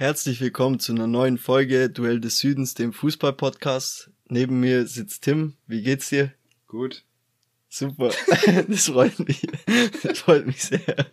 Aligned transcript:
Herzlich 0.00 0.40
willkommen 0.40 0.78
zu 0.78 0.92
einer 0.92 1.08
neuen 1.08 1.38
Folge 1.38 1.90
Duell 1.90 2.20
des 2.20 2.38
Südens, 2.38 2.74
dem 2.74 2.92
Fußball-Podcast. 2.92 4.12
Neben 4.28 4.60
mir 4.60 4.86
sitzt 4.86 5.24
Tim. 5.24 5.54
Wie 5.66 5.82
geht's 5.82 6.08
dir? 6.08 6.32
Gut. 6.68 7.02
Super. 7.68 8.12
Das 8.68 8.86
freut 8.86 9.18
mich. 9.18 9.44
Das 10.04 10.20
freut 10.20 10.46
mich 10.46 10.62
sehr. 10.62 11.06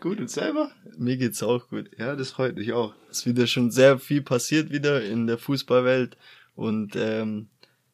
Gut, 0.00 0.20
und 0.20 0.28
selber? 0.28 0.70
Mir 0.98 1.16
geht's 1.16 1.42
auch 1.42 1.70
gut. 1.70 1.88
Ja, 1.96 2.16
das 2.16 2.32
freut 2.32 2.56
mich 2.56 2.74
auch. 2.74 2.92
Es 3.10 3.20
ist 3.20 3.26
wieder 3.26 3.46
schon 3.46 3.70
sehr 3.70 3.98
viel 3.98 4.20
passiert 4.20 4.70
wieder 4.70 5.02
in 5.02 5.26
der 5.26 5.38
Fußballwelt. 5.38 6.18
Und 6.54 6.96
ähm, 6.96 7.48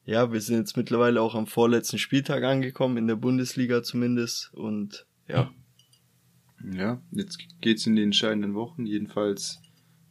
ja, 0.04 0.32
wir 0.32 0.40
sind 0.40 0.56
jetzt 0.56 0.76
mittlerweile 0.76 1.22
auch 1.22 1.36
am 1.36 1.46
vorletzten 1.46 1.98
Spieltag 1.98 2.42
angekommen, 2.42 2.96
in 2.96 3.06
der 3.06 3.14
Bundesliga 3.14 3.84
zumindest. 3.84 4.52
Und 4.52 5.06
ja. 5.28 5.52
Ja, 6.72 7.00
jetzt 7.12 7.38
geht's 7.60 7.86
in 7.86 7.94
die 7.94 8.02
entscheidenden 8.02 8.54
Wochen, 8.54 8.84
jedenfalls 8.84 9.60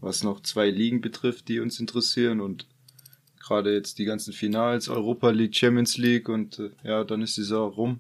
was 0.03 0.23
noch 0.23 0.41
zwei 0.41 0.69
Ligen 0.69 1.01
betrifft, 1.01 1.47
die 1.47 1.59
uns 1.59 1.79
interessieren 1.79 2.41
und 2.41 2.67
gerade 3.39 3.73
jetzt 3.73 3.99
die 3.99 4.05
ganzen 4.05 4.33
Finals, 4.33 4.89
Europa 4.89 5.29
League, 5.29 5.55
Champions 5.55 5.97
League 5.97 6.29
und 6.29 6.59
äh, 6.59 6.71
ja, 6.83 7.03
dann 7.03 7.21
ist 7.21 7.37
die 7.37 7.41
Saison 7.41 7.71
rum. 7.71 7.99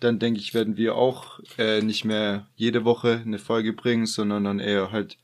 Dann 0.00 0.18
denke 0.18 0.40
ich, 0.40 0.54
werden 0.54 0.76
wir 0.76 0.96
auch 0.96 1.40
äh, 1.56 1.80
nicht 1.80 2.04
mehr 2.04 2.48
jede 2.56 2.84
Woche 2.84 3.22
eine 3.24 3.38
Folge 3.38 3.72
bringen, 3.72 4.06
sondern 4.06 4.44
dann 4.44 4.58
eher 4.58 4.92
halt 4.92 5.18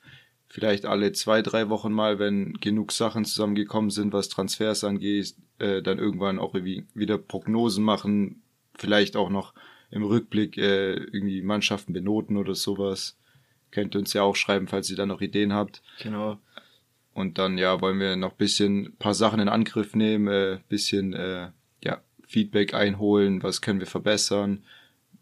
vielleicht 0.48 0.86
alle 0.86 1.12
zwei, 1.12 1.42
drei 1.42 1.68
Wochen 1.68 1.92
mal, 1.92 2.18
wenn 2.18 2.54
genug 2.54 2.92
Sachen 2.92 3.24
zusammengekommen 3.24 3.90
sind, 3.90 4.12
was 4.12 4.28
Transfers 4.28 4.84
angeht, 4.84 5.34
äh, 5.58 5.82
dann 5.82 5.98
irgendwann 5.98 6.38
auch 6.38 6.54
irgendwie 6.54 6.86
wieder 6.94 7.18
Prognosen 7.18 7.84
machen, 7.84 8.42
vielleicht 8.74 9.16
auch 9.16 9.30
noch 9.30 9.54
im 9.90 10.02
Rückblick 10.02 10.56
äh, 10.56 10.94
irgendwie 10.94 11.42
Mannschaften 11.42 11.92
benoten 11.92 12.36
oder 12.36 12.54
sowas. 12.54 13.19
Könnt 13.70 13.94
ihr 13.94 14.00
uns 14.00 14.12
ja 14.12 14.22
auch 14.22 14.36
schreiben, 14.36 14.68
falls 14.68 14.90
ihr 14.90 14.96
da 14.96 15.06
noch 15.06 15.20
Ideen 15.20 15.52
habt. 15.52 15.82
Genau. 16.02 16.38
Und 17.12 17.38
dann, 17.38 17.58
ja, 17.58 17.80
wollen 17.80 17.98
wir 18.00 18.16
noch 18.16 18.34
bisschen 18.34 18.96
paar 18.98 19.14
Sachen 19.14 19.40
in 19.40 19.48
Angriff 19.48 19.94
nehmen, 19.94 20.28
äh, 20.28 20.58
bisschen, 20.68 21.12
äh, 21.12 21.50
ja, 21.82 22.00
Feedback 22.26 22.74
einholen, 22.74 23.42
was 23.42 23.60
können 23.60 23.80
wir 23.80 23.86
verbessern. 23.86 24.64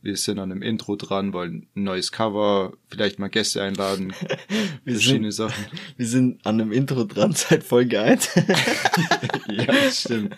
Wir 0.01 0.17
sind 0.17 0.39
an 0.39 0.53
einem 0.53 0.63
Intro 0.63 0.95
dran, 0.95 1.33
wollen 1.33 1.67
ein 1.75 1.83
neues 1.83 2.13
Cover, 2.13 2.73
vielleicht 2.89 3.19
mal 3.19 3.29
Gäste 3.29 3.63
einladen, 3.63 4.13
Wir 4.85 4.95
verschiedene 4.95 5.33
sind, 5.33 5.49
Sachen. 5.49 5.67
wir 5.97 6.07
sind 6.07 6.47
an 6.47 6.61
einem 6.61 6.73
Intro 6.73 7.05
dran 7.05 7.33
seit 7.33 7.65
Folge 7.65 8.01
1. 8.01 8.35
ja, 9.49 9.91
stimmt. 9.91 10.37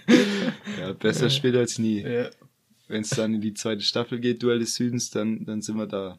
Ja, 0.78 0.92
besser 0.92 1.28
spät 1.28 1.56
als 1.56 1.78
nie. 1.78 2.00
ja. 2.00 2.30
Wenn 2.88 3.02
es 3.02 3.10
dann 3.10 3.34
in 3.34 3.40
die 3.40 3.54
zweite 3.54 3.82
Staffel 3.82 4.18
geht, 4.18 4.42
Duell 4.42 4.58
des 4.58 4.74
Südens, 4.74 5.10
dann, 5.10 5.44
dann 5.44 5.62
sind 5.62 5.76
wir 5.76 5.86
da. 5.86 6.18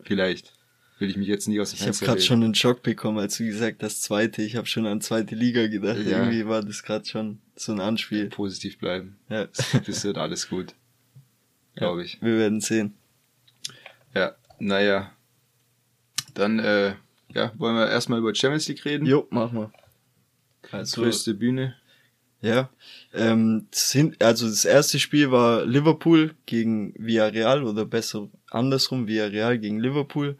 Vielleicht. 0.00 0.54
Will 1.00 1.10
ich 1.10 1.16
mich 1.16 1.26
jetzt 1.28 1.48
nicht 1.48 1.58
aus 1.58 1.70
dem 1.70 1.76
Ich 1.80 1.86
habe 1.88 1.96
gerade 2.06 2.20
schon 2.20 2.44
einen 2.44 2.54
Schock 2.54 2.82
bekommen, 2.82 3.18
als 3.18 3.36
du 3.38 3.44
gesagt 3.44 3.82
hast, 3.82 4.02
zweite. 4.02 4.42
Ich 4.42 4.54
habe 4.56 4.66
schon 4.66 4.86
an 4.86 5.00
zweite 5.00 5.34
Liga 5.34 5.66
gedacht. 5.66 5.98
Ja. 6.04 6.18
Irgendwie 6.18 6.46
war 6.46 6.62
das 6.62 6.82
gerade 6.82 7.06
schon 7.06 7.40
so 7.56 7.72
ein 7.72 7.80
Anspiel. 7.80 8.28
positiv 8.28 8.78
bleiben. 8.78 9.16
Ja. 9.28 9.48
Das 9.86 10.04
wird 10.04 10.18
alles 10.18 10.48
gut. 10.48 10.74
Glaube 11.74 12.04
ich. 12.04 12.20
Wir 12.20 12.36
werden 12.38 12.60
sehen. 12.60 12.94
Ja, 14.14 14.36
naja. 14.58 15.10
Dann, 16.34 16.58
äh, 16.58 16.94
ja, 17.32 17.52
wollen 17.56 17.76
wir 17.76 17.88
erstmal 17.88 18.18
über 18.18 18.34
Champions 18.34 18.68
League 18.68 18.84
reden? 18.84 19.06
Jo, 19.06 19.26
mach 19.30 19.52
mal. 19.52 19.72
Also, 20.70 21.00
Größte 21.02 21.34
Bühne. 21.34 21.76
ja. 22.42 22.68
Ähm, 23.14 23.66
hin- 23.72 24.16
also 24.20 24.46
das 24.48 24.64
erste 24.64 24.98
Spiel 24.98 25.30
war 25.30 25.64
Liverpool 25.64 26.34
gegen 26.46 26.92
Villarreal 26.98 27.64
oder 27.64 27.86
besser 27.86 28.28
andersrum, 28.50 29.06
Villarreal 29.08 29.58
gegen 29.58 29.80
Liverpool. 29.80 30.36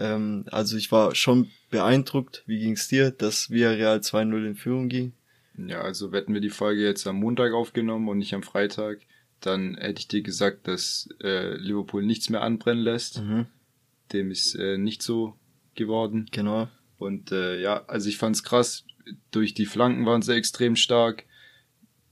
Ähm, 0.00 0.46
also 0.50 0.76
ich 0.76 0.90
war 0.90 1.14
schon 1.14 1.50
beeindruckt, 1.70 2.42
wie 2.46 2.58
ging's 2.58 2.88
dir, 2.88 3.10
dass 3.10 3.50
Villarreal 3.50 3.98
2-0 3.98 4.46
in 4.46 4.54
Führung 4.56 4.88
ging? 4.88 5.12
Ja, 5.56 5.82
also 5.82 6.10
hätten 6.12 6.32
wir 6.32 6.40
die 6.40 6.50
Folge 6.50 6.82
jetzt 6.82 7.06
am 7.06 7.16
Montag 7.16 7.52
aufgenommen 7.52 8.08
und 8.08 8.18
nicht 8.18 8.34
am 8.34 8.42
Freitag, 8.42 9.00
dann 9.40 9.76
hätte 9.76 10.00
ich 10.00 10.08
dir 10.08 10.22
gesagt, 10.22 10.66
dass 10.66 11.08
äh, 11.22 11.54
Liverpool 11.56 12.02
nichts 12.02 12.30
mehr 12.30 12.42
anbrennen 12.42 12.82
lässt. 12.82 13.22
Mhm. 13.22 13.46
Dem 14.12 14.30
ist 14.30 14.54
äh, 14.54 14.78
nicht 14.78 15.02
so 15.02 15.34
geworden. 15.74 16.26
Genau. 16.32 16.68
Und 16.98 17.30
äh, 17.32 17.60
ja, 17.60 17.84
also 17.86 18.08
ich 18.08 18.18
fand's 18.18 18.42
krass. 18.42 18.84
Durch 19.30 19.54
die 19.54 19.66
Flanken 19.66 20.06
waren 20.06 20.22
sie 20.22 20.34
extrem 20.34 20.76
stark. 20.76 21.24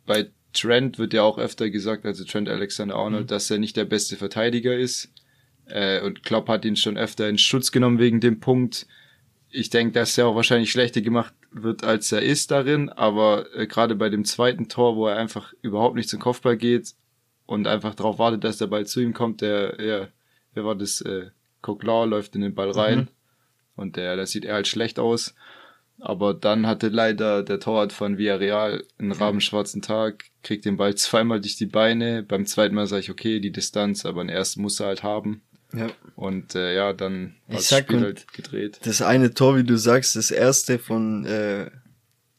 Bei 0.07 0.31
Trent 0.53 0.99
wird 0.99 1.13
ja 1.13 1.23
auch 1.23 1.39
öfter 1.39 1.71
gesagt, 1.71 2.07
also 2.07 2.25
Trent 2.25 2.49
Alexander 2.49 2.97
Arnold, 2.97 3.31
dass 3.31 3.51
er 3.51 3.59
nicht 3.59 3.77
der 3.77 3.85
beste 3.85 4.17
Verteidiger 4.17 4.77
ist. 4.77 5.11
Äh, 5.69 6.03
und 6.03 6.23
Klopp 6.23 6.49
hat 6.49 6.65
ihn 6.65 6.77
schon 6.77 6.97
öfter 6.97 7.29
in 7.29 7.39
Schutz 7.39 7.73
genommen 7.73 7.99
wegen 7.99 8.21
dem 8.21 8.41
Punkt. 8.41 8.87
Ich 9.51 9.71
denke, 9.71 9.93
dass 9.93 10.19
er 10.19 10.27
auch 10.27 10.35
wahrscheinlich 10.35 10.71
schlechter 10.71 11.01
gemacht 11.01 11.35
wird, 11.51 11.85
als 11.85 12.13
er 12.13 12.23
ist 12.23 12.51
darin. 12.51 12.89
Aber 12.91 13.47
äh, 13.55 13.67
gerade 13.67 13.95
bei 13.95 14.09
dem 14.09 14.25
zweiten 14.25 14.69
Tor, 14.69 14.97
wo 14.97 15.07
er 15.07 15.17
einfach 15.17 15.53
überhaupt 15.63 15.97
nicht 15.97 16.09
zum 16.09 16.21
Kopfball 16.21 16.57
geht 16.57 16.95
und 17.47 17.67
einfach 17.67 17.95
darauf 17.95 18.19
wartet, 18.19 18.45
dass 18.45 18.59
der 18.59 18.67
Ball 18.67 18.87
zu 18.87 19.01
ihm 19.01 19.15
kommt, 19.15 19.41
der, 19.41 19.81
ja, 19.81 20.09
wer 20.55 20.65
war 20.65 20.75
das? 20.75 21.01
Äh, 21.01 21.31
Coquelin 21.63 22.11
läuft 22.11 22.35
in 22.35 22.43
den 22.43 22.55
Ball 22.55 22.71
rein. 22.71 22.99
Mhm. 22.99 23.09
Und 23.77 23.97
der, 23.97 24.17
da 24.17 24.27
sieht 24.27 24.45
er 24.45 24.55
halt 24.55 24.69
schlecht 24.69 24.99
aus. 24.99 25.35
Aber 26.01 26.33
dann 26.33 26.67
hatte 26.67 26.89
leider 26.89 27.43
der 27.43 27.59
Torwart 27.59 27.93
von 27.93 28.19
Villarreal 28.19 28.85
einen 28.99 29.13
rabenschwarzen 29.13 29.83
Tag, 29.83 30.27
kriegt 30.43 30.65
den 30.65 30.77
Ball 30.77 30.95
zweimal 30.95 31.41
durch 31.41 31.57
die 31.57 31.67
Beine. 31.67 32.23
Beim 32.23 32.47
zweiten 32.47 32.75
Mal 32.75 32.87
sage 32.87 33.01
ich, 33.01 33.11
okay, 33.11 33.41
die 33.41 33.51
Distanz, 33.51 34.07
aber 34.07 34.23
den 34.23 34.29
ersten 34.29 34.63
muss 34.63 34.79
er 34.79 34.87
halt 34.87 35.03
haben. 35.03 35.43
Ja. 35.73 35.89
Und 36.17 36.55
äh, 36.55 36.75
ja, 36.75 36.93
dann 36.93 37.35
Ich 37.47 37.53
war 37.53 37.57
das 37.57 37.69
sag, 37.69 37.85
Spiel 37.85 38.01
halt 38.01 38.33
gedreht. 38.33 38.81
Das 38.85 39.03
eine 39.03 39.35
Tor, 39.35 39.57
wie 39.57 39.65
du 39.65 39.77
sagst, 39.77 40.17
das 40.17 40.31
erste 40.31 40.79
von 40.79 41.25
äh, 41.25 41.71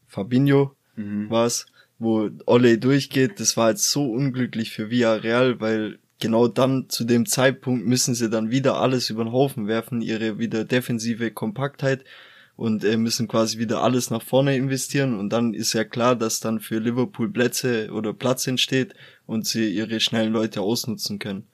Fabinho 0.07 0.75
Mhm. 0.95 1.29
war's, 1.29 1.65
wo 1.97 2.29
Ole 2.45 2.77
durchgeht, 2.77 3.39
das 3.39 3.55
war 3.55 3.65
halt 3.67 3.79
so 3.79 4.11
unglücklich 4.11 4.71
für 4.71 4.89
Villarreal, 4.89 5.61
weil 5.61 5.99
genau 6.19 6.49
dann 6.49 6.89
zu 6.89 7.05
dem 7.05 7.25
Zeitpunkt 7.25 7.85
müssen 7.85 8.13
sie 8.15 8.29
dann 8.29 8.51
wieder 8.51 8.81
alles 8.81 9.09
über 9.09 9.23
den 9.23 9.31
Haufen 9.31 9.67
werfen, 9.67 10.01
ihre 10.01 10.39
wieder 10.39 10.65
defensive 10.65 11.31
Kompaktheit 11.31 12.03
und 12.57 12.83
äh, 12.83 12.97
müssen 12.97 13.29
quasi 13.29 13.59
wieder 13.59 13.81
alles 13.81 14.09
nach 14.09 14.21
vorne 14.21 14.57
investieren 14.57 15.17
und 15.17 15.29
dann 15.29 15.53
ist 15.53 15.71
ja 15.71 15.85
klar, 15.85 16.17
dass 16.17 16.41
dann 16.41 16.59
für 16.59 16.79
Liverpool 16.79 17.29
Plätze 17.31 17.89
oder 17.93 18.11
Platz 18.11 18.45
entsteht 18.47 18.93
und 19.25 19.45
sie 19.47 19.69
ihre 19.69 20.01
schnellen 20.01 20.33
Leute 20.33 20.59
ausnutzen 20.59 21.19
können. 21.19 21.47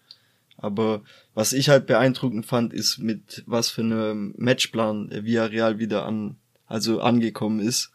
Aber 0.57 1.01
was 1.33 1.53
ich 1.53 1.69
halt 1.69 1.85
beeindruckend 1.85 2.45
fand, 2.45 2.73
ist 2.73 2.97
mit 2.99 3.43
was 3.45 3.69
für 3.69 3.81
einem 3.81 4.33
Matchplan 4.37 5.09
Villarreal 5.11 5.79
wieder 5.79 6.05
an, 6.05 6.37
also 6.65 7.01
angekommen 7.01 7.59
ist. 7.59 7.91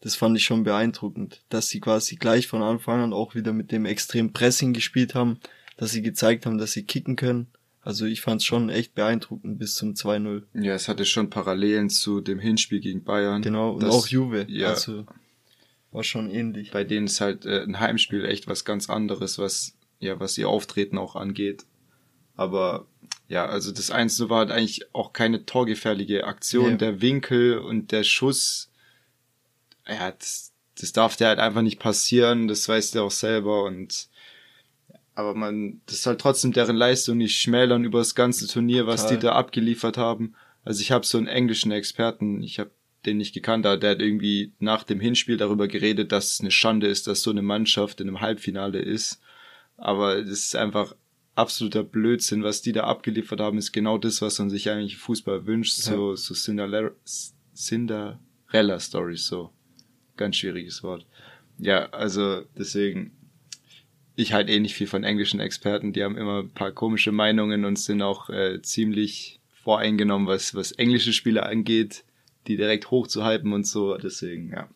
Das 0.00 0.16
fand 0.16 0.36
ich 0.36 0.44
schon 0.44 0.64
beeindruckend, 0.64 1.40
dass 1.48 1.68
sie 1.68 1.80
quasi 1.80 2.16
gleich 2.16 2.46
von 2.46 2.62
Anfang 2.62 3.00
an 3.00 3.12
auch 3.12 3.34
wieder 3.34 3.52
mit 3.52 3.72
dem 3.72 3.84
extrem 3.86 4.32
Pressing 4.32 4.72
gespielt 4.74 5.14
haben, 5.14 5.38
dass 5.76 5.92
sie 5.92 6.02
gezeigt 6.02 6.44
haben, 6.46 6.58
dass 6.58 6.72
sie 6.72 6.84
kicken 6.84 7.16
können. 7.16 7.46
Also 7.80 8.06
ich 8.06 8.20
fand 8.20 8.40
es 8.40 8.46
schon 8.46 8.68
echt 8.70 8.94
beeindruckend 8.94 9.58
bis 9.58 9.74
zum 9.74 9.94
2-0. 9.94 10.42
Ja, 10.54 10.74
es 10.74 10.88
hatte 10.88 11.04
schon 11.04 11.30
Parallelen 11.30 11.90
zu 11.90 12.20
dem 12.20 12.38
Hinspiel 12.38 12.80
gegen 12.80 13.02
Bayern. 13.04 13.42
Genau, 13.42 13.72
und 13.72 13.82
Das- 13.82 13.94
auch 13.94 14.06
Juve. 14.06 14.46
ja. 14.48 14.68
Also 14.70 15.04
war 15.90 16.02
schon 16.04 16.30
ähnlich. 16.30 16.70
Bei 16.70 16.84
denen 16.84 17.06
ist 17.06 17.20
halt 17.20 17.44
äh, 17.46 17.62
ein 17.62 17.78
Heimspiel 17.80 18.24
echt 18.24 18.46
was 18.46 18.64
ganz 18.64 18.88
anderes, 18.90 19.38
was, 19.38 19.74
ja, 20.00 20.18
was 20.20 20.36
ihr 20.38 20.48
Auftreten 20.48 20.98
auch 20.98 21.14
angeht. 21.16 21.64
Aber 22.36 22.86
ja, 23.28 23.46
also 23.46 23.72
das 23.72 23.90
Einzige 23.90 24.30
war 24.30 24.38
halt 24.38 24.50
eigentlich 24.50 24.94
auch 24.94 25.12
keine 25.12 25.46
torgefährliche 25.46 26.24
Aktion. 26.24 26.72
Nee. 26.72 26.78
Der 26.78 27.00
Winkel 27.00 27.58
und 27.58 27.92
der 27.92 28.04
Schuss, 28.04 28.70
ja, 29.88 30.12
das, 30.12 30.52
das 30.78 30.92
darf 30.92 31.16
dir 31.16 31.28
halt 31.28 31.38
einfach 31.38 31.62
nicht 31.62 31.78
passieren, 31.78 32.48
das 32.48 32.68
weißt 32.68 32.94
du 32.94 33.02
auch 33.02 33.10
selber 33.10 33.64
und 33.64 34.08
aber 35.16 35.34
man, 35.34 35.80
das 35.86 36.06
halt 36.06 36.20
trotzdem 36.20 36.52
deren 36.52 36.74
Leistung 36.74 37.18
nicht 37.18 37.36
schmälern 37.36 37.84
über 37.84 37.98
das 37.98 38.16
ganze 38.16 38.48
Turnier, 38.48 38.88
was 38.88 39.02
Total. 39.02 39.16
die 39.16 39.22
da 39.22 39.32
abgeliefert 39.32 39.96
haben. 39.96 40.34
Also 40.64 40.80
ich 40.80 40.90
habe 40.90 41.06
so 41.06 41.18
einen 41.18 41.28
englischen 41.28 41.70
Experten, 41.70 42.42
ich 42.42 42.58
habe 42.58 42.72
den 43.06 43.18
nicht 43.18 43.32
gekannt, 43.32 43.64
aber 43.64 43.76
der 43.76 43.90
hat 43.90 44.00
irgendwie 44.00 44.52
nach 44.58 44.82
dem 44.82 44.98
Hinspiel 44.98 45.36
darüber 45.36 45.68
geredet, 45.68 46.10
dass 46.10 46.34
es 46.34 46.40
eine 46.40 46.50
Schande 46.50 46.88
ist, 46.88 47.06
dass 47.06 47.22
so 47.22 47.30
eine 47.30 47.42
Mannschaft 47.42 48.00
in 48.00 48.08
einem 48.08 48.20
Halbfinale 48.20 48.80
ist. 48.80 49.20
Aber 49.76 50.16
das 50.16 50.30
ist 50.30 50.56
einfach 50.56 50.96
absoluter 51.34 51.82
Blödsinn, 51.82 52.42
was 52.42 52.62
die 52.62 52.72
da 52.72 52.84
abgeliefert 52.84 53.40
haben, 53.40 53.58
ist 53.58 53.72
genau 53.72 53.98
das, 53.98 54.22
was 54.22 54.38
man 54.38 54.50
sich 54.50 54.70
eigentlich 54.70 54.94
im 54.94 55.00
Fußball 55.00 55.46
wünscht, 55.46 55.76
so, 55.76 56.14
so 56.14 56.34
Cinderella, 56.34 56.90
Cinderella 57.54 58.80
Stories, 58.80 59.26
so. 59.26 59.50
Ganz 60.16 60.36
schwieriges 60.36 60.82
Wort. 60.84 61.06
Ja, 61.58 61.86
also 61.90 62.42
deswegen, 62.56 63.12
ich 64.14 64.32
halt 64.32 64.48
eh 64.48 64.60
nicht 64.60 64.74
viel 64.74 64.86
von 64.86 65.02
englischen 65.02 65.40
Experten, 65.40 65.92
die 65.92 66.04
haben 66.04 66.16
immer 66.16 66.40
ein 66.40 66.50
paar 66.50 66.70
komische 66.70 67.10
Meinungen 67.10 67.64
und 67.64 67.78
sind 67.78 68.02
auch 68.02 68.30
äh, 68.30 68.62
ziemlich 68.62 69.40
voreingenommen, 69.50 70.28
was, 70.28 70.54
was 70.54 70.72
englische 70.72 71.12
Spiele 71.12 71.44
angeht, 71.44 72.04
die 72.46 72.56
direkt 72.56 72.90
hochzuhypen 72.90 73.52
und 73.52 73.66
so, 73.66 73.96
deswegen, 73.96 74.50
ja. 74.50 74.68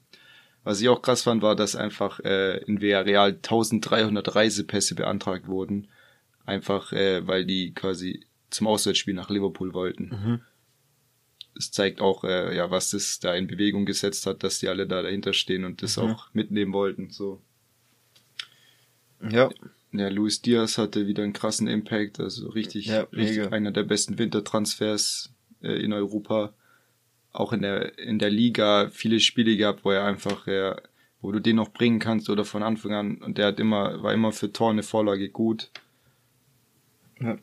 Was 0.64 0.80
ich 0.80 0.88
auch 0.88 1.02
krass 1.02 1.22
fand, 1.22 1.40
war, 1.40 1.54
dass 1.54 1.76
einfach 1.76 2.20
äh, 2.20 2.58
in 2.64 2.80
Villarreal 2.80 3.30
1300 3.30 4.34
Reisepässe 4.34 4.96
beantragt 4.96 5.46
wurden, 5.46 5.88
einfach 6.48 6.92
äh, 6.92 7.26
weil 7.26 7.44
die 7.44 7.72
quasi 7.74 8.24
zum 8.50 8.66
Auswärtsspiel 8.66 9.14
nach 9.14 9.30
Liverpool 9.30 9.72
wollten. 9.74 10.04
Mhm. 10.08 10.40
es 11.54 11.70
zeigt 11.72 12.00
auch, 12.00 12.22
äh, 12.24 12.56
ja, 12.56 12.70
was 12.70 12.90
das 12.90 13.18
da 13.20 13.34
in 13.34 13.46
Bewegung 13.48 13.84
gesetzt 13.84 14.26
hat, 14.26 14.42
dass 14.44 14.60
die 14.60 14.68
alle 14.68 14.86
da 14.86 15.02
dahinter 15.02 15.32
stehen 15.32 15.64
und 15.64 15.82
das 15.82 15.96
Mhm. 15.96 16.02
auch 16.04 16.32
mitnehmen 16.32 16.72
wollten. 16.72 17.10
So. 17.10 17.40
Ja, 19.28 19.50
Ja, 19.90 20.08
Luis 20.08 20.42
Diaz 20.42 20.76
hatte 20.78 21.06
wieder 21.06 21.22
einen 21.24 21.32
krassen 21.32 21.66
Impact, 21.66 22.20
also 22.20 22.48
richtig, 22.50 22.86
Ja, 22.86 23.00
richtig 23.12 23.52
einer 23.52 23.70
der 23.72 23.84
besten 23.84 24.18
Wintertransfers 24.18 25.32
äh, 25.62 25.82
in 25.82 25.92
Europa. 25.92 26.52
Auch 27.32 27.52
in 27.52 27.62
der, 27.62 27.98
in 27.98 28.18
der 28.18 28.30
Liga 28.30 28.90
viele 28.90 29.18
Spiele 29.18 29.56
gehabt, 29.56 29.84
wo 29.84 29.90
er 29.90 30.04
einfach, 30.04 30.46
äh, 30.46 30.76
wo 31.22 31.32
du 31.32 31.40
den 31.40 31.56
noch 31.56 31.70
bringen 31.72 31.98
kannst 32.00 32.28
oder 32.30 32.44
von 32.44 32.62
Anfang 32.62 32.92
an 32.92 33.16
und 33.18 33.38
der 33.38 33.46
hat 33.48 33.58
immer, 33.60 34.02
war 34.02 34.12
immer 34.12 34.30
für 34.32 34.52
Tor 34.52 34.70
eine 34.70 34.82
Vorlage 34.82 35.28
gut. 35.30 35.70
Ja. 37.20 37.38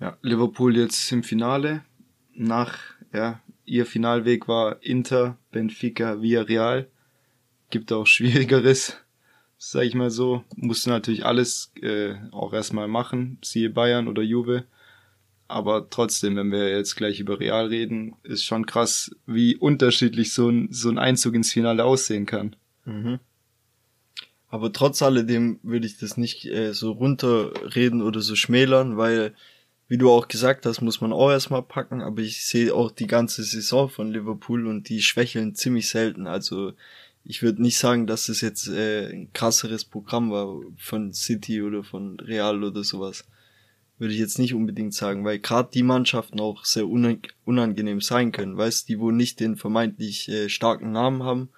Ja, 0.00 0.18
Liverpool 0.20 0.76
jetzt 0.76 1.10
im 1.10 1.22
Finale. 1.22 1.82
Nach, 2.34 2.78
ja, 3.12 3.40
ihr 3.64 3.86
Finalweg 3.86 4.46
war 4.46 4.82
Inter, 4.82 5.38
Benfica, 5.52 6.20
Villarreal. 6.20 6.88
Gibt 7.70 7.92
auch 7.92 8.06
Schwierigeres, 8.06 8.96
sag 9.58 9.84
ich 9.84 9.94
mal 9.94 10.10
so. 10.10 10.44
Musste 10.54 10.90
natürlich 10.90 11.24
alles 11.24 11.72
äh, 11.80 12.14
auch 12.30 12.52
erstmal 12.52 12.88
machen, 12.88 13.38
siehe 13.42 13.70
Bayern 13.70 14.06
oder 14.08 14.22
Juve. 14.22 14.64
Aber 15.48 15.88
trotzdem, 15.88 16.36
wenn 16.36 16.50
wir 16.50 16.70
jetzt 16.70 16.96
gleich 16.96 17.20
über 17.20 17.38
Real 17.38 17.66
reden, 17.66 18.16
ist 18.22 18.44
schon 18.44 18.66
krass, 18.66 19.14
wie 19.26 19.56
unterschiedlich 19.56 20.32
so 20.32 20.50
ein, 20.50 20.68
so 20.72 20.90
ein 20.90 20.98
Einzug 20.98 21.34
ins 21.34 21.52
Finale 21.52 21.84
aussehen 21.84 22.26
kann. 22.26 22.56
Mhm. 22.84 23.20
Aber 24.56 24.72
trotz 24.72 25.02
alledem 25.02 25.60
würde 25.62 25.86
ich 25.86 25.98
das 25.98 26.16
nicht 26.16 26.46
äh, 26.46 26.72
so 26.72 26.92
runterreden 26.92 28.00
oder 28.00 28.22
so 28.22 28.34
schmälern, 28.36 28.96
weil, 28.96 29.34
wie 29.86 29.98
du 29.98 30.10
auch 30.10 30.28
gesagt 30.28 30.64
hast, 30.64 30.80
muss 30.80 31.02
man 31.02 31.12
auch 31.12 31.30
erstmal 31.30 31.62
packen, 31.62 32.00
aber 32.00 32.22
ich 32.22 32.46
sehe 32.46 32.74
auch 32.74 32.90
die 32.90 33.06
ganze 33.06 33.42
Saison 33.42 33.90
von 33.90 34.10
Liverpool 34.10 34.66
und 34.66 34.88
die 34.88 35.02
schwächeln 35.02 35.54
ziemlich 35.54 35.90
selten. 35.90 36.26
Also 36.26 36.72
ich 37.22 37.42
würde 37.42 37.60
nicht 37.60 37.76
sagen, 37.76 38.06
dass 38.06 38.30
es 38.30 38.40
jetzt 38.40 38.66
äh, 38.68 39.10
ein 39.12 39.30
krasseres 39.34 39.84
Programm 39.84 40.30
war 40.30 40.58
von 40.78 41.12
City 41.12 41.60
oder 41.60 41.84
von 41.84 42.18
Real 42.20 42.64
oder 42.64 42.82
sowas. 42.82 43.26
Würde 43.98 44.14
ich 44.14 44.20
jetzt 44.20 44.38
nicht 44.38 44.54
unbedingt 44.54 44.94
sagen, 44.94 45.22
weil 45.26 45.38
gerade 45.38 45.68
die 45.70 45.82
Mannschaften 45.82 46.40
auch 46.40 46.64
sehr 46.64 46.84
unang- 46.84 47.28
unangenehm 47.44 48.00
sein 48.00 48.32
können, 48.32 48.56
weißt, 48.56 48.88
die 48.88 48.98
wo 48.98 49.10
nicht 49.10 49.38
den 49.38 49.56
vermeintlich 49.56 50.30
äh, 50.30 50.48
starken 50.48 50.92
Namen 50.92 51.24
haben, 51.24 51.50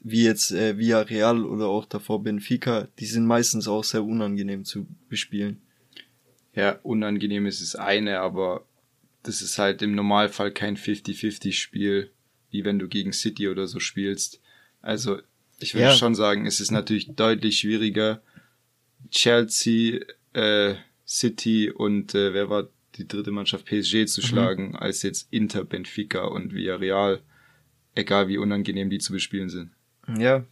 wie 0.00 0.24
jetzt 0.24 0.50
äh, 0.52 0.78
Villarreal 0.78 1.44
oder 1.44 1.66
auch 1.68 1.84
davor 1.84 2.22
Benfica, 2.22 2.88
die 2.98 3.06
sind 3.06 3.26
meistens 3.26 3.68
auch 3.68 3.84
sehr 3.84 4.02
unangenehm 4.04 4.64
zu 4.64 4.86
bespielen. 5.08 5.60
Ja, 6.54 6.78
unangenehm 6.82 7.46
ist 7.46 7.60
es 7.60 7.76
eine, 7.76 8.20
aber 8.20 8.66
das 9.22 9.42
ist 9.42 9.58
halt 9.58 9.82
im 9.82 9.94
Normalfall 9.94 10.50
kein 10.50 10.76
50-50-Spiel, 10.76 12.10
wie 12.50 12.64
wenn 12.64 12.78
du 12.78 12.88
gegen 12.88 13.12
City 13.12 13.48
oder 13.48 13.66
so 13.66 13.78
spielst. 13.78 14.40
Also, 14.80 15.18
ich 15.58 15.74
würde 15.74 15.88
Ja. 15.88 15.94
schon 15.94 16.14
sagen, 16.14 16.46
es 16.46 16.58
ist 16.60 16.70
natürlich 16.70 17.14
deutlich 17.14 17.58
schwieriger, 17.58 18.22
Chelsea, 19.10 20.00
äh, 20.32 20.74
City 21.06 21.70
und 21.70 22.14
äh, 22.14 22.32
wer 22.32 22.48
war 22.50 22.68
die 22.96 23.06
dritte 23.06 23.30
Mannschaft 23.30 23.66
PSG 23.66 24.06
zu 24.06 24.22
schlagen, 24.22 24.76
als 24.76 25.02
jetzt 25.02 25.28
Inter, 25.30 25.64
Benfica 25.64 26.24
und 26.24 26.54
Villarreal, 26.54 27.20
egal 27.94 28.28
wie 28.28 28.38
unangenehm 28.38 28.90
die 28.90 28.98
zu 28.98 29.12
bespielen 29.12 29.48
sind. 29.48 29.70
Ja. 30.18 30.44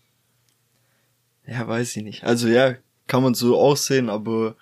Ja, 1.46 1.66
weiß 1.66 1.96
ich 1.96 2.02
nicht. 2.02 2.24
Also 2.24 2.48
ja, 2.48 2.76
kann 3.06 3.22
man 3.22 3.34
so 3.34 3.58
aussehen, 3.58 4.10
aber 4.10 4.56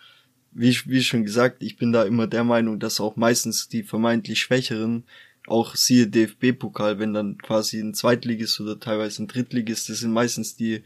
wie, 0.53 0.77
wie 0.87 1.03
schon 1.03 1.25
gesagt, 1.25 1.63
ich 1.63 1.77
bin 1.77 1.93
da 1.93 2.05
immer 2.05 2.27
der 2.27 2.45
Meinung, 2.45 2.79
dass 2.79 3.01
auch 3.01 3.17
meistens 3.17 3.69
die 3.69 3.83
vermeintlich 3.83 4.41
Schwächeren, 4.41 5.05
auch 5.47 5.77
siehe 5.77 6.07
DFB-Pokal, 6.07 6.99
wenn 6.99 7.13
dann 7.13 7.39
quasi 7.39 7.79
ein 7.79 7.95
Zweitligist 7.95 8.61
oder 8.61 8.81
teilweise 8.81 9.23
ein 9.23 9.29
Drittligist, 9.29 9.89
das 9.89 9.99
sind 9.99 10.13
meistens 10.13 10.57
die, 10.57 10.83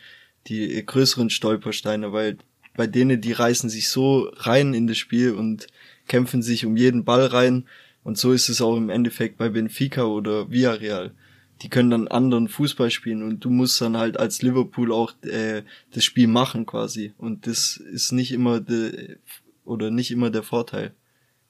die 0.49 0.85
größeren 0.85 1.31
Stolpersteine, 1.31 2.13
weil 2.13 2.39
bei 2.77 2.87
denen, 2.87 3.21
die 3.21 3.33
reißen 3.33 3.71
sich 3.71 3.89
so 3.89 4.31
rein 4.37 4.75
in 4.75 4.87
das 4.87 4.99
Spiel 4.99 5.35
und 5.35 5.67
kämpfen 6.09 6.43
sich 6.43 6.67
um 6.67 6.77
jeden 6.77 7.05
Ball 7.05 7.27
rein. 7.27 7.67
Und 8.03 8.17
so 8.17 8.33
ist 8.33 8.49
es 8.49 8.63
auch 8.63 8.77
im 8.77 8.91
Endeffekt 8.91 9.37
bei 9.37 9.49
Benfica 9.49 10.05
oder 10.05 10.51
Villarreal 10.51 11.13
die 11.63 11.69
können 11.69 11.91
dann 11.91 12.09
anderen 12.09 12.49
Fußball 12.49 12.91
spielen 12.91 13.23
und 13.23 13.45
du 13.45 13.51
musst 13.51 13.81
dann 13.81 13.97
halt 13.97 14.19
als 14.19 14.43
Liverpool 14.43 14.93
auch 14.93 15.13
äh, 15.23 15.63
das 15.93 16.05
Spiel 16.05 16.27
machen 16.27 16.67
quasi 16.67 17.13
und 17.19 17.47
das 17.47 17.77
ist 17.77 18.13
nicht 18.13 18.33
immer 18.33 18.61
de, 18.61 19.19
oder 19.65 19.91
nicht 19.91 20.11
immer 20.11 20.31
der 20.31 20.43
Vorteil 20.43 20.95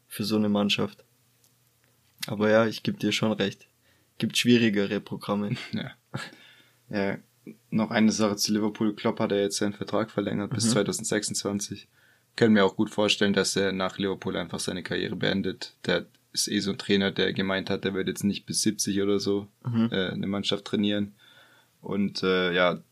für 0.09 0.25
so 0.25 0.37
eine 0.37 0.49
Mannschaft. 0.49 1.05
Aber 2.27 2.51
ja, 2.51 2.67
ich 2.67 2.83
gebe 2.83 2.99
dir 2.99 3.13
schon 3.13 3.33
recht. 3.33 3.67
Gibt 4.19 4.37
schwierigere 4.37 5.01
Programme. 5.01 5.57
Ja. 5.73 5.91
ja. 6.91 7.19
Noch 7.71 7.91
eine 7.91 8.13
Sache 8.13 8.37
zu 8.37 8.53
Liverpool. 8.53 8.95
Klopp 8.95 9.21
hat 9.21 9.33
er 9.33 9.41
jetzt 9.41 9.57
seinen 9.57 9.73
Vertrag 9.73 10.11
verlängert 10.11 10.51
bis 10.51 10.71
2026. 10.71 11.89
Können 12.37 12.55
mir 12.55 12.65
auch 12.65 12.77
gut 12.77 12.91
vorstellen, 12.91 13.33
dass 13.33 13.57
er 13.57 13.73
nach 13.73 13.99
Liverpool 13.99 14.37
einfach 14.37 14.61
seine 14.61 14.83
Karriere 14.83 15.17
beendet. 15.17 15.75
Der 15.87 16.07
ist 16.33 16.49
eh 16.49 16.61
so 16.61 16.71
ein 16.71 16.79
Trainer, 16.79 17.11
der 17.11 17.33
gemeint 17.33 17.71
hat, 17.71 17.85
der 17.85 17.95
wird 17.95 18.09
jetzt 18.09 18.25
nicht 18.25 18.47
bis 18.47 18.63
70 18.63 19.01
oder 19.03 19.19
so 19.19 19.49
äh, 19.91 20.11
eine 20.11 20.27
Mannschaft 20.27 20.65
trainieren. 20.65 21.15
Und 21.81 22.23
äh, 22.23 22.53
ja, 22.53 22.83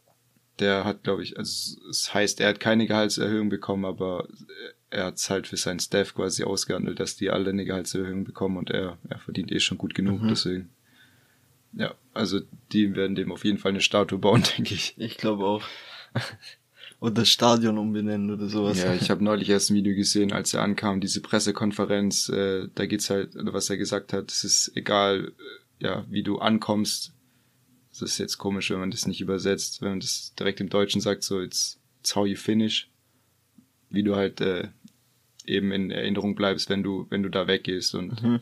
der 0.59 0.85
hat, 0.85 1.05
glaube 1.05 1.23
ich, 1.23 1.39
also 1.39 1.81
es 1.89 2.13
heißt, 2.13 2.41
er 2.41 2.49
hat 2.49 2.61
keine 2.61 2.87
Gehaltserhöhung 2.87 3.49
bekommen, 3.49 3.85
aber 3.85 4.27
er 4.91 5.07
hat 5.07 5.17
es 5.17 5.31
halt 5.31 5.47
für 5.47 5.57
seinen 5.57 5.81
Staff 5.81 6.15
quasi 6.15 6.45
ausgehandelt, 6.45 6.99
dass 7.01 7.17
die 7.17 7.31
alle 7.31 7.51
eine 7.51 7.65
Gehaltserhöhung 7.65 8.25
bekommen 8.25 8.57
und 8.57 8.71
er, 8.71 8.99
er 9.09 9.19
verdient 9.19 9.53
eh 9.53 9.61
schon 9.61 9.79
gut 9.79 9.95
genug, 9.95 10.21
deswegen. 10.29 10.71
Ja, 11.75 11.95
also 12.15 12.41
die 12.73 12.97
werden 12.97 13.15
dem 13.15 13.31
auf 13.31 13.45
jeden 13.45 13.59
Fall 13.59 13.71
eine 13.73 13.81
Statue 13.81 14.19
bauen, 14.19 14.43
denke 14.57 14.75
ich. 14.75 14.95
Ich 14.97 15.19
glaube 15.19 15.45
auch. 15.45 15.63
Oder 17.01 17.13
das 17.15 17.29
Stadion 17.29 17.79
umbenennen 17.79 18.31
oder 18.31 18.49
sowas. 18.49 18.79
Ja, 18.83 18.95
ich 18.95 19.11
habe 19.11 19.23
neulich 19.23 19.49
erst 19.49 19.71
ein 19.71 19.77
Video 19.77 19.95
gesehen, 19.95 20.33
als 20.33 20.55
er 20.55 20.63
ankam, 20.63 21.01
diese 21.01 21.21
Pressekonferenz, 21.21 22.29
äh, 22.29 22.69
da 22.75 22.87
geht's 22.87 23.11
halt, 23.11 23.31
was 23.35 23.71
er 23.71 23.77
gesagt 23.77 24.13
hat, 24.13 24.31
es 24.33 24.45
ist 24.45 24.73
egal, 24.75 25.33
äh, 25.81 25.85
ja, 25.85 26.05
wie 26.09 26.23
du 26.23 26.39
ankommst. 26.39 27.13
Das 27.91 28.03
ist 28.03 28.19
jetzt 28.19 28.39
komisch, 28.39 28.71
wenn 28.71 28.81
man 28.81 28.91
das 28.91 29.07
nicht 29.07 29.21
übersetzt, 29.21 29.81
wenn 29.81 29.91
man 29.91 30.01
das 30.01 30.35
direkt 30.39 30.61
im 30.61 30.69
Deutschen 30.69 31.01
sagt, 31.01 31.23
so 31.23 31.41
it's, 31.41 31.81
it's 32.01 32.15
how 32.15 32.27
you 32.27 32.37
finish, 32.37 32.91
wie 33.91 34.03
du 34.03 34.15
halt 34.17 34.41
äh, 34.41 34.69
eben 35.47 35.73
in 35.73 35.91
Erinnerung 35.91 36.35
bleibst, 36.35 36.69
wenn 36.69 36.83
du 36.83 37.07
wenn 37.11 37.23
du 37.23 37.29
da 37.31 37.47
weggehst 37.47 37.95
und 37.95 38.23
Mhm. 38.23 38.41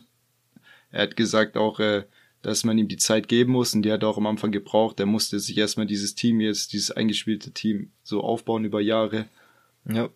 er 0.91 1.03
hat 1.03 1.15
gesagt 1.15 1.57
auch, 1.57 1.79
äh, 1.79 2.03
dass 2.41 2.63
man 2.63 2.77
ihm 2.77 2.87
die 2.87 2.97
Zeit 2.97 3.27
geben 3.27 3.51
muss 3.51 3.73
und 3.73 3.81
die 3.81 3.91
hat 3.91 4.03
er 4.03 4.09
auch 4.09 4.17
am 4.17 4.27
Anfang 4.27 4.51
gebraucht. 4.51 4.99
Er 4.99 5.05
musste 5.05 5.39
sich 5.39 5.57
erstmal 5.57 5.85
dieses 5.85 6.15
Team 6.15 6.39
jetzt, 6.39 6.73
dieses 6.73 6.91
eingespielte 6.91 7.51
Team 7.51 7.91
so 8.03 8.21
aufbauen 8.21 8.65
über 8.65 8.81
Jahre. 8.81 9.27
ja. 9.85 10.09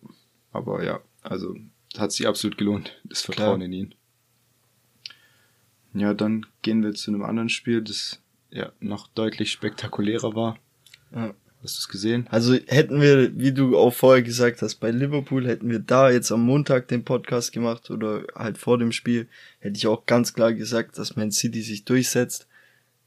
Aber 0.54 0.84
ja, 0.84 1.00
also 1.22 1.56
hat 1.96 2.12
sich 2.12 2.26
absolut 2.26 2.58
gelohnt, 2.58 3.00
das 3.04 3.22
Vertrauen 3.22 3.60
Klar. 3.60 3.66
in 3.66 3.72
ihn. 3.72 3.94
Ja, 5.94 6.12
dann 6.14 6.46
gehen 6.60 6.82
wir 6.82 6.92
zu 6.94 7.10
einem 7.10 7.22
anderen 7.22 7.48
Spiel, 7.48 7.80
das 7.82 8.20
ja 8.50 8.72
noch 8.80 9.08
deutlich 9.08 9.50
spektakulärer 9.50 10.34
war. 10.34 10.58
ja. 11.14 11.34
Hast 11.62 11.76
du 11.76 11.80
es 11.80 11.88
gesehen? 11.88 12.26
Also 12.28 12.54
hätten 12.66 13.00
wir, 13.00 13.38
wie 13.38 13.52
du 13.52 13.78
auch 13.78 13.94
vorher 13.94 14.22
gesagt 14.22 14.62
hast, 14.62 14.76
bei 14.76 14.90
Liverpool 14.90 15.46
hätten 15.46 15.70
wir 15.70 15.78
da 15.78 16.10
jetzt 16.10 16.32
am 16.32 16.44
Montag 16.44 16.88
den 16.88 17.04
Podcast 17.04 17.52
gemacht 17.52 17.88
oder 17.90 18.24
halt 18.34 18.58
vor 18.58 18.78
dem 18.78 18.90
Spiel, 18.90 19.28
hätte 19.60 19.76
ich 19.76 19.86
auch 19.86 20.04
ganz 20.06 20.34
klar 20.34 20.52
gesagt, 20.52 20.98
dass 20.98 21.14
Man 21.14 21.30
City 21.30 21.62
sich 21.62 21.84
durchsetzt. 21.84 22.48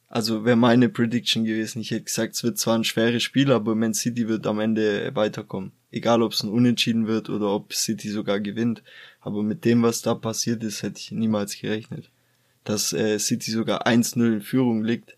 Also 0.07 0.45
wäre 0.45 0.55
meine 0.55 0.87
Prediction 0.87 1.43
gewesen. 1.43 1.81
Ich 1.81 1.91
hätte 1.91 2.05
gesagt, 2.05 2.35
es 2.35 2.43
wird 2.43 2.57
zwar 2.57 2.77
ein 2.77 2.85
schweres 2.85 3.23
Spiel, 3.23 3.51
aber 3.51 3.75
Man 3.75 3.93
City 3.93 4.29
wird 4.29 4.47
am 4.47 4.61
Ende 4.61 5.13
weiterkommen. 5.13 5.73
Egal, 5.91 6.21
ob 6.21 6.31
es 6.31 6.41
ein 6.41 6.49
Unentschieden 6.49 7.07
wird 7.07 7.29
oder 7.29 7.49
ob 7.49 7.73
City 7.73 8.09
sogar 8.09 8.39
gewinnt. 8.39 8.83
Aber 9.19 9.43
mit 9.43 9.65
dem, 9.65 9.83
was 9.83 10.01
da 10.01 10.15
passiert 10.15 10.63
ist, 10.63 10.81
hätte 10.81 10.99
ich 10.99 11.11
niemals 11.11 11.59
gerechnet. 11.59 12.09
Dass 12.63 12.93
äh, 12.93 13.19
City 13.19 13.51
sogar 13.51 13.85
1-0 13.85 14.25
in 14.25 14.41
Führung 14.41 14.85
liegt 14.85 15.17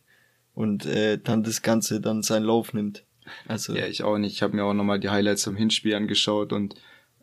und 0.56 0.88
äh, 0.88 1.20
dann 1.24 1.44
das 1.44 1.62
Ganze 1.62 2.01
dann 2.01 2.24
seinen 2.24 2.46
Lauf 2.46 2.74
nimmt. 2.74 3.03
Also 3.48 3.76
Ja, 3.76 3.88
ich 3.88 4.04
auch 4.04 4.18
nicht. 4.18 4.34
Ich 4.34 4.42
habe 4.42 4.56
mir 4.56 4.64
auch 4.64 4.74
nochmal 4.74 5.00
die 5.00 5.10
Highlights 5.10 5.44
vom 5.44 5.56
Hinspiel 5.56 5.96
angeschaut 5.96 6.54
und 6.54 6.76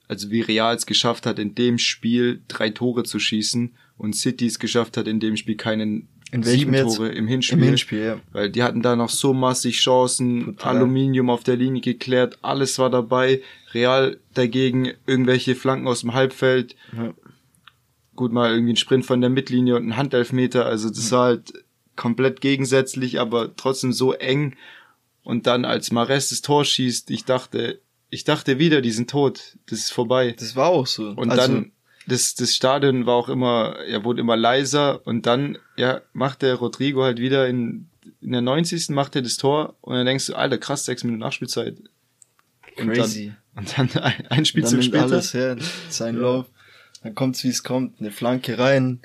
also 0.09 0.31
wie 0.31 0.43
Real 0.43 0.75
es 0.75 0.87
geschafft 0.87 1.27
hat, 1.27 1.39
in 1.39 1.55
dem 1.55 1.79
Spiel 1.79 2.43
drei 2.49 2.71
Tore 2.71 3.05
zu 3.05 3.19
schießen 3.19 3.75
und 3.97 4.15
City 4.15 4.47
es 4.47 4.59
geschafft 4.59 4.97
hat, 4.97 5.09
in 5.09 5.21
dem 5.21 5.37
Spiel 5.37 5.57
keinen 5.57 6.09
sieben 6.43 6.75
jetzt? 6.75 6.97
Tore 6.97 7.09
im 7.11 7.27
Hinspiel. 7.27 7.59
Im 7.59 7.65
Hinspiel, 7.65 8.01
ja. 8.01 8.21
Weil 8.33 8.51
die 8.51 8.63
hatten 8.63 8.83
da 8.83 8.97
noch 8.97 9.09
so 9.09 9.33
massig 9.33 9.81
Chancen, 9.81 10.45
Total. 10.45 10.77
Aluminium 10.77 11.31
auf 11.31 11.45
der 11.45 11.57
Linie 11.57 11.81
geklärt, 11.81 12.39
alles 12.43 12.79
war 12.79 12.91
dabei. 12.91 13.41
Real 13.73 14.19
dagegen 14.35 14.93
irgendwelche 15.07 15.55
Flanken 15.55 15.89
aus 15.89 16.01
dem 16.01 16.15
Halbfeld, 16.15 16.77
ja. 16.97 17.15
gut 18.15 18.33
mal 18.33 18.53
irgendwie 18.53 18.75
ein 18.75 18.77
Sprint 18.77 19.07
von 19.07 19.21
der 19.21 19.31
Mittellinie 19.31 19.77
und 19.77 19.87
ein 19.87 19.97
Handelfmeter, 19.97 20.67
also 20.67 20.89
das 20.89 21.11
war 21.13 21.25
halt 21.25 21.53
komplett 21.97 22.41
gegensätzlich, 22.41 23.21
aber 23.21 23.55
trotzdem 23.57 23.93
so 23.93 24.13
eng. 24.13 24.57
Und 25.25 25.47
dann 25.47 25.65
als 25.65 25.91
Mares 25.91 26.29
das 26.29 26.43
Tor 26.43 26.65
schießt, 26.65 27.11
ich 27.11 27.25
dachte, 27.25 27.81
ich 28.11 28.25
dachte 28.25 28.59
wieder, 28.59 28.81
die 28.81 28.93
sind 28.93 29.11
tot, 29.11 29.57
das 29.67 29.81
ist 29.81 29.93
vorbei. 29.93 30.37
Das 30.39 30.55
war 30.55 30.69
auch 30.69 30.87
so. 30.87 31.09
Und 31.09 31.31
also, 31.31 31.43
dann 31.43 31.73
das, 32.07 32.35
das 32.35 32.55
Stadion 32.55 33.07
war 33.07 33.15
auch 33.15 33.29
immer, 33.29 33.77
ja, 33.89 34.05
wurde 34.05 34.21
immer 34.21 34.37
leiser 34.37 35.07
und 35.07 35.27
dann, 35.27 35.59
ja, 35.77 36.03
macht 36.13 36.43
der 36.43 36.55
Rodrigo 36.57 37.03
halt 37.03 37.19
wieder 37.19 37.49
in, 37.49 37.89
in 38.21 38.33
der 38.33 38.43
90. 38.43 38.91
macht 38.91 39.17
er 39.17 39.23
das 39.23 39.39
Tor 39.39 39.77
und 39.81 39.95
dann 39.95 40.07
denkst 40.07 40.27
du, 40.27 40.35
Alter, 40.35 40.59
krass, 40.59 40.85
sechs 40.85 41.03
Minuten 41.03 41.21
Nachspielzeit. 41.21 41.77
Crazy. 42.77 43.33
Und 43.57 43.77
dann, 43.77 43.87
und 43.87 43.95
dann 43.95 44.03
ein, 44.03 44.27
ein 44.29 44.45
Spiel 44.45 44.63
dann 44.63 44.71
zum 44.71 44.83
später. 44.83 45.05
alles 45.05 45.33
her, 45.33 45.57
sein 45.89 46.17
Ja. 46.17 46.21
Lauf. 46.21 46.47
Dann 47.03 47.15
kommt's 47.15 47.45
wie 47.45 47.49
es 47.49 47.63
kommt, 47.63 48.01
eine 48.01 48.11
Flanke 48.11 48.59
rein 48.59 49.01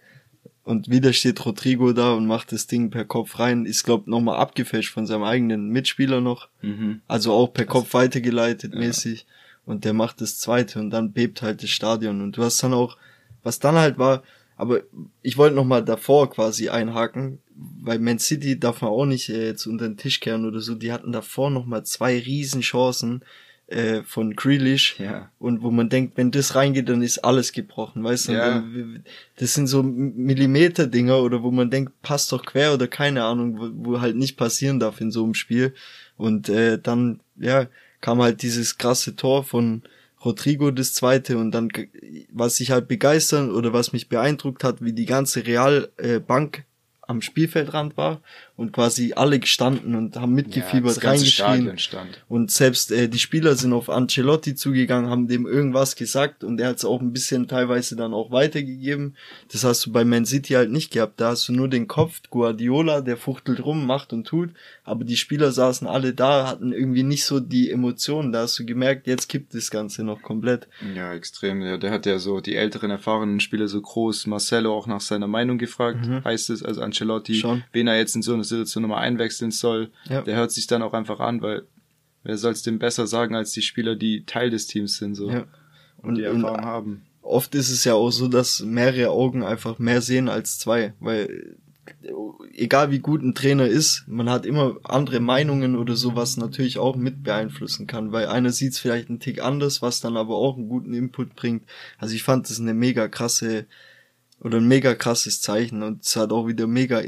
und 0.69 0.89
wieder 0.89 1.13
steht 1.13 1.43
Rodrigo 1.45 1.93
da 1.93 2.13
und 2.13 2.27
macht 2.27 2.51
das 2.51 2.67
Ding 2.67 2.89
per 2.91 3.03
Kopf 3.05 3.39
rein. 3.39 3.65
Ist 3.65 3.83
glaub 3.83 4.07
nochmal 4.07 4.37
abgefälscht 4.39 4.93
von 4.93 5.05
seinem 5.07 5.23
eigenen 5.23 5.69
Mitspieler 5.69 6.21
noch, 6.21 6.47
Mhm. 6.61 7.01
also 7.07 7.33
auch 7.33 7.47
per 7.53 7.65
Kopf 7.65 7.93
weitergeleitet 7.93 8.73
Ja. 8.73 8.79
mäßig 8.79 9.25
und 9.65 9.83
der 9.85 9.93
macht 9.93 10.21
das 10.21 10.37
zweite 10.39 10.79
und 10.79 10.89
dann 10.91 11.11
bebt 11.11 11.41
halt 11.41 11.63
das 11.63 11.69
Stadion 11.71 12.21
und 12.21 12.37
du 12.37 12.43
hast 12.43 12.61
dann 12.63 12.73
auch, 12.73 12.97
was 13.43 13.59
dann 13.59 13.75
halt 13.75 13.97
war, 13.97 14.23
aber 14.57 14.81
ich 15.21 15.37
wollte 15.37 15.55
nochmal 15.55 15.83
davor 15.83 16.29
quasi 16.29 16.69
einhaken, 16.69 17.39
weil 17.81 17.97
Man 17.99 18.19
City 18.19 18.59
darf 18.59 18.81
man 18.81 18.91
auch 18.91 19.05
nicht 19.05 19.29
äh, 19.29 19.47
jetzt 19.47 19.65
unter 19.67 19.87
den 19.87 19.97
Tisch 19.97 20.19
kehren 20.19 20.45
oder 20.45 20.59
so, 20.59 20.75
die 20.75 20.91
hatten 20.91 21.11
davor 21.11 21.49
nochmal 21.49 21.83
zwei 21.85 22.19
riesen 22.19 22.61
Chancen 22.61 23.23
äh, 23.69 24.01
von 24.03 24.35
Grealish 24.35 24.99
Ja. 24.99 25.31
und 25.39 25.61
wo 25.61 25.69
man 25.71 25.89
denkt, 25.89 26.17
wenn 26.17 26.31
das 26.31 26.55
reingeht, 26.55 26.89
dann 26.89 27.01
ist 27.03 27.19
alles 27.19 27.51
gebrochen, 27.51 28.03
weißt 28.03 28.29
du? 28.29 28.31
Ja. 28.33 28.49
Dann- 28.55 29.03
Das 29.37 29.53
sind 29.53 29.67
so 29.67 29.83
Millimeter-Dinger 29.83 31.19
oder 31.19 31.43
wo 31.43 31.51
man 31.51 31.69
denkt, 31.69 32.01
passt 32.01 32.31
doch 32.31 32.45
quer 32.45 32.73
oder 32.73 32.87
keine 32.87 33.23
Ahnung, 33.23 33.57
wo, 33.59 33.91
wo 33.91 34.01
halt 34.01 34.15
nicht 34.15 34.37
passieren 34.37 34.79
darf 34.79 35.01
in 35.01 35.11
so 35.11 35.23
einem 35.23 35.33
Spiel. 35.33 35.73
Und 36.17 36.49
äh, 36.49 36.79
dann, 36.79 37.19
ja, 37.37 37.67
kam 38.01 38.21
halt 38.21 38.41
dieses 38.41 38.77
krasse 38.77 39.15
Tor 39.15 39.43
von 39.43 39.83
Rodrigo 40.23 40.71
das 40.71 40.93
zweite 40.93 41.37
und 41.37 41.51
dann, 41.51 41.69
was 42.31 42.59
ich 42.59 42.71
halt 42.71 42.87
begeistern 42.87 43.51
oder 43.51 43.71
was 43.73 43.93
mich 43.93 44.09
beeindruckt 44.09 44.63
hat, 44.63 44.83
wie 44.83 44.93
die 44.93 45.05
ganze 45.05 45.45
Real 45.45 45.89
äh, 45.97 46.19
Bank 46.19 46.63
am 47.01 47.21
Spielfeldrand 47.21 47.97
war 47.97 48.21
und 48.59 48.73
quasi 48.73 49.13
alle 49.15 49.39
gestanden 49.39 49.95
und 49.95 50.17
haben 50.17 50.33
mitgefiebert, 50.33 50.99
ganze 50.99 51.43
reingeschrien. 51.43 51.77
Und 52.27 52.51
selbst 52.51 52.91
äh, 52.91 53.07
die 53.07 53.17
Spieler 53.17 53.55
sind 53.55 53.71
auf 53.71 53.89
Ancelotti 53.89 54.53
zugegangen, 54.53 55.09
haben 55.09 55.29
dem 55.29 55.47
irgendwas 55.47 55.95
gesagt 55.95 56.43
und 56.43 56.59
er 56.59 56.67
hat 56.67 56.75
es 56.75 56.83
auch 56.83 56.99
ein 56.99 57.13
bisschen 57.13 57.47
teilweise 57.47 57.95
dann 57.95 58.13
auch 58.13 58.31
weitergegeben. 58.31 59.15
Das 59.49 59.63
hast 59.63 59.85
du 59.85 59.93
bei 59.93 60.03
Man 60.03 60.25
City 60.25 60.53
halt 60.55 60.71
nicht 60.71 60.91
gehabt. 60.91 61.21
Da 61.21 61.29
hast 61.29 61.47
du 61.47 61.53
nur 61.53 61.69
den 61.69 61.87
Kopf, 61.87 62.21
Guardiola, 62.29 62.99
der 62.99 63.15
fuchtelt 63.15 63.63
rum, 63.63 63.85
macht 63.85 64.11
und 64.11 64.27
tut. 64.27 64.49
Aber 64.83 65.05
die 65.05 65.15
Spieler 65.15 65.53
saßen 65.53 65.87
alle 65.87 66.13
da, 66.13 66.47
hatten 66.47 66.73
irgendwie 66.73 67.03
nicht 67.03 67.23
so 67.23 67.39
die 67.39 67.71
Emotionen. 67.71 68.33
Da 68.33 68.41
hast 68.41 68.59
du 68.59 68.65
gemerkt, 68.65 69.07
jetzt 69.07 69.29
kippt 69.29 69.53
das 69.53 69.71
Ganze 69.71 70.03
noch 70.03 70.21
komplett. 70.21 70.67
Ja, 70.95 71.13
extrem. 71.13 71.61
Ja, 71.61 71.77
der 71.77 71.91
hat 71.91 72.05
ja 72.05 72.19
so 72.19 72.41
die 72.41 72.55
älteren, 72.55 72.91
erfahrenen 72.91 73.39
Spieler 73.39 73.69
so 73.69 73.79
groß. 73.79 74.27
Marcelo 74.27 74.75
auch 74.75 74.87
nach 74.87 74.99
seiner 74.99 75.27
Meinung 75.27 75.57
gefragt, 75.57 76.05
heißt 76.25 76.49
es, 76.49 76.61
also 76.61 76.81
Ancelotti, 76.81 77.35
Schon. 77.35 77.63
wen 77.71 77.87
er 77.87 77.97
jetzt 77.97 78.15
in 78.15 78.21
so 78.21 78.33
eine 78.33 78.43
Situation 78.49 78.81
nochmal 78.83 79.03
einwechseln 79.03 79.51
soll. 79.51 79.91
Ja. 80.09 80.21
Der 80.21 80.35
hört 80.35 80.51
sich 80.51 80.67
dann 80.67 80.81
auch 80.81 80.93
einfach 80.93 81.19
an, 81.19 81.41
weil 81.41 81.63
wer 82.23 82.37
soll 82.37 82.51
es 82.51 82.63
dem 82.63 82.79
besser 82.79 83.07
sagen 83.07 83.35
als 83.35 83.51
die 83.53 83.61
Spieler, 83.61 83.95
die 83.95 84.25
Teil 84.25 84.49
des 84.49 84.67
Teams 84.67 84.97
sind 84.97 85.15
so 85.15 85.29
Ja. 85.31 85.45
und, 86.01 86.15
die 86.15 86.25
Und- 86.25 86.43
Erfahrung 86.43 86.65
haben. 86.65 87.01
oft 87.21 87.55
ist 87.55 87.69
es 87.69 87.83
ja 87.85 87.93
auch 87.93 88.11
so, 88.11 88.27
dass 88.27 88.59
mehrere 88.61 89.11
Augen 89.11 89.43
einfach 89.43 89.79
mehr 89.79 90.01
sehen 90.01 90.27
als 90.29 90.59
zwei, 90.59 90.93
weil 90.99 91.55
egal 92.53 92.91
wie 92.91 92.99
gut 92.99 93.23
ein 93.23 93.33
Trainer 93.33 93.65
ist, 93.67 94.03
man 94.07 94.29
hat 94.29 94.45
immer 94.45 94.77
andere 94.83 95.19
Meinungen 95.19 95.75
oder 95.75 95.95
so, 95.95 96.15
was 96.15 96.37
natürlich 96.37 96.77
auch 96.77 96.95
mit 96.95 97.23
beeinflussen 97.23 97.87
kann, 97.87 98.11
weil 98.11 98.27
einer 98.27 98.51
sieht 98.51 98.73
es 98.73 98.79
vielleicht 98.79 99.09
einen 99.09 99.19
Tick 99.19 99.41
anders, 99.43 99.81
was 99.81 99.99
dann 100.01 100.15
aber 100.17 100.35
auch 100.35 100.55
einen 100.57 100.69
guten 100.69 100.93
Input 100.93 101.35
bringt. 101.35 101.63
Also 101.97 102.13
ich 102.15 102.23
fand 102.23 102.49
das 102.49 102.59
eine 102.59 102.73
mega 102.75 103.07
krasse 103.07 103.65
oder 104.41 104.57
ein 104.57 104.67
mega 104.67 104.93
krasses 104.95 105.41
Zeichen 105.41 105.81
und 105.83 106.03
es 106.05 106.15
hat 106.15 106.31
auch 106.31 106.47
wieder 106.47 106.67
mega 106.67 107.01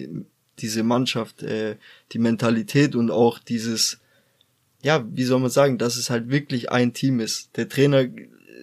diese 0.62 0.84
Mannschaft, 0.84 1.44
äh, 1.44 1.77
die 2.12 2.20
Mentalität 2.20 2.96
und 2.96 3.12
auch 3.12 3.39
dieses 3.39 4.00
ja, 4.84 5.06
wie 5.12 5.24
soll 5.24 5.39
man 5.39 5.50
sagen, 5.50 5.77
dass 5.77 5.96
es 5.96 6.10
halt 6.10 6.30
wirklich 6.30 6.72
ein 6.72 6.94
Team 6.94 7.20
ist. 7.20 7.56
Der 7.56 7.70
Trainer 7.70 8.08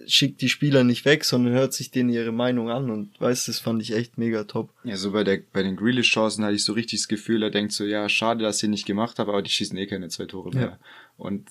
schickt 0.07 0.41
die 0.41 0.49
Spieler 0.49 0.83
nicht 0.83 1.05
weg, 1.05 1.23
sondern 1.23 1.53
hört 1.53 1.73
sich 1.73 1.91
denen 1.91 2.09
ihre 2.09 2.31
Meinung 2.31 2.69
an 2.69 2.89
und 2.89 3.19
weißt, 3.19 3.47
das 3.47 3.59
fand 3.59 3.81
ich 3.81 3.93
echt 3.93 4.17
mega 4.17 4.43
top. 4.43 4.73
Ja, 4.83 4.97
so 4.97 5.11
bei 5.11 5.23
der 5.23 5.39
bei 5.53 5.61
den 5.63 5.75
Grealish-Chancen 5.75 6.43
hatte 6.43 6.55
ich 6.55 6.63
so 6.63 6.73
richtig 6.73 6.99
das 6.99 7.07
Gefühl, 7.07 7.43
er 7.43 7.51
denkt 7.51 7.71
so, 7.73 7.85
ja, 7.85 8.09
schade, 8.09 8.43
dass 8.43 8.57
ich 8.57 8.63
ihn 8.63 8.71
nicht 8.71 8.85
gemacht 8.85 9.19
habe, 9.19 9.31
aber 9.31 9.41
die 9.41 9.51
schießen 9.51 9.77
eh 9.77 9.85
keine 9.85 10.09
zwei 10.09 10.25
Tore 10.25 10.51
mehr. 10.51 10.63
Ja. 10.63 10.79
Und 11.17 11.49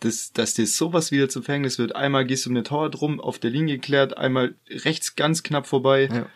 das, 0.00 0.32
dass 0.32 0.54
dir 0.54 0.66
sowas 0.66 1.10
wieder 1.10 1.28
zum 1.28 1.42
Verhängnis 1.42 1.78
wird. 1.78 1.96
Einmal 1.96 2.24
gehst 2.24 2.46
du 2.46 2.50
um 2.50 2.54
den 2.54 2.64
Tor 2.64 2.88
drum, 2.88 3.20
auf 3.20 3.38
der 3.38 3.50
Linie 3.50 3.76
geklärt, 3.76 4.16
einmal 4.16 4.54
rechts 4.70 5.16
ganz 5.16 5.42
knapp 5.42 5.66
vorbei. 5.66 6.08
Ja. 6.10 6.26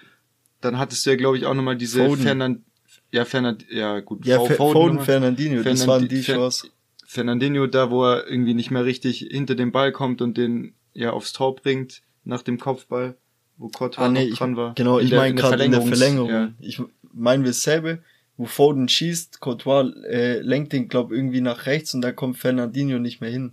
Dann 0.61 0.79
hattest 0.79 1.07
du 1.07 1.11
ja, 1.11 1.17
glaube 1.17 1.39
ich, 1.39 1.47
auch 1.47 1.55
nochmal 1.55 1.77
diese 1.77 2.05
Foden. 2.05 2.23
Fernand, 2.23 2.63
ja, 3.11 3.25
Fernand, 3.25 3.65
ja, 3.71 4.01
gut, 4.01 4.25
Ja, 4.27 4.39
Fo- 4.39 4.47
Foden, 4.47 4.57
Foden 4.57 4.87
nochmal. 4.89 5.05
Fernandinho, 5.05 5.63
das 5.63 5.87
waren 5.87 6.09
die 6.09 6.21
Chance. 6.23 6.69
Fernandinho 7.07 7.67
da, 7.67 7.91
wo 7.91 8.05
er 8.05 8.27
irgendwie 8.29 8.55
nicht 8.55 8.71
mehr 8.71 8.85
richtig 8.85 9.19
hinter 9.31 9.55
den 9.55 9.71
Ball 9.73 9.93
kommt 9.93 10.23
und 10.23 10.37
den 10.39 10.75
ja 10.95 11.11
aufs 11.13 11.33
Tor 11.33 11.55
bringt 11.57 12.03
nach 12.25 12.43
dem 12.43 12.59
Kopfball, 12.59 13.17
wo 13.59 13.69
Courtois 13.69 14.05
Ah, 14.05 14.09
nee, 14.09 14.25
ich, 14.25 14.39
dran 14.39 14.57
war. 14.57 14.75
genau, 14.75 14.99
In 14.99 15.07
ich 15.07 15.13
meine 15.13 15.35
gerade 15.35 15.65
in 15.65 15.73
der 15.73 15.83
Verlängerung. 15.83 16.31
Ja. 16.31 16.53
Ich 16.61 16.81
meine 17.13 17.45
dasselbe, 17.45 18.03
wo 18.39 18.47
Foden 18.47 18.89
schießt, 18.89 19.41
Courtois 19.41 19.93
äh, 20.09 20.41
lenkt 20.41 20.73
den, 20.73 20.89
glaub 20.89 21.13
irgendwie 21.13 21.41
nach 21.43 21.67
rechts 21.67 21.93
und 21.95 22.01
da 22.01 22.13
kommt 22.13 22.39
Fernandinho 22.39 22.99
nicht 22.99 23.21
mehr 23.21 23.31
hin. 23.31 23.53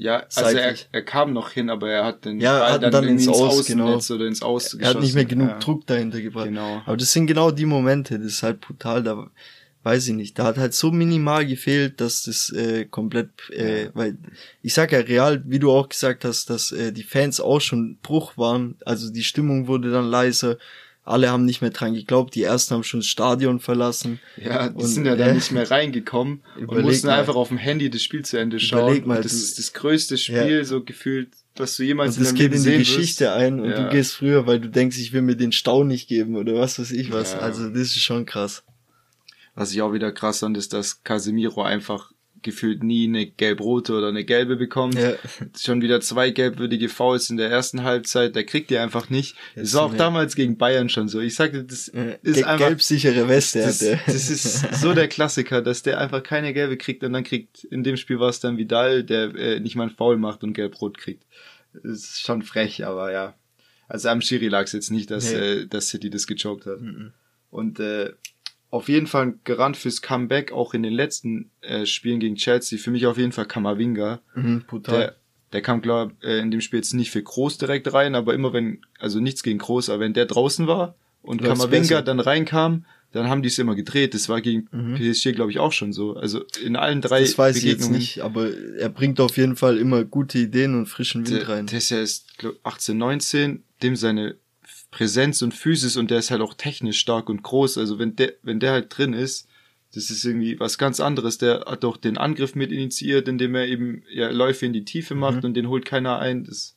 Ja, 0.00 0.20
also 0.34 0.40
er, 0.40 0.52
Seitlich. 0.52 0.88
er 0.92 1.02
kam 1.02 1.34
noch 1.34 1.50
hin, 1.50 1.68
aber 1.68 1.90
er 1.90 2.06
hat 2.06 2.24
den 2.24 2.40
Ja, 2.40 2.72
hat 2.72 2.82
dann 2.82 3.06
ins 3.06 3.26
irgendwie 3.26 3.44
Aus, 3.44 3.66
genau. 3.66 3.98
Oder 3.98 4.26
ins 4.26 4.40
Aus 4.40 4.72
Er 4.72 4.88
hat 4.88 5.00
nicht 5.00 5.14
mehr 5.14 5.26
genug 5.26 5.48
ja. 5.50 5.58
Druck 5.58 5.86
dahinter 5.86 6.22
gebracht. 6.22 6.46
Genau. 6.46 6.80
Aber 6.86 6.96
das 6.96 7.12
sind 7.12 7.26
genau 7.26 7.50
die 7.50 7.66
Momente, 7.66 8.18
das 8.18 8.28
ist 8.32 8.42
halt 8.42 8.62
brutal, 8.62 9.02
da 9.02 9.30
weiß 9.82 10.08
ich 10.08 10.14
nicht. 10.14 10.38
Da 10.38 10.44
hat 10.44 10.56
halt 10.56 10.72
so 10.72 10.90
minimal 10.90 11.44
gefehlt, 11.44 12.00
dass 12.00 12.22
das 12.22 12.50
äh, 12.50 12.86
komplett, 12.86 13.28
äh, 13.50 13.90
weil 13.92 14.16
ich 14.62 14.72
sag 14.72 14.92
ja 14.92 15.00
real, 15.00 15.42
wie 15.44 15.58
du 15.58 15.70
auch 15.70 15.90
gesagt 15.90 16.24
hast, 16.24 16.48
dass 16.48 16.72
äh, 16.72 16.92
die 16.92 17.02
Fans 17.02 17.38
auch 17.38 17.60
schon 17.60 17.98
Bruch 18.02 18.38
waren, 18.38 18.76
also 18.86 19.12
die 19.12 19.24
Stimmung 19.24 19.66
wurde 19.66 19.90
dann 19.90 20.06
leiser, 20.06 20.56
alle 21.04 21.30
haben 21.30 21.44
nicht 21.44 21.60
mehr 21.62 21.70
dran 21.70 21.94
geglaubt, 21.94 22.34
die 22.34 22.42
ersten 22.42 22.74
haben 22.74 22.84
schon 22.84 23.00
das 23.00 23.06
Stadion 23.08 23.58
verlassen. 23.58 24.20
Ja, 24.36 24.68
die 24.68 24.76
Und, 24.76 24.86
sind 24.86 25.06
ja 25.06 25.16
dann 25.16 25.30
äh, 25.30 25.34
nicht 25.34 25.50
mehr 25.50 25.70
reingekommen 25.70 26.42
und 26.56 26.82
mussten 26.82 27.06
mal. 27.08 27.18
einfach 27.18 27.34
auf 27.36 27.48
dem 27.48 27.58
Handy 27.58 27.90
das 27.90 28.02
Spiel 28.02 28.24
zu 28.24 28.36
Ende 28.38 28.60
schauen. 28.60 28.84
Überleg 28.88 29.06
mal, 29.06 29.22
das 29.22 29.32
ist 29.32 29.58
das 29.58 29.72
größte 29.72 30.18
Spiel, 30.18 30.64
so 30.64 30.84
gefühlt, 30.84 31.30
was 31.56 31.76
du 31.76 31.82
jemals 31.84 32.16
Und 32.16 32.24
das 32.24 32.30
in 32.32 32.36
geht 32.36 32.52
deinem 32.52 32.58
in 32.60 32.64
Leben 32.64 32.78
die 32.78 32.84
sehen 32.84 32.96
Geschichte 32.96 33.24
wirst. 33.24 33.36
ein 33.36 33.60
und 33.60 33.70
Ja. 33.70 33.82
du 33.84 33.90
gehst 33.90 34.12
früher, 34.14 34.46
weil 34.46 34.60
du 34.60 34.68
denkst, 34.68 34.98
ich 34.98 35.12
will 35.12 35.22
mir 35.22 35.36
den 35.36 35.52
Stau 35.52 35.84
nicht 35.84 36.06
geben 36.08 36.36
oder 36.36 36.54
was 36.54 36.78
weiß 36.78 36.90
ich 36.92 37.10
was. 37.12 37.32
Ja. 37.32 37.38
Also 37.40 37.68
das 37.70 37.80
ist 37.80 37.98
schon 38.02 38.26
krass. 38.26 38.62
Was 39.54 39.72
ich 39.72 39.82
auch 39.82 39.92
wieder 39.92 40.12
krass 40.12 40.40
fand, 40.40 40.56
ist, 40.56 40.72
dass 40.72 41.02
Casemiro 41.02 41.62
einfach 41.62 42.12
gefühlt 42.42 42.82
nie 42.82 43.06
eine 43.06 43.26
gelb-rote 43.26 43.92
oder 43.94 44.08
eine 44.08 44.24
gelbe 44.24 44.56
bekommt. 44.56 44.94
Ja. 44.94 45.12
Schon 45.58 45.82
wieder 45.82 46.00
zwei 46.00 46.30
gelbwürdige 46.30 46.88
Fouls 46.88 47.30
in 47.30 47.36
der 47.36 47.50
ersten 47.50 47.82
Halbzeit, 47.82 48.34
der 48.36 48.44
kriegt 48.44 48.70
die 48.70 48.78
einfach 48.78 49.10
nicht. 49.10 49.36
Das 49.54 49.64
Jetzt 49.64 49.74
war 49.74 49.82
auch 49.82 49.94
damals 49.94 50.34
gegen 50.34 50.56
Bayern 50.58 50.88
schon 50.88 51.08
so. 51.08 51.20
Ich 51.20 51.34
sagte, 51.34 51.64
das 51.64 51.88
Äh, 51.88 52.18
ist 52.22 52.34
ge- 52.36 52.44
einfach 52.44 52.66
gelbsichere 52.68 53.28
Weste 53.28 53.60
das, 53.60 53.78
der. 53.78 53.98
das 54.06 54.30
ist 54.30 54.80
so 54.80 54.92
der 54.94 55.08
Klassiker, 55.08 55.62
dass 55.62 55.82
der 55.82 55.98
einfach 56.00 56.22
keine 56.22 56.52
gelbe 56.54 56.76
kriegt 56.76 57.02
und 57.04 57.12
dann 57.12 57.24
kriegt, 57.24 57.64
in 57.64 57.82
dem 57.84 57.96
Spiel 57.96 58.18
war 58.20 58.28
es 58.28 58.40
dann 58.40 58.56
Vidal, 58.58 59.04
der 59.04 59.34
äh, 59.34 59.60
nicht 59.60 59.76
mal 59.76 59.84
einen 59.84 59.96
Foul 59.96 60.16
macht 60.16 60.42
und 60.44 60.52
gelb-rot 60.54 60.98
kriegt. 60.98 61.24
Das 61.72 61.84
ist 62.00 62.20
schon 62.20 62.42
frech, 62.42 62.84
aber 62.84 63.12
ja. 63.12 63.34
Also 63.88 64.08
am 64.08 64.20
Schiri 64.20 64.48
lag 64.48 64.64
es 64.64 64.72
jetzt 64.72 64.90
nicht, 64.90 65.10
dass, 65.10 65.32
Nee. 65.32 65.38
äh, 65.38 65.66
dass 65.66 65.88
City 65.88 66.10
das 66.10 66.26
gechoked 66.26 66.66
hat. 66.66 66.80
Mhm. 66.80 67.12
Und 67.50 67.80
äh, 67.80 68.12
auf 68.70 68.88
jeden 68.88 69.06
Fall 69.06 69.22
ein 69.26 69.40
Garant 69.44 69.76
fürs 69.76 70.00
Comeback, 70.02 70.52
auch 70.52 70.74
in 70.74 70.82
den 70.82 70.92
letzten 70.92 71.50
äh, 71.60 71.86
Spielen 71.86 72.20
gegen 72.20 72.36
Chelsea. 72.36 72.78
Für 72.78 72.90
mich 72.90 73.06
auf 73.06 73.18
jeden 73.18 73.32
Fall 73.32 73.46
Kamavinga. 73.46 74.20
Mhm, 74.34 74.62
brutal. 74.66 74.98
Der, 75.00 75.16
der 75.52 75.62
kam, 75.62 75.82
glaube 75.82 76.14
äh, 76.22 76.38
in 76.38 76.50
dem 76.50 76.60
Spiel 76.60 76.78
jetzt 76.78 76.94
nicht 76.94 77.10
für 77.10 77.22
Groß 77.22 77.58
direkt 77.58 77.92
rein, 77.92 78.14
aber 78.14 78.34
immer 78.34 78.52
wenn, 78.52 78.80
also 79.00 79.18
nichts 79.20 79.42
gegen 79.42 79.58
Groß, 79.58 79.90
aber 79.90 80.00
wenn 80.00 80.12
der 80.14 80.26
draußen 80.26 80.66
war 80.68 80.94
und 81.22 81.40
Läuft's 81.40 81.58
Kamavinga 81.60 81.80
besser. 81.88 82.02
dann 82.02 82.20
reinkam, 82.20 82.84
dann 83.12 83.28
haben 83.28 83.42
die 83.42 83.48
es 83.48 83.58
immer 83.58 83.74
gedreht. 83.74 84.14
Das 84.14 84.28
war 84.28 84.40
gegen 84.40 84.68
Mhm. 84.70 84.94
PSG, 84.94 85.32
glaube 85.32 85.50
ich, 85.50 85.58
auch 85.58 85.72
schon 85.72 85.92
so. 85.92 86.14
Also 86.14 86.44
in 86.64 86.76
allen 86.76 87.00
drei 87.00 87.22
das 87.22 87.36
weiß 87.36 87.56
ich 87.56 87.64
jetzt 87.64 87.90
nicht, 87.90 88.20
aber 88.22 88.50
er 88.78 88.88
bringt 88.88 89.18
auf 89.18 89.36
jeden 89.36 89.56
Fall 89.56 89.78
immer 89.78 90.04
gute 90.04 90.38
Ideen 90.38 90.76
und 90.78 90.86
frischen 90.86 91.26
Wind 91.26 91.40
Der, 91.40 91.48
rein. 91.48 91.66
der 91.66 91.78
ist 91.78 91.90
ja 91.90 91.98
erst 91.98 92.38
glaub, 92.38 92.54
18, 92.62 92.96
19, 92.96 93.64
dem 93.82 93.96
seine 93.96 94.36
Präsenz 94.90 95.42
und 95.42 95.54
Physis 95.54 95.96
und 95.96 96.10
der 96.10 96.18
ist 96.18 96.30
halt 96.30 96.40
auch 96.40 96.54
technisch 96.54 96.98
stark 96.98 97.28
und 97.28 97.42
groß. 97.42 97.78
Also 97.78 97.98
wenn 97.98 98.16
der, 98.16 98.34
wenn 98.42 98.58
der 98.60 98.72
halt 98.72 98.96
drin 98.96 99.12
ist, 99.12 99.46
das 99.94 100.10
ist 100.10 100.24
irgendwie 100.24 100.58
was 100.60 100.78
ganz 100.78 101.00
anderes. 101.00 101.38
Der 101.38 101.64
hat 101.66 101.82
doch 101.84 101.96
den 101.96 102.16
Angriff 102.18 102.54
mit 102.54 102.70
initiiert, 102.72 103.26
indem 103.28 103.54
er 103.54 103.66
eben 103.66 104.02
ja, 104.12 104.30
Läufe 104.30 104.66
in 104.66 104.72
die 104.72 104.84
Tiefe 104.84 105.14
macht 105.14 105.38
Mhm. 105.38 105.44
und 105.46 105.54
den 105.54 105.68
holt 105.68 105.84
keiner 105.84 106.18
ein. 106.18 106.44
Das, 106.44 106.76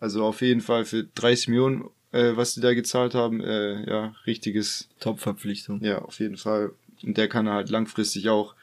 also 0.00 0.24
auf 0.24 0.40
jeden 0.42 0.60
Fall 0.60 0.84
für 0.84 1.04
30 1.04 1.48
Millionen, 1.48 1.84
äh, 2.12 2.32
was 2.36 2.54
die 2.54 2.60
da 2.60 2.74
gezahlt 2.74 3.14
haben, 3.14 3.40
äh, 3.40 3.88
ja, 3.88 4.14
richtiges 4.26 4.88
Top-Verpflichtung. 5.00 5.82
ja, 5.82 6.00
auf 6.02 6.18
jeden 6.20 6.36
Fall. 6.36 6.72
Und 7.02 7.16
der 7.18 7.28
kann 7.28 7.48
halt 7.48 7.68
langfristig 7.70 8.28
auch 8.28 8.54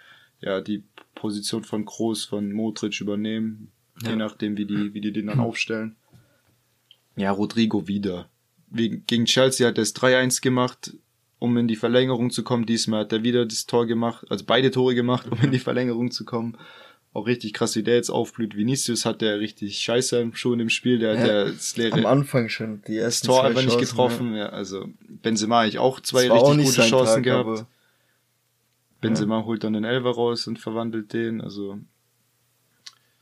ja 0.42 0.62
die 0.62 0.84
Position 1.16 1.64
von 1.64 1.86
Groß, 1.86 2.26
von 2.26 2.52
Modric 2.54 3.00
übernehmen, 3.02 3.72
Ja. 4.02 4.12
je 4.12 4.16
nachdem, 4.16 4.58
wie 4.58 4.66
die, 4.66 4.94
wie 4.94 5.02
die 5.02 5.12
den 5.12 5.28
dann 5.28 5.40
aufstellen. 5.40 5.96
Ja, 7.16 7.32
Rodrigo 7.32 7.88
wieder. 7.88 8.30
Gegen 8.72 9.26
Chelsea 9.26 9.68
hat 9.68 9.78
er 9.78 9.84
es 9.84 9.96
3-1 9.96 10.42
gemacht, 10.42 10.94
um 11.40 11.58
in 11.58 11.68
die 11.68 11.76
Verlängerung 11.76 12.30
zu 12.32 12.44
kommen. 12.44 12.66
Diesmal 12.66 13.02
hat 13.02 13.14
er 13.14 13.24
wieder 13.24 13.46
das 13.46 13.66
Tor 13.66 13.86
gemacht, 13.88 14.26
also 14.30 14.46
beide 14.46 14.72
Tore 14.72 14.94
gemacht, 14.96 15.28
um 15.32 15.40
in 15.42 15.52
die 15.52 15.60
Verlängerung 15.60 16.12
zu 16.12 16.26
kommen. 16.26 16.58
Auch 17.12 17.26
richtig 17.26 17.54
krass, 17.54 17.76
wie 17.76 17.82
der 17.82 17.96
jetzt 17.96 18.12
aufblüht. 18.12 18.56
Vinicius 18.56 19.04
hat 19.04 19.22
der 19.22 19.40
richtig 19.40 19.80
scheiße 19.80 20.30
schon 20.34 20.60
im 20.60 20.70
Spiel, 20.70 21.00
der 21.00 21.14
Ja, 21.16 21.20
hat 21.20 21.28
ja 21.28 21.46
das 21.46 21.76
leere 21.76 21.94
Am 21.98 22.06
Anfang 22.06 22.50
schon, 22.50 22.84
die 22.88 22.96
das 22.98 23.04
ersten 23.06 23.28
Tor 23.28 23.40
zwei 23.42 23.48
einfach 23.48 23.62
nicht 23.64 23.72
Chancen, 23.72 23.90
getroffen. 23.90 24.36
Ja. 24.36 24.50
also 24.50 24.88
Benzema 25.08 25.62
eigentlich 25.62 25.80
auch 25.80 26.00
zwei 26.02 26.28
Das 26.28 26.38
auch 26.38 26.50
richtig 26.52 26.58
nicht 26.68 26.76
gute 26.78 26.88
Chancen 26.88 27.14
Tag, 27.16 27.24
gehabt. 27.24 27.66
Benzema 29.02 29.44
holt 29.46 29.64
dann 29.64 29.74
den 29.74 29.86
Elfer 29.86 30.12
raus 30.12 30.46
und 30.46 30.60
verwandelt 30.60 31.14
den. 31.14 31.42
Also 31.42 31.80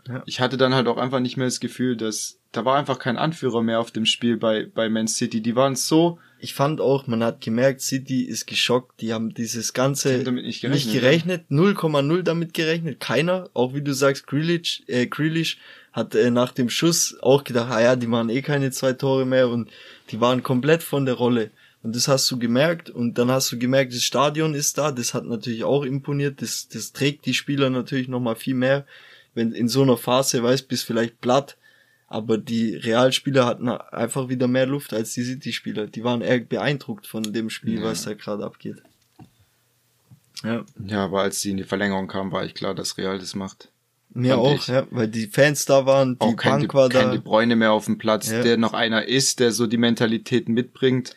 Ja. 0.08 0.24
ich 0.26 0.42
hatte 0.42 0.58
dann 0.58 0.74
halt 0.74 0.88
auch 0.88 0.98
einfach 0.98 1.20
nicht 1.22 1.38
mehr 1.38 1.48
das 1.48 1.60
Gefühl, 1.62 1.96
dass 1.96 2.37
da 2.52 2.66
war 2.66 2.78
einfach 2.78 3.00
kein 3.00 3.18
Anführer 3.18 3.62
mehr 3.62 3.80
auf 3.80 3.92
dem 3.92 4.06
Spiel 4.06 4.38
bei 4.38 4.66
bei 4.66 4.90
Man 4.90 5.08
City. 5.08 5.42
Die 5.42 5.56
waren 5.56 5.76
so 5.76 6.20
Ich 6.40 6.54
fand 6.54 6.82
auch, 6.82 7.08
man 7.08 7.24
hat 7.24 7.42
gemerkt, 7.42 7.82
City 7.82 8.24
ist 8.24 8.46
geschockt. 8.46 9.02
Die 9.02 9.14
haben 9.14 9.34
dieses 9.34 9.74
ganze 9.74 10.26
haben 10.26 10.36
nicht 10.36 10.62
gerechnet, 10.62 10.86
nicht 10.86 10.94
gerechnet 10.94 11.46
0,0 11.50 12.22
damit 12.22 12.54
gerechnet. 12.54 13.00
Keiner, 13.00 13.50
auch 13.54 13.74
wie 13.74 13.82
du 13.82 13.94
sagst, 13.94 14.28
Grealish, 14.28 14.84
äh, 14.88 15.08
Grealish 15.08 15.58
hat 15.94 16.14
äh, 16.14 16.30
nach 16.30 16.52
dem 16.52 16.70
Schuss 16.70 17.18
auch 17.22 17.44
gedacht, 17.44 17.72
ah 17.72 17.82
ja, 17.82 17.96
die 17.96 18.08
machen 18.08 18.30
eh 18.30 18.42
keine 18.42 18.72
zwei 18.72 18.94
Tore 18.94 19.26
mehr 19.26 19.50
und 19.50 19.72
die 20.12 20.22
waren 20.22 20.44
komplett 20.44 20.84
von 20.84 21.06
der 21.06 21.16
Rolle. 21.16 21.50
Und 21.82 21.96
das 21.96 22.08
hast 22.08 22.30
du 22.30 22.38
gemerkt 22.38 22.90
und 22.90 23.18
dann 23.18 23.32
hast 23.32 23.52
du 23.52 23.58
gemerkt, 23.58 23.94
das 23.94 24.04
Stadion 24.04 24.54
ist 24.54 24.78
da, 24.78 24.92
das 24.92 25.14
hat 25.14 25.26
natürlich 25.26 25.64
auch 25.64 25.84
imponiert, 25.84 26.42
das, 26.42 26.68
das 26.68 26.92
trägt 26.92 27.26
die 27.26 27.34
Spieler 27.34 27.70
natürlich 27.70 28.08
nochmal 28.08 28.36
viel 28.36 28.56
mehr, 28.56 28.86
wenn 29.34 29.54
in 29.54 29.70
so 29.70 29.84
einer 29.84 29.98
Phase, 29.98 30.44
weißt, 30.44 30.68
bist 30.68 30.86
vielleicht 30.86 31.22
platt, 31.22 31.58
aber 32.08 32.38
die 32.38 32.76
Realspieler 32.76 33.46
hatten 33.46 33.68
einfach 33.70 34.30
wieder 34.30 34.48
mehr 34.48 34.66
Luft 34.66 34.94
als 34.94 35.14
die 35.14 35.24
City-Spieler. 35.24 35.88
Die 35.88 36.04
waren 36.04 36.22
eher 36.22 36.40
beeindruckt 36.40 37.06
von 37.08 37.24
dem 37.24 37.50
Spiel, 37.50 37.80
Ja. 37.80 37.84
was 37.86 38.04
da 38.04 38.14
gerade 38.14 38.44
abgeht. 38.46 38.82
Ja, 40.44 40.64
ja, 40.86 41.04
aber 41.04 41.22
als 41.22 41.42
sie 41.42 41.52
in 41.52 41.58
die 41.58 41.64
Verlängerung 41.64 42.08
kamen, 42.08 42.32
war 42.32 42.46
ich 42.46 42.54
klar, 42.54 42.76
dass 42.76 42.98
Real 42.98 43.18
das 43.18 43.34
macht. 43.36 43.70
mir 44.14 44.38
auch, 44.38 44.54
ich. 44.56 44.68
ja, 44.68 44.86
weil 44.92 45.08
die 45.08 45.28
Fans 45.28 45.66
da 45.66 45.86
waren, 45.86 46.14
die 46.16 46.22
Auch 46.26 46.36
kein, 46.36 46.60
Bank 46.60 46.74
war 46.74 46.90
kein 46.90 47.06
da. 47.08 47.12
De 47.12 47.20
Bruyne 47.20 47.56
mehr 47.56 47.72
auf 47.72 47.86
dem 47.86 47.98
Platz, 47.98 48.30
Ja. 48.32 48.42
der 48.44 48.58
noch 48.58 48.74
einer 48.74 49.06
ist, 49.06 49.40
der 49.40 49.52
so 49.52 49.68
die 49.68 49.78
Mentalität 49.78 50.48
mitbringt. 50.48 51.16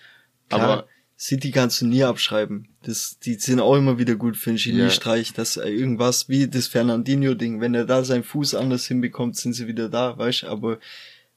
Klar, 0.49 0.61
Aber 0.63 0.87
City 1.19 1.51
kannst 1.51 1.81
du 1.83 1.87
nie 1.87 2.03
abschreiben. 2.03 2.69
Das, 2.83 3.19
die 3.19 3.35
sind 3.35 3.61
auch 3.61 3.77
immer 3.77 3.99
wieder 3.99 4.15
gut 4.17 4.37
für 4.37 4.51
einen. 4.51 4.59
Geniestreich, 4.59 5.33
dass 5.35 5.57
äh, 5.59 5.69
irgendwas 5.69 6.29
wie 6.31 6.49
das 6.49 6.67
Fernandinho-Ding, 6.69 7.61
wenn 7.61 7.75
er 7.75 7.85
da 7.85 8.05
seinen 8.05 8.25
Fuß 8.25 8.55
anders 8.55 8.87
hinbekommt, 8.87 9.37
sind 9.37 9.53
sie 9.53 9.67
wieder 9.67 9.89
da, 9.91 10.17
weißt 10.17 10.45
aber 10.45 10.79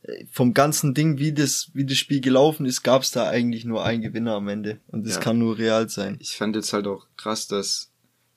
äh, 0.03 0.25
vom 0.31 0.53
ganzen 0.53 0.93
Ding, 0.93 1.19
wie 1.19 1.33
das, 1.33 1.69
wie 1.73 1.85
das 1.85 1.97
Spiel 1.97 2.21
gelaufen 2.21 2.65
ist, 2.65 2.81
gab's 2.83 3.11
da 3.11 3.27
eigentlich 3.27 3.65
nur 3.65 3.83
einen 3.83 4.01
Gewinner 4.01 4.35
am 4.35 4.47
Ende. 4.47 4.79
Und 4.87 5.05
das 5.05 5.15
Ja. 5.15 5.19
kann 5.21 5.37
nur 5.39 5.57
real 5.57 5.89
sein. 5.89 6.15
ich 6.21 6.37
fand 6.37 6.55
jetzt 6.55 6.71
halt 6.71 6.87
auch 6.87 7.07
krass, 7.17 7.47
dass 7.47 7.89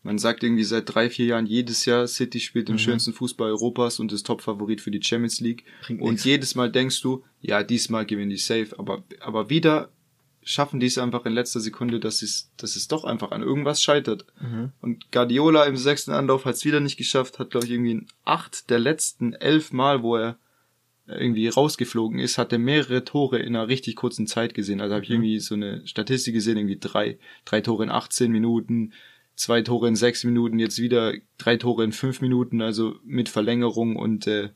man 0.03 0.19
sagt 0.19 0.45
irgendwie 0.45 0.63
seit 0.65 0.93
drei, 0.95 1.11
vier 1.11 1.27
Jahren 1.27 1.47
jedes 1.47 1.85
Jahr, 1.85 2.07
City 2.07 2.39
spielt 2.39 2.69
den 2.69 2.75
Mhm. 2.77 2.81
schönsten 2.81 3.13
Fußball 3.13 3.51
Europas 3.51 3.99
und 3.99 4.13
ist 4.13 4.25
Top-Favorit 4.27 4.81
für 4.81 4.93
die 4.93 5.03
Champions 5.03 5.41
League. 5.41 5.65
Bringt 5.85 6.01
und 6.01 6.11
nix. 6.13 6.25
jedes 6.25 6.55
Mal 6.55 6.71
denkst 6.71 7.01
du, 7.03 7.25
ja, 7.41 7.63
diesmal 7.65 8.07
gewinnen 8.07 8.31
die 8.31 8.37
safe, 8.37 8.69
aber, 8.79 9.03
aber 9.21 9.51
wieder 9.51 9.91
schaffen 10.49 10.79
die 10.79 10.87
es 10.87 10.97
einfach 10.97 11.26
in 11.26 11.33
letzter 11.33 11.59
Sekunde, 11.59 11.99
dass 11.99 12.23
es, 12.23 12.53
dass 12.57 12.76
es 12.76 12.87
doch 12.87 13.03
einfach 13.03 13.33
an 13.33 13.43
irgendwas 13.43 13.83
scheitert. 13.83 14.26
Mhm. 14.41 14.71
Und 14.81 15.11
Guardiola 15.11 15.65
im 15.65 15.76
sechsten 15.76 16.12
Anlauf 16.12 16.45
hat 16.45 16.55
es 16.55 16.65
wieder 16.65 16.79
nicht 16.79 16.97
geschafft, 16.97 17.41
hat 17.41 17.50
glaube 17.50 17.67
ich 17.67 17.73
irgendwie 17.73 17.91
in 17.91 18.07
acht 18.25 18.71
der 18.71 18.79
letzten 18.79 19.33
elf 19.33 19.73
Mal, 19.73 20.05
wo 20.05 20.17
er 20.17 20.38
irgendwie 21.09 21.49
rausgeflogen 21.49 22.21
ist, 22.21 22.38
hat 22.38 22.53
er 22.53 22.61
mehrere 22.61 23.05
Tore 23.05 23.38
in 23.41 23.57
einer 23.57 23.67
richtig 23.67 23.97
kurzen 23.97 24.29
Zeit 24.29 24.55
gesehen. 24.55 24.81
Also 24.81 24.95
habe 24.95 25.05
ich 25.05 25.11
Mhm. 25.11 25.17
irgendwie 25.17 25.41
so 25.41 25.57
eine 25.57 25.85
Statistik 25.87 26.35
gesehen, 26.35 26.59
irgendwie 26.59 26.79
drei, 26.81 27.19
drei 27.45 27.61
Tore 27.61 27.83
in 27.83 27.91
18 27.91 28.31
Minuten, 28.31 28.93
zwei 29.35 29.62
Tore 29.62 29.88
in 29.88 29.97
sechs 29.97 30.23
Minuten, 30.23 30.61
jetzt 30.61 30.79
wieder 30.81 31.12
drei 31.38 31.57
Tore 31.57 31.83
in 31.83 31.93
fünf 31.93 32.21
Minuten, 32.21 32.62
also 32.62 32.97
mit 33.05 33.29
Verlängerung 33.29 33.97
und 33.97 34.26
äh, 34.29 34.51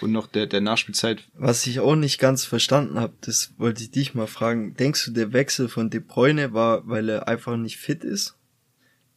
und 0.00 0.12
noch 0.12 0.26
der 0.26 0.46
der 0.46 0.60
Nachspielzeit. 0.60 1.24
Was 1.34 1.66
ich 1.66 1.80
auch 1.80 1.96
nicht 1.96 2.18
ganz 2.18 2.44
verstanden 2.44 3.00
habe, 3.00 3.14
das 3.20 3.52
wollte 3.58 3.82
ich 3.82 3.90
dich 3.90 4.14
mal 4.14 4.26
fragen. 4.26 4.74
Denkst 4.74 5.06
du, 5.06 5.10
der 5.12 5.32
Wechsel 5.32 5.68
von 5.68 5.90
De 5.90 6.00
Bruyne 6.00 6.52
war, 6.52 6.86
weil 6.86 7.08
er 7.08 7.28
einfach 7.28 7.56
nicht 7.56 7.78
fit 7.78 8.04
ist? 8.04 8.34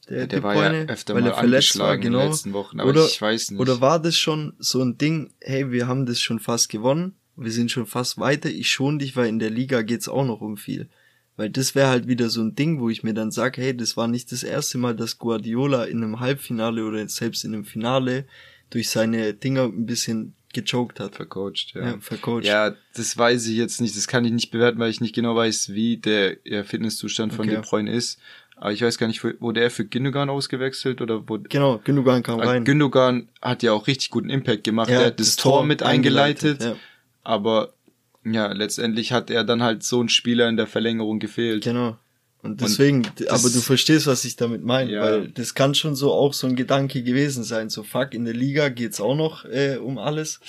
Der, 0.10 0.27
De 0.27 0.41
war 0.41 0.55
Bruyne, 0.55 0.79
ja 0.79 0.86
öfter 0.86 1.13
weil 1.13 1.21
mal 1.21 1.29
er 1.29 1.36
verletzt 1.36 1.77
war, 1.79 1.91
angeschlagen 1.91 2.01
in 2.01 2.12
genau. 2.12 2.23
den 2.23 2.31
letzten 2.31 2.53
Wochen, 2.53 2.79
aber 2.79 2.89
Oder- 2.89 3.05
ich 3.05 3.21
weiß 3.21 3.51
nicht. 3.51 3.60
Oder 3.60 3.81
war 3.81 3.99
das 3.99 4.17
schon 4.17 4.53
so 4.60 4.81
ein 4.81 4.97
Ding, 4.97 5.31
hey, 5.39 5.71
wir 5.71 5.88
haben 5.88 6.05
das 6.05 6.19
schon 6.19 6.39
fast 6.39 6.69
gewonnen, 6.69 7.15
wir 7.36 7.51
sind 7.51 7.71
schon 7.71 7.86
fast 7.86 8.17
weiter, 8.17 8.49
ich 8.49 8.71
schon 8.71 8.99
dich, 8.99 9.15
weil 9.15 9.27
in 9.27 9.39
der 9.39 9.49
Liga 9.49 9.84
geht's 9.84 10.10
auch 10.10 10.25
noch 10.25 10.41
um 10.41 10.57
viel. 10.57 10.89
Weil 11.38 11.49
das 11.49 11.75
wäre 11.75 11.89
halt 11.89 12.07
wieder 12.07 12.29
so 12.29 12.41
ein 12.41 12.55
Ding, 12.55 12.79
wo 12.79 12.89
ich 12.89 13.03
mir 13.03 13.13
dann 13.13 13.31
sage, 13.31 13.62
hey, 13.62 13.75
das 13.75 13.95
war 13.95 14.07
nicht 14.07 14.31
das 14.31 14.43
erste 14.43 14.77
Mal, 14.77 14.95
dass 14.95 15.17
Guardiola 15.17 15.86
in 15.86 16.03
einem 16.03 16.19
Halbfinale 16.19 16.84
oder 16.86 17.07
selbst 17.07 17.45
in 17.45 17.53
einem 17.53 17.65
Finale 17.65 18.25
durch 18.69 18.89
seine 18.89 19.34
Dinger 19.34 19.63
ein 19.63 19.86
bisschen 19.86 20.34
gechoked 20.53 20.99
hat. 20.99 21.15
vercoacht, 21.15 21.73
Ja, 21.75 21.97
vercoacht. 21.99 22.45
Ja, 22.45 22.73
das 22.95 23.17
weiß 23.17 23.47
ich 23.47 23.55
jetzt 23.57 23.81
nicht. 23.81 23.95
Das 23.95 24.07
kann 24.07 24.25
ich 24.25 24.31
nicht 24.31 24.51
bewerten, 24.51 24.79
weil 24.79 24.89
ich 24.89 25.01
nicht 25.01 25.15
genau 25.15 25.35
weiß, 25.35 25.73
wie 25.73 25.97
der 25.97 26.37
ja, 26.43 26.63
Fitnesszustand 26.63 27.33
von 27.33 27.45
Okay. 27.47 27.55
De 27.57 27.65
Bruyne 27.67 27.91
ist. 27.91 28.19
Aber 28.55 28.71
ich 28.71 28.81
weiß 28.83 28.97
gar 28.99 29.07
nicht, 29.07 29.23
wo- 29.23 29.31
wurde 29.39 29.59
er 29.61 29.71
für 29.71 29.85
Gündogan 29.85 30.29
ausgewechselt 30.29 31.01
oder 31.01 31.27
wo. 31.27 31.37
Genau, 31.39 31.79
Gündogan 31.83 32.21
kam 32.21 32.39
Weil 32.39 32.47
rein. 32.47 32.63
Gündogan 32.65 33.27
hat 33.41 33.63
ja 33.63 33.71
auch 33.73 33.87
richtig 33.87 34.11
guten 34.11 34.29
Impact 34.29 34.63
gemacht. 34.63 34.89
Ja, 34.89 34.99
er 35.01 35.05
hat 35.07 35.19
das, 35.19 35.35
Tor, 35.35 35.63
mit 35.65 35.81
eingeleitet, 35.81 36.61
Ja, 36.63 36.75
aber 37.23 37.73
ja, 38.23 38.51
letztendlich 38.51 39.13
hat 39.13 39.31
er 39.31 39.43
dann 39.43 39.63
halt 39.63 39.81
so 39.81 39.99
ein 40.01 40.09
Spieler 40.09 40.47
in 40.47 40.57
der 40.57 40.67
Verlängerung 40.67 41.19
gefehlt. 41.19 41.63
genau. 41.63 41.97
Und 42.43 42.62
deswegen, 42.62 43.06
aber 43.30 43.49
du 43.49 43.60
verstehst, 43.62 44.08
was 44.08 44.25
ich 44.25 44.36
damit 44.36 44.63
meine, 44.63 44.91
Ja. 44.91 45.01
weil 45.04 45.27
das 45.30 45.54
kann 45.54 45.75
schon 45.75 45.95
so 45.95 46.12
auch 46.12 46.34
so 46.34 46.47
ein 46.47 46.56
Gedanke 46.56 47.04
gewesen 47.04 47.43
sein. 47.43 47.69
So 47.69 47.84
fuck, 47.84 48.13
in 48.15 48.25
der 48.25 48.34
Liga 48.34 48.69
geht's 48.69 48.99
auch 48.99 49.15
noch 49.15 49.45
äh, 49.45 49.77
um 49.77 49.97
alles. 49.99 50.39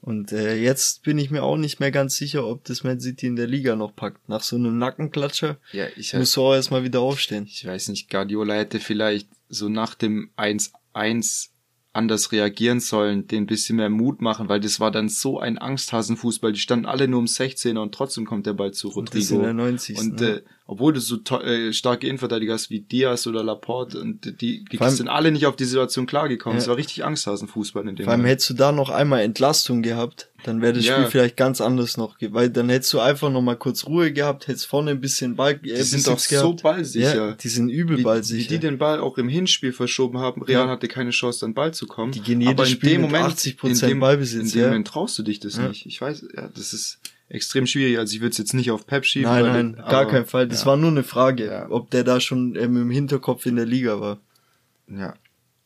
Und 0.00 0.32
äh, 0.32 0.56
jetzt 0.56 1.02
bin 1.04 1.16
ich 1.16 1.30
mir 1.30 1.42
auch 1.44 1.56
nicht 1.56 1.80
mehr 1.80 1.90
ganz 1.90 2.16
sicher, 2.16 2.46
ob 2.46 2.64
das 2.64 2.84
Man 2.84 3.00
City 3.00 3.26
in 3.26 3.36
der 3.36 3.46
Liga 3.46 3.74
noch 3.74 3.94
packt. 3.96 4.28
Nach 4.28 4.42
so 4.42 4.56
einem 4.56 4.76
Nackenklatscher 4.76 5.56
Ja, 5.72 5.86
ich, 5.96 6.12
musst 6.14 6.36
du 6.36 6.42
auch 6.42 6.52
erstmal 6.54 6.84
wieder 6.84 7.00
aufstehen. 7.00 7.46
ich 7.48 7.64
weiß 7.66 7.88
nicht, 7.88 8.10
Guardiola 8.10 8.54
hätte 8.54 8.80
vielleicht 8.80 9.28
so 9.48 9.68
nach 9.70 9.94
dem 9.94 10.30
1-1 10.36 11.48
anders 11.92 12.32
reagieren 12.32 12.80
sollen, 12.80 13.28
den 13.28 13.44
ein 13.44 13.46
bisschen 13.46 13.76
mehr 13.76 13.88
Mut 13.88 14.20
machen, 14.20 14.48
weil 14.48 14.58
das 14.60 14.80
war 14.80 14.90
dann 14.90 15.08
so 15.08 15.38
ein 15.38 15.58
Angsthasenfußball. 15.58 16.52
Die 16.52 16.58
standen 16.60 16.86
alle 16.86 17.06
nur 17.06 17.20
um 17.20 17.26
16er 17.26 17.78
und 17.78 17.94
trotzdem 17.94 18.26
kommt 18.26 18.46
der 18.46 18.52
Ball 18.54 18.72
zu 18.72 18.88
Und 18.92 19.14
das 19.14 19.30
Rodrigo. 19.30 19.36
in 19.36 19.42
der 19.42 19.54
90. 19.54 19.98
Und 19.98 20.20
ne? 20.20 20.42
Obwohl 20.66 20.94
du 20.94 21.00
so 21.00 21.18
äh, 21.42 21.72
starke 21.74 22.06
Innenverteidiger 22.06 22.54
hast 22.54 22.70
wie 22.70 22.80
Diaz 22.80 23.26
oder 23.26 23.44
Laporte, 23.44 24.00
und 24.00 24.40
die, 24.40 24.64
die 24.64 24.80
allem- 24.80 24.94
sind 24.94 25.08
alle 25.08 25.30
nicht 25.30 25.44
auf 25.46 25.56
die 25.56 25.64
Situation 25.64 26.06
klargekommen. 26.06 26.56
Ja. 26.58 26.62
Es 26.62 26.68
war 26.68 26.76
richtig 26.76 27.04
Angsthasenfußball 27.04 27.86
in 27.86 27.96
dem 27.96 28.04
Vor 28.04 28.12
allem 28.12 28.20
Moment. 28.22 28.32
hättest 28.32 28.50
du 28.50 28.54
da 28.54 28.72
noch 28.72 28.88
einmal 28.88 29.20
Entlastung 29.22 29.82
gehabt, 29.82 30.30
dann 30.44 30.62
wäre 30.62 30.72
das 30.72 30.84
Ja. 30.86 30.94
Spiel 30.96 31.10
vielleicht 31.10 31.36
ganz 31.36 31.60
anders 31.60 31.96
noch, 31.98 32.16
weil 32.20 32.48
dann 32.50 32.68
hättest 32.70 32.92
du 32.94 33.00
einfach 33.00 33.30
noch 33.30 33.42
mal 33.42 33.56
kurz 33.56 33.86
Ruhe 33.86 34.12
gehabt, 34.12 34.46
hättest 34.48 34.66
vorne 34.66 34.92
ein 34.92 35.00
bisschen 35.00 35.36
Ball, 35.36 35.52
äh, 35.52 35.58
Die 35.62 35.82
sind 35.82 36.06
doch 36.06 36.18
so 36.18 36.54
ballsicher. 36.54 37.14
Ja, 37.14 37.32
die 37.32 37.48
sind 37.48 37.68
übel 37.68 37.96
wie, 37.96 38.00
wie 38.00 38.04
ballsicher. 38.04 38.48
die 38.48 38.58
den 38.58 38.78
Ball 38.78 39.00
auch 39.00 39.18
im 39.18 39.28
Hinspiel 39.28 39.72
verschoben 39.72 40.18
haben. 40.18 40.42
Real 40.42 40.64
Ja. 40.66 40.70
hatte 40.70 40.88
keine 40.88 41.10
Chance, 41.10 41.44
an 41.44 41.50
den 41.50 41.54
Ball 41.56 41.74
zu 41.74 41.86
kommen. 41.86 42.12
Die 42.12 42.20
gehen 42.20 42.40
jedes 42.40 42.54
Aber 42.54 42.64
in 42.66 42.70
Spiel 42.72 42.90
dem 42.92 43.00
Moment, 43.02 43.24
80% 43.26 43.82
in 43.84 43.88
dem, 43.90 44.00
Ballbesitz, 44.00 44.42
in 44.46 44.50
dem 44.52 44.60
ja. 44.60 44.66
Moment 44.68 44.86
traust 44.88 45.18
du 45.18 45.22
dich 45.22 45.40
das 45.40 45.56
Ja. 45.56 45.68
nicht. 45.68 45.86
Ich 45.86 46.00
weiß, 46.00 46.26
ja, 46.36 46.48
das 46.54 46.72
ist 46.72 46.98
extrem 47.28 47.66
schwierig. 47.66 47.98
Also 47.98 48.14
ich 48.14 48.20
würde 48.20 48.30
es 48.32 48.38
jetzt 48.38 48.54
nicht 48.54 48.70
auf 48.70 48.86
Pep 48.86 49.04
schieben. 49.04 49.30
Nein, 49.30 49.44
nein, 49.44 49.72
gar 49.76 50.02
aber- 50.02 50.10
kein 50.10 50.26
Fall. 50.26 50.46
Das 50.48 50.60
ja. 50.60 50.66
war 50.66 50.76
nur 50.76 50.90
eine 50.90 51.02
Frage, 51.04 51.46
Ja. 51.46 51.70
ob 51.70 51.90
der 51.90 52.04
da 52.04 52.20
schon 52.20 52.54
ähm, 52.56 52.76
im 52.76 52.90
Hinterkopf 52.90 53.46
in 53.46 53.56
der 53.56 53.66
Liga 53.66 54.00
war. 54.00 54.20
Ja, 54.88 55.14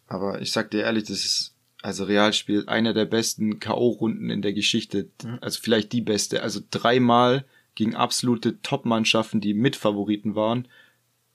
aber 0.06 0.40
ich 0.40 0.52
sag 0.52 0.70
dir 0.70 0.82
ehrlich, 0.82 1.04
das 1.04 1.24
ist, 1.24 1.54
also 1.82 2.04
Real 2.04 2.32
spielt 2.32 2.68
einer 2.68 2.94
der 2.94 3.04
besten 3.04 3.58
K.O.-Runden 3.60 4.30
in 4.32 4.42
der 4.42 4.52
Geschichte. 4.52 5.08
Mhm. 5.24 5.38
Also 5.40 5.60
vielleicht 5.62 5.92
die 5.92 6.00
beste. 6.00 6.42
Also 6.42 6.60
dreimal 6.70 7.44
gegen 7.74 7.94
absolute 7.94 8.60
Top-Mannschaften, 8.62 9.40
die 9.40 9.54
Mitfavoriten 9.54 10.34
waren, 10.34 10.66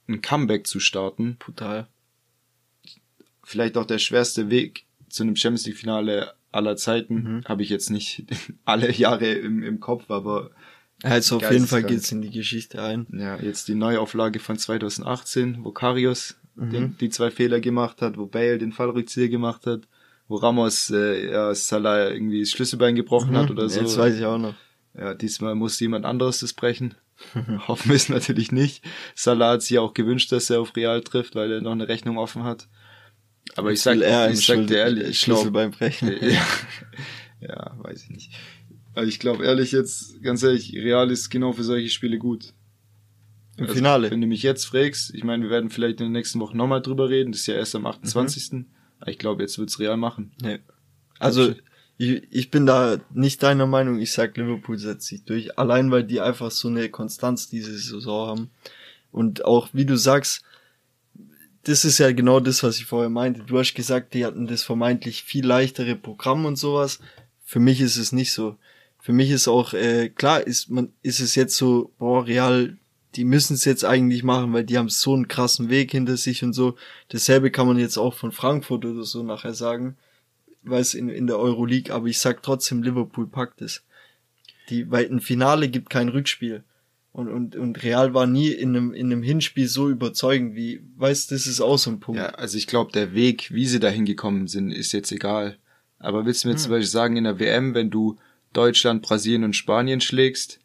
ein 0.07 0.21
Comeback 0.21 0.67
zu 0.67 0.79
starten. 0.79 1.38
Brutal. 1.39 1.88
Vielleicht 3.43 3.77
auch 3.77 3.86
der 3.86 3.99
schwerste 3.99 4.49
Weg 4.49 4.86
zu 5.09 5.23
einem 5.23 5.36
Champions 5.36 5.65
League-Finale 5.65 6.33
aller 6.53 6.75
Zeiten. 6.75 7.15
Mhm. 7.15 7.41
Habe 7.45 7.63
ich 7.63 7.69
jetzt 7.69 7.89
nicht 7.89 8.25
alle 8.65 8.91
Jahre 8.91 9.31
im, 9.31 9.63
im 9.63 9.79
Kopf, 9.79 10.09
aber 10.09 10.51
Also 11.03 11.37
auf 11.37 11.41
jeden 11.51 11.67
Fall 11.67 11.81
Geisteskrank. 11.81 11.87
geht's 11.87 12.11
in 12.11 12.21
die 12.21 12.31
Geschichte 12.31 12.81
ein. 12.81 13.07
ja, 13.11 13.37
jetzt 13.39 13.67
die 13.67 13.75
Neuauflage 13.75 14.39
von 14.39 14.57
2018, 14.57 15.59
wo 15.63 15.71
Karius 15.71 16.37
Mhm. 16.55 16.69
den, 16.69 16.97
die 16.99 17.09
zwei 17.09 17.31
Fehler 17.31 17.59
gemacht 17.59 18.03
hat, 18.03 18.15
wo 18.15 18.27
Bale 18.27 18.59
den 18.59 18.71
Fallrückzieher 18.73 19.27
gemacht 19.27 19.65
hat, 19.65 19.87
wo 20.27 20.35
Ramos 20.35 20.91
äh, 20.91 21.31
ja, 21.31 21.55
Salah 21.55 22.11
irgendwie 22.11 22.41
das 22.41 22.51
Schlüsselbein 22.51 22.93
gebrochen 22.93 23.35
hat 23.35 23.49
oder 23.49 23.67
so. 23.69 23.79
Jetzt 23.81 23.97
weiß 23.97 24.15
ich 24.19 24.23
auch 24.25 24.37
noch. 24.37 24.53
Ja, 24.95 25.15
diesmal 25.15 25.55
muss 25.55 25.79
jemand 25.79 26.05
anderes 26.05 26.41
das 26.41 26.53
brechen. 26.53 26.93
Hoffen 27.67 27.89
wir 27.89 27.95
es 27.95 28.07
natürlich 28.07 28.51
nicht. 28.51 28.83
Salah 29.15 29.53
hat 29.53 29.63
sich 29.63 29.79
auch 29.79 29.95
gewünscht, 29.95 30.31
dass 30.31 30.51
er 30.51 30.61
auf 30.61 30.75
Real 30.75 31.01
trifft, 31.01 31.33
weil 31.33 31.51
er 31.51 31.61
noch 31.61 31.71
eine 31.71 31.87
Rechnung 31.87 32.19
offen 32.19 32.43
hat. 32.43 32.67
Aber 33.55 33.71
ich 33.71 33.81
sag, 33.81 33.99
er 33.99 34.31
ich 34.31 34.45
sag 34.45 34.67
dir 34.67 34.77
ehrlich, 34.77 35.09
ich 35.09 35.19
Schlüssel 35.19 35.51
glaub, 35.51 35.53
beim 35.53 35.71
Brechen. 35.71 36.09
ja, 36.21 36.45
ja, 37.41 37.75
weiß 37.77 38.03
ich 38.03 38.09
nicht. 38.09 38.31
Also 38.95 39.09
ich 39.09 39.19
glaube 39.19 39.45
ehrlich 39.45 39.71
jetzt, 39.71 40.21
ganz 40.21 40.43
ehrlich, 40.43 40.73
Real 40.73 41.09
ist 41.11 41.29
genau 41.29 41.53
für 41.53 41.63
solche 41.63 41.89
Spiele 41.89 42.17
gut. 42.17 42.53
Im 43.57 43.65
also, 43.65 43.75
Finale. 43.75 44.11
Wenn 44.11 44.21
du 44.21 44.27
mich 44.27 44.43
jetzt 44.43 44.65
fragst, 44.65 45.13
ich 45.13 45.23
meine, 45.23 45.43
wir 45.43 45.49
werden 45.49 45.69
vielleicht 45.69 45.99
in 45.99 46.07
den 46.07 46.13
nächsten 46.13 46.39
Wochen 46.39 46.57
nochmal 46.57 46.81
drüber 46.81 47.09
reden, 47.09 47.31
das 47.31 47.41
ist 47.41 47.47
ja 47.47 47.55
erst 47.55 47.75
am 47.75 47.85
28. 47.85 48.51
Mhm. 48.51 48.65
Ich 49.05 49.19
glaube, 49.19 49.43
jetzt 49.43 49.59
wird's 49.59 49.79
Real 49.79 49.97
machen. 49.97 50.31
Nee. 50.41 50.59
Also, 51.19 51.53
ich, 51.97 52.23
ich 52.31 52.51
bin 52.51 52.65
da 52.65 52.97
nicht 53.13 53.43
deiner 53.43 53.67
Meinung, 53.67 53.99
ich 53.99 54.11
sag 54.11 54.37
Liverpool 54.37 54.77
setzt 54.77 55.07
sich 55.07 55.23
durch. 55.25 55.57
Allein 55.59 55.91
weil 55.91 56.03
die 56.03 56.21
einfach 56.21 56.51
so 56.51 56.67
eine 56.67 56.89
Konstanz 56.89 57.49
diese 57.49 57.77
Saison 57.77 58.27
haben. 58.27 58.49
Und 59.11 59.45
auch, 59.45 59.69
wie 59.73 59.85
du 59.85 59.95
sagst, 59.97 60.43
das 61.63 61.86
ist 61.86 61.97
ja 61.97 62.12
genau 62.12 62.39
das, 62.39 62.62
was 62.63 62.78
ich 62.78 62.86
vorher 62.86 63.10
meinte. 63.10 63.43
Du 63.43 63.58
hast 63.58 63.73
gesagt, 63.73 64.13
die 64.13 64.26
hatten 64.26 64.47
das 64.47 64.63
vermeintlich 64.63 65.23
viel 65.23 65.45
leichtere 65.45 65.95
Programm 65.95 66.45
und 66.45 66.58
sowas. 66.58 66.99
Für 67.45 67.60
mich 67.60 67.80
ist 67.80 67.97
es 67.97 68.12
nicht 68.12 68.34
so. 68.34 68.58
Für 68.99 69.13
mich 69.13 69.32
ist 69.32 69.47
auch, 69.47 69.73
äh, 69.73 70.10
klar, 70.10 70.45
ist 70.45 70.69
man, 70.69 70.91
ist 71.02 71.19
es 71.19 71.36
jetzt 71.36 71.56
so, 71.56 71.91
boah, 71.99 72.26
Real, 72.26 72.78
die 73.15 73.26
müssen 73.26 73.54
es 73.54 73.65
jetzt 73.65 73.86
eigentlich 73.86 74.23
machen, 74.23 74.54
weil 74.54 74.63
die 74.63 74.78
haben 74.78 74.89
so 74.89 75.13
einen 75.13 75.28
krassen 75.28 75.69
Weg 75.69 75.91
hinter 75.91 76.17
sich 76.17 76.43
und 76.43 76.54
so. 76.54 76.76
Dasselbe 77.10 77.52
kann 77.52 77.67
man 77.67 77.78
jetzt 77.78 77.97
auch 77.97 78.13
von 78.13 78.32
Frankfurt 78.32 78.86
oder 78.86 79.04
so 79.04 79.23
nachher 79.23 79.54
sagen, 79.54 79.97
weil 80.63 80.82
es 80.82 80.93
in, 80.93 81.10
in 81.10 81.28
der 81.28 81.38
Euroleague, 81.38 81.93
aber 81.93 82.08
ich 82.08 82.19
sag 82.19 82.43
trotzdem, 82.43 82.84
Liverpool 82.84 83.28
packt 83.28 83.62
es. 83.62 83.84
Die, 84.69 84.89
weil 84.89 85.06
ein 85.06 85.19
Finale 85.21 85.69
gibt 85.69 85.89
kein 85.89 86.10
Rückspiel. 86.10 86.63
Und, 87.13 87.30
und, 87.30 87.56
und 87.56 87.84
Real 87.84 88.15
war 88.15 88.26
nie 88.26 88.49
in 88.49 88.69
einem, 88.69 88.91
in 88.91 89.12
einem 89.12 89.21
Hinspiel 89.21 89.67
so 89.67 89.88
überzeugend 89.88 90.56
wie, 90.56 90.82
weißt, 90.97 91.32
das 91.32 91.45
ist 91.45 91.62
auch 91.62 91.78
so 91.78 91.91
ein 91.91 91.99
Punkt. 91.99 92.19
Ja, 92.19 92.30
also 92.30 92.58
ich 92.58 92.65
glaube, 92.65 92.91
der 92.91 93.13
Weg, 93.13 93.54
wie 93.54 93.67
sie 93.67 93.80
da 93.80 93.89
hingekommen 93.89 94.47
sind, 94.47 94.71
ist 94.71 94.93
jetzt 94.93 95.12
egal. 95.12 95.58
Aber 95.99 96.26
willst 96.26 96.43
du 96.43 96.47
mir 96.47 96.56
hm. 96.56 96.60
zum 96.60 96.71
Beispiel 96.71 96.88
sagen, 96.88 97.15
in 97.15 97.26
der 97.26 97.39
WM, 97.39 97.76
wenn 97.76 97.91
du 97.91 98.17
Deutschland, 98.52 99.04
Brasilien 99.04 99.43
und 99.43 99.56
Spanien 99.56 100.02
schlägst, 100.02 100.60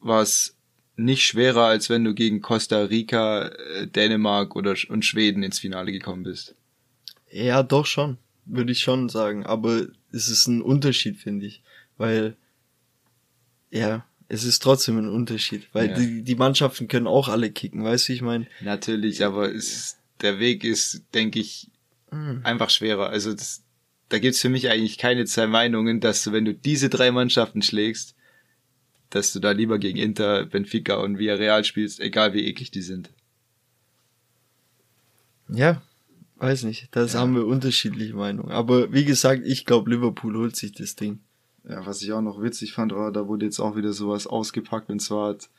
war 0.00 0.22
es 0.22 0.56
nicht 0.94 1.24
schwerer, 1.24 1.64
als 1.64 1.90
wenn 1.90 2.04
du 2.04 2.14
gegen 2.14 2.42
Costa 2.42 2.84
Rica, 2.84 3.48
äh, 3.48 3.88
Dänemark 3.88 4.54
oder 4.54 4.76
und 4.88 5.04
Schweden 5.04 5.42
ins 5.42 5.58
Finale 5.58 5.90
gekommen 5.90 6.22
bist. 6.22 6.54
Ja, 7.30 7.64
doch 7.64 7.86
schon, 7.86 8.18
würde 8.44 8.70
ich 8.70 8.80
schon 8.80 9.08
sagen. 9.08 9.44
Aber 9.44 9.86
es 10.12 10.28
ist 10.28 10.46
ein 10.46 10.62
Unterschied, 10.62 11.16
finde 11.16 11.46
ich, 11.46 11.62
weil 11.96 12.36
ja, 13.70 14.04
es 14.28 14.44
ist 14.44 14.62
trotzdem 14.62 14.98
ein 14.98 15.08
Unterschied, 15.08 15.68
weil 15.72 15.90
ja. 15.90 15.98
die, 15.98 16.22
die 16.22 16.34
Mannschaften 16.34 16.86
können 16.86 17.06
auch 17.06 17.28
alle 17.28 17.50
kicken, 17.50 17.82
weißt 17.82 18.08
du, 18.08 18.12
ich 18.12 18.22
meine. 18.22 18.46
Natürlich, 18.60 19.24
aber 19.24 19.52
es, 19.52 19.96
der 20.20 20.38
Weg 20.38 20.64
ist, 20.64 21.02
denke 21.14 21.40
ich, 21.40 21.70
mhm. 22.10 22.40
einfach 22.44 22.68
schwerer. 22.68 23.08
Also 23.08 23.32
das, 23.32 23.62
da 24.10 24.18
gibt's 24.18 24.40
für 24.40 24.50
mich 24.50 24.68
eigentlich 24.68 24.98
keine 24.98 25.24
zwei 25.24 25.46
Meinungen, 25.46 26.00
dass 26.00 26.22
du, 26.24 26.32
wenn 26.32 26.44
du 26.44 26.52
diese 26.52 26.90
drei 26.90 27.10
Mannschaften 27.10 27.62
schlägst, 27.62 28.14
dass 29.10 29.32
du 29.32 29.40
da 29.40 29.52
lieber 29.52 29.78
gegen 29.78 29.98
Inter, 29.98 30.44
Benfica 30.44 30.96
und 30.96 31.18
Villarreal 31.18 31.64
spielst, 31.64 31.98
egal 31.98 32.34
wie 32.34 32.46
eklig 32.46 32.70
die 32.70 32.82
sind. 32.82 33.08
Ja, 35.48 35.80
weiß 36.36 36.64
nicht. 36.64 36.88
Das 36.90 37.14
ja. 37.14 37.20
haben 37.20 37.34
wir 37.34 37.46
unterschiedliche 37.46 38.14
Meinungen. 38.14 38.50
Aber 38.50 38.92
wie 38.92 39.06
gesagt, 39.06 39.46
ich 39.46 39.64
glaube, 39.64 39.88
Liverpool 39.88 40.36
holt 40.36 40.56
sich 40.56 40.72
das 40.72 40.94
Ding. 40.94 41.20
Ja, 41.68 41.84
was 41.84 42.02
ich 42.02 42.12
auch 42.12 42.22
noch 42.22 42.40
witzig 42.42 42.72
fand, 42.72 42.92
war, 42.92 43.12
da 43.12 43.28
wurde 43.28 43.44
jetzt 43.44 43.60
auch 43.60 43.76
wieder 43.76 43.92
sowas 43.92 44.26
ausgepackt 44.26 44.88
und 44.88 45.00
zwar 45.00 45.30
hat 45.30 45.50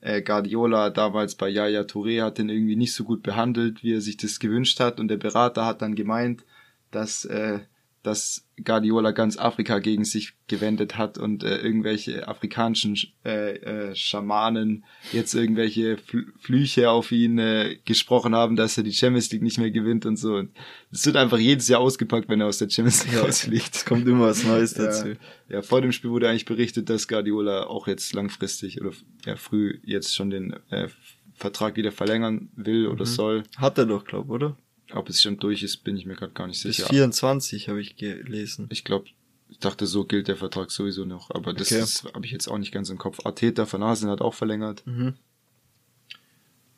äh, 0.00 0.22
Guardiola 0.22 0.90
damals 0.90 1.34
bei 1.34 1.48
Yaya 1.48 1.82
Touré 1.82 2.22
hat 2.22 2.38
den 2.38 2.48
irgendwie 2.48 2.76
nicht 2.76 2.94
so 2.94 3.02
gut 3.02 3.22
behandelt, 3.22 3.82
wie 3.82 3.94
er 3.94 4.00
sich 4.00 4.16
das 4.16 4.38
gewünscht 4.38 4.78
hat 4.78 5.00
und 5.00 5.08
der 5.08 5.16
Berater 5.16 5.66
hat 5.66 5.82
dann 5.82 5.96
gemeint, 5.96 6.44
dass 6.92 7.24
äh, 7.24 7.60
dass 8.06 8.46
Guardiola 8.64 9.10
ganz 9.10 9.36
Afrika 9.36 9.80
gegen 9.80 10.04
sich 10.04 10.34
gewendet 10.46 10.96
hat 10.96 11.18
und 11.18 11.42
äh, 11.42 11.58
irgendwelche 11.58 12.28
afrikanischen 12.28 12.96
äh, 13.24 13.56
äh, 13.56 13.94
Schamanen 13.96 14.84
jetzt 15.12 15.34
irgendwelche 15.34 15.98
Fl 15.98 16.26
Flüche 16.38 16.90
auf 16.90 17.10
ihn 17.10 17.38
äh, 17.38 17.78
gesprochen 17.84 18.34
haben, 18.34 18.54
dass 18.54 18.78
er 18.78 18.84
die 18.84 18.92
Champions 18.92 19.32
League 19.32 19.42
nicht 19.42 19.58
mehr 19.58 19.72
gewinnt 19.72 20.06
und 20.06 20.16
so. 20.16 20.44
Es 20.92 21.04
wird 21.04 21.16
einfach 21.16 21.38
jedes 21.38 21.66
Jahr 21.66 21.80
ausgepackt, 21.80 22.28
wenn 22.28 22.40
er 22.40 22.46
aus 22.46 22.58
der 22.58 22.70
Champions 22.70 23.04
League 23.06 23.22
rausfliegt. 23.22 23.74
Es 23.74 23.84
kommt 23.84 24.06
immer 24.06 24.26
was 24.26 24.44
Neues 24.44 24.74
dazu. 24.74 25.08
Ja, 25.08 25.16
ja, 25.48 25.62
vor 25.62 25.80
dem 25.80 25.92
Spiel 25.92 26.10
wurde 26.10 26.28
eigentlich 26.28 26.44
berichtet, 26.44 26.88
dass 26.88 27.08
Guardiola 27.08 27.64
auch 27.64 27.88
jetzt 27.88 28.12
langfristig 28.14 28.80
oder 28.80 28.92
ja 29.24 29.36
früh 29.36 29.80
jetzt 29.84 30.14
schon 30.14 30.30
den 30.30 30.54
äh, 30.70 30.88
Vertrag 31.34 31.76
wieder 31.76 31.92
verlängern 31.92 32.50
will 32.54 32.86
oder 32.86 33.04
mhm. 33.04 33.10
soll. 33.10 33.42
Hat 33.56 33.78
er 33.78 33.86
doch, 33.86 34.04
glaub, 34.04 34.30
oder? 34.30 34.56
Ob 34.92 35.08
es 35.08 35.20
schon 35.20 35.38
durch 35.38 35.62
ist, 35.62 35.78
bin 35.78 35.96
ich 35.96 36.06
mir 36.06 36.14
gerade 36.14 36.32
gar 36.32 36.46
nicht 36.46 36.60
sicher. 36.60 36.84
Bis 36.84 36.90
24 36.90 37.68
habe 37.68 37.80
ich 37.80 37.96
gelesen. 37.96 38.68
Ich 38.70 38.84
glaube, 38.84 39.06
ich 39.48 39.58
dachte, 39.58 39.86
so 39.86 40.04
gilt 40.04 40.28
der 40.28 40.36
Vertrag 40.36 40.70
sowieso 40.70 41.04
noch, 41.04 41.30
aber 41.30 41.52
das 41.52 41.72
okay. 41.72 42.14
habe 42.14 42.26
ich 42.26 42.32
jetzt 42.32 42.48
auch 42.48 42.58
nicht 42.58 42.72
ganz 42.72 42.90
im 42.90 42.98
Kopf. 42.98 43.24
Arteta 43.24 43.66
von 43.66 43.82
Arsenal 43.82 44.12
hat 44.12 44.20
auch 44.20 44.34
verlängert. 44.34 44.86
Mhm. 44.86 45.14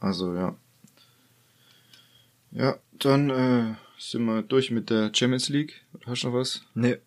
Also 0.01 0.35
ja. 0.35 0.57
Ja, 2.51 2.79
dann 2.99 3.31
äh, 3.31 3.75
sind 3.99 4.25
wir 4.25 4.43
durch 4.43 4.71
mit 4.71 4.91
der 4.91 5.13
Champions 5.15 5.49
League. 5.49 5.85
Hast 6.07 6.23
du 6.23 6.29
noch 6.29 6.35
was? 6.35 6.63
Nee. 6.75 6.99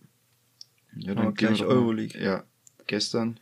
Ja, 0.96 1.16
dann 1.16 1.34
gleich 1.34 1.64
Euroleague. 1.64 2.22
Ja, 2.22 2.44
gestern. 2.86 3.40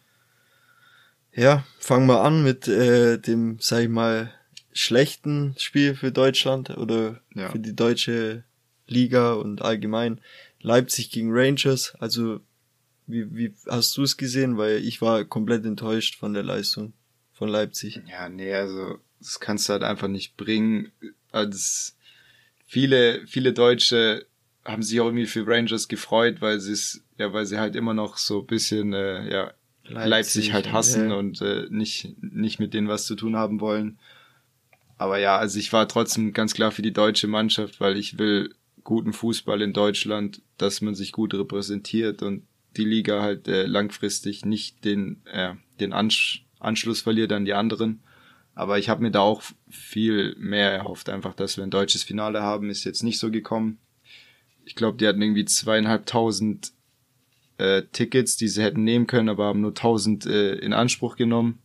Ja, 1.34 1.64
fangen 1.80 2.08
wir 2.08 2.22
an 2.22 2.44
mit 2.44 2.68
äh, 2.68 3.18
dem, 3.18 3.58
sag 3.60 3.84
ich 3.84 3.90
mal, 3.90 4.32
schlechten 4.80 5.56
Spiel 5.58 5.96
für 5.96 6.12
Deutschland 6.12 6.70
oder 6.72 7.20
ja. 7.36 7.50
für 7.50 7.60
die 7.60 7.76
deutsche 7.76 8.44
Liga 8.88 9.34
und 9.34 9.62
allgemein. 9.62 10.22
Leipzig 10.62 11.12
gegen 11.12 11.30
Rangers, 11.32 11.96
also 12.00 12.40
wie, 13.08 13.36
wie 13.36 13.54
hast 13.68 13.96
du 13.98 14.04
es 14.04 14.18
gesehen? 14.18 14.58
Weil 14.58 14.78
ich 14.78 15.02
war 15.02 15.24
komplett 15.26 15.66
enttäuscht 15.66 16.16
von 16.16 16.34
der 16.34 16.44
Leistung 16.44 16.94
von 17.34 17.50
Leipzig. 17.50 18.02
Ja, 18.08 18.30
nee, 18.30 18.54
also 18.54 19.00
das 19.20 19.40
kannst 19.40 19.68
du 19.68 19.74
halt 19.74 19.84
einfach 19.84 20.08
nicht 20.08 20.38
bringen. 20.38 20.92
Also, 21.32 21.94
viele, 22.66 23.26
viele 23.28 23.54
Deutsche 23.54 24.26
haben 24.64 24.84
sich 24.84 25.00
auch 25.02 25.06
irgendwie 25.06 25.26
für 25.26 25.48
Rangers 25.48 25.88
gefreut, 25.88 26.42
weil 26.42 26.60
sie 26.60 26.74
es, 26.74 27.04
ja, 27.18 27.34
weil 27.34 27.46
sie 27.46 27.60
halt 27.60 27.76
immer 27.76 27.94
noch 27.94 28.18
so 28.18 28.44
bisschen, 28.44 28.94
äh, 28.94 29.30
ja, 29.30 29.54
Leipzig, 29.84 30.10
Leipzig 30.10 30.54
halt 30.54 30.72
hassen 30.72 31.10
ja. 31.10 31.16
und 31.16 31.42
äh, 31.42 31.66
nicht, 31.70 32.16
nicht 32.22 32.60
mit 32.60 32.74
denen 32.74 32.88
was 32.88 33.06
zu 33.06 33.16
tun 33.16 33.36
haben 33.36 33.60
wollen. 33.60 33.98
Aber 35.00 35.18
ja, 35.18 35.38
also 35.38 35.58
ich 35.58 35.72
war 35.72 35.88
trotzdem 35.88 36.34
ganz 36.34 36.54
klar 36.54 36.72
für 36.72 36.82
die 36.82 36.92
deutsche 36.92 37.28
Mannschaft, 37.28 37.80
weil 37.80 37.98
ich 37.98 38.20
will 38.20 38.54
guten 38.84 39.14
Fußball 39.14 39.62
in 39.62 39.72
Deutschland, 39.72 40.42
dass 40.58 40.82
man 40.82 40.94
sich 40.94 41.14
gut 41.14 41.34
repräsentiert 41.34 42.22
und 42.22 42.46
die 42.76 42.84
Liga 42.84 43.22
halt 43.22 43.48
äh, 43.48 43.66
langfristig 43.66 44.44
nicht 44.44 44.84
den, 44.84 45.22
äh, 45.26 45.54
den 45.80 45.94
Ansch 45.94 46.46
Anschluss 46.60 47.00
verliert 47.00 47.32
an 47.32 47.46
die 47.46 47.54
anderen. 47.54 48.04
Aber 48.54 48.78
ich 48.78 48.90
habe 48.90 49.02
mir 49.02 49.12
da 49.12 49.22
auch 49.22 49.42
viel 49.70 50.36
mehr 50.38 50.70
erhofft, 50.74 51.08
einfach, 51.08 51.34
dass 51.34 51.56
wir 51.56 51.64
ein 51.64 51.72
deutsches 51.72 52.04
Finale 52.04 52.42
haben, 52.42 52.70
ist 52.70 52.84
jetzt 52.84 53.02
nicht 53.02 53.20
so 53.20 53.32
gekommen. 53.32 53.80
Ich 54.66 54.76
glaube, 54.76 54.98
die 54.98 55.08
hatten 55.08 55.22
irgendwie 55.22 55.46
zweieinhalbtausend 55.46 56.74
äh, 57.58 57.84
Tickets, 57.94 58.36
die 58.36 58.50
sie 58.50 58.62
hätten 58.62 58.84
nehmen 58.84 59.08
können, 59.08 59.30
aber 59.30 59.46
haben 59.46 59.62
nur 59.62 59.74
tausend 59.74 60.26
äh, 60.26 60.56
in 60.56 60.74
Anspruch 60.74 61.16
genommen. 61.16 61.60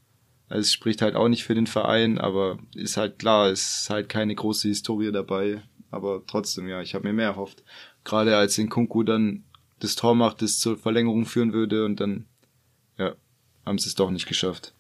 Also 0.49 0.61
es 0.61 0.73
spricht 0.73 1.03
halt 1.03 1.17
auch 1.17 1.29
nicht 1.29 1.45
für 1.45 1.55
den 1.55 1.67
Verein, 1.67 2.19
aber 2.19 2.59
ist 2.75 2.97
halt 2.97 3.19
klar, 3.19 3.51
es 3.51 3.81
ist 3.81 3.91
halt 3.91 4.09
keine 4.09 4.35
große 4.35 4.69
Historie 4.69 5.11
dabei. 5.11 5.63
Aber 5.91 6.23
trotzdem, 6.27 6.69
ja, 6.69 6.83
ich 6.83 6.95
habe 6.95 7.07
mir 7.07 7.13
mehr 7.13 7.29
erhofft. 7.29 7.63
Gerade 8.05 8.37
als 8.37 8.57
den 8.57 8.69
Kunku 8.69 9.03
dann 9.05 9.45
das 9.79 9.95
Tor 9.95 10.15
macht, 10.15 10.43
das 10.43 10.59
zur 10.59 10.77
Verlängerung 10.77 11.27
führen 11.27 11.53
würde 11.53 11.85
und 11.85 12.01
dann, 12.01 12.27
ja, 12.99 13.15
haben 13.65 13.79
sie 13.79 13.89
es 13.89 13.95
doch 13.95 14.11
nicht 14.11 14.27
geschafft. 14.27 14.75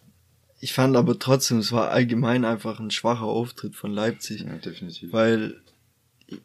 Ich 0.60 0.72
fand 0.72 0.96
aber 0.96 1.18
trotzdem, 1.18 1.58
es 1.58 1.72
war 1.72 1.90
allgemein 1.90 2.44
einfach 2.44 2.80
ein 2.80 2.90
schwacher 2.90 3.26
Auftritt 3.26 3.76
von 3.76 3.92
Leipzig. 3.92 4.42
Ja, 4.42 4.56
definitiv. 4.56 5.12
Weil, 5.12 5.60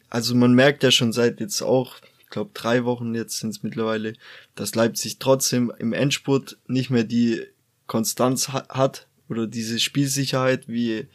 also 0.08 0.34
man 0.34 0.52
merkt 0.54 0.82
ja 0.82 0.90
schon 0.90 1.12
seit 1.12 1.40
jetzt 1.40 1.62
auch, 1.62 1.96
ich 2.18 2.28
glaube 2.28 2.50
drei 2.54 2.84
Wochen 2.84 3.14
jetzt 3.14 3.38
sind 3.38 3.50
es 3.50 3.62
mittlerweile, 3.62 4.14
dass 4.54 4.74
Leipzig 4.74 5.18
trotzdem 5.18 5.72
im 5.78 5.92
Endspurt 5.92 6.58
nicht 6.66 6.90
mehr 6.90 7.04
die 7.04 7.42
Konstanz 7.86 8.50
hat, 8.50 9.08
oder 9.30 9.46
diese 9.46 9.78
Spielsicherheit 9.78 10.68
wie 10.68 11.06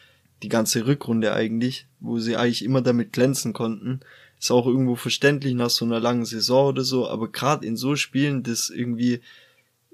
die 0.41 0.49
ganze 0.49 0.87
Rückrunde 0.87 1.33
eigentlich, 1.33 1.87
wo 1.99 2.19
sie 2.19 2.37
eigentlich 2.37 2.63
immer 2.63 2.81
damit 2.81 3.13
glänzen 3.13 3.53
konnten. 3.53 3.99
Ist 4.39 4.51
auch 4.51 4.67
irgendwo 4.67 4.95
verständlich 4.95 5.53
nach 5.53 5.69
so 5.69 5.85
einer 5.85 5.99
langen 5.99 6.25
Saison 6.25 6.67
oder 6.67 6.83
so, 6.83 7.07
aber 7.07 7.31
gerade 7.31 7.65
in 7.65 7.77
so 7.77 7.95
Spielen, 7.95 8.43
das 8.43 8.69
irgendwie, 8.69 9.21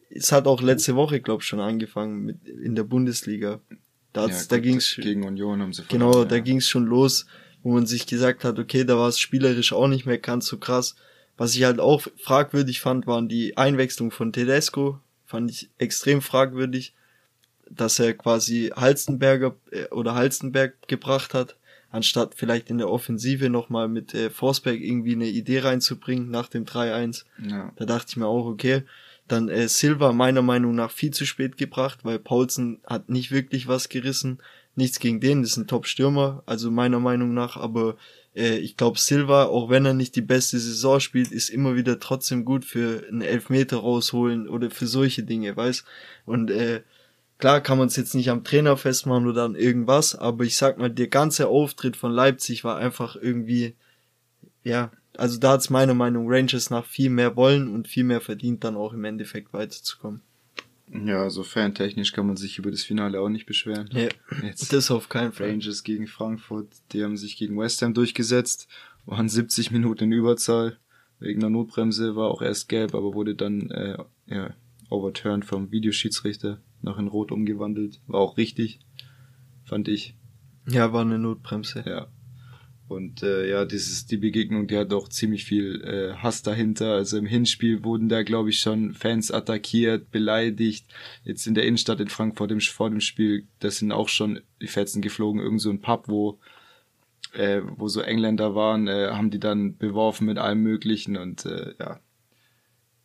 es 0.10 0.32
hat 0.32 0.48
auch 0.48 0.62
letzte 0.62 0.96
Woche, 0.96 1.20
glaube 1.20 1.42
ich, 1.42 1.48
schon 1.48 1.60
angefangen 1.60 2.24
mit 2.26 2.48
in 2.48 2.76
der 2.76 2.84
Bundesliga. 2.84 3.60
Da, 4.14 4.28
ja, 4.28 4.38
da 4.50 4.60
ging's 4.60 4.96
gegen 4.96 5.24
Union 5.24 5.62
haben 5.62 5.74
sie 5.74 5.84
verloren, 5.84 6.12
Genau, 6.12 6.24
ja. 6.24 6.28
da 6.28 6.40
ging's 6.40 6.68
schon 6.68 6.86
los, 6.86 7.26
wo 7.64 7.72
man 7.72 7.86
sich 7.86 8.08
gesagt 8.08 8.44
hat, 8.44 8.60
okay, 8.60 8.84
da 8.84 8.98
war 8.98 9.08
es 9.08 9.20
spielerisch 9.20 9.74
auch 9.74 9.88
nicht 9.88 10.06
mehr 10.06 10.18
ganz 10.18 10.48
so 10.48 10.58
krass. 10.58 10.96
Was 11.38 11.56
ich 11.56 11.64
halt 11.64 11.80
auch 11.80 12.06
fragwürdig 12.18 12.82
fand, 12.82 13.08
waren 13.08 13.30
die 13.30 13.58
Einwechslung 13.58 14.12
von 14.12 14.34
Tedesco, 14.34 15.00
fand 15.26 15.50
ich 15.50 15.70
extrem 15.78 16.22
fragwürdig 16.22 16.94
dass 17.76 18.00
er 18.00 18.14
quasi 18.14 18.72
Halstenberger 18.76 19.56
äh, 19.72 19.86
oder 19.88 20.16
Halstenberg 20.16 20.88
gebracht 20.88 21.34
hat, 21.34 21.56
anstatt 21.90 22.36
vielleicht 22.36 22.70
in 22.70 22.78
der 22.78 22.90
Offensive 22.90 23.50
nochmal 23.50 23.88
mit 23.88 24.14
äh, 24.14 24.30
Forsberg 24.30 24.80
irgendwie 24.80 25.14
eine 25.14 25.28
Idee 25.28 25.60
reinzubringen 25.60 26.30
nach 26.30 26.48
dem 26.48 26.66
3-1. 26.66 27.26
Ja. 27.48 27.72
Da 27.76 27.86
dachte 27.86 28.08
ich 28.10 28.18
mir 28.18 28.28
auch, 28.28 28.46
okay, 28.46 28.84
Dann 29.28 29.50
äh, 29.50 29.68
Silva 29.68 30.12
meiner 30.14 30.42
Meinung 30.42 30.76
nach 30.76 30.92
viel 30.92 31.12
zu 31.12 31.26
spät 31.26 31.58
gebracht, 31.58 32.00
weil 32.04 32.20
Paulsen 32.20 32.80
hat 32.86 33.10
nicht 33.10 33.32
wirklich 33.32 33.68
was 33.68 33.90
gerissen. 33.90 34.40
Nichts 34.76 35.00
gegen 35.00 35.20
den, 35.20 35.42
das 35.42 35.52
ist 35.52 35.58
ein 35.58 35.68
Top-Stürmer, 35.68 36.44
also 36.46 36.72
meiner 36.72 37.00
Meinung 37.00 37.34
nach, 37.34 37.58
aber 37.58 37.98
äh, 38.36 38.56
ich 38.58 38.78
glaube 38.78 38.98
Silva, 38.98 39.46
auch 39.46 39.70
wenn 39.70 39.86
er 39.86 39.94
nicht 39.94 40.16
die 40.16 40.22
beste 40.22 40.60
Saison 40.60 41.02
spielt, 41.02 41.32
ist 41.32 41.50
immer 41.50 41.76
wieder 41.76 42.00
trotzdem 42.00 42.46
gut 42.46 42.64
für 42.64 43.06
einen 43.10 43.22
Elfmeter 43.22 43.78
rausholen 43.78 44.48
oder 44.48 44.72
für 44.72 44.88
solche 44.88 45.24
Dinge, 45.24 45.56
weißt? 45.56 45.84
Und 46.26 46.52
äh, 46.52 46.84
klar 47.42 47.60
kann 47.60 47.78
man 47.78 47.88
es 47.88 47.96
jetzt 47.98 48.16
nicht 48.16 48.30
am 48.30 48.44
Trainer 48.44 48.78
festmachen 48.78 49.28
oder 49.28 49.44
an 49.44 49.56
irgendwas, 49.56 50.16
aber 50.16 50.46
ich 50.46 50.56
sag 50.56 50.78
mal, 50.78 50.90
der 50.90 51.08
ganze 51.08 51.48
Auftritt 51.48 51.98
von 51.98 52.12
Leipzig 52.12 52.64
war 52.64 52.78
einfach 52.78 53.16
irgendwie, 53.16 53.76
ja, 54.64 54.92
also 55.18 55.40
da 55.40 55.54
hat's 55.54 55.70
meiner 55.70 55.96
Meinung 55.96 56.28
Rangers 56.30 56.70
nach 56.70 56.86
viel 56.86 57.10
mehr 57.10 57.36
wollen 57.36 57.68
und 57.68 57.88
viel 57.88 58.06
mehr 58.06 58.22
verdient, 58.22 58.64
dann 58.64 58.78
auch 58.78 58.94
im 58.94 59.04
Endeffekt 59.04 59.54
weiterzukommen. 59.54 60.22
Ja, 60.94 61.30
so 61.30 61.44
fantechnisch 61.44 62.12
kann 62.12 62.28
man 62.28 62.38
sich 62.38 62.58
über 62.58 62.70
das 62.70 62.84
Finale 62.84 63.20
auch 63.20 63.30
nicht 63.30 63.46
beschweren. 63.46 63.90
Ja, 63.92 64.10
Jetzt 64.44 64.72
das 64.72 64.92
auf 64.92 65.10
keinen 65.10 65.32
Fall. 65.32 65.50
Rangers 65.50 65.84
gegen 65.84 66.06
Frankfurt, 66.06 66.68
die 66.92 67.04
haben 67.04 67.18
sich 67.18 67.38
gegen 67.38 67.58
West 67.58 67.82
Ham 67.82 67.94
durchgesetzt, 67.94 68.68
waren 69.06 69.30
70 69.30 69.72
Minuten 69.72 70.06
in 70.06 70.12
Überzahl. 70.12 70.78
Wegen 71.20 71.40
der 71.40 71.50
Notbremse 71.50 72.16
war 72.16 72.30
auch 72.30 72.42
erst 72.42 72.68
gelb, 72.68 72.94
aber 72.94 73.14
wurde 73.14 73.36
dann 73.36 73.72
äh, 73.72 73.98
ja, 74.28 74.54
overturned 74.90 75.46
vom 75.46 75.72
Videoschiedsrichter 75.72 76.60
noch 76.82 76.98
in 76.98 77.08
Rot 77.08 77.32
umgewandelt. 77.32 78.00
War 78.08 78.20
auch 78.20 78.38
richtig, 78.38 78.80
fand 79.64 79.88
ich. 79.88 80.16
Ja, 80.68 80.94
war 80.94 81.02
eine 81.02 81.20
Notbremse. 81.20 81.84
Ja. 81.86 82.08
Und 82.88 83.24
äh, 83.24 83.50
ja, 83.50 83.64
dieses 83.64 84.06
die 84.06 84.18
Begegnung, 84.18 84.68
die 84.68 84.78
hat 84.78 84.92
auch 84.94 85.08
ziemlich 85.08 85.46
viel 85.46 85.82
äh, 85.82 86.18
Hass 86.18 86.44
dahinter. 86.44 86.94
Also 86.94 87.18
im 87.18 87.26
Hinspiel 87.26 87.86
wurden 87.86 88.10
da, 88.10 88.24
glaube 88.24 88.50
ich, 88.50 88.60
schon 88.60 88.94
Fans 88.94 89.32
attackiert, 89.32 90.12
beleidigt. 90.12 90.86
Jetzt 91.24 91.48
in 91.48 91.54
der 91.56 91.66
Innenstadt 91.66 92.02
in 92.02 92.10
Frankfurt 92.10 92.52
im, 92.52 92.60
vor 92.60 92.90
dem 92.90 93.00
Spiel, 93.00 93.48
da 93.60 93.72
sind 93.72 93.94
auch 93.94 94.10
schon 94.10 94.42
die 94.62 94.68
Fetzen 94.68 95.02
geflogen. 95.02 95.42
Irgend 95.42 95.62
so 95.62 95.70
ein 95.70 95.80
Pub, 95.80 96.10
wo 96.10 96.40
äh, 97.34 97.62
wo 97.78 97.88
so 97.88 98.02
Engländer 98.02 98.56
waren, 98.56 98.88
äh, 98.88 99.10
haben 99.12 99.30
die 99.30 99.40
dann 99.40 99.78
beworfen 99.78 100.26
mit 100.26 100.38
allem 100.38 100.62
Möglichen 100.62 101.18
und 101.18 101.46
äh, 101.46 101.74
ja, 101.80 102.00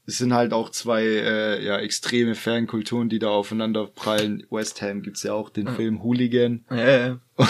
es 0.07 0.19
sind 0.19 0.33
halt 0.33 0.53
auch 0.53 0.71
zwei 0.71 1.03
äh, 1.05 1.65
ja, 1.65 1.79
extreme 1.79 2.37
Fankulturen, 2.37 3.09
die 3.09 3.19
da 3.19 3.29
aufeinander 3.29 3.87
prallen. 3.87 4.47
West 4.51 4.81
Ham 4.81 5.03
gibt's 5.03 5.25
ja 5.25 5.33
auch 5.33 5.51
den 5.51 5.67
Film 5.67 6.03
Hooligan. 6.03 6.65
Ja, 6.71 6.99
ja. 7.07 7.21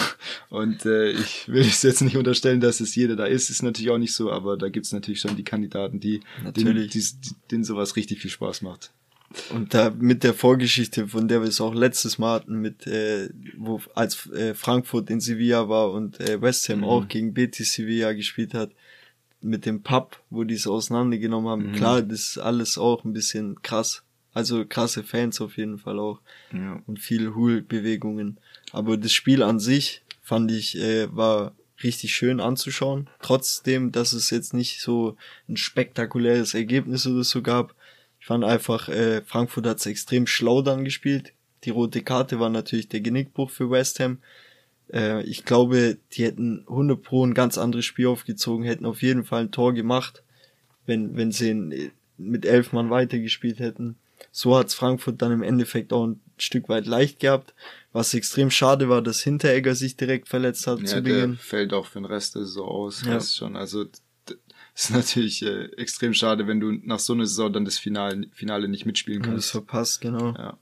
Und 0.49 0.85
äh, 0.85 1.11
ich 1.11 1.47
will 1.47 1.61
es 1.61 1.83
jetzt 1.83 2.01
nicht 2.01 2.17
unterstellen, 2.17 2.59
dass 2.59 2.79
es 2.79 2.95
jeder 2.95 3.15
da 3.15 3.25
ist, 3.25 3.51
ist 3.51 3.61
natürlich 3.61 3.91
auch 3.91 3.99
nicht 3.99 4.15
so, 4.15 4.31
aber 4.31 4.57
da 4.57 4.69
gibt's 4.69 4.91
natürlich 4.91 5.19
schon 5.19 5.35
die 5.35 5.43
Kandidaten, 5.43 5.99
die 5.99 6.21
natürlich. 6.43 6.91
Denen, 6.91 7.21
die, 7.21 7.29
denen 7.51 7.63
sowas 7.63 7.95
richtig 7.95 8.21
viel 8.21 8.31
Spaß 8.31 8.63
macht. 8.63 8.91
Und 9.53 9.73
da 9.73 9.91
mit 9.91 10.23
der 10.23 10.33
Vorgeschichte, 10.33 11.07
von 11.07 11.27
der 11.27 11.41
wir 11.41 11.49
es 11.49 11.61
auch 11.61 11.75
letztes 11.75 12.17
Mal 12.17 12.35
hatten, 12.35 12.59
mit 12.59 12.87
äh, 12.87 13.29
wo 13.57 13.81
als 13.93 14.29
äh, 14.31 14.55
Frankfurt 14.55 15.09
in 15.09 15.19
Sevilla 15.19 15.69
war 15.69 15.91
und 15.91 16.19
äh, 16.19 16.41
West 16.41 16.69
Ham 16.69 16.79
mhm. 16.79 16.85
auch 16.85 17.07
gegen 17.07 17.33
Betis 17.33 17.73
Sevilla 17.73 18.13
gespielt 18.13 18.53
hat, 18.53 18.71
mit 19.41 19.65
dem 19.65 19.83
Pub, 19.83 20.21
wo 20.29 20.43
die 20.43 20.55
es 20.55 20.67
auseinandergenommen 20.67 21.49
haben. 21.49 21.67
Mhm. 21.71 21.73
Klar, 21.73 22.01
das 22.01 22.19
ist 22.21 22.37
alles 22.37 22.77
auch 22.77 23.03
ein 23.03 23.13
bisschen 23.13 23.61
krass. 23.61 24.03
Also 24.33 24.65
krasse 24.65 25.03
Fans 25.03 25.41
auf 25.41 25.57
jeden 25.57 25.79
Fall 25.79 25.99
auch. 25.99 26.21
Ja. 26.53 26.81
Und 26.85 26.99
viele 26.99 27.35
Hul-Bewegungen. 27.35 28.39
Aber 28.71 28.97
das 28.97 29.11
Spiel 29.11 29.41
an 29.41 29.59
sich 29.59 30.03
fand 30.21 30.51
ich, 30.51 30.77
äh, 30.77 31.07
war 31.15 31.53
richtig 31.83 32.13
schön 32.13 32.39
anzuschauen. 32.39 33.09
Trotzdem, 33.21 33.91
dass 33.91 34.13
es 34.13 34.29
jetzt 34.29 34.53
nicht 34.53 34.81
so 34.81 35.15
ein 35.47 35.57
spektakuläres 35.57 36.53
Ergebnis 36.53 37.07
oder 37.07 37.23
so 37.23 37.41
gab. 37.41 37.75
Ich 38.19 38.25
fand 38.25 38.43
einfach, 38.43 38.89
äh, 38.89 39.21
Frankfurt 39.21 39.65
hat 39.65 39.77
es 39.77 39.85
extrem 39.85 40.27
schlau 40.27 40.61
dann 40.61 40.83
gespielt. 40.83 41.33
Die 41.63 41.69
rote 41.69 42.01
Karte 42.01 42.39
war 42.39 42.49
natürlich 42.49 42.89
der 42.89 43.01
Genickbruch 43.01 43.49
für 43.49 43.69
West 43.69 43.99
Ham. 43.99 44.19
Äh, 44.91 45.23
ich 45.23 45.45
glaube, 45.45 45.97
die 46.13 46.23
hätten 46.23 46.65
100 46.67 47.01
pro 47.01 47.25
ein 47.25 47.33
ganz 47.33 47.57
anderes 47.57 47.85
Spiel 47.85 48.07
aufgezogen, 48.07 48.65
hätten 48.65 48.85
auf 48.85 49.01
jeden 49.01 49.23
Fall 49.23 49.41
ein 49.41 49.51
Tor 49.51 49.73
gemacht, 49.73 50.23
wenn, 50.85 51.15
wenn 51.15 51.31
sie 51.31 51.49
in, 51.49 51.91
mit 52.17 52.45
elf 52.45 52.73
Mann 52.73 52.89
weitergespielt 52.89 53.59
hätten. 53.59 53.95
So 54.31 54.57
hat's 54.57 54.73
Frankfurt 54.73 55.21
dann 55.21 55.31
im 55.31 55.43
Endeffekt 55.43 55.93
auch 55.93 56.05
ein 56.05 56.19
Stück 56.37 56.69
weit 56.69 56.85
leicht 56.85 57.19
gehabt. 57.19 57.53
Was 57.91 58.13
extrem 58.13 58.51
schade 58.51 58.89
war, 58.89 59.01
dass 59.01 59.21
Hinteregger 59.21 59.75
sich 59.75 59.95
direkt 59.95 60.27
verletzt 60.27 60.67
hat 60.67 60.79
ja, 60.79 60.85
zu 60.85 61.01
Beginn. 61.01 61.31
Der 61.31 61.37
fällt 61.37 61.73
auch 61.73 61.85
für 61.85 61.99
den 61.99 62.05
Rest 62.05 62.35
der 62.35 62.43
Saison 62.43 62.67
aus. 62.67 63.03
Ja. 63.05 63.19
schon. 63.21 63.55
Also 63.55 63.85
ist 64.75 64.91
natürlich 64.91 65.43
äh, 65.43 65.65
extrem 65.77 66.13
schade, 66.13 66.47
wenn 66.47 66.59
du 66.59 66.71
nach 66.71 66.99
so 66.99 67.13
einer 67.13 67.25
Saison 67.25 67.51
dann 67.51 67.65
das 67.65 67.79
Finale, 67.79 68.27
Finale 68.31 68.67
nicht 68.67 68.85
mitspielen 68.85 69.23
kannst. 69.23 69.45
Das 69.45 69.51
verpasst, 69.51 70.01
genau. 70.01 70.33
Ja. 70.35 70.57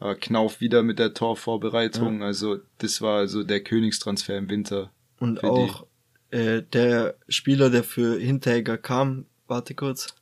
Aber 0.00 0.14
Knauf 0.14 0.60
wieder 0.60 0.82
mit 0.82 0.98
der 0.98 1.14
Torvorbereitung. 1.14 2.20
Ja. 2.20 2.26
Also 2.26 2.58
das 2.78 3.00
war 3.02 3.18
also 3.18 3.42
der 3.42 3.60
Königstransfer 3.60 4.36
im 4.36 4.48
Winter. 4.48 4.90
Und 5.18 5.42
auch 5.42 5.86
äh, 6.30 6.62
der 6.62 7.16
Spieler, 7.28 7.70
der 7.70 7.82
für 7.82 8.18
Hinteregger 8.18 8.78
kam, 8.78 9.26
warte 9.46 9.74
kurz. 9.74 10.14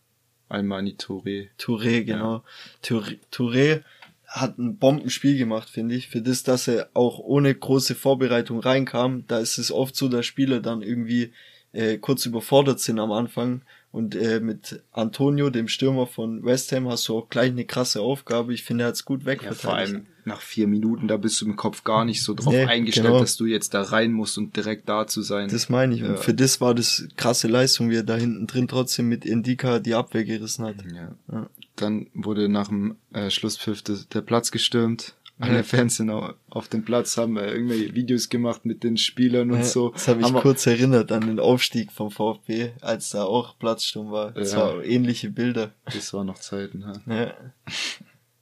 Almani 0.48 0.92
Touré. 0.92 1.48
Touré, 1.58 2.04
genau. 2.04 2.44
Ja. 2.88 3.02
Touré 3.32 3.82
hat 4.26 4.58
ein 4.58 4.76
Bombenspiel 4.76 5.38
gemacht, 5.38 5.68
finde 5.68 5.94
ich. 5.94 6.08
Für 6.08 6.20
das, 6.20 6.42
dass 6.42 6.68
er 6.68 6.90
auch 6.94 7.18
ohne 7.18 7.54
große 7.54 7.94
Vorbereitung 7.94 8.60
reinkam, 8.60 9.24
da 9.26 9.38
ist 9.38 9.58
es 9.58 9.72
oft 9.72 9.96
so, 9.96 10.08
dass 10.08 10.26
Spieler 10.26 10.60
dann 10.60 10.82
irgendwie 10.82 11.32
äh, 11.72 11.98
kurz 11.98 12.26
überfordert 12.26 12.80
sind 12.80 12.98
am 12.98 13.12
Anfang 13.12 13.62
und 13.92 14.14
äh, 14.14 14.40
mit 14.40 14.82
Antonio, 14.92 15.48
dem 15.50 15.68
Stürmer 15.68 16.06
von 16.06 16.44
West 16.44 16.72
Ham, 16.72 16.88
hast 16.88 17.08
du 17.08 17.16
auch 17.16 17.28
gleich 17.30 17.50
eine 17.50 17.64
krasse 17.64 18.00
Aufgabe. 18.00 18.52
Ich 18.52 18.62
finde, 18.62 18.84
er 18.84 18.88
hat's 18.88 19.04
gut 19.04 19.24
wegverteidigt. 19.24 19.64
Ja, 19.64 19.70
vor 19.70 19.76
allem 19.76 20.06
nach 20.26 20.40
vier 20.40 20.66
Minuten, 20.66 21.08
da 21.08 21.16
bist 21.16 21.40
du 21.40 21.46
im 21.46 21.56
Kopf 21.56 21.84
gar 21.84 22.04
nicht 22.04 22.22
so 22.22 22.34
drauf 22.34 22.52
nee, 22.52 22.64
eingestellt, 22.64 23.06
genau. 23.06 23.20
dass 23.20 23.36
du 23.36 23.46
jetzt 23.46 23.74
da 23.74 23.82
rein 23.82 24.12
musst 24.12 24.36
und 24.38 24.56
direkt 24.56 24.88
da 24.88 25.06
zu 25.06 25.22
sein. 25.22 25.48
Das 25.48 25.68
meine 25.68 25.94
ich. 25.94 26.00
Ja. 26.00 26.08
Und 26.08 26.18
für 26.18 26.34
das 26.34 26.60
war 26.60 26.74
das 26.74 27.06
krasse 27.16 27.46
Leistung, 27.48 27.90
wie 27.90 27.96
er 27.96 28.02
da 28.02 28.16
hinten 28.16 28.46
drin 28.46 28.68
trotzdem 28.68 29.08
mit 29.08 29.24
Indika 29.24 29.78
die 29.78 29.94
Abwehr 29.94 30.24
gerissen 30.24 30.64
hat. 30.64 30.76
Ja. 30.92 31.14
ja. 31.32 31.48
Dann 31.76 32.08
wurde 32.12 32.48
nach 32.48 32.68
dem 32.68 32.96
äh, 33.12 33.30
Schlusspfiff 33.30 33.82
der 33.82 34.20
Platz 34.20 34.50
gestürmt. 34.50 35.14
Alle 35.38 35.64
Fans 35.64 35.96
sind 35.96 36.08
auch 36.08 36.34
auf 36.48 36.68
dem 36.68 36.84
Platz, 36.84 37.18
haben 37.18 37.36
äh, 37.36 37.50
irgendwelche 37.50 37.94
Videos 37.94 38.30
gemacht 38.30 38.64
mit 38.64 38.82
den 38.82 38.96
Spielern 38.96 39.50
und 39.50 39.58
ja, 39.58 39.64
so. 39.64 39.90
Das 39.90 40.08
habe 40.08 40.20
ich 40.20 40.26
haben 40.26 40.40
kurz 40.40 40.66
erinnert 40.66 41.12
an 41.12 41.26
den 41.26 41.38
Aufstieg 41.38 41.92
vom 41.92 42.10
VfB, 42.10 42.70
als 42.80 43.10
da 43.10 43.24
auch 43.24 43.58
Platzsturm 43.58 44.10
war. 44.10 44.32
Das 44.32 44.52
ja. 44.52 44.58
war 44.58 44.82
ähnliche 44.82 45.28
Bilder. 45.28 45.72
Das 45.84 46.14
war 46.14 46.24
noch 46.24 46.38
Zeiten, 46.38 46.80
ja. 47.06 47.14
ja. 47.14 47.34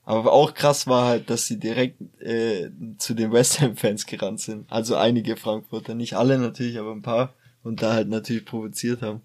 Aber 0.05 0.31
auch 0.31 0.53
krass 0.53 0.87
war 0.87 1.07
halt, 1.07 1.29
dass 1.29 1.47
sie 1.47 1.59
direkt 1.59 1.99
äh, 2.21 2.69
zu 2.97 3.13
den 3.13 3.31
West 3.33 3.59
Ham-Fans 3.59 4.05
gerannt 4.05 4.39
sind. 4.39 4.71
Also 4.71 4.95
einige 4.95 5.35
Frankfurter, 5.35 5.95
nicht 5.95 6.13
alle 6.13 6.37
natürlich, 6.37 6.77
aber 6.79 6.91
ein 6.91 7.01
paar. 7.01 7.33
Und 7.63 7.81
da 7.81 7.93
halt 7.93 8.07
natürlich 8.07 8.45
provoziert 8.45 9.01
haben. 9.01 9.21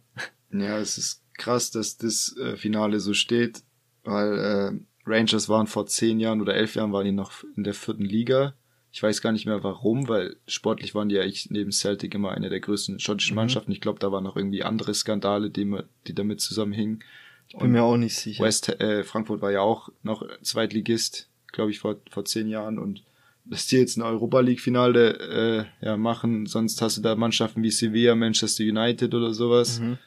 Ja, 0.51 0.79
es 0.79 0.97
ist 0.97 1.23
krass, 1.35 1.71
dass 1.71 1.99
das 1.99 2.35
äh, 2.37 2.57
Finale 2.57 2.99
so 2.99 3.13
steht, 3.13 3.63
weil 4.05 4.39
äh, 4.39 4.81
Rangers 5.11 5.49
waren 5.49 5.67
vor 5.67 5.87
zehn 5.87 6.21
Jahren 6.21 6.41
oder 6.41 6.55
elf 6.55 6.75
Jahren 6.75 6.93
waren 6.93 7.05
die 7.05 7.13
noch 7.13 7.33
in 7.57 7.65
der 7.65 7.75
vierten 7.75 8.05
Liga. 8.05 8.55
Ich 8.93 9.03
weiß 9.03 9.23
gar 9.23 9.33
nicht 9.33 9.47
mehr 9.47 9.63
warum, 9.63 10.09
weil 10.09 10.37
sportlich 10.47 10.95
waren 10.95 11.09
die 11.09 11.15
ja 11.17 11.23
eigentlich 11.23 11.51
neben 11.51 11.71
Celtic 11.71 12.15
immer 12.15 12.33
eine 12.33 12.51
der 12.51 12.61
größten 12.61 12.99
schottischen 12.99 13.35
mhm. 13.35 13.43
Mannschaften. 13.43 13.73
Ich 13.73 13.81
glaube, 13.81 14.01
da 14.01 14.11
waren 14.11 14.25
noch 14.25 14.37
irgendwie 14.37 14.65
andere 14.65 14.95
Skandale, 14.95 15.51
die, 15.51 15.79
die 16.07 16.15
damit 16.15 16.41
zusammenhingen. 16.41 17.05
Ich 17.49 17.55
bin 17.55 17.67
Und 17.67 17.73
mir 17.73 17.83
auch 17.83 17.97
nicht 17.97 18.17
sicher. 18.17 18.45
West 18.45 18.69
äh, 18.69 19.05
Frankfurt 19.05 19.43
war 19.43 19.53
ja 19.53 19.61
auch 19.61 19.91
noch 20.03 20.27
Zweitligist, 20.43 21.29
glaube 21.53 21.71
ich, 21.71 21.79
vor, 21.79 21.97
vor 22.11 22.25
zehn 22.25 22.49
Jahren. 22.49 22.79
Und 22.79 23.05
dass 23.45 23.67
die 23.67 23.77
jetzt 23.77 23.97
ein 23.97 24.03
Europa 24.03 24.41
League 24.41 24.61
Finale 24.61 25.67
äh, 25.81 25.85
ja, 25.87 25.97
machen, 25.97 26.47
sonst 26.47 26.83
hast 26.83 26.97
du 26.97 27.03
da 27.03 27.15
Mannschaften 27.17 27.63
wie 27.63 27.71
Sevilla, 27.71 28.15
Manchester 28.15 28.65
United 28.65 29.15
oder 29.15 29.35
sowas. 29.35 29.81
Mhm. 29.81 29.99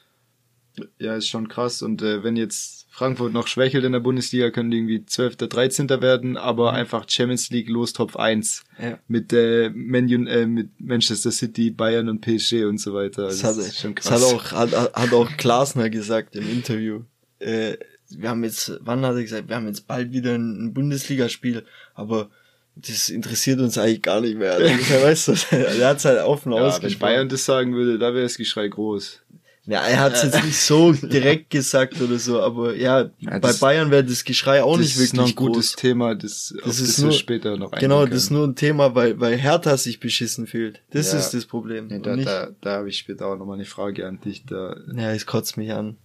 Ja, 0.98 1.16
ist 1.16 1.28
schon 1.28 1.48
krass. 1.48 1.82
Und 1.82 2.02
äh, 2.02 2.22
wenn 2.22 2.36
jetzt 2.36 2.83
Frankfurt 2.94 3.32
noch 3.32 3.48
schwächelt 3.48 3.82
in 3.82 3.90
der 3.90 3.98
Bundesliga, 3.98 4.52
können 4.52 4.70
die 4.70 4.76
irgendwie 4.76 5.04
12., 5.04 5.34
13. 5.36 5.88
werden, 6.00 6.36
aber 6.36 6.70
mhm. 6.70 6.78
einfach 6.78 7.06
Champions 7.08 7.50
League 7.50 7.68
los 7.68 7.92
Top 7.92 8.14
1. 8.14 8.62
Ja. 8.80 9.00
Mit, 9.08 9.32
äh, 9.32 9.70
Man 9.70 10.08
äh, 10.28 10.46
mit 10.46 10.68
Manchester 10.78 11.32
City, 11.32 11.72
Bayern 11.72 12.08
und 12.08 12.20
PSG 12.20 12.64
und 12.66 12.78
so 12.78 12.94
weiter. 12.94 13.24
Das, 13.24 13.40
das 13.40 13.66
hat, 13.66 13.74
schon 13.74 13.96
krass. 13.96 14.20
Das 14.20 14.22
hat 14.22 14.32
auch, 14.32 14.52
hat, 14.52 14.94
hat 14.94 15.12
auch 15.12 15.28
Glasner 15.36 15.90
gesagt 15.90 16.36
im 16.36 16.48
Interview. 16.48 17.00
Äh, 17.40 17.78
wir 18.10 18.28
haben 18.28 18.44
jetzt, 18.44 18.78
wann 18.80 19.04
hat 19.04 19.16
er 19.16 19.22
gesagt, 19.22 19.48
wir 19.48 19.56
haben 19.56 19.66
jetzt 19.66 19.88
bald 19.88 20.12
wieder 20.12 20.36
ein 20.36 20.72
Bundesligaspiel, 20.72 21.64
aber 21.94 22.30
das 22.76 23.08
interessiert 23.08 23.58
uns 23.58 23.76
eigentlich 23.76 24.02
gar 24.02 24.20
nicht 24.20 24.38
mehr. 24.38 24.56
Also, 24.60 25.02
weißt 25.02 25.28
du, 25.28 25.56
er 25.56 25.88
hat 25.88 25.96
es 25.96 26.04
halt 26.04 26.22
offen 26.22 26.52
ja, 26.52 26.60
ausgesprochen. 26.60 26.92
Wenn 26.92 26.98
Bayern 27.00 27.28
das 27.28 27.44
sagen 27.44 27.74
würde, 27.74 27.98
da 27.98 28.14
wäre 28.14 28.22
das 28.22 28.36
Geschrei 28.36 28.68
groß. 28.68 29.20
Ja, 29.66 29.80
er 29.86 30.00
hat 30.00 30.14
es 30.14 30.22
jetzt 30.22 30.44
nicht 30.44 30.60
so 30.60 30.92
direkt 31.02 31.48
gesagt 31.48 32.00
oder 32.00 32.18
so, 32.18 32.40
aber 32.40 32.74
ja, 32.76 33.10
ja 33.18 33.38
bei 33.38 33.52
Bayern 33.52 33.90
wäre 33.90 34.04
das 34.04 34.24
Geschrei 34.24 34.62
auch 34.62 34.76
nicht 34.76 34.96
wirklich 34.96 35.14
noch 35.14 35.26
ein 35.26 35.34
groß. 35.34 35.48
gutes 35.48 35.72
Thema, 35.72 36.14
das, 36.14 36.54
das 36.64 36.80
ist 36.80 36.98
das 36.98 37.04
nur, 37.04 37.12
später 37.12 37.56
noch 37.56 37.70
Genau, 37.72 38.04
das 38.04 38.24
ist 38.24 38.30
nur 38.30 38.46
ein 38.46 38.56
Thema, 38.56 38.94
weil, 38.94 39.18
weil 39.20 39.38
Hertha 39.38 39.76
sich 39.78 40.00
beschissen 40.00 40.46
fühlt. 40.46 40.82
Das 40.90 41.12
ja. 41.12 41.18
ist 41.18 41.30
das 41.30 41.46
Problem. 41.46 41.88
Ja, 41.88 41.98
da, 41.98 42.16
da, 42.16 42.48
da 42.60 42.70
habe 42.76 42.90
ich 42.90 42.98
später 42.98 43.26
auch 43.26 43.36
nochmal 43.36 43.56
eine 43.56 43.64
Frage 43.64 44.06
an 44.06 44.20
dich. 44.20 44.44
Da, 44.44 44.76
ja, 44.94 45.12
es 45.12 45.24
kotzt 45.24 45.56
mich 45.56 45.72
an. 45.72 45.96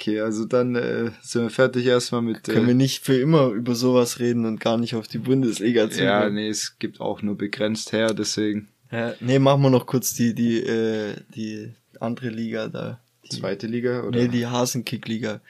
Okay, 0.00 0.20
also 0.20 0.44
dann 0.44 0.76
äh, 0.76 1.10
sind 1.22 1.42
wir 1.42 1.50
fertig 1.50 1.86
erstmal 1.86 2.22
mit. 2.22 2.44
Können 2.44 2.68
wir 2.68 2.74
nicht 2.74 3.04
für 3.04 3.16
immer 3.16 3.48
über 3.48 3.74
sowas 3.74 4.18
reden 4.20 4.46
und 4.46 4.60
gar 4.60 4.78
nicht 4.78 4.94
auf 4.94 5.08
die 5.08 5.18
Bundesliga 5.18 5.90
zu 5.90 6.04
Ja, 6.04 6.30
nee, 6.30 6.48
es 6.48 6.78
gibt 6.78 7.00
auch 7.00 7.20
nur 7.20 7.36
begrenzt 7.36 7.92
her, 7.92 8.14
deswegen. 8.14 8.68
Ja, 8.92 9.12
nee, 9.20 9.38
machen 9.38 9.62
wir 9.62 9.70
noch 9.70 9.86
kurz 9.86 10.14
die, 10.14 10.34
die, 10.34 10.58
äh, 10.60 11.16
die 11.34 11.74
andere 12.00 12.28
Liga 12.28 12.68
da. 12.68 13.00
Die, 13.24 13.38
Zweite 13.38 13.66
Liga, 13.66 14.02
oder? 14.02 14.18
Nee, 14.18 14.28
die 14.28 14.46
Hasenkick-Liga. 14.46 15.40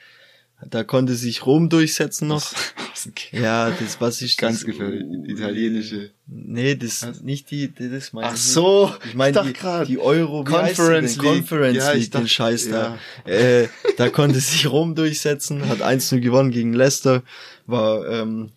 Da 0.69 0.83
konnte 0.83 1.15
sich 1.15 1.45
Rom 1.45 1.69
durchsetzen 1.69 2.27
noch. 2.27 2.53
ja, 3.31 3.71
das 3.71 3.99
was 3.99 4.21
ich 4.21 4.37
ganz 4.37 4.63
gefällig, 4.63 5.03
italienische. 5.27 6.11
Nee, 6.27 6.75
das 6.75 7.07
was? 7.07 7.21
nicht 7.21 7.49
die, 7.49 7.73
das 7.73 8.13
meine 8.13 8.27
Ach 8.27 8.35
so, 8.35 8.93
ich 9.05 9.15
meine 9.15 9.41
die, 9.43 9.87
die 9.87 9.97
Euro 9.97 10.43
Conference 10.43 11.17
League, 11.17 11.25
Conference 11.25 11.77
ja, 11.77 11.91
League, 11.93 12.11
den 12.11 12.27
Scheiß 12.27 12.67
ja. 12.67 12.97
da. 13.25 13.31
Äh, 13.31 13.69
da 13.97 14.09
konnte 14.09 14.39
sich 14.39 14.69
Rom 14.69 14.93
durchsetzen, 14.93 15.67
hat 15.67 15.81
1-0 15.81 16.19
gewonnen 16.19 16.51
gegen 16.51 16.73
Leicester, 16.73 17.23
war 17.65 18.07
ähm, 18.07 18.51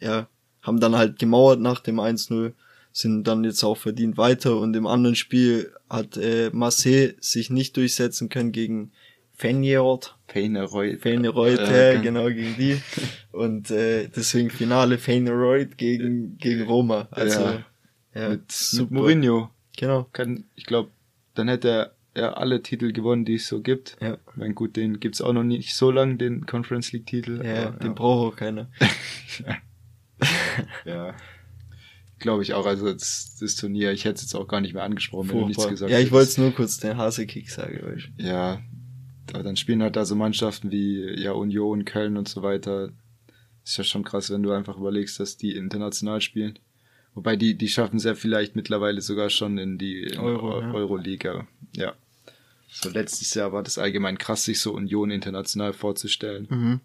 ja, 0.00 0.28
haben 0.62 0.80
dann 0.80 0.96
halt 0.96 1.18
gemauert 1.18 1.60
nach 1.60 1.80
dem 1.80 2.00
1-0, 2.00 2.52
sind 2.92 3.24
dann 3.24 3.44
jetzt 3.44 3.62
auch 3.64 3.76
verdient 3.76 4.16
weiter 4.16 4.56
und 4.56 4.74
im 4.74 4.86
anderen 4.86 5.14
Spiel 5.14 5.72
hat 5.90 6.16
äh, 6.16 6.50
Marseille 6.52 7.14
sich 7.20 7.50
nicht 7.50 7.76
durchsetzen 7.76 8.28
können 8.28 8.52
gegen 8.52 8.92
Feyenoord. 9.32 10.16
Feyenoord. 10.28 11.00
Feyenoord, 11.00 11.58
äh, 11.58 11.98
genau 12.00 12.28
gegen 12.28 12.56
die. 12.56 12.80
Und 13.32 13.70
äh, 13.70 14.08
deswegen 14.08 14.50
Finale 14.50 14.98
Feyenoord 14.98 15.76
gegen, 15.76 16.38
gegen 16.38 16.62
Roma. 16.62 17.08
Also, 17.10 17.40
ja, 17.40 17.64
ja 18.14 18.28
mit, 18.30 18.52
super. 18.52 18.84
mit 18.84 18.92
Mourinho. 18.92 19.50
Genau. 19.76 20.06
Kann, 20.12 20.44
ich 20.56 20.66
glaube, 20.66 20.90
dann 21.34 21.48
hätte 21.48 21.68
er 21.68 21.94
ja 22.14 22.32
alle 22.34 22.62
Titel 22.62 22.92
gewonnen, 22.92 23.24
die 23.24 23.36
es 23.36 23.48
so 23.48 23.60
gibt. 23.60 23.96
Ja. 24.00 24.14
Ich 24.14 24.36
meine, 24.36 24.54
gut, 24.54 24.76
den 24.76 25.00
gibt's 25.00 25.20
auch 25.20 25.32
noch 25.32 25.44
nicht 25.44 25.74
so 25.74 25.90
lang, 25.90 26.18
den 26.18 26.46
Conference 26.46 26.92
League 26.92 27.06
Titel. 27.06 27.44
Ja, 27.44 27.70
den 27.70 27.88
ja. 27.88 27.92
braucht 27.94 28.34
auch 28.34 28.36
keiner. 28.36 28.70
ja. 30.84 31.14
Glaube 32.20 32.42
ich 32.42 32.52
auch, 32.52 32.66
also 32.66 32.92
das, 32.92 33.36
das, 33.40 33.56
Turnier, 33.56 33.92
ich 33.92 34.04
hätte 34.04 34.16
es 34.16 34.22
jetzt 34.22 34.34
auch 34.34 34.46
gar 34.46 34.60
nicht 34.60 34.74
mehr 34.74 34.84
angesprochen, 34.84 35.30
Furchtbar. 35.30 35.48
wenn 35.48 35.54
du 35.54 35.60
nichts 35.60 35.68
gesagt 35.68 35.90
Ja, 35.90 35.98
ich 35.98 36.12
wollte 36.12 36.40
nur 36.40 36.52
kurz 36.52 36.78
den 36.78 36.96
Hase-Kick 36.96 37.50
sagen. 37.50 37.80
Weißt. 37.82 38.08
Ja, 38.18 38.60
aber 39.32 39.42
dann 39.42 39.56
spielen 39.56 39.82
halt 39.82 39.96
da 39.96 40.04
so 40.04 40.14
Mannschaften 40.14 40.70
wie 40.70 41.18
ja 41.20 41.32
Union, 41.32 41.84
Köln 41.84 42.16
und 42.16 42.28
so 42.28 42.42
weiter. 42.42 42.92
Ist 43.64 43.78
ja 43.78 43.84
schon 43.84 44.04
krass, 44.04 44.30
wenn 44.30 44.42
du 44.42 44.52
einfach 44.52 44.76
überlegst, 44.76 45.18
dass 45.18 45.38
die 45.38 45.56
international 45.56 46.20
spielen. 46.20 46.58
Wobei 47.14 47.36
die, 47.36 47.56
die 47.56 47.68
schaffen 47.68 47.96
es 47.96 48.04
ja 48.04 48.14
vielleicht 48.14 48.54
mittlerweile 48.54 49.00
sogar 49.00 49.30
schon 49.30 49.58
in 49.58 49.78
die 49.78 50.02
in 50.02 50.18
Euro, 50.18 50.60
ja. 50.60 50.72
Euroliga. 50.72 51.46
Ja. 51.74 51.94
So 52.68 52.90
letztes 52.90 53.34
Jahr 53.34 53.52
war 53.52 53.62
das 53.62 53.78
allgemein 53.78 54.18
krass, 54.18 54.44
sich 54.44 54.60
so 54.60 54.72
Union 54.74 55.10
international 55.10 55.72
vorzustellen. 55.72 56.46
Mhm. 56.50 56.80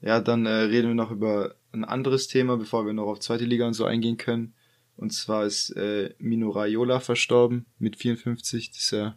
Ja, 0.00 0.20
dann 0.20 0.46
äh, 0.46 0.50
reden 0.50 0.88
wir 0.88 0.94
noch 0.94 1.10
über 1.10 1.54
ein 1.72 1.84
anderes 1.84 2.28
Thema, 2.28 2.56
bevor 2.56 2.86
wir 2.86 2.92
noch 2.92 3.06
auf 3.06 3.20
zweite 3.20 3.44
Liga 3.44 3.66
und 3.66 3.74
so 3.74 3.84
eingehen 3.84 4.16
können. 4.16 4.54
Und 4.96 5.12
zwar 5.12 5.46
ist 5.46 5.70
äh, 5.70 6.14
Mino 6.18 6.50
Raiola 6.50 7.00
verstorben 7.00 7.66
mit 7.78 7.96
54. 7.96 8.70
Das 8.70 8.78
ist 8.78 8.90
ja 8.90 9.16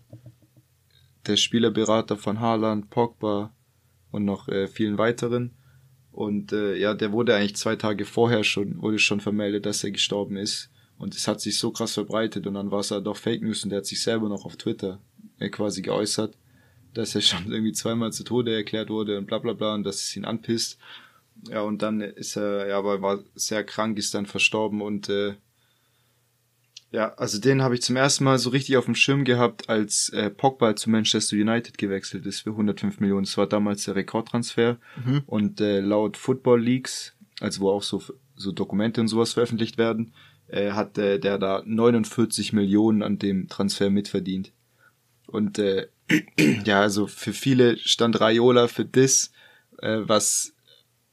der 1.27 1.37
Spielerberater 1.37 2.17
von 2.17 2.39
Haaland, 2.39 2.89
Pogba 2.89 3.53
und 4.11 4.25
noch 4.25 4.47
äh, 4.47 4.67
vielen 4.67 4.97
weiteren. 4.97 5.51
Und 6.11 6.53
äh, 6.53 6.77
ja, 6.77 6.93
der 6.93 7.11
wurde 7.11 7.35
eigentlich 7.35 7.57
zwei 7.57 7.75
Tage 7.75 8.05
vorher 8.05 8.43
schon, 8.43 8.81
wurde 8.81 8.99
schon 8.99 9.19
vermeldet, 9.19 9.65
dass 9.65 9.83
er 9.83 9.91
gestorben 9.91 10.37
ist. 10.37 10.71
Und 10.97 11.13
es 11.13 11.27
hat 11.27 11.41
sich 11.41 11.59
so 11.59 11.71
krass 11.71 11.93
verbreitet 11.93 12.47
und 12.47 12.53
dann 12.53 12.71
war 12.71 12.79
es 12.79 12.91
halt 12.91 13.05
doch 13.05 13.17
Fake 13.17 13.41
News 13.41 13.65
und 13.65 13.71
der 13.71 13.79
hat 13.79 13.85
sich 13.85 14.01
selber 14.01 14.29
noch 14.29 14.45
auf 14.45 14.55
Twitter 14.55 15.01
äh, 15.39 15.49
quasi 15.49 15.81
geäußert, 15.81 16.37
dass 16.93 17.15
er 17.15 17.21
schon 17.21 17.51
irgendwie 17.51 17.73
zweimal 17.73 18.13
zu 18.13 18.23
Tode 18.23 18.55
erklärt 18.55 18.89
wurde 18.89 19.17
und 19.17 19.25
bla 19.25 19.39
bla 19.39 19.51
bla 19.51 19.73
und 19.73 19.83
dass 19.83 20.03
es 20.03 20.15
ihn 20.15 20.23
anpisst. 20.23 20.79
Ja, 21.49 21.61
und 21.61 21.81
dann 21.81 22.01
ist 22.01 22.35
er, 22.37 22.67
ja, 22.67 22.77
aber 22.77 23.01
war 23.01 23.19
sehr 23.35 23.63
krank, 23.63 23.97
ist 23.97 24.13
dann 24.13 24.25
verstorben 24.25 24.81
und 24.81 25.09
äh, 25.09 25.35
ja, 26.95 27.13
also 27.15 27.41
den 27.41 27.61
habe 27.61 27.75
ich 27.75 27.81
zum 27.81 27.97
ersten 27.97 28.23
Mal 28.23 28.37
so 28.37 28.51
richtig 28.51 28.77
auf 28.77 28.85
dem 28.85 28.95
Schirm 28.95 29.25
gehabt, 29.25 29.69
als 29.69 30.07
äh, 30.09 30.29
Pogba 30.29 30.77
zu 30.77 30.89
Manchester 30.89 31.35
United 31.35 31.77
gewechselt 31.77 32.25
ist 32.25 32.41
für 32.41 32.51
105 32.51 33.01
Millionen. 33.01 33.25
Das 33.25 33.37
war 33.37 33.47
damals 33.47 33.83
der 33.83 33.95
Rekordtransfer. 33.95 34.77
Mhm. 35.03 35.23
Und 35.25 35.59
äh, 35.59 35.81
laut 35.81 36.15
Football 36.15 36.61
Leaks, 36.61 37.13
also 37.41 37.61
wo 37.61 37.71
auch 37.71 37.83
so, 37.83 38.01
so 38.37 38.53
Dokumente 38.53 39.01
und 39.01 39.09
sowas 39.09 39.33
veröffentlicht 39.33 39.77
werden, 39.77 40.13
äh, 40.47 40.71
hat 40.71 40.97
äh, 40.97 41.19
der 41.19 41.37
da 41.37 41.63
49 41.65 42.53
Millionen 42.53 43.03
an 43.03 43.19
dem 43.19 43.49
Transfer 43.49 43.89
mitverdient. 43.89 44.53
Und 45.27 45.59
äh, 45.59 45.87
ja, 46.63 46.79
also 46.79 47.07
für 47.07 47.33
viele 47.33 47.77
stand 47.77 48.21
Raiola 48.21 48.69
für 48.69 48.85
das, 48.85 49.33
äh, 49.79 49.97
was, 50.03 50.54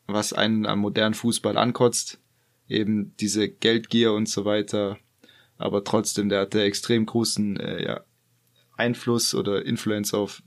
was 0.07 0.33
einen 0.33 0.67
am 0.67 0.81
modernen 0.81 1.15
Fußball 1.15 1.57
ankotzt. 1.57 2.21
Eben 2.69 3.15
diese 3.19 3.49
Geldgier 3.49 4.13
und 4.13 4.29
so 4.29 4.45
weiter 4.45 4.99
aber 5.63 5.85
trotzdem, 5.85 6.29
der 6.29 6.41
hatte 6.41 6.63
extrem 6.63 7.07
großen 7.07 7.57
äh, 7.57 7.85
ja, 7.85 8.01
Einfluss 8.77 9.35
oder 9.35 9.65
Influence 9.65 10.13
auf 10.13 10.43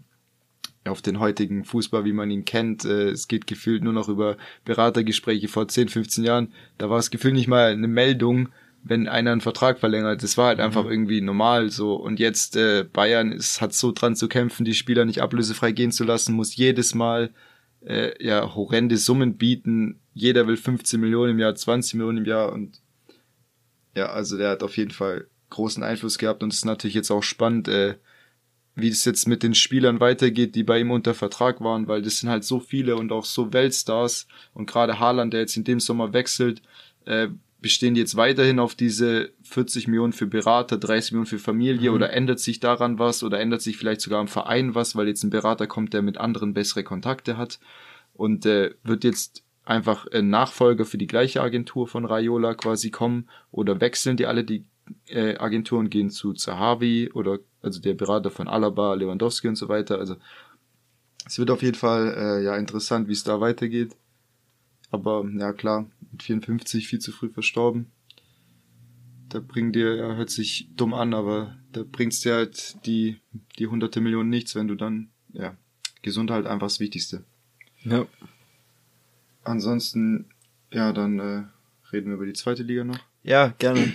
auf 0.83 1.01
den 1.01 1.19
heutigen 1.19 1.65
Fußball, 1.65 2.05
wie 2.05 2.13
man 2.13 2.29
ihn 2.29 2.45
kennt. 2.45 2.85
Äh, 2.85 3.09
es 3.09 3.27
geht 3.27 3.47
gefühlt 3.47 3.83
nur 3.83 3.93
noch 3.93 4.07
über 4.07 4.37
Beratergespräche 4.65 5.47
vor 5.47 5.67
10, 5.67 5.89
15 5.89 6.23
Jahren. 6.23 6.53
Da 6.77 6.91
war 6.91 6.99
es 6.99 7.09
gefühlt 7.09 7.33
nicht 7.33 7.47
mal 7.47 7.71
eine 7.71 7.87
Meldung, 7.87 8.49
wenn 8.83 9.07
einer 9.07 9.31
einen 9.31 9.41
Vertrag 9.41 9.79
verlängert. 9.79 10.21
Das 10.21 10.37
war 10.37 10.47
halt 10.47 10.59
einfach 10.59 10.83
mhm. 10.83 10.91
irgendwie 10.91 11.21
normal 11.21 11.71
so. 11.71 11.95
Und 11.95 12.19
jetzt 12.19 12.55
äh, 12.55 12.83
Bayern 12.83 13.31
ist, 13.31 13.61
hat 13.61 13.73
so 13.73 13.93
dran 13.93 14.15
zu 14.15 14.27
kämpfen, 14.27 14.63
die 14.63 14.75
Spieler 14.75 15.05
nicht 15.05 15.21
ablösefrei 15.21 15.71
gehen 15.71 15.91
zu 15.91 16.03
lassen, 16.03 16.35
muss 16.35 16.55
jedes 16.55 16.93
Mal 16.93 17.31
äh, 17.85 18.23
ja 18.23 18.55
horrende 18.55 18.97
Summen 18.97 19.37
bieten. 19.37 19.99
Jeder 20.13 20.47
will 20.47 20.57
15 20.57 20.99
Millionen 20.99 21.31
im 21.31 21.39
Jahr, 21.39 21.55
20 21.55 21.95
Millionen 21.95 22.19
im 22.19 22.25
Jahr 22.25 22.51
und 22.51 22.81
ja, 23.95 24.07
also 24.07 24.37
der 24.37 24.49
hat 24.49 24.63
auf 24.63 24.75
jeden 24.77 24.91
Fall 24.91 25.27
großen 25.49 25.83
Einfluss 25.83 26.17
gehabt 26.17 26.43
und 26.43 26.51
es 26.51 26.59
ist 26.59 26.65
natürlich 26.65 26.95
jetzt 26.95 27.11
auch 27.11 27.23
spannend, 27.23 27.67
äh, 27.67 27.95
wie 28.75 28.89
es 28.89 29.05
jetzt 29.05 29.27
mit 29.27 29.41
den 29.41 29.55
Spielern 29.55 30.01
weitergeht, 30.01 30.55
die 30.55 30.63
bei 30.63 30.79
ihm 30.79 30.91
unter 30.91 31.13
Vertrag 31.13 31.61
waren, 31.61 31.87
weil 31.87 32.01
das 32.01 32.19
sind 32.19 32.29
halt 32.29 32.43
so 32.43 32.59
viele 32.59 32.97
und 32.97 33.11
auch 33.11 33.23
so 33.23 33.53
Weltstars 33.53 34.27
und 34.53 34.65
gerade 34.65 34.99
Haaland, 34.99 35.33
der 35.33 35.41
jetzt 35.41 35.55
in 35.55 35.63
dem 35.63 35.79
Sommer 35.79 36.11
wechselt, 36.11 36.61
äh, 37.05 37.29
bestehen 37.61 37.95
die 37.95 38.01
jetzt 38.01 38.15
weiterhin 38.15 38.59
auf 38.59 38.75
diese 38.75 39.31
40 39.43 39.87
Millionen 39.87 40.13
für 40.13 40.27
Berater, 40.27 40.77
30 40.77 41.13
Millionen 41.13 41.27
für 41.27 41.39
Familie 41.39 41.89
mhm. 41.89 41.95
oder 41.95 42.13
ändert 42.13 42.39
sich 42.39 42.59
daran 42.59 42.99
was 42.99 43.23
oder 43.23 43.39
ändert 43.39 43.61
sich 43.61 43.77
vielleicht 43.77 44.01
sogar 44.01 44.21
im 44.21 44.27
Verein 44.27 44.75
was, 44.75 44.95
weil 44.95 45.07
jetzt 45.07 45.23
ein 45.23 45.29
Berater 45.29 45.67
kommt, 45.67 45.93
der 45.93 46.01
mit 46.01 46.17
anderen 46.17 46.53
bessere 46.53 46.83
Kontakte 46.83 47.37
hat 47.37 47.59
und 48.13 48.45
äh, 48.45 48.75
wird 48.83 49.03
jetzt 49.03 49.43
einfach 49.63 50.05
ein 50.07 50.29
Nachfolger 50.29 50.85
für 50.85 50.97
die 50.97 51.07
gleiche 51.07 51.41
Agentur 51.41 51.87
von 51.87 52.05
Raiola 52.05 52.53
quasi 52.53 52.91
kommen 52.91 53.27
oder 53.51 53.81
wechseln 53.81 54.15
die 54.15 54.27
alle 54.27 54.43
die 54.43 54.65
äh, 55.07 55.37
Agenturen, 55.37 55.89
gehen 55.89 56.09
zu 56.09 56.33
Zahavi 56.33 57.09
oder 57.13 57.39
also 57.61 57.81
der 57.81 57.95
Berater 57.95 58.29
von 58.29 58.47
Alaba, 58.47 58.93
Lewandowski 58.93 59.47
und 59.47 59.55
so 59.55 59.67
weiter. 59.69 59.97
Also 59.97 60.15
es 61.25 61.39
wird 61.39 61.49
auf 61.49 61.63
jeden 61.63 61.77
Fall 61.77 62.13
äh, 62.15 62.43
ja 62.43 62.55
interessant, 62.55 63.07
wie 63.07 63.13
es 63.13 63.23
da 63.23 63.41
weitergeht. 63.41 63.95
Aber 64.91 65.25
ja 65.37 65.51
klar, 65.51 65.87
mit 66.15 66.23
54 66.23 66.87
viel 66.87 66.99
zu 66.99 67.11
früh 67.11 67.29
verstorben. 67.29 67.91
Da 69.29 69.39
bringt 69.39 69.75
dir, 69.75 69.95
ja, 69.95 70.15
hört 70.15 70.29
sich 70.29 70.69
dumm 70.75 70.93
an, 70.93 71.13
aber 71.13 71.57
da 71.71 71.83
bringt's 71.83 72.21
dir 72.21 72.35
halt 72.35 72.85
die, 72.85 73.17
die 73.59 73.67
hunderte 73.67 73.99
Millionen 73.99 74.29
nichts, 74.29 74.55
wenn 74.55 74.67
du 74.67 74.75
dann, 74.75 75.09
ja, 75.33 75.57
Gesundheit 76.01 76.45
einfach 76.45 76.67
das 76.67 76.79
Wichtigste. 76.79 77.25
Ja. 77.83 78.07
Ansonsten, 79.43 80.29
ja, 80.71 80.93
dann 80.93 81.19
äh, 81.19 81.43
reden 81.91 82.09
wir 82.09 82.15
über 82.15 82.25
die 82.25 82.33
zweite 82.33 82.63
Liga 82.63 82.83
noch. 82.83 82.99
Ja, 83.23 83.49
gerne. 83.59 83.93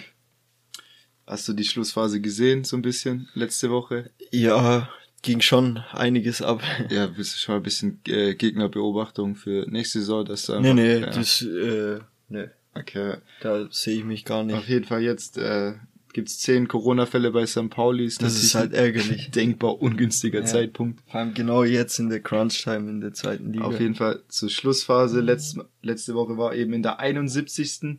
Hast 1.26 1.48
du 1.48 1.52
die 1.52 1.64
Schlussphase 1.64 2.20
gesehen, 2.20 2.64
so 2.64 2.76
ein 2.76 2.83
bisschen, 2.83 3.28
letzte 3.35 3.70
Woche? 3.70 4.11
Ja, 4.33 4.90
ging 5.22 5.40
schon 5.40 5.78
einiges 5.92 6.42
ab. 6.42 6.62
Ja, 6.90 7.06
bist 7.06 7.35
du 7.35 7.38
schon 7.38 7.56
ein 7.56 7.62
bisschen 7.62 8.00
äh, 8.06 8.35
Gegnerbeobachtung 8.35 9.37
für 9.37 9.66
nächste 9.68 10.00
Saison, 10.00 10.24
dass 10.24 10.46
da 10.46 10.61
Nee, 10.61 10.74
nee, 10.74 10.98
ja. 10.98 11.11
das, 11.11 11.42
äh, 11.42 12.00
nee. 12.31 12.47
Okay. 12.74 13.16
Da 13.41 13.68
sehe 13.70 13.99
ich 13.99 14.05
mich 14.05 14.24
gar 14.24 14.45
nicht. 14.45 14.57
Auf 14.57 14.68
jeden 14.68 14.85
Fall 14.85 15.03
jetzt 15.03 15.37
äh, 15.39 15.74
gibt's 16.12 16.39
zehn 16.39 16.68
Corona-Fälle 16.68 17.31
bei 17.31 17.47
St. 17.47 17.70
Paulis. 17.70 18.18
Das, 18.18 18.35
das 18.35 18.43
ist 18.43 18.55
halt 18.55 18.72
ärgerlich. 18.72 19.31
Denkbar 19.35 19.81
ungünstiger 19.81 20.41
ja, 20.41 20.47
Zeitpunkt. 20.47 21.01
Vor 21.07 21.20
allem 21.20 21.35
genau 21.35 21.64
jetzt 21.64 21.99
in 21.99 22.09
der 22.09 22.20
Crunch-Time 22.20 22.89
in 22.91 23.01
der 23.01 23.12
zweiten 23.12 23.53
Liga. 23.53 23.64
Auf 23.64 23.81
jeden 23.81 23.95
Fall 23.95 24.22
zur 24.28 24.51
Schlussphase. 24.51 25.20
Letzte, 25.20 25.68
letzte 25.83 26.14
Woche 26.14 26.37
war 26.37 26.55
eben 26.55 26.72
in 26.72 26.83
der 26.83 27.01
71. 27.01 27.99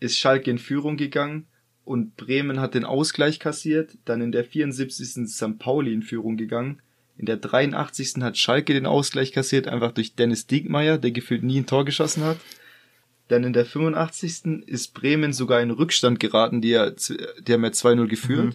ist 0.00 0.18
Schalke 0.18 0.50
in 0.50 0.58
Führung 0.58 0.96
gegangen 0.96 1.46
und 1.84 2.16
Bremen 2.16 2.60
hat 2.60 2.74
den 2.74 2.84
Ausgleich 2.84 3.38
kassiert. 3.38 3.98
Dann 4.04 4.20
in 4.20 4.32
der 4.32 4.44
74. 4.44 5.16
ist 5.16 5.36
St. 5.36 5.58
Pauli 5.58 5.92
in 5.92 6.02
Führung 6.02 6.36
gegangen. 6.36 6.80
In 7.16 7.26
der 7.26 7.36
83. 7.36 8.22
hat 8.22 8.38
Schalke 8.38 8.72
den 8.72 8.86
Ausgleich 8.86 9.32
kassiert, 9.32 9.68
einfach 9.68 9.92
durch 9.92 10.14
Dennis 10.14 10.46
Diekmeyer, 10.46 10.96
der 10.96 11.10
gefühlt 11.10 11.42
nie 11.42 11.58
ein 11.58 11.66
Tor 11.66 11.84
geschossen 11.84 12.24
hat. 12.24 12.38
Dann 13.30 13.44
in 13.44 13.52
der 13.52 13.64
85. 13.64 14.66
ist 14.66 14.92
Bremen 14.92 15.32
sogar 15.32 15.62
in 15.62 15.70
Rückstand 15.70 16.18
geraten, 16.18 16.60
die, 16.60 16.70
die 16.70 17.52
haben 17.52 17.62
ja 17.62 17.70
2-0 17.70 18.08
geführt. 18.08 18.44
Mhm. 18.46 18.54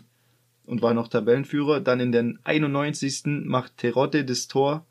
und 0.65 0.81
war 0.81 0.93
noch 0.93 1.07
Tabellenführer. 1.07 1.79
Dann 1.79 2.01
in 2.01 2.11
der 2.11 2.33
91. 2.43 3.45
macht 3.45 3.77
Terodde 3.77 4.25
das 4.25 4.47
Tor. 4.49 4.85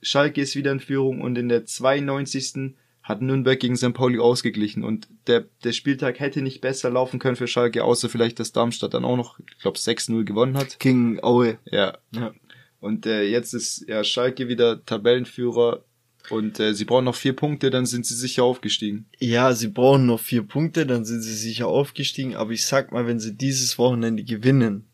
Schalke 0.00 0.40
ist 0.40 0.56
wieder 0.56 0.72
in 0.72 0.80
Führung 0.80 1.20
und 1.20 1.36
in 1.36 1.50
der 1.50 1.66
92. 1.66 2.76
hat 3.02 3.20
Nürnberg 3.20 3.60
gegen 3.60 3.76
St. 3.76 3.92
Pauli 3.92 4.18
ausgeglichen 4.18 4.82
und 4.82 5.08
der, 5.26 5.44
der 5.62 5.72
Spieltag 5.72 6.20
hätte 6.20 6.40
nicht 6.40 6.62
besser 6.62 6.88
laufen 6.88 7.18
können 7.18 7.36
für 7.36 7.48
Schalke, 7.48 7.84
außer 7.84 8.08
vielleicht, 8.08 8.40
dass 8.40 8.52
Darmstadt 8.52 8.94
dann 8.94 9.04
auch 9.04 9.16
noch, 9.16 9.38
ich 9.40 9.58
glaube, 9.58 9.76
6-0 9.76 10.24
gewonnen 10.24 10.56
hat. 10.56 10.78
Gegen 10.78 11.22
Aue. 11.22 11.58
Ja. 11.70 11.98
Ja. 12.12 12.32
Und 12.80 13.04
äh, 13.04 13.24
jetzt 13.24 13.52
ist 13.52 13.86
ja 13.88 14.04
Schalke 14.04 14.48
wieder 14.48 14.82
Tabellenführer 14.86 15.84
und 16.30 16.58
äh, 16.60 16.74
sie 16.74 16.84
brauchen 16.84 17.04
noch 17.06 17.14
vier 17.14 17.34
Punkte, 17.34 17.70
dann 17.70 17.86
sind 17.86 18.04
sie 18.06 18.14
sicher 18.14 18.44
aufgestiegen. 18.44 19.06
Ja, 19.18 19.52
sie 19.54 19.68
brauchen 19.68 20.06
noch 20.06 20.20
vier 20.20 20.42
Punkte, 20.42 20.86
dann 20.86 21.04
sind 21.04 21.22
sie 21.22 21.34
sicher 21.34 21.66
aufgestiegen. 21.68 22.34
Aber 22.36 22.52
ich 22.52 22.64
sag 22.64 22.92
mal, 22.92 23.06
wenn 23.06 23.20
sie 23.20 23.34
dieses 23.34 23.78
Wochenende 23.78 24.24
gewinnen, 24.24 24.84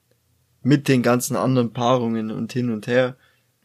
mit 0.63 0.89
den 0.89 1.03
ganzen 1.03 1.37
anderen 1.37 1.73
Paarungen 1.73 2.31
und 2.31 2.53
hin 2.53 2.71
und 2.71 2.87
her, 2.87 3.17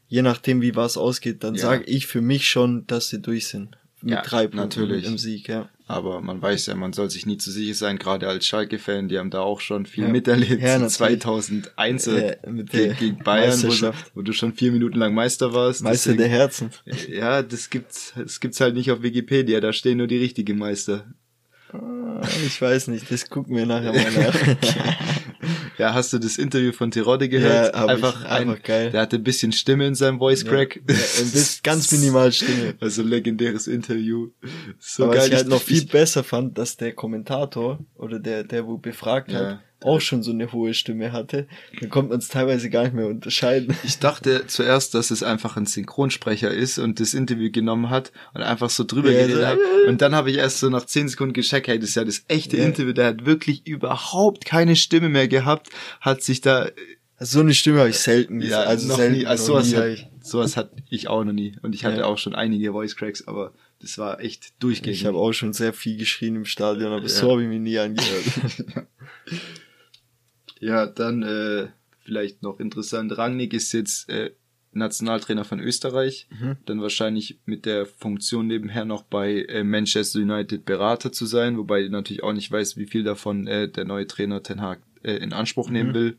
je 0.07 0.22
nachdem 0.22 0.61
wie 0.61 0.76
was 0.76 0.97
ausgeht, 0.97 1.43
dann 1.43 1.55
Ja. 1.55 1.61
sage 1.61 1.84
ich 1.86 2.07
für 2.07 2.22
mich 2.22 2.49
schon, 2.49 2.86
dass 2.88 3.09
sie 3.09 3.22
durch 3.22 3.47
sind. 3.47 3.78
Mit 4.01 4.13
Ja, 4.15 4.22
drei 4.22 4.47
Punkten 4.47 4.57
natürlich. 4.57 5.05
im 5.05 5.17
Sieg, 5.17 5.47
ja. 5.47 5.70
Aber 5.92 6.22
man 6.22 6.40
weiß 6.40 6.68
ja, 6.68 6.76
man 6.76 6.94
soll 6.94 7.10
sich 7.10 7.26
nie 7.26 7.38
zu 7.38 7.50
sicher 7.50 7.74
sein, 7.74 7.98
gerade 7.98 8.28
als 8.28 8.46
Schalke-Fan, 8.46 9.08
die 9.10 9.18
haben 9.18 9.32
da 9.32 9.40
auch 9.42 9.60
schon 9.60 9.88
viel 9.88 10.04
Ja. 10.04 10.10
miterlebt. 10.12 10.62
Ja, 10.62 10.74
So 10.76 10.82
natürlich. 11.06 11.22
2001 11.24 12.06
Ja, 12.06 12.52
mit 12.52 12.70
gegen 12.70 13.18
Bayern, 13.24 13.60
wo 13.64 13.70
du, 13.74 13.94
wo 14.14 14.22
du 14.22 14.32
schon 14.32 14.54
vier 14.54 14.72
Minuten 14.72 15.00
lang 15.00 15.16
Meister 15.16 15.52
warst. 15.52 15.82
Meister 15.82 16.14
der 16.14 16.28
Herzen. 16.28 16.70
Ja, 17.10 17.42
das 17.42 17.72
gibt's, 17.72 18.14
das 18.16 18.40
gibt's 18.40 18.62
halt 18.62 18.76
nicht 18.76 18.92
auf 18.92 19.02
Wikipedia, 19.02 19.60
da 19.62 19.74
stehen 19.74 19.98
nur 19.98 20.06
die 20.06 20.20
richtigen 20.20 20.60
Meister. 20.60 21.06
Ah, 21.74 22.22
Ich 22.46 22.62
weiß 22.62 22.90
nicht, 22.90 23.10
das 23.12 23.28
gucken 23.28 23.56
wir 23.56 23.66
nachher 23.66 23.92
mal 23.92 24.12
nach. 24.24 24.36
Ja, 25.80 25.93
hast 25.93 26.11
du 26.13 26.19
das 26.19 26.38
Interview 26.38 26.71
von 26.73 26.91
Terodde 26.91 27.30
gehört? 27.30 27.73
Ja, 27.73 27.80
hab 27.80 27.97
ich. 27.97 28.03
Einfach 28.25 28.61
geil. 28.63 28.91
Der 28.91 29.01
hatte 29.01 29.15
ein 29.15 29.23
bisschen 29.23 29.51
Stimme 29.53 29.88
in 29.88 29.95
seinem 29.95 30.19
Voice 30.19 30.45
Crack. 30.45 30.75
Ja, 30.75 30.82
ein 30.93 31.32
bisschen 31.32 31.59
ganz 31.63 31.91
minimal 31.91 32.32
Stimme. 32.32 32.75
Also 32.82 33.01
legendäres 33.01 33.67
Interview. 33.67 34.30
So 34.77 35.05
Aber 35.05 35.13
geil. 35.13 35.21
was 35.21 35.27
ich 35.30 35.36
halt 35.36 35.47
noch 35.47 35.61
viel 35.61 35.77
ich- 35.77 35.88
besser 35.89 36.23
fand, 36.23 36.57
dass 36.57 36.75
der 36.77 36.93
Kommentator 36.93 37.80
oder 37.95 38.19
der, 38.19 38.43
der 38.43 38.67
wo 38.67 38.77
befragt 38.77 39.32
Ja. 39.32 39.39
hat, 39.39 39.59
auch 39.82 40.01
schon 40.01 40.23
so 40.23 40.32
eine 40.32 40.51
hohe 40.51 40.73
Stimme 40.73 41.11
hatte. 41.13 41.47
Dann 41.80 41.89
konnte 41.89 42.09
man 42.09 42.19
es 42.19 42.27
teilweise 42.27 42.69
gar 42.69 42.84
nicht 42.84 42.93
mehr 42.93 43.07
unterscheiden. 43.07 43.75
Ich 43.84 43.99
dachte 43.99 44.45
zuerst, 44.47 44.93
dass 44.93 45.09
es 45.11 45.23
einfach 45.23 45.55
ein 45.55 45.65
Synchronsprecher 45.65 46.51
ist 46.51 46.80
und 46.80 46.99
das 46.99 47.13
Interview 47.13 47.49
genommen 47.51 47.89
hat 47.89 48.11
und 48.34 48.41
einfach 48.41 48.69
so 48.69 48.84
drüber 48.84 49.11
Ja, 49.11 49.25
geredet 49.25 49.45
hat. 49.45 49.57
Und 49.88 50.01
dann 50.01 50.13
habe 50.13 50.30
ich 50.32 50.38
erst 50.38 50.59
so 50.59 50.69
nach 50.69 50.86
10 50.86 51.07
Sekunden 51.09 51.34
gecheckt, 51.34 51.67
hey, 51.67 51.80
das 51.80 51.89
ist 51.89 51.95
ja 51.95 52.03
das 52.03 52.23
echte 52.27 52.57
Ja. 52.57 52.65
Interview. 52.65 52.91
Der 52.93 53.07
hat 53.07 53.25
wirklich 53.25 53.65
überhaupt 53.65 54.43
keine 54.45 54.75
Stimme 54.75 55.07
mehr 55.09 55.27
gehabt, 55.27 55.69
hat 56.01 56.21
sich 56.23 56.41
da, 56.41 56.69
Also 57.17 57.38
so 57.38 57.39
eine 57.39 57.53
Stimme 57.53 57.80
habe 57.80 57.89
ich 57.89 57.99
selten 57.99 58.41
ja, 58.41 58.61
also 58.63 58.88
noch 58.89 58.97
selten, 58.97 59.17
nie, 59.19 59.25
also 59.25 59.45
sowas, 59.45 59.73
hat, 59.75 59.88
ich. 59.88 60.07
sowas 60.21 60.57
hatte 60.57 60.75
ich 60.89 61.07
auch 61.07 61.23
noch 61.23 61.34
nie. 61.34 61.53
Und 61.61 61.73
ich 61.73 61.86
hatte 61.86 61.99
Ja. 61.99 62.05
auch 62.05 62.17
schon 62.17 62.36
einige 62.36 62.71
Voice 62.73 62.95
Cracks, 62.97 63.25
aber 63.27 63.53
das 63.82 63.97
war 63.97 64.19
echt 64.19 64.51
durchgängig. 64.61 64.99
Ich 65.01 65.05
habe 65.05 65.17
auch 65.17 65.32
schon 65.32 65.53
sehr 65.53 65.71
viel 65.73 65.95
geschrien 65.97 66.36
im 66.36 66.45
Stadion, 66.45 66.91
aber 66.91 67.03
Ja. 67.03 67.07
so 67.09 67.32
habe 67.32 67.43
ich 67.43 67.47
mich 67.47 67.59
nie 67.61 67.80
angehört. 67.80 68.25
Ja, 70.60 70.86
dann 70.86 71.24
äh, 71.24 71.68
vielleicht 72.03 72.43
noch 72.43 72.60
interessant. 72.60 73.18
Rangnick 73.18 73.53
ist 73.53 73.72
jetzt 73.74 74.10
äh, 74.10 74.32
Nationaltrainer 74.72 75.45
von 75.45 75.60
Österreich. 75.60 76.28
Mhm. 76.30 76.57
Dann 76.66 76.82
wahrscheinlich 76.82 77.39
mit 77.45 77.66
der 77.66 77.86
Funktion 77.86 78.47
nebenher 78.47 78.86
noch 78.86 79.03
bei 79.03 79.43
äh, 79.43 79.64
Manchester 79.64 80.20
United 80.20 80.66
Berater 80.66 81.12
zu 81.12 81.26
sein, 81.26 81.57
wobei 81.57 81.84
ich 81.84 81.89
natürlich 81.89 82.24
auch 82.24 82.34
nicht 82.34 82.51
weiß, 82.51 82.78
wie 82.78 82.86
viel 82.86 83.03
davon 83.03 83.47
äh, 83.47 83.68
der 83.70 83.86
neue 83.86 84.05
Trainer 84.05 84.43
Ten 84.43 84.62
Hag 84.62 84.80
äh, 85.03 85.14
in 85.14 85.34
Anspruch 85.34 85.70
nehmen 85.70 85.89
Mhm. 85.89 85.93
will. 85.95 86.18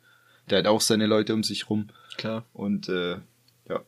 Der 0.48 0.58
hat 0.58 0.66
auch 0.66 0.80
seine 0.80 1.06
Leute 1.06 1.32
um 1.34 1.44
sich 1.44 1.70
rum. 1.70 1.88
Klar. 2.16 2.44
Und 2.52 2.88
äh, 2.88 3.18
ja, 3.68 3.82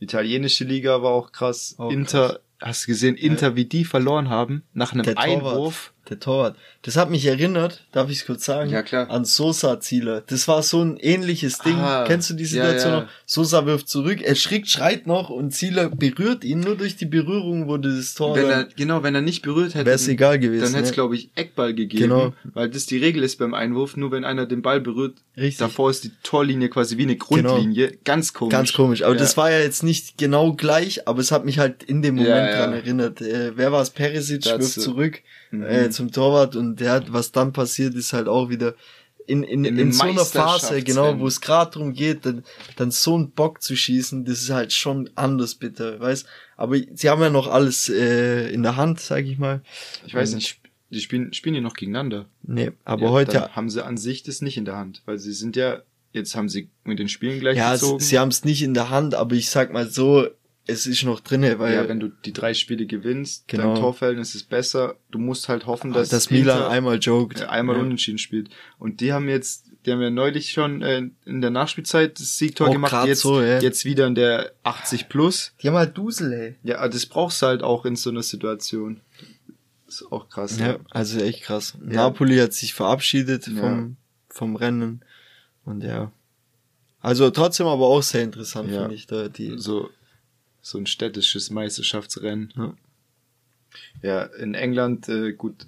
italienische 0.00 0.64
Liga 0.64 1.02
war 1.02 1.12
auch 1.12 1.32
krass. 1.32 1.76
Auch 1.78 1.90
Inter, 1.90 2.40
hast 2.60 2.84
du 2.84 2.88
gesehen, 2.88 3.16
Inter, 3.16 3.56
wie 3.56 3.64
die 3.64 3.84
verloren 3.86 4.28
haben 4.28 4.64
nach 4.74 4.92
einem 4.92 5.04
Der. 5.04 5.18
Einwurf. 5.18 5.93
Der 6.10 6.20
Torwart. 6.20 6.56
Das 6.82 6.96
hat 6.96 7.10
mich 7.10 7.24
erinnert, 7.24 7.82
darf 7.92 8.10
ich 8.10 8.18
es 8.18 8.26
kurz 8.26 8.44
sagen? 8.44 8.68
Ja, 8.70 8.82
klar. 8.82 9.08
An 9.10 9.24
Sosa-Zieler. 9.24 10.22
Das 10.26 10.46
war 10.48 10.62
so 10.62 10.82
ein 10.82 10.98
ähnliches 10.98 11.58
Ding. 11.60 11.76
Ah, 11.76 12.04
Kennst 12.06 12.28
du 12.28 12.34
die 12.34 12.42
ja, 12.44 12.48
Situation 12.48 12.92
ja. 12.92 13.00
noch? 13.02 13.08
Sosa 13.24 13.64
wirft 13.64 13.88
zurück, 13.88 14.20
er 14.22 14.34
schrickt, 14.34 14.68
schreit 14.68 15.06
noch 15.06 15.30
und 15.30 15.52
Zieler 15.52 15.88
berührt 15.88 16.44
ihn. 16.44 16.60
Nur 16.60 16.76
durch 16.76 16.96
die 16.96 17.06
Berührung 17.06 17.68
wurde 17.68 17.96
das 17.96 18.12
Tor. 18.14 18.36
Wenn 18.36 18.50
er, 18.50 18.64
genau, 18.76 19.02
wenn 19.02 19.14
er 19.14 19.22
nicht 19.22 19.40
berührt 19.42 19.74
hätte, 19.74 19.86
Wär's 19.86 20.04
dann- 20.04 20.12
egal 20.12 20.38
gewesen, 20.38 20.62
Dann 20.64 20.72
hätte 20.74 20.84
es, 20.84 20.90
ne? 20.90 20.94
glaube 20.94 21.14
ich, 21.14 21.30
Eckball 21.36 21.72
gegeben. 21.72 22.02
Genau. 22.02 22.34
Weil 22.52 22.68
das 22.68 22.84
die 22.84 22.98
Regel 22.98 23.22
ist 23.22 23.38
beim 23.38 23.54
Einwurf, 23.54 23.96
nur 23.96 24.10
wenn 24.12 24.24
einer 24.24 24.44
den 24.44 24.60
Ball 24.60 24.82
berührt, 24.82 25.16
Richtig. 25.38 25.56
davor 25.58 25.88
ist 25.90 26.04
die 26.04 26.12
Torlinie 26.22 26.68
quasi 26.68 26.98
wie 26.98 27.04
eine 27.04 27.16
Grundlinie. 27.16 27.96
Ganz 28.04 28.34
komisch. 28.34 28.52
Ganz 28.52 28.72
komisch. 28.74 29.02
Aber 29.04 29.14
Ja. 29.14 29.18
das 29.20 29.38
war 29.38 29.50
ja 29.50 29.60
jetzt 29.60 29.82
nicht 29.82 30.18
genau 30.18 30.52
gleich, 30.52 31.08
aber 31.08 31.20
es 31.20 31.32
hat 31.32 31.46
mich 31.46 31.58
halt 31.58 31.82
in 31.82 32.02
dem 32.02 32.16
Moment 32.16 32.28
Ja, 32.34 32.46
ja. 32.50 32.58
dran 32.58 32.74
erinnert. 32.74 33.20
Äh, 33.22 33.52
wer 33.56 33.72
war 33.72 33.80
es? 33.80 33.88
Perisic 33.90 34.44
wirft 34.44 34.80
zurück 34.80 35.14
Mhm. 35.14 35.18
Äh, 35.62 35.90
zum 35.90 36.10
Torwart 36.12 36.56
und 36.56 36.76
der 36.80 36.92
hat, 36.92 37.12
was 37.12 37.32
dann 37.32 37.52
passiert, 37.52 37.94
ist 37.94 38.12
halt 38.12 38.28
auch 38.28 38.48
wieder 38.48 38.74
in, 39.26 39.42
in, 39.42 39.64
In 39.64 39.78
in, 39.78 39.92
so 39.92 40.02
einer 40.04 40.24
Phase, 40.24 40.82
genau, 40.82 41.18
wo 41.18 41.26
es 41.26 41.40
gerade 41.40 41.70
darum 41.72 41.94
geht, 41.94 42.26
dann, 42.26 42.44
dann 42.76 42.90
so 42.90 43.14
einen 43.14 43.30
Bock 43.30 43.62
zu 43.62 43.74
schießen, 43.74 44.24
das 44.26 44.42
ist 44.42 44.50
halt 44.50 44.72
schon 44.72 45.08
anders 45.14 45.54
bitter, 45.54 45.98
weißt? 45.98 46.26
Aber 46.58 46.76
sie 46.92 47.08
haben 47.08 47.22
ja 47.22 47.30
noch 47.30 47.48
alles 47.48 47.88
äh, 47.88 48.50
in 48.52 48.62
der 48.62 48.76
Hand, 48.76 49.00
sag 49.00 49.24
ich 49.24 49.38
mal. 49.38 49.62
Ich 50.06 50.14
weiß 50.14 50.30
Und- 50.30 50.36
nicht, 50.36 50.60
die 50.90 51.00
spielen, 51.00 51.32
spielen 51.32 51.54
die 51.54 51.60
noch 51.62 51.72
gegeneinander. 51.74 52.26
Nee, 52.42 52.72
aber 52.84 53.04
Ja, 53.06 53.10
heute, 53.10 53.56
haben 53.56 53.70
sie 53.70 53.82
an 53.84 53.96
sich 53.96 54.22
das 54.24 54.42
nicht 54.42 54.58
in 54.58 54.66
der 54.66 54.76
Hand, 54.76 55.00
weil 55.06 55.18
sie 55.18 55.32
sind 55.32 55.56
ja, 55.56 55.80
jetzt 56.12 56.36
haben 56.36 56.50
sie 56.50 56.68
mit 56.84 56.98
den 56.98 57.08
Spielen 57.08 57.40
gleich 57.40 57.56
ja, 57.56 57.72
gezogen. 57.72 58.00
sie 58.00 58.18
haben 58.18 58.28
es 58.28 58.44
nicht 58.44 58.62
in 58.62 58.74
der 58.74 58.90
Hand, 58.90 59.14
aber 59.14 59.34
ich 59.36 59.48
sag 59.48 59.72
mal 59.72 59.88
so, 59.88 60.28
es 60.66 60.86
ist 60.86 61.02
noch 61.04 61.20
drinne, 61.20 61.58
weil 61.58 61.74
ja, 61.74 61.88
wenn 61.88 62.00
du 62.00 62.08
die 62.08 62.32
drei 62.32 62.54
Spiele 62.54 62.86
gewinnst, 62.86 63.46
Genau. 63.48 63.74
dein 63.74 63.82
Torverhältnis 63.82 64.34
ist 64.34 64.48
besser. 64.48 64.96
Du 65.10 65.18
musst 65.18 65.48
halt 65.48 65.66
hoffen, 65.66 65.92
dass, 65.92 66.08
dass, 66.08 66.24
dass 66.24 66.30
Milan 66.30 66.56
Inter- 66.58 66.70
einmal 66.70 66.98
joked. 66.98 67.40
äh, 67.42 67.44
einmal 67.44 67.76
ja. 67.76 67.82
unentschieden 67.82 68.18
spielt. 68.18 68.48
Und 68.78 69.00
die 69.00 69.12
haben 69.12 69.28
jetzt, 69.28 69.66
die 69.84 69.92
haben 69.92 70.00
ja 70.00 70.08
neulich 70.10 70.52
schon 70.52 70.80
äh, 70.80 71.02
in 71.26 71.40
der 71.42 71.50
Nachspielzeit 71.50 72.18
das 72.18 72.38
Siegtor 72.38 72.68
Auch 72.68 72.72
gemacht, 72.72 73.06
jetzt, 73.06 73.20
so, 73.20 73.42
ja. 73.42 73.60
jetzt 73.60 73.84
wieder 73.84 74.06
in 74.06 74.14
der 74.14 74.52
80 74.62 75.10
plus. 75.10 75.52
Die 75.62 75.68
haben 75.68 75.76
halt 75.76 75.98
Dusel, 75.98 76.32
ey. 76.32 76.54
Ja, 76.62 76.88
das 76.88 77.04
brauchst 77.04 77.42
du 77.42 77.46
halt 77.46 77.62
auch 77.62 77.84
in 77.84 77.96
so 77.96 78.08
einer 78.08 78.22
Situation. 78.22 79.00
ist 79.86 80.10
auch 80.10 80.28
krass. 80.30 80.58
Ja, 80.58 80.78
also 80.90 81.20
echt 81.20 81.42
krass. 81.42 81.74
Ja. 81.86 81.96
Napoli 82.08 82.38
hat 82.38 82.54
sich 82.54 82.72
verabschiedet 82.72 83.46
Ja. 83.48 83.60
vom, 83.60 83.96
vom 84.30 84.56
Rennen. 84.56 85.02
Und 85.66 85.84
ja. 85.84 86.10
Also 87.00 87.28
trotzdem 87.30 87.66
aber 87.66 87.86
auch 87.86 88.02
sehr 88.02 88.22
interessant, 88.22 88.70
Ja. 88.70 88.80
finde 88.80 88.94
ich, 88.94 89.06
da 89.06 89.28
die. 89.28 89.58
So, 89.58 89.90
so 90.64 90.78
ein 90.78 90.86
städtisches 90.86 91.50
Meisterschaftsrennen. 91.50 92.52
Ja. 92.56 92.74
Ja, 94.02 94.22
in 94.22 94.54
England, 94.54 95.08
äh, 95.08 95.32
gut, 95.32 95.66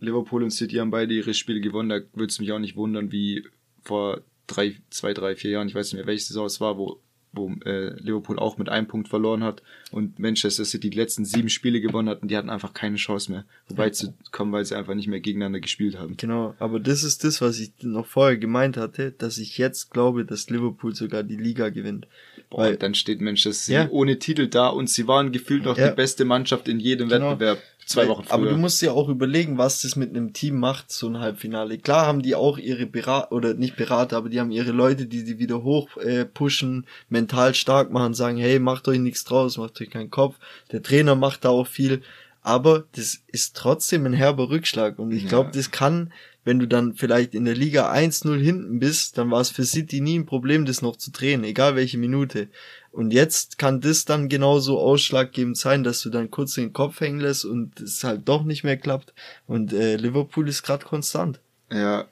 Liverpool 0.00 0.42
und 0.42 0.50
City 0.50 0.76
haben 0.76 0.90
beide 0.90 1.12
ihre 1.12 1.34
Spiele 1.34 1.60
gewonnen. 1.60 1.90
Da 1.90 2.00
würde 2.14 2.30
es 2.30 2.40
mich 2.40 2.50
auch 2.52 2.58
nicht 2.58 2.76
wundern, 2.76 3.12
wie 3.12 3.44
vor 3.82 4.22
drei, 4.46 4.76
zwei, 4.88 5.12
drei, 5.12 5.36
vier 5.36 5.50
Jahren, 5.50 5.68
ich 5.68 5.74
weiß 5.74 5.92
nicht 5.92 5.98
mehr, 5.98 6.06
welche 6.06 6.24
Saison 6.24 6.46
es 6.46 6.60
war, 6.60 6.78
wo, 6.78 7.00
wo 7.32 7.52
äh, 7.66 8.00
Liverpool 8.00 8.38
auch 8.38 8.56
mit 8.56 8.68
einem 8.68 8.86
Punkt 8.86 9.08
verloren 9.08 9.44
hat 9.44 9.62
und 9.90 10.18
Manchester 10.18 10.64
City 10.64 10.88
die 10.90 10.96
letzten 10.96 11.24
sieben 11.24 11.50
Spiele 11.50 11.80
gewonnen 11.80 12.08
hat 12.08 12.22
und 12.22 12.30
die 12.30 12.36
hatten 12.36 12.50
einfach 12.50 12.72
keine 12.72 12.96
Chance 12.96 13.30
mehr, 13.30 13.44
wobei 13.68 13.90
zu 13.90 14.14
kommen, 14.32 14.52
weil 14.52 14.64
sie 14.64 14.76
einfach 14.76 14.94
nicht 14.94 15.08
mehr 15.08 15.20
gegeneinander 15.20 15.60
gespielt 15.60 15.98
haben. 15.98 16.16
Genau, 16.16 16.54
aber 16.58 16.80
das 16.80 17.02
ist 17.02 17.24
das, 17.24 17.40
was 17.40 17.58
ich 17.60 17.72
noch 17.82 18.06
vorher 18.06 18.38
gemeint 18.38 18.76
hatte, 18.76 19.12
dass 19.12 19.38
ich 19.38 19.58
jetzt 19.58 19.90
glaube, 19.90 20.24
dass 20.24 20.50
Liverpool 20.50 20.94
sogar 20.94 21.22
die 21.22 21.36
Liga 21.36 21.68
gewinnt. 21.68 22.06
Boah, 22.50 22.62
Weil- 22.64 22.76
dann 22.76 22.94
steht 22.94 23.20
Manchester 23.20 23.52
City 23.52 23.72
Ja. 23.74 23.88
ohne 23.90 24.18
Titel 24.18 24.48
da 24.48 24.66
und 24.68 24.90
sie 24.90 25.06
waren 25.06 25.30
gefühlt 25.32 25.64
noch 25.64 25.78
Ja. 25.78 25.88
die 25.90 25.94
beste 25.94 26.24
Mannschaft 26.24 26.66
in 26.68 26.80
jedem 26.80 27.08
Genau. 27.08 27.30
Wettbewerb 27.30 27.58
zwei 27.86 28.08
Wochen 28.08 28.24
früher. 28.24 28.34
Aber 28.34 28.46
du 28.48 28.56
musst 28.56 28.82
dir 28.82 28.92
auch 28.92 29.08
überlegen, 29.08 29.56
was 29.56 29.82
das 29.82 29.94
mit 29.96 30.10
einem 30.10 30.32
Team 30.32 30.58
macht, 30.58 30.90
so 30.90 31.08
ein 31.08 31.18
Halbfinale. 31.20 31.78
Klar 31.78 32.06
haben 32.06 32.22
die 32.22 32.34
auch 32.34 32.58
ihre 32.58 32.86
Berater, 32.86 33.32
oder 33.32 33.54
nicht 33.54 33.76
Berater, 33.76 34.16
aber 34.16 34.28
die 34.28 34.40
haben 34.40 34.50
ihre 34.50 34.72
Leute, 34.72 35.06
die 35.06 35.22
die 35.24 35.38
wieder 35.38 35.62
hoch 35.62 35.96
äh, 35.98 36.24
pushen, 36.24 36.86
mental 37.08 37.54
stark 37.54 37.92
machen, 37.92 38.14
sagen, 38.14 38.36
hey, 38.38 38.58
macht 38.58 38.86
euch 38.88 38.98
nichts 38.98 39.24
draus, 39.24 39.56
macht 39.56 39.80
euch 39.80 39.90
keinen 39.90 40.10
Kopf. 40.10 40.36
Der 40.72 40.82
Trainer 40.82 41.14
macht 41.14 41.44
da 41.44 41.50
auch 41.50 41.66
viel. 41.68 42.02
Aber 42.42 42.84
das 42.96 43.22
ist 43.28 43.54
trotzdem 43.56 44.06
ein 44.06 44.12
herber 44.14 44.48
Rückschlag. 44.50 44.98
Und 44.98 45.12
ich 45.12 45.24
Ja. 45.24 45.28
glaube, 45.28 45.50
das 45.52 45.70
kann, 45.70 46.12
wenn 46.44 46.58
du 46.58 46.66
dann 46.66 46.94
vielleicht 46.94 47.34
in 47.34 47.44
der 47.44 47.54
Liga 47.54 47.92
1-0 47.92 48.38
hinten 48.40 48.78
bist, 48.78 49.18
dann 49.18 49.30
war 49.30 49.40
es 49.40 49.50
für 49.50 49.64
City 49.64 50.00
nie 50.00 50.18
ein 50.18 50.26
Problem, 50.26 50.64
das 50.64 50.82
noch 50.82 50.96
zu 50.96 51.10
drehen, 51.10 51.44
egal 51.44 51.76
welche 51.76 51.98
Minute. 51.98 52.48
Und 52.92 53.12
jetzt 53.12 53.58
kann 53.58 53.80
das 53.80 54.04
dann 54.04 54.28
genauso 54.28 54.78
ausschlaggebend 54.78 55.56
sein, 55.56 55.84
dass 55.84 56.00
du 56.00 56.10
dann 56.10 56.30
kurz 56.30 56.54
den 56.54 56.72
Kopf 56.72 57.00
hängen 57.00 57.20
lässt 57.20 57.44
und 57.44 57.80
es 57.80 58.02
halt 58.02 58.28
doch 58.28 58.42
nicht 58.42 58.64
mehr 58.64 58.76
klappt. 58.76 59.12
Und 59.46 59.72
äh, 59.72 59.96
Liverpool 59.96 60.48
ist 60.48 60.62
gerade 60.62 60.84
konstant. 60.84 61.40
Ja. 61.70 62.08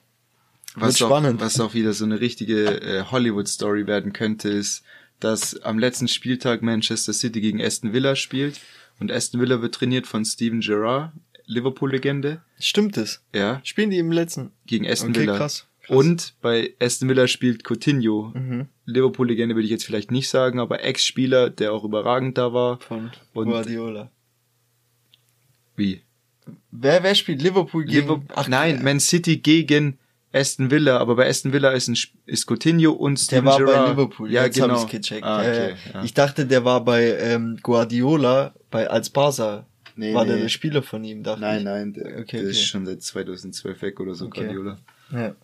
Wird 0.75 0.85
Was 0.85 1.01
auch, 1.01 1.07
spannend. 1.07 1.41
was 1.41 1.59
auch 1.59 1.73
wieder 1.73 1.93
so 1.93 2.05
eine 2.05 2.21
richtige 2.21 2.81
äh, 2.81 3.03
Hollywood-Story 3.03 3.87
werden 3.87 4.13
könnte, 4.13 4.49
ist, 4.49 4.83
dass 5.19 5.59
am 5.63 5.79
letzten 5.79 6.07
Spieltag 6.07 6.61
Manchester 6.61 7.11
City 7.11 7.41
gegen 7.41 7.61
Aston 7.61 7.91
Villa 7.91 8.15
spielt 8.15 8.59
und 8.99 9.11
Aston 9.11 9.41
Villa 9.41 9.61
wird 9.61 9.75
trainiert 9.75 10.07
von 10.07 10.23
Steven 10.23 10.61
Gerrard, 10.61 11.11
Liverpool-Legende. 11.49 12.41
Stimmt 12.59 12.95
es? 12.97 13.23
Ja, 13.33 13.59
Spielen 13.63 13.89
die 13.89 13.97
im 13.97 14.11
letzten? 14.11 14.51
gegen 14.65 14.87
Aston 14.87 15.09
Okay, 15.09 15.21
Villa. 15.21 15.37
krass. 15.37 15.65
Und 15.87 16.35
bei 16.41 16.75
Aston 16.79 17.09
Villa 17.09 17.27
spielt 17.27 17.63
Coutinho. 17.67 18.31
Mhm. 18.35 18.67
Liverpool-Legende 18.85 19.55
würde 19.55 19.65
ich 19.65 19.71
jetzt 19.71 19.85
vielleicht 19.85 20.11
nicht 20.11 20.29
sagen, 20.29 20.59
aber 20.59 20.83
Ex-Spieler, 20.83 21.49
der 21.49 21.73
auch 21.73 21.83
überragend 21.83 22.37
da 22.37 22.53
war. 22.53 22.79
Von 22.79 23.11
Und- 23.33 23.47
Guardiola. 23.49 24.11
Wie? 25.75 26.03
Wer, 26.71 27.03
wer 27.03 27.15
spielt 27.15 27.41
Liverpool 27.41 27.85
gegen... 27.85 28.01
Liverpool, 28.01 28.27
Ach, 28.35 28.47
nein, 28.47 28.83
Man 28.83 28.99
City 28.99 29.37
gegen 29.37 29.97
Aston 30.31 30.69
Villa, 30.69 30.97
aber 30.97 31.15
bei 31.15 31.27
Aston 31.27 31.53
Villa 31.53 31.71
ist, 31.71 31.87
ein, 31.87 31.97
ist 32.27 32.45
Coutinho 32.47 32.91
und 32.91 33.17
Der 33.19 33.23
Steven 33.23 33.45
war 33.45 33.57
Gerrard. 33.57 33.85
bei 33.85 33.91
Liverpool, 33.91 34.31
Ja, 34.31 34.45
jetzt 34.45 34.55
genau. 34.55 34.75
hab 34.75 34.83
ich's 34.83 34.91
gecheckt. 34.91 35.23
Ah, 35.23 35.43
Ja, 35.43 35.49
okay, 35.49 35.75
ja. 35.87 35.91
ja. 35.93 36.03
Ich 36.03 36.13
dachte, 36.13 36.45
der 36.45 36.65
war 36.65 36.83
bei 36.85 37.17
ähm, 37.17 37.57
Guardiola, 37.63 38.53
bei 38.69 38.87
als 38.89 39.09
Barca. 39.09 39.65
Nee, 39.99 40.13
war 40.13 40.25
der 40.25 40.35
nee. 40.37 40.41
der 40.43 40.49
Spieler 40.49 40.81
von 40.81 41.03
ihm, 41.03 41.23
dachte 41.23 41.41
Nein, 41.41 41.59
ich. 41.59 41.63
nein, 41.65 41.93
der, 41.93 42.19
Okay, 42.21 42.37
der 42.37 42.49
ist 42.49 42.57
okay. 42.57 42.65
schon 42.65 42.85
seit 42.85 43.01
2012 43.03 43.81
weg 43.81 43.99
oder 43.99 44.15
so, 44.15 44.25
Okay. 44.27 44.45
Guardiola. 44.45 44.77
Ja. 45.11 45.35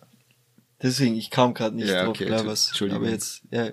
Deswegen, 0.82 1.16
ich 1.16 1.30
kam 1.30 1.54
gerade 1.54 1.76
nicht 1.76 1.88
Ja, 1.88 2.00
drauf, 2.04 2.10
okay, 2.16 2.26
klar, 2.26 2.46
was. 2.46 2.68
Entschuldigung. 2.68 3.02
Aber 3.02 3.10
jetzt, 3.12 3.42
ja, 3.50 3.70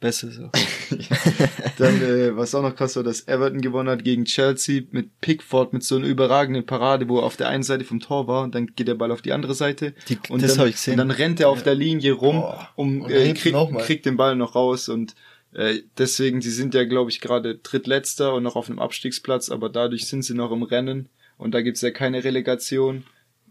besser 0.00 0.30
so. 0.30 0.50
Dann, 1.78 2.02
äh, 2.02 2.36
was 2.36 2.54
auch 2.54 2.62
noch 2.62 2.74
krass 2.74 2.96
war, 2.96 3.02
dass 3.02 3.26
Everton 3.26 3.60
gewonnen 3.60 3.88
hat 3.88 4.04
gegen 4.04 4.24
Chelsea 4.24 4.82
mit 4.90 5.20
Pickford 5.20 5.72
mit 5.72 5.82
so 5.84 5.96
einer 5.96 6.06
überragenden 6.06 6.66
Parade, 6.66 7.08
wo 7.08 7.18
er 7.18 7.24
auf 7.24 7.36
der 7.36 7.48
einen 7.48 7.62
Seite 7.62 7.84
vom 7.84 8.00
Tor 8.00 8.26
war 8.26 8.42
und 8.44 8.54
dann 8.54 8.66
geht 8.74 8.88
der 8.88 8.94
Ball 8.94 9.10
auf 9.10 9.22
die 9.22 9.32
andere 9.32 9.54
Seite. 9.54 9.94
Die- 10.08 10.18
und 10.28 10.42
das 10.42 10.52
dann, 10.52 10.60
hab 10.60 10.66
ich 10.68 10.74
gesehen. 10.76 10.92
Und 10.92 10.98
dann 10.98 11.10
rennt 11.10 11.40
er 11.40 11.48
auf 11.48 11.58
Ja. 11.58 11.64
der 11.64 11.74
Linie 11.74 12.12
rum, 12.12 12.44
um 12.76 13.02
Und 13.02 13.10
äh, 13.10 13.32
krieg, 13.34 13.54
kriegt 13.80 14.06
den 14.06 14.16
Ball 14.16 14.36
noch 14.36 14.54
raus 14.54 14.88
und 14.88 15.14
äh, 15.58 15.82
deswegen, 15.98 16.40
sie 16.40 16.50
sind 16.50 16.72
ja, 16.74 16.84
glaube 16.84 17.10
ich, 17.10 17.20
gerade 17.20 17.56
drittletzter 17.56 18.32
und 18.34 18.42
noch 18.44 18.56
auf 18.56 18.68
einem 18.70 18.78
Abstiegsplatz, 18.78 19.50
aber 19.50 19.68
dadurch 19.68 20.06
sind 20.06 20.22
sie 20.22 20.34
noch 20.34 20.52
im 20.52 20.62
Rennen 20.62 21.08
und 21.36 21.52
da 21.52 21.60
gibt's 21.62 21.80
ja 21.82 21.90
keine 21.90 22.22
Relegation, 22.24 23.04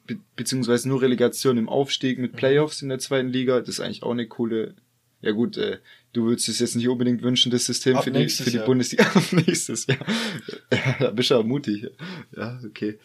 be 0.06 0.18
beziehungsweise 0.36 0.88
nur 0.88 1.02
Relegation 1.02 1.58
im 1.58 1.68
Aufstieg 1.70 2.18
Mhm. 2.18 2.22
mit 2.24 2.36
Playoffs 2.38 2.82
in 2.82 2.90
der 2.90 3.00
zweiten 3.00 3.30
Liga. 3.30 3.60
Das 3.60 3.70
ist 3.70 3.80
eigentlich 3.82 4.04
auch 4.04 4.12
eine 4.12 4.28
coole, 4.28 4.76
ja 5.22 5.32
gut, 5.32 5.58
äh, 5.58 5.80
du 6.14 6.26
würdest 6.26 6.48
es 6.50 6.60
jetzt 6.60 6.76
nicht 6.76 6.88
unbedingt 6.88 7.22
wünschen, 7.24 7.52
das 7.52 7.66
System 7.66 7.98
Ab 7.98 8.04
für 8.06 8.12
die, 8.12 8.30
für 8.30 8.50
die 8.50 8.58
Jahr. 8.58 8.66
Bundesliga 8.66 9.04
Ab 9.14 9.24
nächstes 9.34 9.86
Jahr. 9.88 10.00
Ja, 10.72 10.96
da 11.00 11.12
bist 11.12 11.30
du 11.32 11.36
aber 11.36 11.44
mutig. 11.44 11.88
Ja, 12.36 12.60
okay. 12.66 13.00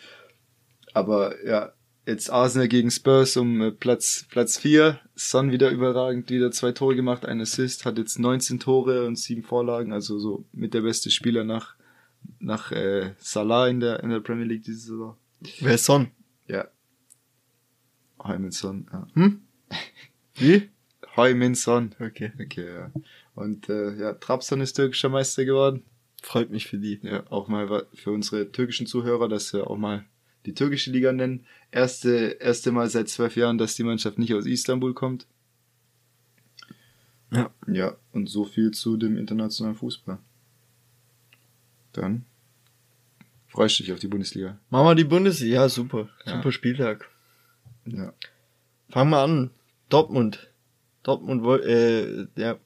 Aber 0.95 1.35
ja, 1.47 1.73
jetzt 2.07 2.31
Arsenal 2.31 2.69
gegen 2.69 2.91
Spurs 2.91 3.37
um 3.37 3.61
äh, 3.61 3.71
Platz 3.71 4.27
Platz 4.29 4.59
4. 4.59 4.99
Son 5.15 5.51
wieder 5.51 5.71
überragend, 5.71 6.31
wieder 6.31 6.51
zwei 6.51 6.73
Tore 6.73 6.97
gemacht, 6.97 7.25
ein 7.25 7.41
Assist, 7.41 7.85
hat 7.85 7.99
jetzt 7.99 8.19
19 8.19 8.61
Tore 8.61 9.07
und 9.07 9.17
sieben 9.19 9.43
Vorlagen, 9.43 9.93
also 9.93 10.19
so 10.19 10.45
mit 10.53 10.75
der 10.75 10.83
beste 10.83 11.11
Spieler 11.11 11.45
nach 11.45 11.77
nach 12.39 12.73
äh, 12.73 13.15
Salah 13.19 13.69
in 13.69 13.81
der 13.81 14.03
in 14.03 14.11
der 14.11 14.21
Premier 14.21 14.47
League 14.47 14.65
diese 14.65 14.81
Saison. 14.81 15.17
Wer 15.61 15.75
ist 15.75 15.85
Son? 15.85 16.11
Ja. 16.47 16.69
Heuminson, 18.23 18.87
ja. 18.93 19.07
Hm? 19.15 19.43
Wie? 20.35 20.71
Heuminson. 21.17 21.95
Okay. 21.99 22.33
Okay, 22.41 22.75
ja. 22.75 22.91
Und 23.35 23.69
äh, 23.69 23.95
ja, 23.97 24.13
Trabzon 24.15 24.61
ist 24.61 24.75
türkischer 24.75 25.09
Meister 25.09 25.45
geworden. 25.45 25.83
Freut 26.23 26.51
mich 26.51 26.67
für 26.67 26.79
die. 26.79 27.01
Ja, 27.03 27.25
auch 27.31 27.49
mal 27.49 27.87
für 27.95 28.13
unsere 28.13 28.53
türkischen 28.53 28.87
Zuhörer, 28.87 29.29
dass 29.29 29.53
wir 29.53 29.69
auch 29.69 29.77
mal 29.77 30.05
die 30.47 30.55
türkische 30.55 30.91
Liga 30.91 31.13
nennen. 31.13 31.47
Erste, 31.71 32.37
erste 32.41 32.73
Mal 32.73 32.89
seit 32.89 33.09
zwölf 33.09 33.37
Jahren, 33.37 33.59
dass 33.59 33.75
die 33.75 33.85
Mannschaft 33.85 34.19
nicht 34.19 34.35
aus 34.35 34.47
Istanbul 34.47 34.95
kommt. 34.95 35.27
Ja. 37.31 37.51
Ja, 37.67 37.97
und 38.13 38.29
so 38.29 38.45
viel 38.45 38.73
zu 38.73 38.97
dem 38.97 39.17
internationalen 39.17 39.77
Fußball. 39.77 40.19
Dann 41.93 42.25
freust 43.49 43.79
du 43.79 43.85
dich 43.85 43.93
auf 43.93 43.99
die 43.99 44.09
Bundesliga. 44.09 44.59
Machen 44.71 44.87
wir 44.87 44.95
die 44.95 45.05
Bundesliga. 45.05 45.63
Ja, 45.63 45.69
super. 45.69 46.09
Ja. 46.27 46.37
Super 46.37 46.53
Spieltag. 46.53 47.09
Ja. 47.87 48.13
Fangen 48.91 49.11
wir 49.11 49.23
an. 49.23 49.51
Dortmund. 49.89 50.51
Dortmund, 51.03 51.45
äh, 51.65 52.27
ja, 52.37 52.59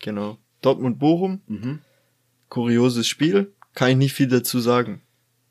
genau. 0.00 0.38
Dortmund-Bochum. 0.62 1.42
Mhm. 1.46 1.80
Kurioses 2.48 3.06
Spiel. 3.06 3.52
Kann 3.74 3.90
ich 3.90 3.96
nicht 3.96 4.12
viel 4.12 4.28
dazu 4.28 4.60
sagen. 4.60 5.02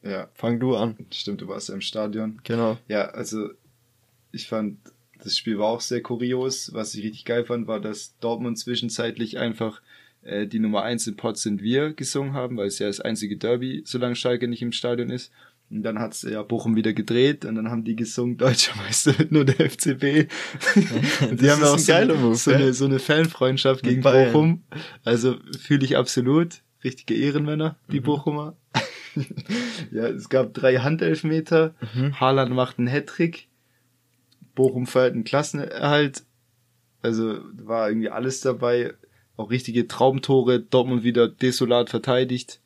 Ja, 0.04 0.30
Fang 0.34 0.60
du 0.60 0.76
an. 0.76 0.96
stimmt, 1.12 1.42
du 1.42 1.48
warst 1.48 1.70
ja 1.70 1.76
im 1.76 1.82
Stadion. 1.82 2.40
Genau. 2.44 2.78
Ja, 2.88 3.10
also 3.10 3.50
ich 4.32 4.48
fand, 4.48 4.78
das 5.24 5.38
Spiel 5.38 5.60
war 5.60 5.68
auch 5.68 5.82
sehr 5.82 6.02
kurios. 6.02 6.74
Was 6.74 6.96
ich 6.96 7.04
richtig 7.04 7.26
geil 7.26 7.46
fand, 7.46 7.68
war, 7.68 7.80
dass 7.80 8.18
Dortmund 8.20 8.58
zwischenzeitlich 8.58 9.38
einfach 9.38 9.82
äh, 10.24 10.48
die 10.48 10.60
Nummer 10.60 10.82
eins 10.84 11.06
im 11.08 11.18
Pot 11.18 11.38
sind 11.38 11.62
wir 11.62 11.94
gesungen 11.94 12.34
haben, 12.34 12.58
weil 12.58 12.68
es 12.68 12.80
ja 12.80 12.88
das 12.88 13.00
einzige 13.00 13.38
Derby, 13.38 13.84
solange 13.86 14.16
Schalke 14.16 14.48
nicht 14.48 14.62
im 14.64 14.72
Stadion 14.72 15.10
ist. 15.12 15.32
Und 15.70 15.84
dann 15.84 16.00
hat's 16.00 16.24
ja 16.24 16.42
Bochum 16.44 16.76
wieder 16.76 16.92
gedreht 16.92 17.46
und 17.46 17.56
dann 17.56 17.70
haben 17.70 17.86
die 17.86 17.96
gesungen, 17.96 18.38
Deutscher 18.38 18.76
Meister 18.78 19.18
wird 19.18 19.32
nur 19.32 19.46
der 19.46 19.70
FCB. 19.70 20.28
und 20.76 21.40
die 21.40 21.46
Das 21.46 21.52
haben 21.52 21.62
ja 21.62 21.68
auch 21.70 21.74
ein 21.74 22.10
so, 22.10 22.16
Move, 22.18 22.36
so, 22.36 22.52
eine, 22.52 22.74
so 22.74 22.86
eine 22.86 23.00
Fanfreundschaft 23.00 23.84
gegen 23.84 24.02
Bayern. 24.02 24.34
Bochum. 24.34 24.64
Also 25.06 25.38
fühle 25.60 25.86
ich 25.86 25.96
absolut. 25.96 26.62
Richtige 26.84 27.14
Ehrenmänner, 27.14 27.78
die 27.92 28.00
Mhm. 28.00 28.04
Bochumer. 28.06 28.56
ja, 29.92 30.08
es 30.08 30.30
gab 30.30 30.54
drei 30.54 30.78
Handelfmeter. 30.78 31.76
Mhm. 31.94 32.20
Haaland 32.20 32.54
macht 32.54 32.80
einen 32.80 32.88
Hattrick. 32.88 33.48
Bochum 34.56 34.86
feiert 34.88 35.14
einen 35.14 35.24
Klassenerhalt. 35.24 36.24
Also 37.02 37.40
war 37.54 37.90
irgendwie 37.90 38.10
alles 38.10 38.42
dabei. 38.42 38.94
Auch 39.38 39.50
richtige 39.50 39.88
Traumtore. 39.88 40.60
Dortmund 40.60 41.04
wieder 41.04 41.28
desolat 41.28 41.90
verteidigt. 41.90 42.60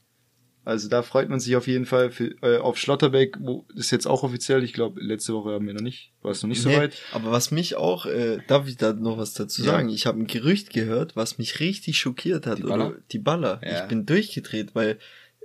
Also 0.67 0.89
da 0.89 1.03
freut 1.03 1.29
man 1.29 1.39
sich 1.39 1.55
auf 1.55 1.67
jeden 1.67 1.85
Fall 1.85 2.09
für, 2.09 2.31
äh, 2.41 2.57
auf 2.57 2.79
Schlotterbeck. 2.79 3.37
Wo 3.39 3.67
ist 3.75 3.91
jetzt 3.91 4.07
auch 4.07 4.23
offiziell. 4.23 4.63
Ich 4.63 4.73
glaube, 4.73 4.99
letzte 4.99 5.35
Woche 5.35 5.51
haben 5.51 5.67
wir 5.67 5.75
noch 5.75 5.81
nicht. 5.81 6.11
War 6.23 6.31
es 6.31 6.41
noch 6.41 6.49
nicht 6.49 6.61
so 6.63 6.69
Nee, 6.69 6.77
weit. 6.77 6.97
aber 7.13 7.31
was 7.31 7.51
mich 7.51 7.75
auch, 7.75 8.07
äh, 8.07 8.39
darf 8.47 8.67
ich 8.67 8.75
da 8.75 8.91
noch 8.91 9.19
was 9.19 9.35
dazu 9.35 9.61
Ja. 9.63 9.73
sagen? 9.73 9.89
Ich 9.89 10.07
habe 10.07 10.19
ein 10.19 10.25
Gerücht 10.25 10.73
gehört, 10.73 11.15
was 11.15 11.37
mich 11.37 11.59
richtig 11.59 11.99
schockiert 11.99 12.47
hat. 12.47 12.57
Die 12.57 12.63
Baller? 12.63 12.87
Oder 12.89 12.97
die 13.11 13.19
Baller. 13.19 13.61
Ja. 13.63 13.83
Ich 13.83 13.87
bin 13.89 14.07
durchgedreht, 14.07 14.73
weil 14.73 14.97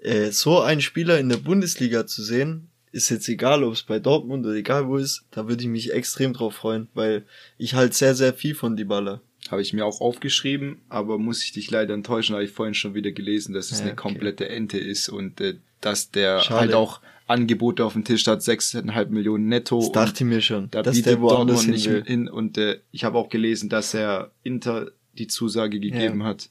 äh, 0.02 0.30
so 0.30 0.60
einen 0.60 0.80
Spieler 0.80 1.18
in 1.18 1.28
der 1.28 1.36
Bundesliga 1.36 2.06
zu 2.06 2.22
sehen, 2.22 2.68
ist 2.92 3.08
jetzt 3.10 3.28
egal, 3.28 3.62
ob 3.62 3.72
es 3.74 3.82
bei 3.82 3.98
Dortmund 3.98 4.44
oder 4.44 4.54
egal 4.54 4.88
wo 4.88 4.96
ist, 4.96 5.24
da 5.30 5.48
würde 5.48 5.62
ich 5.62 5.68
mich 5.68 5.92
extrem 5.92 6.32
drauf 6.32 6.54
freuen, 6.54 6.88
weil 6.94 7.24
ich 7.56 7.74
halt 7.74 7.94
sehr, 7.94 8.14
sehr 8.14 8.34
viel 8.34 8.54
von 8.54 8.76
die 8.76 8.84
Baller. 8.84 9.20
Habe 9.50 9.62
ich 9.62 9.72
mir 9.72 9.86
auch 9.86 10.00
aufgeschrieben, 10.00 10.78
aber 10.88 11.18
muss 11.18 11.42
ich 11.42 11.52
dich 11.52 11.70
leider 11.70 11.94
enttäuschen, 11.94 12.34
habe 12.34 12.44
ich 12.44 12.50
vorhin 12.50 12.74
schon 12.74 12.94
wieder 12.94 13.12
gelesen, 13.12 13.54
dass 13.54 13.70
es 13.70 13.78
Ja, 13.78 13.84
eine 13.84 13.92
okay. 13.92 14.02
komplette 14.02 14.48
Ente 14.48 14.78
ist 14.78 15.08
und 15.08 15.40
äh, 15.40 15.56
dass 15.80 16.10
der 16.10 16.40
Schade. 16.40 16.60
halt 16.60 16.74
auch 16.74 17.00
Angebote 17.26 17.84
auf 17.84 17.92
dem 17.92 18.04
Tisch 18.04 18.26
hat, 18.26 18.40
6,5 18.40 19.08
Millionen 19.08 19.46
netto. 19.46 19.78
Das 19.78 19.92
dachte 19.92 20.24
ich 20.24 20.28
mir 20.28 20.40
schon, 20.40 20.68
da 20.70 20.82
dass 20.82 20.96
bietet 20.96 21.12
der 21.12 21.20
woanders 21.20 21.64
Dortmund 21.64 21.86
nicht 21.86 22.06
hin. 22.06 22.28
Und 22.28 22.58
äh, 22.58 22.80
ich 22.90 23.04
habe 23.04 23.16
auch 23.16 23.28
gelesen, 23.28 23.68
dass 23.68 23.94
er 23.94 24.32
Inter 24.42 24.90
die 25.16 25.28
Zusage 25.28 25.78
gegeben 25.78 26.24
hat. 26.24 26.50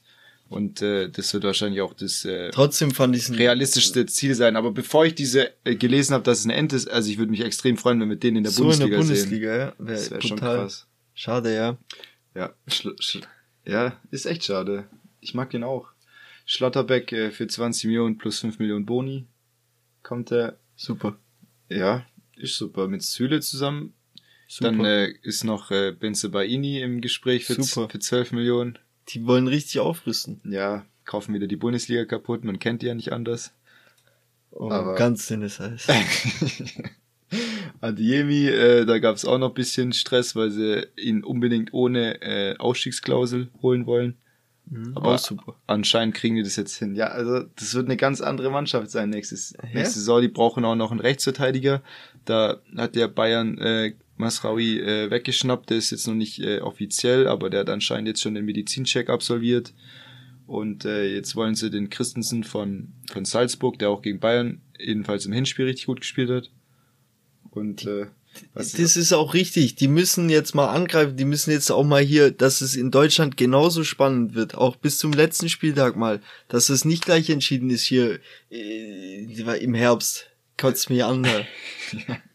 Und 0.50 0.82
äh, 0.82 1.08
das 1.08 1.32
wird 1.32 1.44
wahrscheinlich 1.44 1.80
auch 1.80 1.94
das 1.94 2.24
äh, 2.24 2.50
Trotzdem 2.50 2.90
fand 2.90 3.14
realistischste 3.38 4.04
Ziel 4.06 4.34
sein. 4.34 4.56
Aber 4.56 4.72
bevor 4.72 5.06
ich 5.06 5.14
diese 5.14 5.52
äh, 5.62 5.76
gelesen 5.76 6.12
habe, 6.12 6.24
dass 6.24 6.40
es 6.40 6.44
eine 6.44 6.54
Ente 6.54 6.74
ist, 6.74 6.90
also 6.90 7.08
ich 7.08 7.18
würde 7.18 7.30
mich 7.30 7.42
extrem 7.42 7.76
freuen, 7.76 8.00
wenn 8.00 8.08
wir 8.08 8.16
den 8.16 8.34
in 8.34 8.42
der 8.42 8.50
so 8.50 8.64
Bundesliga, 8.64 8.96
in 8.96 9.06
der 9.06 9.16
sehen. 9.16 9.30
Bundesliga, 9.30 9.56
ja, 9.56 9.72
wär 9.78 9.94
Das 9.94 10.10
wäre 10.10 10.22
schon 10.22 10.40
krass. 10.40 10.88
Schade, 11.14 11.54
ja. 11.54 11.78
Ja, 12.34 12.52
ja, 13.64 13.96
ist 14.10 14.26
echt 14.26 14.44
schade. 14.44 14.88
Ich 15.20 15.34
mag 15.34 15.50
den 15.50 15.62
auch. 15.62 15.88
Schlotterbeck 16.46 17.12
äh, 17.12 17.30
für 17.30 17.46
20 17.46 17.84
Millionen 17.84 18.18
plus 18.18 18.40
5 18.40 18.58
Millionen 18.58 18.86
Boni 18.86 19.26
kommt 20.02 20.32
er. 20.32 20.58
Super. 20.74 21.16
Ja, 21.68 22.04
ist 22.34 22.56
super. 22.56 22.88
Mit 22.88 23.02
Süle 23.02 23.40
zusammen. 23.40 23.94
Super. 24.48 24.72
Dann 24.72 24.84
äh, 24.84 25.12
ist 25.22 25.44
noch 25.44 25.70
äh, 25.70 25.92
Benzebaini 25.92 26.80
im 26.80 27.00
Gespräch 27.00 27.44
für, 27.44 27.62
für 27.62 27.98
12 28.00 28.32
Millionen. 28.32 28.80
Die 29.14 29.26
wollen 29.26 29.46
richtig 29.48 29.80
aufrüsten. 29.80 30.40
Ja, 30.44 30.84
kaufen 31.04 31.34
wieder 31.34 31.46
die 31.46 31.56
Bundesliga 31.56 32.04
kaputt. 32.04 32.44
Man 32.44 32.58
kennt 32.58 32.82
die 32.82 32.86
ja 32.86 32.94
nicht 32.94 33.12
anders. 33.12 33.52
Oh, 34.52 34.70
Aber- 34.70 34.94
ganz 34.94 35.26
dünnes 35.28 35.60
Eis. 35.60 35.86
Adiemi, 37.80 38.46
äh, 38.48 38.84
da 38.84 38.98
gab 38.98 39.16
es 39.16 39.24
auch 39.24 39.38
noch 39.38 39.54
bisschen 39.54 39.92
Stress, 39.92 40.34
weil 40.36 40.50
sie 40.50 40.86
ihn 40.96 41.22
unbedingt 41.24 41.72
ohne 41.72 42.20
äh, 42.22 42.56
Ausstiegsklausel 42.58 43.48
holen 43.62 43.86
wollen. 43.86 44.16
Mhm, 44.66 44.92
Aber 44.96 45.14
auch 45.14 45.18
super. 45.18 45.54
anscheinend 45.66 46.14
kriegen 46.14 46.36
die 46.36 46.42
das 46.42 46.56
jetzt 46.56 46.76
hin. 46.76 46.94
Ja, 46.94 47.06
also 47.06 47.44
das 47.56 47.74
wird 47.74 47.86
eine 47.86 47.96
ganz 47.96 48.20
andere 48.20 48.50
Mannschaft 48.50 48.90
sein 48.90 49.10
nächstes, 49.10 49.52
Ja? 49.62 49.68
nächste 49.80 49.98
Saison. 50.00 50.20
Die 50.20 50.28
brauchen 50.28 50.64
auch 50.64 50.74
noch 50.74 50.90
einen 50.90 51.00
Rechtsverteidiger. 51.00 51.82
Da 52.24 52.60
hat 52.76 52.94
der 52.96 53.08
Bayern 53.08 53.56
äh, 53.58 53.94
Masraoui 54.20 54.78
äh, 54.78 55.10
weggeschnappt. 55.10 55.70
Der 55.70 55.78
ist 55.78 55.90
jetzt 55.90 56.06
noch 56.06 56.14
nicht 56.14 56.38
äh, 56.40 56.60
offiziell, 56.60 57.26
aber 57.26 57.50
der 57.50 57.60
hat 57.60 57.70
anscheinend 57.70 58.08
jetzt 58.08 58.22
schon 58.22 58.34
den 58.34 58.44
Medizincheck 58.44 59.10
absolviert. 59.10 59.72
Und 60.46 60.84
äh, 60.84 61.12
jetzt 61.12 61.36
wollen 61.36 61.54
sie 61.54 61.70
den 61.70 61.90
Christensen 61.90 62.44
von, 62.44 62.92
von 63.10 63.24
Salzburg, 63.24 63.78
der 63.78 63.90
auch 63.90 64.02
gegen 64.02 64.20
Bayern 64.20 64.60
ebenfalls 64.78 65.26
im 65.26 65.32
Hinspiel 65.32 65.66
richtig 65.66 65.86
gut 65.86 66.00
gespielt 66.00 66.30
hat. 66.30 66.50
Und 67.50 67.86
äh, 67.86 68.06
Das 68.54 68.74
ist 68.74 69.12
auch 69.12 69.34
richtig. 69.34 69.76
Die 69.76 69.88
müssen 69.88 70.28
jetzt 70.28 70.54
mal 70.54 70.68
angreifen. 70.68 71.16
Die 71.16 71.24
müssen 71.24 71.50
jetzt 71.50 71.70
auch 71.70 71.84
mal 71.84 72.02
hier, 72.02 72.30
dass 72.30 72.60
es 72.60 72.76
in 72.76 72.90
Deutschland 72.90 73.36
genauso 73.36 73.84
spannend 73.84 74.34
wird. 74.34 74.54
Auch 74.54 74.76
bis 74.76 74.98
zum 74.98 75.12
letzten 75.12 75.48
Spieltag 75.48 75.96
mal. 75.96 76.20
Dass 76.48 76.68
es 76.68 76.84
nicht 76.84 77.04
gleich 77.04 77.30
entschieden 77.30 77.70
ist 77.70 77.84
hier 77.84 78.18
äh, 78.50 79.24
im 79.60 79.74
Herbst. 79.74 80.30
Kotzt 80.56 80.90
mich 80.90 81.04
an. 81.04 81.22
Da. 81.22 81.46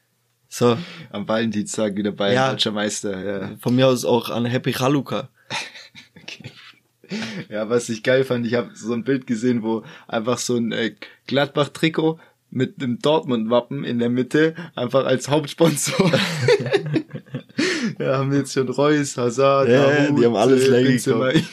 So. 0.57 0.77
Am 1.11 1.27
Valentinstag 1.27 1.97
wieder 1.97 2.13
bei 2.13 2.33
Ja. 2.33 2.51
Deutscher 2.51 2.71
Meister, 2.71 3.25
ja. 3.25 3.57
Von 3.59 3.75
mir 3.75 3.89
aus 3.89 4.05
auch 4.05 4.29
an 4.29 4.45
Happy 4.45 4.71
Haluka. 4.71 5.29
Ja, 7.49 7.69
was 7.69 7.87
ich 7.89 8.01
geil 8.01 8.23
fand, 8.23 8.47
ich 8.47 8.55
habe 8.55 8.71
so 8.73 8.91
ein 8.91 9.03
Bild 9.03 9.27
gesehen, 9.27 9.61
wo 9.61 9.83
einfach 10.07 10.39
so 10.39 10.55
ein 10.55 10.71
äh, 10.71 10.95
Gladbach-Trikot 11.27 12.19
mit 12.49 12.81
einem 12.81 12.97
Dortmund-Wappen 12.97 13.83
in 13.83 13.99
der 13.99 14.09
Mitte 14.09 14.55
einfach 14.73 15.05
als 15.05 15.29
Hauptsponsor. 15.29 16.11
ja, 17.99 18.17
haben 18.17 18.33
jetzt 18.33 18.53
schon 18.53 18.69
Reus, 18.69 19.17
Hazard, 19.17 19.69
Ja, 19.69 19.83
Dahoud, 19.87 20.19
die 20.19 20.25
haben 20.25 20.35
alles 20.35 20.67
äh, 20.67 20.81
leer 20.81 21.43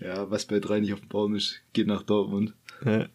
ja, 0.00 0.30
was 0.30 0.46
bei 0.46 0.60
drei 0.60 0.80
nicht 0.80 0.94
auf 0.94 1.00
dem 1.00 1.08
Baum 1.10 1.34
ist, 1.34 1.60
geht 1.74 1.86
nach 1.86 2.04
Dortmund. 2.04 2.54
Ja. 2.86 3.06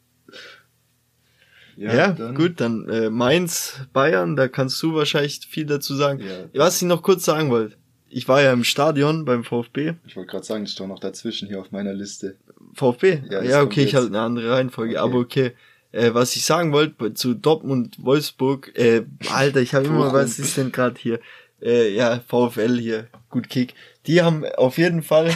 Ja, 1.78 2.11
dann- 2.11 2.36
gut, 2.36 2.59
dann 2.61 2.88
äh, 2.89 3.09
Mainz, 3.09 3.82
Bayern, 3.93 4.36
da 4.36 4.47
kannst 4.47 4.82
du 4.84 4.93
wahrscheinlich 4.95 5.39
viel 5.49 5.65
dazu 5.65 5.95
sagen. 5.95 6.19
Ja. 6.21 6.59
Was 6.59 6.82
ich 6.82 6.88
noch 6.88 7.01
kurz 7.01 7.26
sagen 7.26 7.49
wollte. 7.49 7.76
Ich 8.09 8.28
war 8.28 8.41
ja 8.43 8.53
im 8.53 8.63
Stadion 8.63 9.26
beim 9.26 9.43
VfB. 9.43 9.93
Ich 10.05 10.15
wollte 10.15 10.30
gerade 10.32 10.45
sagen, 10.45 10.63
das 10.65 10.71
ist 10.74 10.80
doch 10.80 10.86
noch 10.88 10.99
dazwischen 10.99 11.47
hier 11.47 11.59
auf 11.59 11.71
meiner 11.71 11.93
Liste. 11.93 12.36
VfB? 12.76 13.21
Ja, 13.30 13.41
Ja, 13.41 13.61
okay, 13.63 13.84
ich 13.84 13.95
hatte 13.95 14.07
eine 14.07 14.19
andere 14.21 14.51
Reihenfolge, 14.51 14.93
Okay. 14.93 14.99
aber 14.99 15.19
okay. 15.19 15.51
Äh, 15.91 16.13
was 16.13 16.36
ich 16.36 16.45
sagen 16.45 16.71
wollte 16.74 17.13
zu 17.15 17.34
Dortmund, 17.34 17.97
Wolfsburg, 18.03 18.71
äh, 18.78 19.03
Alter, 19.32 19.61
ich 19.61 19.74
habe 19.74 19.86
immer, 19.86 20.11
was 20.13 20.38
ist 20.39 20.57
denn 20.57 20.71
gerade 20.71 20.95
hier? 20.99 21.19
Äh, 21.61 21.93
ja, 21.95 22.19
VfL 22.28 22.80
hier, 22.80 23.07
gut 23.30 23.47
Kick. 23.49 23.74
Die 24.05 24.21
haben 24.21 24.43
auf 24.57 24.78
jeden 24.78 25.01
Fall, 25.03 25.32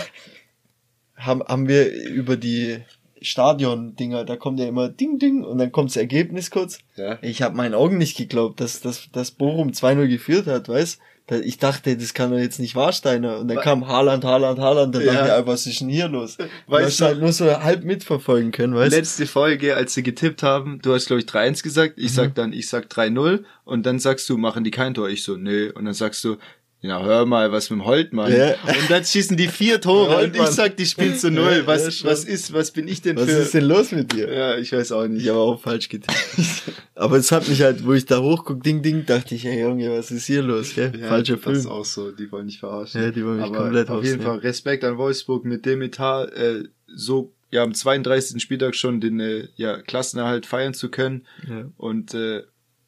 haben, 1.15 1.41
haben 1.43 1.67
wir 1.67 1.91
über 2.09 2.38
die 2.38 2.79
Stadion-Dinger, 3.28 4.25
da 4.25 4.36
kommt 4.36 4.59
ja 4.59 4.67
immer 4.67 4.89
Ding 4.89 5.19
Ding 5.19 5.43
und 5.43 5.57
dann 5.57 5.71
kommt 5.71 5.89
das 5.91 5.97
Ergebnis 5.97 6.51
kurz. 6.51 6.80
Ja. 6.95 7.17
Ich 7.21 7.41
habe 7.41 7.55
meinen 7.55 7.73
Augen 7.73 7.97
nicht 7.97 8.17
geglaubt, 8.17 8.59
dass, 8.59 8.82
dass, 8.82 9.09
dass 9.11 9.32
Bochum 9.32 9.69
2-0 9.71 10.07
geführt 10.07 10.47
hat, 10.47 10.69
weißt 10.69 10.99
Ich 11.43 11.57
dachte, 11.57 11.97
das 11.97 12.13
kann 12.13 12.32
doch 12.32 12.38
jetzt 12.38 12.57
nicht 12.59 12.75
Warsteiner. 12.75 13.39
Und 13.39 13.49
dann 13.49 13.57
Wa- 13.57 13.61
kam 13.61 13.86
Haaland, 13.88 14.23
Haaland, 14.23 14.59
Haaland, 14.59 14.95
dann 14.95 15.01
Ja. 15.05 15.13
dachte 15.13 15.25
ich, 15.28 15.32
ah, 15.34 15.45
was 15.45 15.67
ist 15.67 15.82
denn 15.82 15.89
hier 15.89 16.07
los? 16.07 16.38
Weißt 16.67 17.01
du 17.01 17.05
halt 17.05 17.19
nur 17.19 17.34
so 17.34 17.45
halb 17.61 17.84
mitverfolgen 17.84 18.51
können, 18.53 18.73
weißt 18.75 18.93
du? 18.93 18.97
Letzte 18.97 19.25
Folge, 19.25 19.75
als 19.75 19.93
wir 19.97 20.03
getippt 20.03 20.41
haben, 20.41 20.80
du 20.82 20.93
hast 20.93 21.07
glaube 21.07 21.19
ich 21.21 21.28
3-1 21.28 21.63
gesagt, 21.63 21.95
ich 21.97 22.11
Mhm. 22.11 22.15
sag 22.15 22.36
dann, 22.36 22.53
ich 22.53 22.69
sag 22.69 22.88
3-0 22.89 23.43
und 23.65 23.86
dann 23.86 23.99
sagst 23.99 24.30
du, 24.30 24.38
machen 24.38 24.63
die 24.63 24.71
kein 24.71 24.93
Tor, 24.93 25.09
ich 25.09 25.23
so, 25.23 25.36
nö, 25.36 25.69
und 25.75 25.84
dann 25.84 25.93
sagst 25.93 26.23
du, 26.23 26.38
ja, 26.82 27.03
hör 27.03 27.25
mal, 27.25 27.51
was 27.51 27.69
mit 27.69 27.80
dem 27.80 27.86
Holtmann. 27.86 28.32
Ja. 28.32 28.51
Und 28.51 28.89
dann 28.89 29.03
schießen 29.03 29.36
die 29.36 29.47
vier 29.47 29.82
Tore 29.82 30.23
und 30.23 30.36
ich 30.36 30.41
sag, 30.43 30.78
die 30.78 30.86
spielen 30.86 31.15
zu 31.15 31.32
null. 31.32 31.59
Ja, 31.59 31.67
Was, 31.67 32.01
ja, 32.01 32.09
was 32.09 32.23
ist, 32.23 32.53
was 32.53 32.71
bin 32.71 32.88
ich 32.88 33.01
denn 33.01 33.15
Was 33.15 33.25
für... 33.25 33.32
ist 33.32 33.53
denn 33.53 33.65
los 33.65 33.91
mit 33.91 34.13
dir? 34.13 34.32
Ja, 34.32 34.57
ich 34.57 34.71
weiß 34.71 34.91
auch 34.91 35.07
nicht. 35.07 35.23
Ich 35.23 35.30
habe 35.30 35.39
auch 35.39 35.59
falsch 35.59 35.89
getippt. 35.89 36.13
Aber 36.95 37.17
es 37.17 37.32
hat 37.32 37.47
mich 37.47 37.61
halt, 37.61 37.86
wo 37.86 37.93
ich 37.93 38.05
da 38.05 38.19
hochguck, 38.21 38.61
ding, 38.63 38.82
ding, 38.82 39.05
dachte 39.05 39.36
ich, 39.36 39.45
ey 39.45 39.61
Junge, 39.61 39.91
was 39.97 40.11
ist 40.11 40.25
hier 40.28 40.43
los? 40.43 40.75
Gell? 40.75 40.93
Ja, 40.99 41.07
Falscher 41.07 41.36
Das 41.36 41.43
Film. 41.43 41.55
ist 41.55 41.65
auch 41.65 41.86
so, 41.86 42.11
die 42.11 42.32
wollen 42.32 42.45
nicht 42.45 42.59
verarschen. 42.59 43.01
Ja, 43.01 43.11
die 43.11 43.25
wollen 43.25 43.38
mich 43.38 43.45
Aber 43.47 43.57
komplett 43.57 43.89
Auf 43.89 44.03
jeden. 44.03 44.21
Fall 44.21 44.38
Respekt 44.38 44.84
an 44.84 44.97
Wolfsburg 44.97 45.45
mit 45.45 45.65
dem 45.65 45.82
Etat, 45.82 46.25
äh, 46.34 46.63
so 46.88 47.34
ja 47.49 47.63
am 47.63 47.73
32. 47.73 48.41
Spieltag 48.41 48.75
schon 48.75 48.99
den 49.01 49.19
äh, 49.19 49.47
ja, 49.55 49.82
Klassenerhalt 49.82 50.45
feiern 50.45 50.73
zu 50.73 50.89
können. 50.89 51.25
Ja. 51.47 51.65
Und 51.78 52.13
äh, 52.13 52.43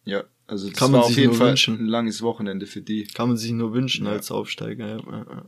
ja, 0.05 0.23
also 0.49 0.69
das 0.69 0.77
Kann 0.77 0.91
man 0.91 0.99
war 0.99 1.05
auf 1.05 1.09
sich 1.09 1.17
jeden 1.17 1.29
nur 1.31 1.37
Fall 1.39 1.49
wünschen. 1.49 1.79
ein 1.79 1.87
langes 1.87 2.21
Wochenende 2.21 2.65
für 2.65 2.81
die. 2.81 3.05
Kann 3.05 3.29
man 3.29 3.37
sich 3.37 3.51
nur 3.51 3.73
wünschen 3.73 4.05
Ja. 4.05 4.13
als 4.13 4.31
Aufsteiger. 4.31 4.87
Ja, 4.87 4.97
ja, 4.97 5.45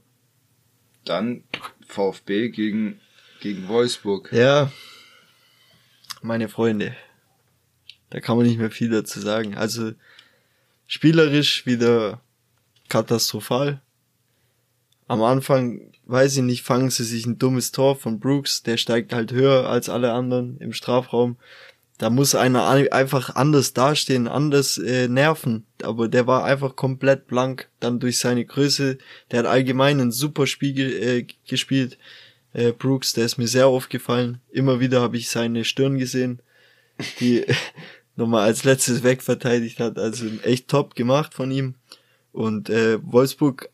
Dann 1.05 1.43
VfB 1.87 2.49
gegen, 2.49 2.99
gegen 3.41 3.67
Wolfsburg. 3.67 4.29
ja. 4.31 4.39
ja, 4.39 4.71
meine 6.21 6.49
Freunde, 6.49 6.95
da 8.11 8.19
kann 8.19 8.37
man 8.37 8.45
nicht 8.45 8.59
mehr 8.59 8.69
viel 8.71 8.89
dazu 8.89 9.19
sagen. 9.19 9.55
Also 9.55 9.93
spielerisch 10.87 11.65
wieder 11.65 12.21
katastrophal. 12.89 13.81
Am 15.07 15.23
Anfang, 15.23 15.91
weiß 16.05 16.37
ich 16.37 16.43
nicht, 16.43 16.61
fangen 16.61 16.89
sie 16.89 17.03
sich 17.03 17.25
ein 17.25 17.37
dummes 17.39 17.71
Tor 17.71 17.95
von 17.95 18.19
Brooks, 18.19 18.63
der 18.63 18.77
steigt 18.77 19.13
halt 19.13 19.31
höher 19.31 19.67
als 19.67 19.89
alle 19.89 20.13
anderen 20.13 20.57
im 20.59 20.73
Strafraum. 20.73 21.37
Da 22.01 22.09
muss 22.09 22.33
einer 22.33 22.67
ein- 22.67 22.91
einfach 22.91 23.35
anders 23.35 23.73
dastehen, 23.73 24.27
anders 24.27 24.79
äh, 24.79 25.07
nerven. 25.07 25.67
Aber 25.83 26.07
der 26.07 26.25
war 26.25 26.43
einfach 26.45 26.75
komplett 26.75 27.27
blank. 27.27 27.69
Dann 27.79 27.99
durch 27.99 28.17
seine 28.17 28.43
Größe, 28.43 28.97
der 29.29 29.39
hat 29.39 29.45
allgemein 29.45 29.99
ein 29.99 30.11
super 30.11 30.47
Spiel 30.47 30.79
äh, 30.79 31.27
gespielt. 31.47 31.99
Äh, 32.53 32.71
Brooks, 32.71 33.13
der 33.13 33.25
ist 33.25 33.37
mir 33.37 33.47
sehr 33.47 33.67
aufgefallen. 33.67 34.41
Immer 34.49 34.79
wieder 34.79 34.99
habe 34.99 35.15
ich 35.15 35.29
seine 35.29 35.63
Stirn 35.63 35.99
gesehen, 35.99 36.41
die 37.19 37.45
nochmal 38.15 38.45
als 38.47 38.63
letztes 38.63 39.03
wegverteidigt 39.03 39.79
hat. 39.79 39.99
Also 39.99 40.25
echt 40.41 40.69
top 40.69 40.95
gemacht 40.95 41.35
von 41.35 41.51
ihm. 41.51 41.75
Und 42.31 42.71
äh, 42.71 42.97
Wolfsburg, 43.03 43.69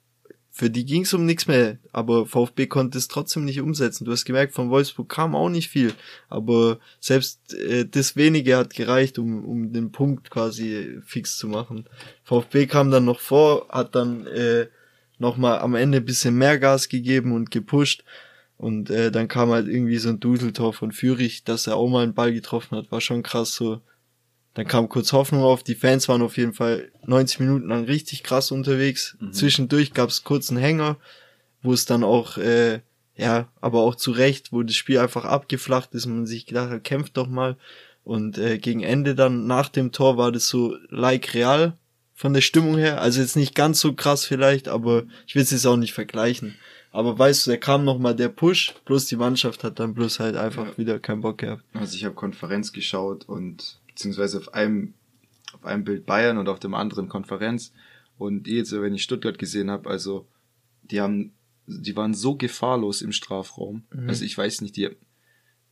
für 0.57 0.71
die 0.71 0.85
ging 0.85 1.03
es 1.03 1.13
um 1.13 1.23
nichts 1.23 1.45
mehr, 1.45 1.77
aber 1.93 2.25
VfB 2.25 2.65
konnte 2.65 2.97
es 2.97 3.07
trotzdem 3.07 3.45
nicht 3.45 3.61
umsetzen. 3.61 4.05
Du 4.05 4.11
hast 4.11 4.25
gemerkt, 4.25 4.55
von 4.55 4.71
Wolfsburg 4.71 5.07
kam 5.07 5.35
auch 5.35 5.49
nicht 5.49 5.69
viel, 5.69 5.93
aber 6.29 6.79
selbst 6.99 7.53
äh, 7.53 7.85
das 7.85 8.15
wenige 8.15 8.57
hat 8.57 8.73
gereicht, 8.73 9.19
um, 9.19 9.45
um 9.45 9.71
den 9.71 9.91
Punkt 9.91 10.31
quasi 10.31 10.97
fix 11.05 11.37
zu 11.37 11.47
machen. 11.47 11.85
VfB 12.23 12.65
kam 12.65 12.89
dann 12.89 13.05
noch 13.05 13.19
vor, 13.19 13.67
hat 13.69 13.93
dann 13.93 14.25
äh, 14.25 14.65
nochmal 15.19 15.59
am 15.59 15.75
Ende 15.75 16.01
bisschen 16.01 16.35
mehr 16.35 16.57
Gas 16.57 16.89
gegeben 16.89 17.33
und 17.33 17.51
gepusht. 17.51 18.03
Und 18.57 18.89
äh, 18.89 19.11
dann 19.11 19.27
kam 19.27 19.51
halt 19.51 19.67
irgendwie 19.67 19.99
so 19.99 20.09
ein 20.09 20.19
Duseltor 20.19 20.73
von 20.73 20.91
Fürich, 20.91 21.43
dass 21.43 21.67
er 21.67 21.75
auch 21.75 21.87
mal 21.87 22.01
einen 22.01 22.15
Ball 22.15 22.33
getroffen 22.33 22.75
hat, 22.79 22.91
war 22.91 22.99
schon 22.99 23.21
krass 23.21 23.53
so. 23.53 23.81
Dann 24.57 24.67
kam 24.67 24.89
kurz 24.89 25.13
Hoffnung 25.13 25.43
auf, 25.43 25.61
die 25.61 25.75
Fans 25.75 26.09
waren 26.09 26.23
auf 26.23 26.35
jeden 26.35 26.53
Fall 26.53 26.91
90 27.05 27.39
Minuten 27.41 27.67
lang 27.67 27.85
richtig 27.85 28.23
krass 28.23 28.49
unterwegs. 28.49 29.15
Zwischendurch 29.31 29.93
gab 29.93 30.09
es 30.09 30.23
kurz 30.23 30.49
einen 30.49 30.57
Hänger, 30.57 30.97
wo 31.61 31.73
es 31.73 31.85
dann 31.85 32.03
auch, 32.03 32.37
äh, 32.39 32.79
ja, 33.15 33.49
aber 33.61 33.81
auch 33.81 33.93
zu 33.93 34.09
Recht, 34.09 34.51
wo 34.51 34.63
das 34.63 34.75
Spiel 34.75 34.97
einfach 34.97 35.25
abgeflacht 35.25 35.93
ist 35.93 36.07
und 36.07 36.15
man 36.15 36.25
sich 36.25 36.47
gedacht 36.47 36.71
hat, 36.71 36.83
kämpft 36.83 37.17
doch 37.17 37.27
mal. 37.27 37.55
Und 38.03 38.39
äh, 38.39 38.57
gegen 38.57 38.81
Ende 38.81 39.13
dann, 39.13 39.45
nach 39.45 39.69
dem 39.69 39.91
Tor, 39.91 40.17
war 40.17 40.31
das 40.31 40.47
so 40.47 40.75
like 40.89 41.35
real 41.35 41.73
von 42.15 42.33
der 42.33 42.41
Stimmung 42.41 42.77
her. 42.79 42.99
Also 42.99 43.21
jetzt 43.21 43.35
nicht 43.35 43.53
ganz 43.53 43.79
so 43.79 43.93
krass 43.93 44.25
vielleicht, 44.25 44.69
aber 44.69 45.03
ich 45.27 45.35
will 45.35 45.43
es 45.43 45.51
jetzt 45.51 45.67
auch 45.67 45.77
nicht 45.77 45.93
vergleichen. 45.93 46.55
Aber 46.91 47.19
weißt 47.19 47.45
du, 47.45 47.51
da 47.51 47.57
kam 47.57 47.85
noch 47.85 47.99
mal 47.99 48.15
der 48.15 48.29
Push, 48.29 48.73
bloß 48.85 49.05
die 49.05 49.17
Mannschaft 49.17 49.63
hat 49.63 49.77
dann 49.79 49.93
bloß 49.93 50.19
halt 50.19 50.35
einfach 50.35 50.65
Ja. 50.65 50.77
wieder 50.79 50.97
keinen 50.97 51.21
Bock 51.21 51.37
gehabt. 51.37 51.63
Also 51.75 51.95
ich 51.95 52.05
habe 52.05 52.15
Konferenz 52.15 52.73
geschaut 52.73 53.25
und 53.29 53.77
beziehungsweise 53.97 54.37
auf 54.37 54.53
einem 54.53 54.93
auf 55.53 55.65
einem 55.65 55.83
Bild 55.83 56.05
Bayern 56.05 56.37
und 56.37 56.49
auf 56.49 56.59
dem 56.59 56.75
anderen 56.75 57.09
Konferenz 57.09 57.73
und 58.17 58.47
jetzt 58.47 58.71
wenn 58.71 58.93
ich 58.93 59.03
Stuttgart 59.03 59.39
gesehen 59.39 59.71
habe, 59.71 59.89
also 59.89 60.27
die 60.83 61.01
haben 61.01 61.33
die 61.65 61.95
waren 61.95 62.13
so 62.13 62.35
gefahrlos 62.35 63.01
im 63.01 63.11
Strafraum. 63.11 63.83
Mhm. 63.91 64.07
Also 64.07 64.23
ich 64.23 64.37
weiß 64.37 64.61
nicht, 64.61 64.77
die 64.77 64.89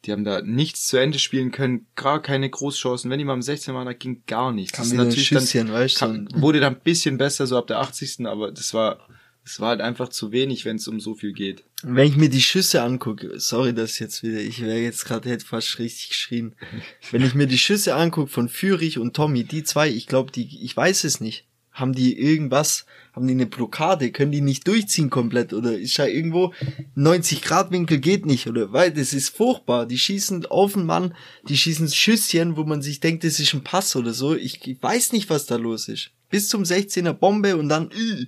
die 0.06 0.12
haben 0.12 0.24
da 0.24 0.42
nichts 0.42 0.88
zu 0.88 0.98
Ende 0.98 1.18
spielen 1.18 1.52
können, 1.52 1.88
gar 1.96 2.22
keine 2.22 2.48
Großchancen. 2.48 3.10
Wenn 3.10 3.18
die 3.18 3.26
mal 3.26 3.34
am 3.34 3.42
16 3.42 3.74
waren, 3.74 3.88
da 3.88 3.94
ging 3.94 4.24
gar 4.28 4.52
nichts. 4.52 4.74
Kam 4.74 4.86
Das 4.86 4.94
natürlich 4.94 5.30
dann 5.30 5.42
Schüsschen, 5.42 5.72
weißt 5.72 6.02
du, 6.02 6.06
kam, 6.06 6.28
wurde 6.36 6.60
dann 6.60 6.76
ein 6.76 6.82
bisschen 6.82 7.18
besser 7.18 7.48
so 7.48 7.58
ab 7.58 7.68
der 7.68 7.80
80. 7.80 8.28
aber 8.28 8.52
das 8.52 8.74
war 8.74 9.00
das 9.46 9.60
war 9.60 9.70
halt 9.70 9.82
einfach 9.82 10.10
zu 10.10 10.32
wenig, 10.32 10.66
wenn 10.66 10.78
es 10.78 10.88
um 10.88 11.00
so 11.00 11.14
viel 11.14 11.32
geht. 11.32 11.64
Wenn 11.84 12.08
ich 12.08 12.18
mir 12.18 12.30
die 12.30 12.42
Schüsse 12.42 12.82
angucke, 12.82 13.40
sorry, 13.40 13.76
dass 13.76 14.00
jetzt 14.00 14.24
wieder, 14.24 14.40
ich 14.40 14.60
wäre 14.60 14.80
jetzt 14.80 15.06
gerade 15.06 15.30
hätte 15.30 15.46
fast 15.46 15.78
richtig 15.78 16.10
geschrien. 16.10 16.56
Wenn 17.12 17.24
ich 17.24 17.36
mir 17.36 17.46
die 17.46 17.60
Schüsse 17.60 17.94
angucke 17.94 18.32
von 18.32 18.50
Fürich 18.50 18.98
und 18.98 19.16
Tommy, 19.16 19.44
die 19.44 19.64
zwei, 19.64 19.90
ich 19.90 20.08
glaube, 20.08 20.32
die, 20.32 20.64
ich 20.64 20.76
weiß 20.76 21.04
es 21.04 21.22
nicht. 21.22 21.46
Haben 21.72 21.94
die 21.94 22.18
irgendwas, 22.18 22.86
haben 23.14 23.28
die 23.28 23.34
eine 23.34 23.46
Blockade, 23.46 24.12
können 24.12 24.32
die 24.32 24.42
nicht 24.42 24.68
durchziehen 24.68 25.12
komplett 25.12 25.54
oder 25.54 25.78
ist 25.78 25.98
ja 25.98 26.06
irgendwo 26.06 26.54
90 26.96 27.42
Grad 27.42 27.70
Winkel 27.70 28.00
geht 28.00 28.26
nicht 28.26 28.48
oder 28.48 28.74
weil 28.74 28.92
das 28.92 29.14
ist 29.14 29.30
furchtbar. 29.30 29.86
Die 29.86 30.00
schießen 30.00 30.48
auf 30.48 30.74
den 30.74 30.86
Mann, 30.86 31.14
die 31.48 31.58
schießen 31.58 31.90
Schüsschen, 31.90 32.56
wo 32.58 32.64
man 32.64 32.82
sich 32.82 33.00
denkt, 33.00 33.24
das 33.24 33.40
ist 33.40 33.54
ein 33.54 33.64
Pass 33.64 33.96
oder 33.96 34.14
so. 34.14 34.36
Ich, 34.36 34.66
ich 34.66 34.82
weiß 34.82 35.12
nicht, 35.12 35.30
was 35.30 35.46
da 35.46 35.58
los 35.58 35.88
ist. 35.88 36.12
Bis 36.30 36.50
zum 36.50 36.64
16er 36.64 37.14
Bombe 37.14 37.58
und 37.58 37.70
dann 37.70 37.92
äh, 37.92 38.26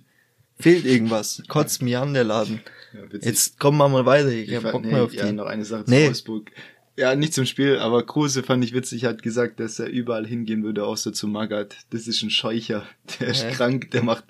fehlt 0.59 0.85
irgendwas. 0.85 1.41
Kotzt 1.47 1.81
mir 1.81 2.01
an 2.01 2.13
der 2.13 2.23
Laden. 2.23 2.61
Ja. 2.93 3.19
Jetzt 3.21 3.59
kommen 3.59 3.77
wir 3.77 3.87
mal 3.89 4.05
weiter. 4.05 4.29
Ich, 4.29 4.49
Ich 4.49 4.55
hab 4.55 4.71
Bock 4.71 4.83
nee, 4.83 4.91
mehr 4.91 5.03
auf 5.03 5.13
ja, 5.13 5.25
die. 5.25 5.33
noch 5.33 5.45
eine 5.45 5.65
Sache 5.65 5.85
zu 5.85 5.91
Nee. 5.91 6.07
Wolfsburg. 6.07 6.51
Ja, 6.99 7.15
nicht 7.15 7.33
zum 7.35 7.45
Spiel, 7.45 7.77
aber 7.77 8.03
Kruse 8.05 8.41
fand 8.41 8.63
ich 8.63 8.73
witzig, 8.73 9.05
hat 9.05 9.21
gesagt, 9.21 9.59
dass 9.59 9.77
er 9.77 9.87
überall 9.87 10.25
hingehen 10.25 10.63
würde, 10.63 10.83
außer 10.83 11.13
zu 11.13 11.27
Magath. 11.27 11.75
Das 11.91 12.07
ist 12.07 12.23
ein 12.23 12.31
Scheucher. 12.31 12.87
Der 13.19 13.27
ist 13.27 13.43
Ja. 13.43 13.51
krank, 13.51 13.91
der 13.91 14.01
macht, 14.03 14.23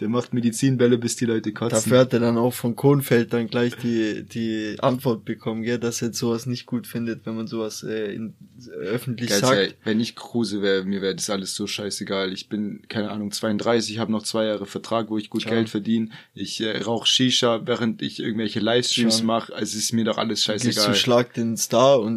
der 0.00 0.08
macht 0.08 0.32
Medizinbälle, 0.32 0.96
bis 0.96 1.16
die 1.16 1.26
Leute 1.26 1.52
kotzen. 1.52 1.76
Dafür 1.76 1.98
hat 1.98 2.14
er 2.14 2.20
dann 2.20 2.38
auch 2.38 2.54
von 2.54 2.76
Kohnfeld 2.76 3.32
dann 3.34 3.48
gleich 3.48 3.76
die, 3.76 4.22
die 4.24 4.76
Antwort 4.80 5.26
bekommen, 5.26 5.62
gell, 5.62 5.78
dass 5.78 6.00
er 6.00 6.14
sowas 6.14 6.46
nicht 6.46 6.64
gut 6.64 6.86
findet, 6.86 7.26
wenn 7.26 7.36
man 7.36 7.46
sowas 7.46 7.82
äh, 7.82 8.14
in, 8.14 8.32
öffentlich 8.80 9.28
Geil, 9.28 9.40
sagt. 9.40 9.56
ja, 9.56 9.68
wenn 9.84 10.00
ich 10.00 10.16
Kruse 10.16 10.62
wäre, 10.62 10.84
mir 10.84 11.02
wäre 11.02 11.14
das 11.14 11.28
alles 11.28 11.54
so 11.54 11.66
scheißegal. 11.66 12.32
Ich 12.32 12.48
bin, 12.48 12.80
keine 12.88 13.10
Ahnung, 13.10 13.32
32, 13.32 13.98
habe 13.98 14.10
noch 14.12 14.22
zwei 14.22 14.46
Jahre 14.46 14.64
Vertrag, 14.64 15.10
wo 15.10 15.18
ich 15.18 15.28
gut 15.28 15.44
Ja. 15.44 15.50
Geld 15.50 15.68
verdiene. 15.68 16.08
Ich 16.32 16.60
äh, 16.62 16.78
rauche 16.78 17.06
Shisha, 17.06 17.66
während 17.66 18.00
ich 18.00 18.18
irgendwelche 18.18 18.60
Livestreams 18.60 19.22
mache. 19.22 19.54
Also 19.54 19.76
ist 19.76 19.92
mir 19.92 20.04
doch 20.04 20.16
alles 20.16 20.38
Gehst 20.46 20.64
scheißegal. 20.64 20.86
du 20.88 20.94
Schlag 20.94 21.34
den 21.34 21.56
Star 21.58 22.00
und 22.00 22.13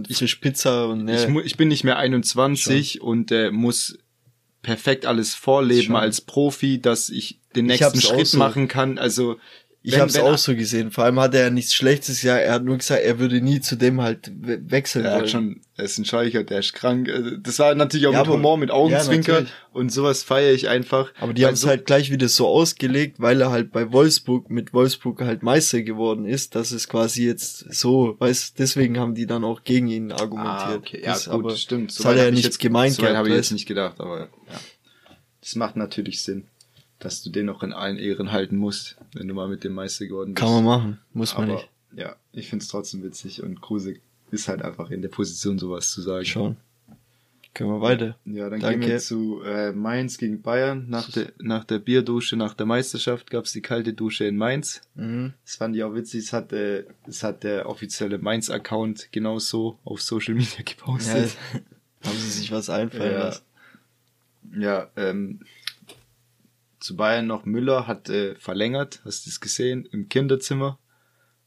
und 0.88 1.08
Ich, 1.10 1.26
ne, 1.26 1.28
mu- 1.30 1.42
ich 1.42 1.58
bin 1.58 1.68
nicht 1.68 1.84
mehr 1.84 1.98
21 1.98 3.02
und 3.02 3.32
äh, 3.32 3.52
muss 3.52 3.98
perfekt 4.62 5.06
alles 5.06 5.34
vorleben 5.34 5.84
Schon. 5.88 5.96
als 5.96 6.22
Profi, 6.22 6.82
dass 6.82 7.10
ich 7.10 7.40
den 7.56 7.70
Ich 7.70 7.80
nächsten 7.80 8.00
auch 8.00 8.02
Schritt 8.16 8.28
so. 8.28 8.38
machen 8.38 8.68
kann. 8.68 8.98
Also 8.98 9.38
Ich 9.90 9.98
habe 9.98 10.10
es 10.10 10.18
auch 10.20 10.38
so 10.38 10.54
gesehen. 10.54 10.92
Vor 10.92 11.06
allem 11.06 11.18
hat 11.20 11.34
er 11.34 11.44
ja 11.46 11.50
nichts 11.50 11.74
Schlechtes. 11.74 12.22
Ja, 12.22 12.36
er 12.36 12.54
hat 12.56 12.64
nur 12.66 12.78
gesagt, 12.78 13.04
er 13.04 13.20
würde 13.20 13.40
nie 13.40 13.62
zu 13.62 13.78
dem 13.78 14.02
halt 14.02 14.30
we 14.42 14.60
wechseln 14.70 15.06
Er 15.06 15.12
wollen. 15.14 15.22
hat 15.22 15.30
schon, 15.30 15.62
er 15.78 15.86
ist 15.86 15.98
ein 15.98 16.04
Scheicher, 16.04 16.44
der 16.44 16.60
ist 16.60 16.74
krank. 16.74 17.08
Also, 17.10 17.38
Das 17.38 17.58
war 17.60 17.74
natürlich 17.74 18.06
auch 18.08 18.12
Ja, 18.12 18.20
mit 18.20 18.28
aber- 18.28 18.36
Humor, 18.38 18.58
mit 18.58 18.70
Augenzwinker 18.70 19.32
natürlich. 19.34 19.54
und 19.72 19.90
sowas 19.92 20.24
feiere 20.24 20.52
ich 20.52 20.68
einfach. 20.68 21.14
Aber 21.22 21.34
die 21.34 21.46
haben 21.46 21.54
es 21.54 21.62
so- 21.62 21.70
halt 21.70 21.86
gleich 21.86 22.12
wieder 22.12 22.28
so 22.28 22.48
ausgelegt, 22.48 23.22
weil 23.22 23.40
er 23.40 23.50
halt 23.52 23.72
bei 23.72 23.92
Wolfsburg 23.94 24.50
mit 24.50 24.74
Wolfsburg 24.74 25.22
halt 25.22 25.42
Meister 25.42 25.82
geworden 25.82 26.26
ist, 26.26 26.56
dass 26.56 26.72
es 26.72 26.90
quasi 26.90 27.26
jetzt 27.26 27.74
so, 27.74 28.18
weißt, 28.20 28.60
deswegen 28.60 29.00
haben 29.00 29.16
die 29.16 29.26
dann 29.26 29.46
auch 29.46 29.64
gegen 29.64 29.88
ihn 29.88 30.12
argumentiert. 30.12 30.68
Ah, 30.70 30.76
okay. 30.76 31.02
Ja, 31.02 31.14
Das, 31.14 31.26
gut, 31.30 31.34
aber 31.46 31.56
stimmt. 31.56 31.98
Das 31.98 32.04
hat 32.06 32.18
er 32.18 32.26
ja 32.26 32.32
nichts 32.32 32.58
gemeint 32.60 32.96
So 32.96 33.04
habe 33.08 33.30
ich 33.30 33.36
jetzt 33.36 33.52
nicht 33.52 33.66
gedacht, 33.68 34.00
aber 34.00 34.20
ja. 34.50 34.60
Das 35.40 35.56
macht 35.56 35.78
natürlich 35.78 36.22
Sinn, 36.24 36.44
dass 37.00 37.22
du 37.24 37.30
den 37.30 37.46
noch 37.46 37.64
in 37.64 37.74
allen 37.74 37.98
Ehren 37.98 38.32
halten 38.32 38.58
musst, 38.58 38.98
wenn 39.14 39.28
du 39.28 39.34
mal 39.34 39.48
mit 39.48 39.64
dem 39.64 39.74
Meister 39.74 40.06
geworden 40.08 40.34
bist. 40.34 40.44
Kann 40.46 40.54
man 40.54 40.64
machen, 40.64 41.00
muss 41.14 41.34
man 41.38 41.44
aber, 41.50 41.54
nicht. 41.56 41.70
Ja, 41.96 42.16
ich 42.32 42.50
find's 42.50 42.68
trotzdem 42.68 43.04
witzig 43.04 43.44
und 43.44 43.62
Kruse 43.62 43.96
ist 44.32 44.48
halt 44.48 44.62
einfach 44.62 44.90
in 44.92 45.02
der 45.02 45.10
Position, 45.10 45.58
sowas 45.60 45.92
zu 45.92 46.02
sagen. 46.02 46.26
Schon. 46.26 46.58
Können 47.54 47.72
wir 47.72 47.82
weiter. 47.82 48.16
Ja, 48.26 48.50
dann 48.52 48.60
Danke. 48.60 48.82
gehen 48.82 48.90
wir 48.90 49.00
zu 49.00 49.42
äh, 49.42 49.72
Mainz 49.72 50.20
gegen 50.20 50.44
Bayern. 50.44 50.86
Nach 50.90 51.10
der, 51.12 51.32
nach 51.40 51.64
der 51.64 51.80
Bierdusche, 51.80 52.36
nach 52.36 52.54
der 52.54 52.68
Meisterschaft 52.68 53.32
gab's 53.32 53.52
die 53.52 53.62
kalte 53.62 53.94
Dusche 53.94 54.26
in 54.26 54.38
Mainz. 54.38 54.82
Mhm. 54.94 55.34
Das 55.44 55.56
fand 55.56 55.76
ich 55.76 55.84
auch 55.84 55.96
witzig. 55.96 56.26
Das 56.26 56.34
hat, 56.34 56.54
äh, 56.54 56.84
das 57.08 57.24
hat 57.24 57.44
der 57.44 57.68
offizielle 57.68 58.20
Mainz-Account 58.20 59.12
genauso 59.12 59.80
auf 59.86 60.02
Social 60.04 60.36
Media 60.36 60.52
Ja, 60.58 60.64
gepostet. 60.66 61.36
haben 62.04 62.18
sie 62.18 62.30
sich 62.30 62.52
was 62.52 62.70
einfallen 62.70 63.12
Ja. 63.14 63.18
lassen. 63.20 63.44
Ja, 64.56 64.90
ähm, 64.96 65.40
zu 66.80 66.96
Bayern 66.96 67.28
noch 67.28 67.46
Müller 67.46 67.88
hat 67.88 68.10
äh, 68.10 68.36
verlängert. 68.36 69.02
Hast 69.06 69.26
du 69.26 69.30
das 69.30 69.40
gesehen? 69.40 69.88
Im 69.92 70.10
Kinderzimmer. 70.10 70.80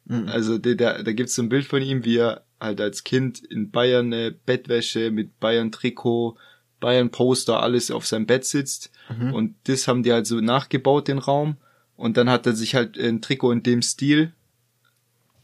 Mhm. 0.05 0.29
Also 0.29 0.59
da, 0.59 0.75
da, 0.75 1.03
da 1.03 1.13
gibt's 1.13 1.35
so 1.35 1.43
ein 1.43 1.49
Bild 1.49 1.67
von 1.67 1.83
ihm, 1.83 2.05
wie 2.05 2.19
er 2.19 2.45
halt 2.61 2.81
als 2.81 3.05
Kind 3.05 3.39
in 3.39 3.71
Bayern 3.71 4.13
äh, 4.13 4.35
Bettwäsche 4.45 5.11
mit 5.11 5.39
Bayern 5.41 5.73
Trikot, 5.73 6.37
Bayern 6.81 7.11
Poster, 7.11 7.63
alles 7.63 7.91
auf 7.91 8.07
seinem 8.07 8.27
Bett 8.27 8.45
sitzt. 8.45 8.91
Mhm. 9.09 9.33
Und 9.33 9.55
das 9.65 9.87
haben 9.89 10.03
die 10.03 10.13
halt 10.13 10.27
so 10.27 10.41
nachgebaut, 10.41 11.09
den 11.09 11.19
Raum. 11.19 11.57
Und 11.97 12.17
dann 12.17 12.31
hat 12.31 12.47
er 12.47 12.55
sich 12.55 12.75
halt 12.75 12.99
ein 12.99 13.21
Trikot 13.21 13.53
in 13.53 13.63
dem 13.63 13.83
Stil, 13.83 14.33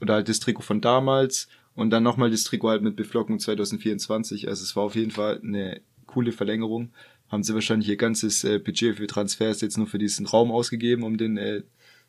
oder 0.00 0.14
halt 0.14 0.28
das 0.28 0.40
Trikot 0.40 0.62
von 0.62 0.80
damals, 0.80 1.48
und 1.74 1.90
dann 1.90 2.02
nochmal 2.02 2.30
das 2.30 2.44
Trikot 2.44 2.70
halt 2.70 2.82
mit 2.82 2.96
Beflockung 2.96 3.38
2024. 3.38 4.48
Also 4.48 4.62
es 4.62 4.74
war 4.74 4.84
auf 4.84 4.94
jeden 4.94 5.10
Fall 5.10 5.40
eine 5.42 5.82
coole 6.06 6.32
Verlängerung. 6.32 6.92
Haben 7.28 7.42
sie 7.42 7.54
wahrscheinlich 7.54 7.88
ihr 7.88 7.96
ganzes 7.96 8.44
äh, 8.44 8.58
Budget 8.58 8.96
für 8.96 9.06
Transfers 9.06 9.60
jetzt 9.60 9.76
nur 9.78 9.86
für 9.86 9.98
diesen 9.98 10.26
Raum 10.26 10.50
ausgegeben, 10.50 11.02
um 11.02 11.16
den 11.16 11.36
äh, 11.36 11.62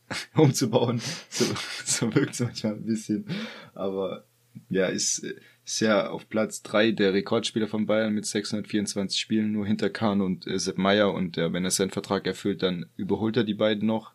umzubauen. 0.35 1.01
So, 1.29 1.45
so 1.85 2.13
wirkt 2.15 2.33
es 2.33 2.39
manchmal 2.39 2.73
ein 2.73 2.85
bisschen. 2.85 3.25
Aber 3.73 4.25
ja, 4.69 4.87
ist, 4.87 5.23
äh, 5.23 5.35
ist 5.65 5.81
ja 5.81 6.09
auf 6.09 6.29
Platz 6.29 6.61
drei 6.61 6.91
der 6.91 7.13
Rekordspieler 7.13 7.67
von 7.67 7.85
Bayern 7.85 8.13
mit 8.13 8.25
624 8.25 9.19
Spielen, 9.19 9.51
nur 9.51 9.65
hinter 9.65 9.89
Kahn 9.89 10.21
und 10.21 10.47
äh, 10.47 10.59
Sepp 10.59 10.77
Meier. 10.77 11.13
Und 11.13 11.37
äh, 11.37 11.51
wenn 11.51 11.65
er 11.65 11.71
seinen 11.71 11.91
Vertrag 11.91 12.25
erfüllt, 12.25 12.63
dann 12.63 12.85
überholt 12.95 13.37
er 13.37 13.43
die 13.43 13.53
beiden 13.53 13.85
noch. 13.85 14.13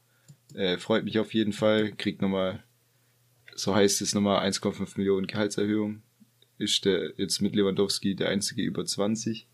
Äh, 0.55 0.79
freut 0.79 1.05
mich 1.05 1.19
auf 1.19 1.35
jeden 1.35 1.53
Fall. 1.53 1.93
Kriegt 1.93 2.23
nochmal, 2.23 2.63
so 3.55 3.75
heißt 3.75 4.03
es 4.03 4.15
nochmal 4.15 4.47
1,5 4.49 4.97
Millionen 4.97 5.27
Gehaltserhöhung. 5.27 6.03
Ist 6.59 6.85
der 6.85 7.13
jetzt 7.17 7.41
mit 7.41 7.55
Lewandowski 7.57 8.15
der 8.15 8.29
einzige 8.29 8.63
über 8.63 8.85
20. 8.85 9.47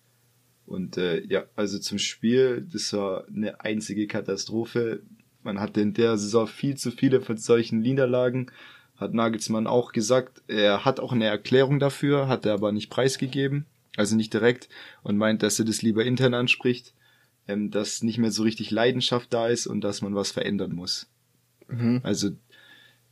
Und 0.69 0.99
äh, 0.99 1.25
ja, 1.25 1.45
also 1.57 1.79
zum 1.79 1.99
Spiel, 1.99 2.67
das 2.71 2.93
war 2.93 3.27
eine 3.27 3.61
einzige 3.63 4.07
Katastrophe. 4.07 5.03
Man 5.43 5.61
hatte 5.61 5.81
in 5.81 5.95
der 5.95 6.19
Saison 6.19 6.47
viel 6.47 6.77
zu 6.77 6.91
viele 6.91 7.23
von 7.23 7.39
solchen 7.39 7.81
Niederlagen. 7.81 8.51
Hat 8.97 9.15
Nagelsmann 9.15 9.67
auch 9.67 9.93
gesagt, 9.93 10.43
er 10.47 10.85
hat 10.85 11.01
auch 11.01 11.13
eine 11.13 11.25
Erklärung 11.25 11.81
dafür, 11.81 12.29
hat 12.29 12.45
er 12.45 12.53
aber 12.53 12.73
nicht 12.73 12.91
preisgegeben, 12.91 13.65
also 13.97 14.15
nicht 14.15 14.35
direkt, 14.35 14.69
und 15.03 15.17
meint, 15.17 15.43
dass 15.43 15.59
er 15.59 15.65
das 15.65 15.81
lieber 15.81 16.05
intern 16.05 16.35
anspricht, 16.35 16.93
ähm, 17.47 17.71
dass 17.71 18.03
nicht 18.03 18.19
mehr 18.19 18.31
so 18.31 18.43
richtig 18.43 18.71
Leidenschaft 18.71 19.33
da 19.33 19.49
ist 19.49 19.67
und 19.67 19.81
dass 19.81 20.03
man 20.03 20.15
was 20.15 20.33
verändern 20.33 20.75
muss. 20.75 21.09
Mhm. 21.69 22.01
Also, 22.03 22.33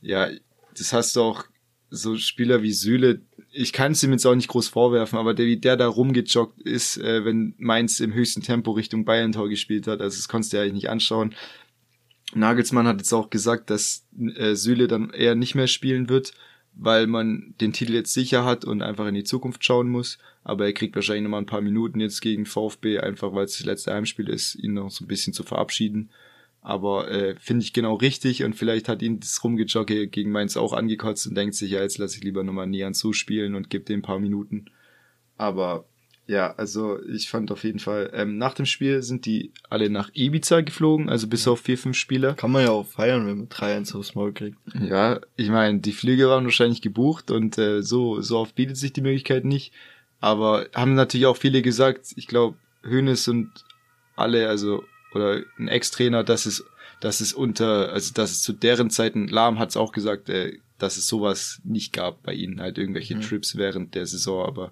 ja, 0.01 0.29
das 0.77 0.93
hast 0.93 1.15
du 1.15 1.21
auch 1.21 1.45
so 1.89 2.17
Spieler 2.17 2.61
wie 2.61 2.73
Süle, 2.73 3.21
ich 3.57 3.73
kann 3.73 3.93
es 3.93 4.03
ihm 4.03 4.11
jetzt 4.11 4.25
auch 4.25 4.35
nicht 4.35 4.49
groß 4.49 4.67
vorwerfen, 4.67 5.17
aber 5.17 5.33
der, 5.33 5.47
wie 5.47 5.57
der 5.57 5.77
da 5.77 5.87
rumgejoggt 5.87 6.61
ist, 6.61 6.97
äh, 6.97 7.25
wenn 7.25 7.55
Mainz 7.57 7.99
im 7.99 8.13
höchsten 8.13 8.43
Tempo 8.43 8.71
Richtung 8.71 9.03
Bayern-Tor 9.03 9.49
gespielt 9.49 9.87
hat, 9.87 9.99
also 9.99 10.15
das 10.15 10.27
konntest 10.27 10.53
du 10.53 10.57
ja 10.57 10.63
eigentlich 10.63 10.73
nicht 10.73 10.89
anschauen. 10.89 11.33
Nagelsmann 12.35 12.87
hat 12.87 12.97
jetzt 12.97 13.13
auch 13.13 13.29
gesagt, 13.29 13.69
dass 13.69 14.05
äh, 14.35 14.53
Süle 14.53 14.87
dann 14.87 15.09
eher 15.09 15.33
nicht 15.33 15.55
mehr 15.55 15.67
spielen 15.67 16.07
wird, 16.07 16.33
weil 16.73 17.07
man 17.07 17.55
den 17.59 17.73
Titel 17.73 17.93
jetzt 17.93 18.13
sicher 18.13 18.45
hat 18.45 18.63
und 18.63 18.83
einfach 18.83 19.07
in 19.07 19.15
die 19.15 19.23
Zukunft 19.23 19.63
schauen 19.65 19.89
muss. 19.89 20.19
Aber 20.43 20.65
er 20.65 20.73
kriegt 20.73 20.95
wahrscheinlich 20.95 21.23
noch 21.23 21.31
mal 21.31 21.39
ein 21.39 21.47
paar 21.47 21.61
Minuten 21.61 21.99
jetzt 21.99 22.21
gegen 22.21 22.45
VfB, 22.45 22.99
einfach 22.99 23.33
weil 23.33 23.45
es 23.45 23.57
das 23.57 23.65
letzte 23.65 23.93
Heimspiel 23.93 24.29
ist, 24.29 24.55
ihn 24.55 24.73
noch 24.73 24.91
so 24.91 25.03
ein 25.03 25.07
bisschen 25.07 25.33
zu 25.33 25.43
verabschieden. 25.43 26.11
Aber 26.67 27.09
äh, 27.09 27.33
finde 27.39 27.63
ich 27.63 27.71
genau 27.71 27.93
richtig 27.93 28.43
und 28.43 28.53
vielleicht 28.53 28.89
hat 28.89 29.01
ihn 29.01 29.21
das 29.21 29.41
Rumgejogge 29.41 30.07
gegen 30.07 30.31
Mainz 30.31 30.57
auch 30.57 30.73
angekotzt 30.73 31.25
und 31.25 31.35
denkt 31.35 31.55
sich, 31.55 31.71
ja, 31.71 31.79
jetzt 31.79 31.97
lasse 31.97 32.17
ich 32.17 32.25
lieber 32.25 32.43
nochmal 32.43 32.67
Nian 32.67 32.93
zuspielen 32.93 33.55
und 33.55 33.69
gebe 33.69 33.85
dem 33.85 33.99
ein 33.99 34.01
paar 34.01 34.19
Minuten. 34.19 34.65
Aber 35.37 35.85
ja, 36.25 36.53
also 36.55 37.01
ich 37.05 37.29
fand 37.29 37.53
auf 37.53 37.63
jeden 37.63 37.79
Fall, 37.79 38.11
ähm, 38.13 38.37
nach 38.37 38.53
dem 38.53 38.65
Spiel 38.65 39.01
sind 39.01 39.25
die 39.25 39.53
alle 39.69 39.89
nach 39.89 40.09
Ibiza 40.13 40.59
geflogen, 40.59 41.07
also 41.07 41.27
bis 41.27 41.47
auf 41.47 41.61
vier, 41.61 41.77
fünf 41.77 41.95
Spieler. 41.95 42.33
Kann 42.33 42.51
man 42.51 42.63
ja 42.63 42.71
auch 42.71 42.85
feiern, 42.85 43.25
wenn 43.27 43.37
man 43.37 43.47
3-1 43.47 43.95
aufs 43.95 44.13
Maul 44.13 44.33
kriegt. 44.33 44.57
Ja, 44.77 45.21
ich 45.37 45.47
meine, 45.47 45.79
die 45.79 45.93
Flüge 45.93 46.27
waren 46.27 46.43
wahrscheinlich 46.43 46.81
gebucht 46.81 47.31
und 47.31 47.57
äh, 47.57 47.81
so, 47.81 48.19
so 48.19 48.39
oft 48.39 48.55
bietet 48.55 48.75
sich 48.75 48.91
die 48.91 48.99
Möglichkeit 48.99 49.45
nicht. 49.45 49.71
Aber 50.19 50.67
haben 50.75 50.95
natürlich 50.95 51.27
auch 51.27 51.37
viele 51.37 51.61
gesagt, 51.61 52.07
ich 52.17 52.27
glaube, 52.27 52.57
Hönes 52.83 53.29
und 53.29 53.51
alle, 54.17 54.49
also, 54.49 54.83
oder 55.17 55.41
ein 55.59 55.67
Ex-Trainer, 55.67 56.23
dass 56.23 56.45
es, 56.45 56.63
dass 57.01 57.19
es 57.21 57.33
unter, 57.33 57.91
also 57.91 58.13
dass 58.13 58.31
es 58.31 58.41
zu 58.41 58.53
deren 58.53 58.89
Zeiten, 58.89 59.27
Lahm 59.27 59.59
hat 59.59 59.69
es 59.69 59.77
auch 59.77 59.91
gesagt, 59.91 60.29
äh, 60.29 60.57
dass 60.77 60.97
es 60.97 61.07
sowas 61.07 61.59
nicht 61.63 61.91
gab 61.91 62.23
bei 62.23 62.33
ihnen, 62.33 62.61
halt 62.61 62.77
irgendwelche 62.77 63.15
Mhm. 63.15 63.21
Trips 63.21 63.55
während 63.57 63.95
der 63.95 64.05
Saison, 64.05 64.45
aber 64.45 64.71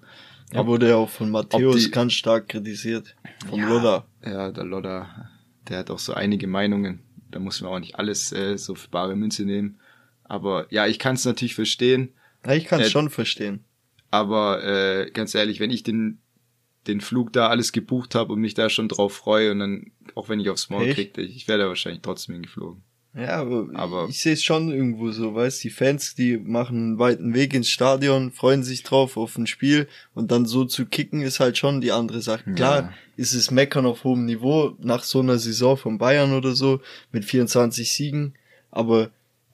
Er 0.52 0.66
wurde 0.66 0.88
ja 0.88 0.96
auch 0.96 1.10
von 1.10 1.28
Matthäus 1.30 1.90
ganz 1.90 2.12
stark 2.12 2.48
kritisiert. 2.48 3.16
Vom 3.48 3.60
Ja. 3.60 3.68
Lodder. 3.68 4.06
Ja, 4.24 4.50
der 4.52 4.64
Lodder, 4.64 5.28
der 5.68 5.78
hat 5.78 5.90
auch 5.90 5.98
so 5.98 6.14
einige 6.14 6.46
Meinungen. 6.46 7.00
Da 7.32 7.40
muss 7.40 7.60
man 7.60 7.72
auch 7.72 7.80
nicht 7.80 7.96
alles 7.98 8.32
äh, 8.32 8.56
so 8.56 8.76
für 8.76 8.88
bare 8.88 9.16
Münze 9.16 9.44
nehmen. 9.44 9.78
Aber 10.22 10.66
ja, 10.70 10.86
ich 10.86 10.98
kann 11.00 11.16
es 11.16 11.24
natürlich 11.24 11.56
verstehen. 11.56 12.12
Ja, 12.46 12.54
ich 12.54 12.64
kann 12.66 12.80
es 12.80 12.86
Äh, 12.86 12.90
schon 12.90 13.10
verstehen. 13.10 13.64
Aber 14.12 14.62
äh, 14.64 15.10
ganz 15.10 15.34
ehrlich, 15.34 15.58
wenn 15.58 15.70
ich 15.72 15.82
den, 15.82 16.18
den 16.86 17.00
Flug 17.00 17.32
da 17.32 17.48
alles 17.48 17.72
gebucht 17.72 18.14
habe 18.14 18.32
und 18.32 18.40
mich 18.40 18.54
da 18.54 18.68
schon 18.70 18.88
drauf 18.88 19.14
freue 19.14 19.52
und 19.52 19.58
dann, 19.58 19.90
auch 20.14 20.28
wenn 20.28 20.40
ich 20.40 20.48
aufs 20.50 20.70
Maul 20.70 20.92
kriege, 20.92 21.20
ich, 21.22 21.36
ich 21.36 21.48
wäre 21.48 21.58
da 21.58 21.68
wahrscheinlich 21.68 22.02
trotzdem 22.02 22.34
hingeflogen. 22.36 22.82
Ja, 23.14 23.38
aber, 23.40 23.68
aber- 23.72 24.08
ich 24.10 24.20
sehe 24.20 24.34
es 24.34 24.44
schon 24.44 24.70
irgendwo 24.70 25.10
so, 25.10 25.34
weißt 25.34 25.64
die 25.64 25.70
Fans, 25.70 26.14
die 26.14 26.36
machen 26.36 26.76
einen 26.76 26.98
weiten 26.98 27.32
Weg 27.32 27.54
ins 27.54 27.70
Stadion, 27.70 28.30
freuen 28.30 28.62
sich 28.62 28.82
drauf 28.82 29.16
auf 29.16 29.38
ein 29.38 29.46
Spiel 29.46 29.88
und 30.14 30.30
dann 30.30 30.44
so 30.44 30.66
zu 30.66 30.84
kicken 30.84 31.22
ist 31.22 31.40
halt 31.40 31.56
schon 31.56 31.80
die 31.80 31.92
andere 31.92 32.20
Sache. 32.20 32.52
Klar, 32.52 32.82
Ja. 32.82 32.92
ist 33.16 33.32
es 33.32 33.50
Meckern 33.50 33.86
auf 33.86 34.04
hohem 34.04 34.26
Niveau 34.26 34.76
nach 34.80 35.02
so 35.02 35.20
einer 35.20 35.38
Saison 35.38 35.78
von 35.78 35.96
Bayern 35.96 36.34
oder 36.34 36.54
so 36.54 36.80
mit 37.10 37.24
24 37.24 37.90
Siegen, 37.90 38.34
aber 38.70 39.10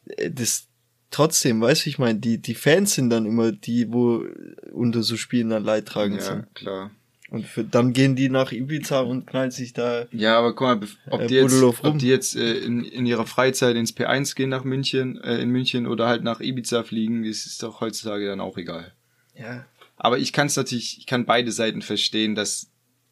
äh, 0.07 0.29
das 0.31 0.67
trotzdem, 1.13 1.61
weißt 1.61 1.87
du, 1.87 1.91
ich 1.91 1.99
meine, 2.01 2.19
die 2.19 2.39
die 2.39 2.57
Fans 2.57 2.95
sind 2.95 3.11
dann 3.11 3.27
immer 3.27 3.53
die, 3.53 3.93
wo 3.93 4.25
unter 4.73 5.05
so 5.05 5.17
Spielen 5.17 5.51
dann 5.51 5.63
leidtragend 5.63 6.17
Ja, 6.21 6.23
sind. 6.27 6.55
klar. 6.57 6.91
Und 7.33 7.47
für, 7.47 7.65
dann 7.65 7.95
gehen 7.95 8.15
die 8.15 8.29
nach 8.29 8.53
Ibiza 8.53 9.01
und 9.01 9.27
knallen 9.27 9.51
sich 9.51 9.73
da 9.73 10.05
Ja, 10.13 10.39
aber 10.39 10.55
guck 10.55 10.67
mal, 10.67 10.81
ob 11.09 11.23
Äh, 11.23 11.27
die 11.29 11.35
jetzt, 11.37 11.63
ob 11.63 11.99
die 11.99 12.09
jetzt 12.09 12.37
äh, 12.37 12.59
in, 12.59 12.85
in 12.85 13.07
ihrer 13.07 13.25
Freizeit 13.27 13.75
ins 13.75 13.97
P1 13.97 14.35
gehen 14.37 14.51
nach 14.51 14.65
München, 14.65 15.19
äh, 15.23 15.39
in 15.39 15.49
München 15.49 15.87
oder 15.87 16.09
halt 16.09 16.23
nach 16.25 16.41
Ibiza 16.41 16.83
fliegen, 16.83 17.25
das 17.25 17.47
ist 17.47 17.63
doch 17.63 17.81
heutzutage 17.81 18.27
dann 18.27 18.41
auch 18.41 18.59
egal. 18.59 18.93
ja, 19.35 19.65
Aber 19.97 20.19
ich 20.19 20.35
kann 20.35 20.49
es 20.49 20.57
natürlich, 20.57 20.99
ich 20.99 21.07
kann 21.07 21.25
beide 21.25 21.53
Seiten 21.53 21.81
verstehen, 21.81 22.35
dass, 22.35 22.69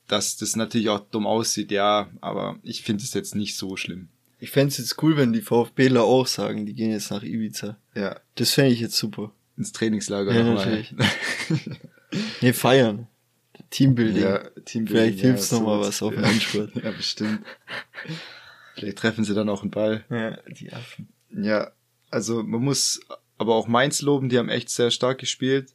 dass 0.07 0.37
das 0.37 0.55
natürlich 0.55 0.91
auch 0.91 1.01
dumm 1.01 1.27
aussieht, 1.27 1.71
ja, 1.71 2.11
aber 2.21 2.59
ich 2.63 2.83
finde 2.83 3.03
es 3.03 3.15
jetzt 3.15 3.35
nicht 3.35 3.57
so 3.57 3.77
schlimm. 3.77 4.09
Ich 4.39 4.51
fänd's 4.51 4.77
jetzt 4.77 5.03
cool, 5.03 5.17
wenn 5.17 5.33
die 5.33 5.41
VfBler 5.43 6.05
auch 6.05 6.27
sagen, 6.27 6.67
die 6.67 6.75
gehen 6.75 6.91
jetzt 6.91 7.11
nach 7.11 7.23
Ibiza. 7.23 7.79
Ja, 7.95 8.21
Das 8.35 8.53
fände 8.53 8.73
ich 8.73 8.81
jetzt 8.81 8.97
super. 8.99 9.33
ins 9.57 9.73
Trainingslager 9.73 10.35
Ja, 10.35 10.43
nochmal. 10.43 10.67
natürlich. 10.67 10.95
Nee, 12.43 12.53
feiern. 12.53 13.07
Teambuilding. 13.71 14.23
Ja, 14.23 14.39
Teambuilding, 14.65 14.87
Vielleicht 14.87 15.19
ja, 15.19 15.25
hilft's 15.25 15.53
noch 15.53 15.63
mal 15.63 15.77
sowas. 15.77 15.89
was 15.89 16.03
auf 16.03 16.15
dem 16.15 16.23
ja. 16.23 16.31
Endspurt. 16.31 16.75
Ja, 16.85 16.91
bestimmt. 16.91 17.47
Vielleicht 18.75 18.99
treffen 18.99 19.25
sie 19.25 19.35
dann 19.35 19.49
auch 19.49 19.63
einen 19.63 19.71
Ball. 19.71 20.05
Ja, 20.11 20.39
die 20.49 20.73
Affen. 20.73 21.09
Ja, 21.31 21.71
also 22.11 22.43
man 22.43 22.63
muss 22.63 23.01
aber 23.39 23.55
auch 23.55 23.69
Mainz 23.69 24.03
loben, 24.03 24.29
die 24.29 24.39
haben 24.39 24.49
echt 24.49 24.71
sehr 24.71 24.91
stark 24.91 25.19
gespielt. 25.19 25.75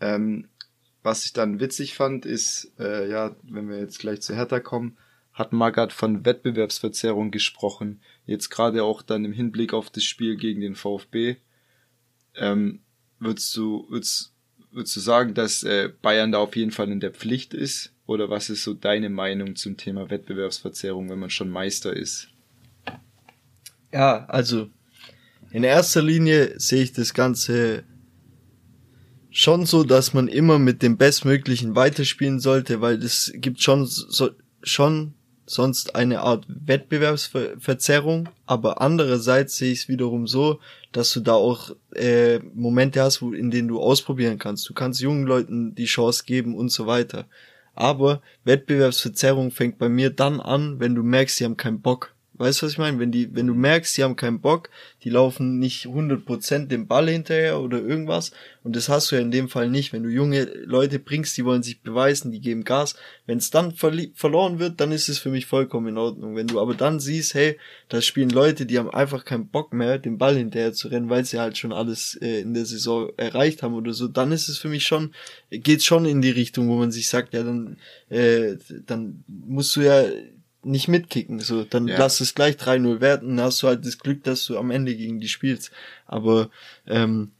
Ähm, 0.00 0.48
was 1.02 1.24
ich 1.24 1.32
dann 1.32 1.60
witzig 1.60 1.94
fand, 1.94 2.26
ist, 2.26 2.72
äh, 2.78 3.08
ja, 3.10 3.36
wenn 3.42 3.68
wir 3.68 3.78
jetzt 3.78 3.98
gleich 3.98 4.22
zu 4.22 4.34
Hertha 4.34 4.60
kommen, 4.60 4.96
hat 5.32 5.52
Magath 5.52 5.92
von 5.92 6.24
Wettbewerbsverzerrung 6.24 7.30
gesprochen. 7.30 8.00
Jetzt 8.24 8.50
gerade 8.50 8.84
auch 8.84 9.02
dann 9.02 9.24
im 9.24 9.32
Hinblick 9.32 9.74
auf 9.74 9.90
das 9.90 10.04
Spiel 10.04 10.36
gegen 10.36 10.60
den 10.60 10.76
VfB. 10.76 11.36
Ähm, 12.36 12.80
würdest 13.18 13.56
du, 13.56 13.86
würdest, 13.90 14.33
würdest 14.74 14.96
du 14.96 15.00
sagen, 15.00 15.34
dass 15.34 15.62
äh, 15.62 15.90
Bayern 16.02 16.32
da 16.32 16.38
auf 16.38 16.56
jeden 16.56 16.72
Fall 16.72 16.90
in 16.90 17.00
der 17.00 17.12
Pflicht 17.12 17.54
ist? 17.54 17.92
Oder 18.06 18.28
was 18.28 18.50
ist 18.50 18.64
so 18.64 18.74
deine 18.74 19.08
Meinung 19.08 19.56
zum 19.56 19.76
Thema 19.76 20.10
Wettbewerbsverzerrung, 20.10 21.08
wenn 21.08 21.18
man 21.18 21.30
schon 21.30 21.48
Meister 21.48 21.94
ist? 21.94 22.28
Ja, 23.92 24.26
also 24.26 24.68
in 25.50 25.64
erster 25.64 26.02
Linie 26.02 26.58
sehe 26.58 26.82
ich 26.82 26.92
das 26.92 27.14
Ganze 27.14 27.84
schon 29.30 29.66
so, 29.66 29.84
dass 29.84 30.12
man 30.12 30.28
immer 30.28 30.58
mit 30.58 30.82
dem 30.82 30.96
Bestmöglichen 30.96 31.76
weiterspielen 31.76 32.40
sollte, 32.40 32.80
weil 32.80 33.02
es 33.02 33.32
gibt 33.36 33.62
schon 33.62 33.86
so, 33.86 34.30
schon 34.62 35.14
sonst 35.46 35.94
eine 35.94 36.20
Art 36.20 36.46
Wettbewerbsverzerrung, 36.48 38.28
aber 38.46 38.80
andererseits 38.80 39.56
sehe 39.56 39.72
ich 39.72 39.80
es 39.80 39.88
wiederum 39.88 40.26
so, 40.26 40.60
dass 40.92 41.12
du 41.12 41.20
da 41.20 41.34
auch 41.34 41.70
äh, 41.94 42.38
Momente 42.54 43.02
hast, 43.02 43.20
wo, 43.20 43.32
in 43.32 43.50
denen 43.50 43.68
du 43.68 43.80
ausprobieren 43.80 44.38
kannst. 44.38 44.68
Du 44.68 44.74
kannst 44.74 45.00
jungen 45.00 45.26
Leuten 45.26 45.74
die 45.74 45.84
Chance 45.84 46.24
geben 46.24 46.54
und 46.54 46.70
so 46.70 46.86
weiter. 46.86 47.26
Aber 47.74 48.22
Wettbewerbsverzerrung 48.44 49.50
fängt 49.50 49.78
bei 49.78 49.88
mir 49.88 50.10
dann 50.10 50.40
an, 50.40 50.78
wenn 50.80 50.94
du 50.94 51.02
merkst, 51.02 51.36
sie 51.36 51.44
haben 51.44 51.56
keinen 51.56 51.80
Bock. 51.80 52.13
Weißt 52.36 52.60
du, 52.60 52.66
was 52.66 52.72
ich 52.72 52.78
meine? 52.78 52.98
Wenn 52.98 53.12
die, 53.12 53.32
wenn 53.36 53.46
du 53.46 53.54
merkst, 53.54 53.94
sie 53.94 54.02
haben 54.02 54.16
keinen 54.16 54.40
Bock, 54.40 54.68
die 55.04 55.10
laufen 55.10 55.60
nicht 55.60 55.86
100% 55.86 56.66
dem 56.66 56.88
Ball 56.88 57.08
hinterher 57.08 57.60
oder 57.60 57.80
irgendwas. 57.80 58.32
Und 58.64 58.74
das 58.74 58.88
hast 58.88 59.10
du 59.12 59.16
ja 59.16 59.22
in 59.22 59.30
dem 59.30 59.48
Fall 59.48 59.70
nicht. 59.70 59.92
Wenn 59.92 60.02
du 60.02 60.08
junge 60.08 60.44
Leute 60.64 60.98
bringst, 60.98 61.36
die 61.36 61.44
wollen 61.44 61.62
sich 61.62 61.82
beweisen, 61.82 62.32
die 62.32 62.40
geben 62.40 62.64
Gas. 62.64 62.96
Wenn 63.26 63.38
es 63.38 63.50
dann 63.50 63.72
verloren 63.72 64.58
wird, 64.58 64.80
dann 64.80 64.90
ist 64.90 65.08
es 65.08 65.18
für 65.18 65.28
mich 65.30 65.46
vollkommen 65.46 65.88
in 65.88 65.98
Ordnung. 65.98 66.34
Wenn 66.34 66.48
du 66.48 66.60
aber 66.60 66.74
dann 66.74 66.98
siehst, 66.98 67.34
hey, 67.34 67.56
da 67.88 68.00
spielen 68.00 68.30
Leute, 68.30 68.66
die 68.66 68.80
haben 68.80 68.90
einfach 68.90 69.24
keinen 69.24 69.46
Bock 69.46 69.72
mehr, 69.72 69.98
den 69.98 70.18
Ball 70.18 70.36
hinterher 70.36 70.72
zu 70.72 70.88
rennen, 70.88 71.10
weil 71.10 71.24
sie 71.24 71.38
halt 71.38 71.56
schon 71.56 71.72
alles 71.72 72.18
äh, 72.20 72.40
in 72.40 72.52
der 72.52 72.66
Saison 72.66 73.12
erreicht 73.16 73.62
haben 73.62 73.74
oder 73.74 73.92
so, 73.92 74.08
dann 74.08 74.32
ist 74.32 74.48
es 74.48 74.58
für 74.58 74.68
mich 74.68 74.84
schon, 74.84 75.14
geht 75.50 75.84
schon 75.84 76.04
in 76.04 76.20
die 76.20 76.30
Richtung, 76.30 76.68
wo 76.68 76.74
man 76.76 76.90
sich 76.90 77.08
sagt, 77.08 77.32
ja, 77.32 77.44
dann, 77.44 77.76
äh, 78.08 78.56
dann 78.86 79.22
musst 79.28 79.76
du 79.76 79.82
ja 79.82 80.02
nicht 80.64 80.88
mitkicken. 80.88 81.40
So, 81.40 81.64
dann 81.64 81.88
ja. 81.88 81.98
lass 81.98 82.20
es 82.20 82.34
gleich 82.34 82.56
3-0 82.56 83.00
werden, 83.00 83.36
dann 83.36 83.46
hast 83.46 83.62
du 83.62 83.68
halt 83.68 83.84
das 83.84 83.98
Glück, 83.98 84.24
dass 84.24 84.46
du 84.46 84.58
am 84.58 84.70
Ende 84.70 84.94
gegen 84.94 85.20
die 85.20 85.28
spielst. 85.28 85.70
Aber 86.06 86.50
ähm, 86.86 87.32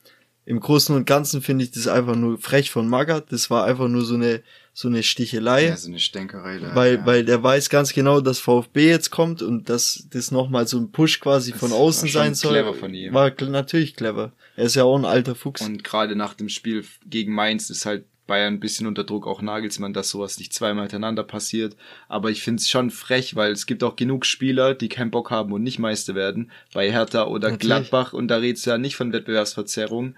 im 0.47 0.61
Großen 0.61 0.95
und 0.95 1.07
Ganzen 1.07 1.43
finde 1.43 1.65
ich 1.65 1.71
das 1.71 1.89
einfach 1.89 2.17
nur 2.17 2.39
frech 2.39 2.71
von 2.71 2.89
Magath. 2.89 3.33
Das 3.33 3.51
war 3.51 3.65
einfach 3.65 3.89
nur 3.89 4.05
so 4.05 4.15
eine 4.15 4.43
so 4.77 4.89
eine 4.89 5.05
Stichelei. 5.05 5.67
Ja, 5.67 5.77
so 5.77 5.89
eine 5.89 6.01
Stänkerei. 6.01 6.59
Da, 6.59 6.75
weil, 6.75 6.97
ja. 6.97 7.07
weil 7.07 7.25
der 7.25 7.43
weiß 7.43 7.71
ganz 7.71 7.93
genau, 7.93 8.21
dass 8.21 8.41
VfB 8.41 8.89
jetzt 8.89 9.11
kommt 9.11 9.41
und 9.41 9.69
dass 9.69 10.09
das 10.11 10.33
nochmal 10.33 10.67
so 10.67 10.79
ein 10.79 10.91
Push 10.91 11.21
quasi 11.21 11.53
das 11.53 11.61
von 11.61 11.73
außen 11.73 12.09
sein 12.09 12.35
soll. 12.35 12.55
Clever 12.55 12.75
von 12.75 12.93
ihm. 12.93 13.15
War 13.15 13.33
natürlich 13.41 13.95
clever. 13.95 14.33
Er 14.57 14.65
ist 14.65 14.75
ja 14.75 14.83
auch 14.83 14.99
ein 14.99 15.05
alter 15.05 15.37
Fuchs. 15.37 15.63
Und 15.63 15.85
gerade 15.85 16.17
nach 16.17 16.35
dem 16.35 16.49
Spiel 16.49 16.85
gegen 17.07 17.33
Mainz 17.33 17.71
ist 17.71 17.87
halt 17.87 18.05
Bayern 18.27 18.55
ein 18.55 18.61
bisschen 18.61 18.87
unter 18.87 19.05
Druck, 19.05 19.27
auch 19.27 19.43
Nagelsmann, 19.43 19.93
dass 19.93 20.11
sowas 20.11 20.39
nicht 20.39 20.53
zweimal 20.53 20.85
hintereinander 20.85 21.25
passiert. 21.25 21.77
Aber 22.09 22.31
ich 22.31 22.43
finde 22.43 22.61
es 22.61 22.69
schon 22.69 22.91
frech, 22.91 23.37
weil 23.37 23.53
es 23.53 23.67
gibt 23.67 23.85
auch 23.85 23.97
genug 23.97 24.25
Spieler, 24.25 24.75
die 24.75 24.89
keinen 24.89 25.11
Bock 25.11 25.31
haben 25.31 25.53
und 25.53 25.63
nicht 25.63 25.79
Meister 25.79 26.15
werden. 26.15 26.51
Bei 26.73 26.91
Hertha 26.91 27.27
oder 27.27 27.51
Natürlich. 27.51 27.61
Gladbach 27.61 28.13
und 28.13 28.29
da 28.29 28.39
redest 28.39 28.67
du 28.67 28.71
ja 28.71 28.79
nicht 28.79 28.97
von 28.97 29.13
Wettbewerbsverzerrung. 29.13 30.15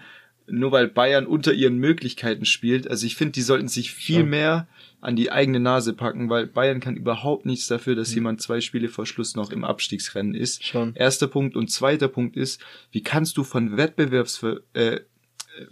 Nur 0.49 0.71
weil 0.71 0.87
Bayern 0.87 1.27
unter 1.27 1.53
ihren 1.53 1.79
Möglichkeiten 1.79 2.45
spielt. 2.45 2.89
Also 2.89 3.05
ich 3.05 3.17
finde, 3.17 3.33
die 3.33 3.43
sollten 3.43 3.67
sich 3.67 3.91
viel 3.91 4.21
ja. 4.21 4.27
mehr 4.27 4.69
an 5.01 5.17
die 5.17 5.33
eigene 5.33 5.59
Nase 5.59 5.93
packen, 5.93 6.31
weil 6.31 6.47
Bayern 6.47 6.79
kann 6.79 6.97
überhaupt 6.97 7.47
nichts 7.47 7.67
dafür, 7.67 7.97
dass 7.97 8.11
mhm. 8.11 8.15
jemand 8.15 8.43
zwei 8.43 8.61
Spiele 8.61 8.89
vor 8.89 9.07
Schluss 9.07 9.35
noch 9.35 9.51
im 9.51 9.65
Abstiegsrennen 9.65 10.35
ist. 10.35 10.65
Schon. 10.65 10.95
Erster 10.95 11.27
Punkt 11.27 11.57
und 11.57 11.71
zweiter 11.71 12.07
Punkt 12.07 12.37
ist, 12.37 12.61
wie 12.93 13.03
kannst 13.03 13.37
du 13.37 13.43
von 13.43 13.77
Wettbewerbsver 13.77 14.61
äh, 14.75 15.01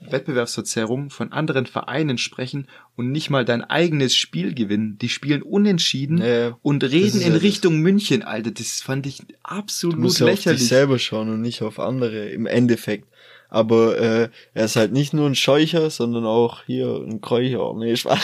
Wettbewerbsverzerrung 0.08 1.10
von 1.10 1.32
anderen 1.32 1.66
Vereinen 1.66 2.18
sprechen 2.18 2.68
und 2.96 3.10
nicht 3.10 3.30
mal 3.30 3.44
dein 3.44 3.62
eigenes 3.62 4.14
Spiel 4.14 4.54
gewinnen. 4.54 4.98
Die 4.98 5.08
spielen 5.08 5.42
unentschieden 5.42 6.18
nee, 6.18 6.52
und 6.62 6.84
reden 6.84 7.20
in 7.20 7.32
ja 7.32 7.38
Richtung 7.38 7.74
das. 7.74 7.82
München, 7.82 8.22
Alter. 8.22 8.50
Das 8.50 8.80
fand 8.80 9.06
ich 9.06 9.22
absolut 9.42 9.96
du 9.96 10.00
musst 10.02 10.20
lächerlich. 10.20 10.46
Auf 10.46 10.60
dich 10.60 10.68
selber 10.68 10.98
schauen 10.98 11.28
und 11.30 11.40
nicht 11.40 11.62
auf 11.62 11.78
andere 11.78 12.28
im 12.30 12.46
Endeffekt. 12.46 13.08
Aber 13.48 13.98
äh, 13.98 14.28
er 14.54 14.64
ist 14.64 14.76
halt 14.76 14.92
nicht 14.92 15.12
nur 15.12 15.28
ein 15.28 15.36
Scheucher, 15.36 15.90
sondern 15.90 16.24
auch 16.24 16.64
hier 16.64 16.96
ein 16.96 17.20
Kräucher. 17.20 17.72
Nee, 17.76 17.96
Spaß. 17.96 18.20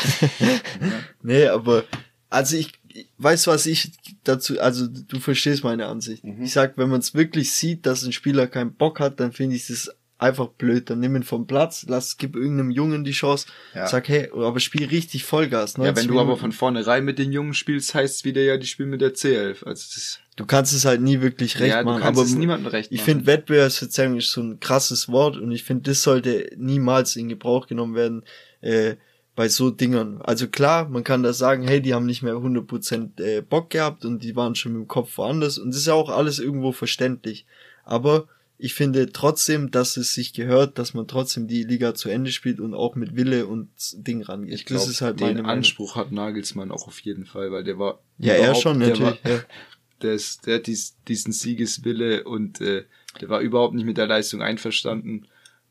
nee, 1.22 1.46
aber 1.46 1.84
also 2.30 2.56
ich 2.56 2.72
weißt 3.18 3.46
was 3.46 3.66
ich 3.66 3.92
dazu, 4.24 4.60
also 4.60 4.86
du 4.86 5.20
verstehst 5.20 5.64
meine 5.64 5.86
Ansicht. 5.86 6.24
Mhm. 6.24 6.42
Ich 6.42 6.52
sag, 6.52 6.76
wenn 6.76 6.88
man 6.88 7.00
es 7.00 7.14
wirklich 7.14 7.52
sieht, 7.52 7.86
dass 7.86 8.02
ein 8.02 8.12
Spieler 8.12 8.46
keinen 8.46 8.74
Bock 8.74 9.00
hat, 9.00 9.20
dann 9.20 9.32
finde 9.32 9.56
ich 9.56 9.68
das 9.68 9.94
einfach 10.20 10.48
blöd. 10.48 10.90
Dann 10.90 11.00
nimm 11.00 11.16
ihn 11.16 11.22
vom 11.22 11.46
Platz, 11.46 11.86
lass, 11.88 12.16
gib 12.18 12.36
irgendeinem 12.36 12.70
Jungen 12.70 13.04
die 13.04 13.12
Chance, 13.12 13.46
ja. 13.74 13.86
sag, 13.86 14.08
hey, 14.08 14.30
aber 14.32 14.60
spiel 14.60 14.86
richtig 14.86 15.24
Vollgas. 15.24 15.76
Ja, 15.76 15.96
wenn 15.96 16.06
du 16.06 16.20
aber 16.20 16.36
von 16.36 16.52
vornherein 16.52 17.04
mit 17.04 17.18
den 17.18 17.32
Jungen 17.32 17.54
spielst, 17.54 17.94
heißt 17.94 18.16
es 18.16 18.24
wieder 18.24 18.42
ja, 18.42 18.56
die 18.56 18.66
spielen 18.66 18.90
mit 18.90 19.00
der 19.00 19.14
C11. 19.14 19.64
Also 19.64 19.86
das 19.94 20.20
du 20.36 20.46
kannst 20.46 20.72
es 20.72 20.84
halt 20.84 21.02
nie 21.02 21.20
wirklich 21.20 21.60
recht 21.60 21.74
ja, 21.74 21.82
machen. 21.82 22.02
aber 22.02 22.22
es 22.22 22.34
niemandem 22.34 22.68
recht 22.68 22.90
ich 22.92 23.02
finde 23.02 23.26
Wettbewerbsverzerrung 23.26 24.16
ist 24.16 24.32
so 24.32 24.40
ein 24.40 24.58
krasses 24.58 25.10
Wort 25.10 25.36
und 25.36 25.52
ich 25.52 25.64
finde, 25.64 25.90
das 25.90 26.02
sollte 26.02 26.50
niemals 26.56 27.16
in 27.16 27.28
Gebrauch 27.28 27.66
genommen 27.66 27.94
werden. 27.94 28.24
Äh, 28.60 28.96
bei 29.36 29.48
so 29.48 29.70
Dingern. 29.70 30.20
Also 30.20 30.48
klar, 30.48 30.88
man 30.88 31.02
kann 31.02 31.22
da 31.22 31.32
sagen, 31.32 31.62
hey, 31.62 31.80
die 31.80 31.94
haben 31.94 32.04
nicht 32.04 32.22
mehr 32.22 32.34
100% 32.34 33.22
äh, 33.22 33.40
Bock 33.40 33.70
gehabt 33.70 34.04
und 34.04 34.22
die 34.22 34.36
waren 34.36 34.54
schon 34.54 34.72
mit 34.72 34.82
dem 34.82 34.88
Kopf 34.88 35.16
woanders 35.16 35.56
und 35.56 35.70
das 35.70 35.78
ist 35.78 35.86
ja 35.86 35.94
auch 35.94 36.10
alles 36.10 36.40
irgendwo 36.40 36.72
verständlich. 36.72 37.46
Aber 37.84 38.26
ich 38.62 38.74
finde 38.74 39.10
trotzdem, 39.10 39.70
dass 39.70 39.96
es 39.96 40.12
sich 40.12 40.34
gehört, 40.34 40.78
dass 40.78 40.92
man 40.92 41.08
trotzdem 41.08 41.48
die 41.48 41.64
Liga 41.64 41.94
zu 41.94 42.10
Ende 42.10 42.30
spielt 42.30 42.60
und 42.60 42.74
auch 42.74 42.94
mit 42.94 43.16
Wille 43.16 43.46
und 43.46 43.70
Ding 43.94 44.22
rangeht. 44.22 44.54
Ich 44.54 44.66
glaube, 44.66 44.92
halt 45.00 45.20
den 45.20 45.46
Anspruch 45.46 45.96
hat 45.96 46.12
Nagelsmann 46.12 46.70
auch 46.70 46.86
auf 46.86 47.00
jeden 47.00 47.24
Fall, 47.24 47.50
weil 47.52 47.64
der 47.64 47.78
war 47.78 48.02
ja 48.18 48.34
er 48.34 48.54
schon 48.54 48.78
natürlich. 48.78 48.98
Der, 49.22 49.32
war, 49.32 49.38
ja. 49.38 49.44
der, 50.02 50.12
ist, 50.12 50.46
der 50.46 50.56
hat 50.56 50.66
dies, 50.66 50.96
diesen 51.08 51.32
Siegeswille 51.32 52.24
und 52.24 52.60
äh, 52.60 52.84
der 53.20 53.30
war 53.30 53.40
überhaupt 53.40 53.74
nicht 53.74 53.86
mit 53.86 53.96
der 53.96 54.06
Leistung 54.06 54.42
einverstanden. 54.42 55.26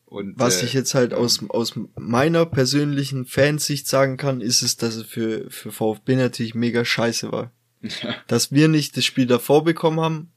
Und, 0.05 0.39
Was 0.39 0.63
äh, 0.63 0.65
ich 0.65 0.73
jetzt 0.73 0.95
halt 0.95 1.13
aus, 1.13 1.47
aus 1.49 1.79
meiner 1.95 2.47
persönlichen 2.47 3.25
Fansicht 3.25 3.87
sagen 3.87 4.17
kann, 4.17 4.41
ist 4.41 4.63
es, 4.63 4.77
dass 4.77 4.95
es 4.95 5.05
für, 5.05 5.51
für 5.51 5.71
VfB 5.71 6.15
natürlich 6.15 6.55
mega 6.55 6.83
scheiße 6.83 7.31
war. 7.31 7.51
Dass 8.27 8.51
wir 8.51 8.67
nicht 8.67 8.97
das 8.97 9.05
Spiel 9.05 9.25
davor 9.25 9.63
bekommen 9.63 10.01
haben, 10.01 10.31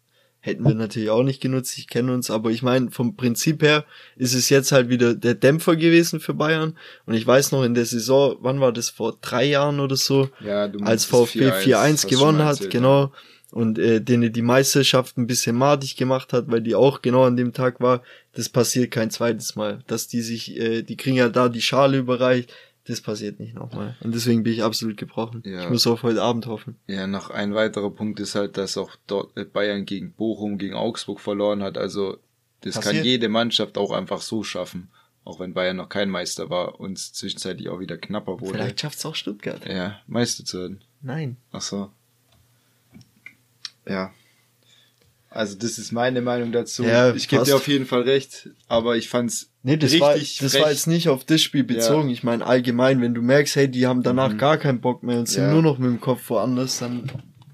hätten 0.45 0.65
wir 0.65 0.75
natürlich 0.75 1.09
auch 1.09 1.23
nicht 1.23 1.41
genutzt, 1.41 1.79
ich 1.79 1.87
kenne 1.87 2.13
uns, 2.13 2.29
aber 2.29 2.51
ich 2.51 2.63
meine, 2.63 2.91
vom 2.91 3.15
Prinzip 3.17 3.63
her 3.63 3.85
ist 4.17 4.35
es 4.35 4.51
jetzt 4.51 4.73
halt 4.73 4.89
wieder 4.89 5.15
der 5.15 5.35
Dämpfer 5.35 5.77
gewesen 5.77 6.19
für 6.19 6.35
Bayern. 6.35 6.77
Und 7.07 7.15
ich 7.15 7.25
weiß 7.25 7.53
noch 7.53 7.63
in 7.63 7.75
der 7.75 7.87
Saison, 7.87 8.37
wann 8.41 8.61
war 8.61 8.73
das, 8.73 8.91
vor 8.91 9.17
drei 9.21 9.45
Jahren 9.45 9.79
oder 9.79 9.95
so, 9.95 10.29
ja, 10.45 10.69
als 10.83 11.05
VfB 11.05 11.51
4-1 11.51 12.09
gewonnen 12.09 12.45
hat, 12.45 12.69
genau. 12.71 13.13
Und 13.53 13.79
äh, 13.79 14.01
denen 14.01 14.33
die 14.33 14.43
Meisterschaft 14.43 15.17
ein 15.17 15.29
bisschen 15.29 15.57
madig 15.57 15.97
gemacht 15.97 16.33
hat, 16.33 16.51
weil 16.51 16.61
die 16.61 16.75
auch 16.75 17.03
genau 17.03 17.25
an 17.25 17.37
dem 17.37 17.53
Tag 17.53 17.81
war. 17.81 18.03
Das 18.35 18.49
passiert 18.49 18.91
kein 18.91 19.11
zweites 19.11 19.57
Mal. 19.57 19.85
Dass 19.87 20.09
die 20.09 20.23
sich, 20.23 20.59
äh, 20.59 20.83
die 20.83 20.97
kriegen 20.97 21.17
ja 21.17 21.29
da 21.29 21.51
die 21.51 21.61
Schale 21.61 21.99
überreicht, 21.99 22.53
das 22.85 23.01
passiert 23.01 23.39
nicht 23.39 23.55
nochmal. 23.55 23.97
Und 24.01 24.15
deswegen 24.15 24.43
bin 24.43 24.53
ich 24.53 24.63
absolut 24.63 24.97
gebrochen. 24.97 25.43
Ja. 25.45 25.65
Ich 25.65 25.71
muss 25.71 25.87
auf 25.87 26.03
heute 26.03 26.21
Abend 26.23 26.47
hoffen. 26.47 26.77
Ja, 26.89 27.07
noch 27.07 27.31
ein 27.31 27.55
weiterer 27.55 27.91
Punkt 27.91 28.19
ist 28.19 28.35
halt, 28.35 28.57
dass 28.57 28.77
auch 28.77 28.97
dort 29.07 29.37
äh, 29.37 29.45
Bayern 29.45 29.85
gegen 29.85 30.13
Bochum, 30.13 30.59
gegen 30.59 30.75
Augsburg 30.75 31.21
verloren 31.21 31.63
hat. 31.63 31.79
Also 31.79 32.19
das 32.63 32.75
passiert. 32.75 32.97
kann 32.97 33.05
jede 33.05 33.29
Mannschaft 33.29 33.79
auch 33.79 33.93
einfach 33.93 34.21
so 34.21 34.43
schaffen. 34.43 34.91
Auch 35.25 35.39
wenn 35.39 35.55
Bayern 35.55 35.77
noch 35.77 35.89
kein 35.89 36.11
Meister 36.11 36.51
war 36.51 36.81
und 36.81 36.99
zwischenzeitlich 36.99 37.69
auch 37.69 37.79
wieder 37.79 37.97
knapper 37.97 38.41
wurde. 38.41 38.55
Vielleicht 38.55 38.81
schafft's 38.81 39.07
auch 39.07 39.15
Stuttgart. 39.15 39.65
Ja, 39.69 40.01
Meister 40.09 40.45
zu 40.45 40.59
werden. 40.59 40.81
Nein. 41.01 41.37
Ach 41.53 41.63
so. 41.63 41.91
Ja. 43.87 44.13
Also 45.31 45.57
das 45.57 45.79
ist 45.79 45.93
meine 45.93 46.21
Meinung 46.21 46.51
dazu. 46.51 46.83
Ja, 46.83 47.15
ich 47.15 47.29
gebe 47.29 47.45
dir 47.45 47.55
auf 47.55 47.69
jeden 47.69 47.87
Fall 47.87 48.03
recht, 48.03 48.51
aber 48.67 48.97
ich 48.97 49.09
fand's 49.09 49.52
Nee, 49.65 49.77
das 49.77 49.99
war 50.01 50.15
das 50.15 50.55
war 50.59 50.71
jetzt 50.71 50.89
nicht 50.89 51.09
auf 51.09 51.25
das 51.25 51.41
Spiel 51.41 51.63
bezogen. 51.63 52.09
Ja. 52.09 52.13
Ich 52.13 52.25
meine 52.25 52.45
allgemein, 52.45 53.01
wenn 53.01 53.15
du 53.15 53.23
merkst, 53.23 53.55
hey, 53.57 53.71
die 53.71 53.87
haben 53.87 54.03
danach 54.03 54.33
mhm. 54.33 54.39
gar 54.39 54.59
keinen 54.59 54.81
Bock 54.81 55.03
mehr 55.03 55.19
und 55.19 55.29
sind 55.29 55.45
ja. 55.45 55.53
nur 55.53 55.63
noch 55.63 55.79
mit 55.79 55.89
dem 55.89 56.01
Kopf 56.01 56.29
woanders, 56.31 56.79
dann 56.79 57.11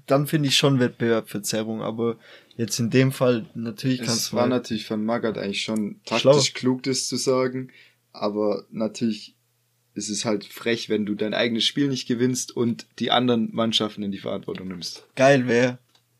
dann 0.09 0.27
finde 0.27 0.49
ich 0.49 0.55
schon 0.55 0.79
Wettbewerbverzerrung, 0.79 1.81
aber 1.81 2.17
jetzt 2.57 2.79
in 2.79 2.89
dem 2.89 3.11
Fall 3.11 3.45
natürlich 3.53 3.99
kannst 3.99 4.15
du 4.15 4.29
Es 4.29 4.33
war 4.33 4.47
natürlich 4.47 4.85
von 4.85 5.05
Magath 5.05 5.37
eigentlich 5.37 5.61
schon 5.61 5.99
taktisch 6.05 6.21
schlau. 6.21 6.59
klug 6.59 6.83
das 6.83 7.07
zu 7.07 7.15
sagen, 7.15 7.71
aber 8.11 8.65
natürlich 8.71 9.35
ist 9.93 10.09
es 10.09 10.25
halt 10.25 10.45
frech, 10.45 10.89
wenn 10.89 11.05
du 11.05 11.15
dein 11.15 11.33
eigenes 11.33 11.65
Spiel 11.65 11.87
nicht 11.89 12.07
gewinnst 12.07 12.55
und 12.55 12.87
die 12.99 13.11
anderen 13.11 13.53
Mannschaften 13.53 14.01
in 14.03 14.11
die 14.11 14.17
Verantwortung 14.17 14.69
nimmst. 14.69 15.05
Geil 15.15 15.47
wäre, 15.47 15.77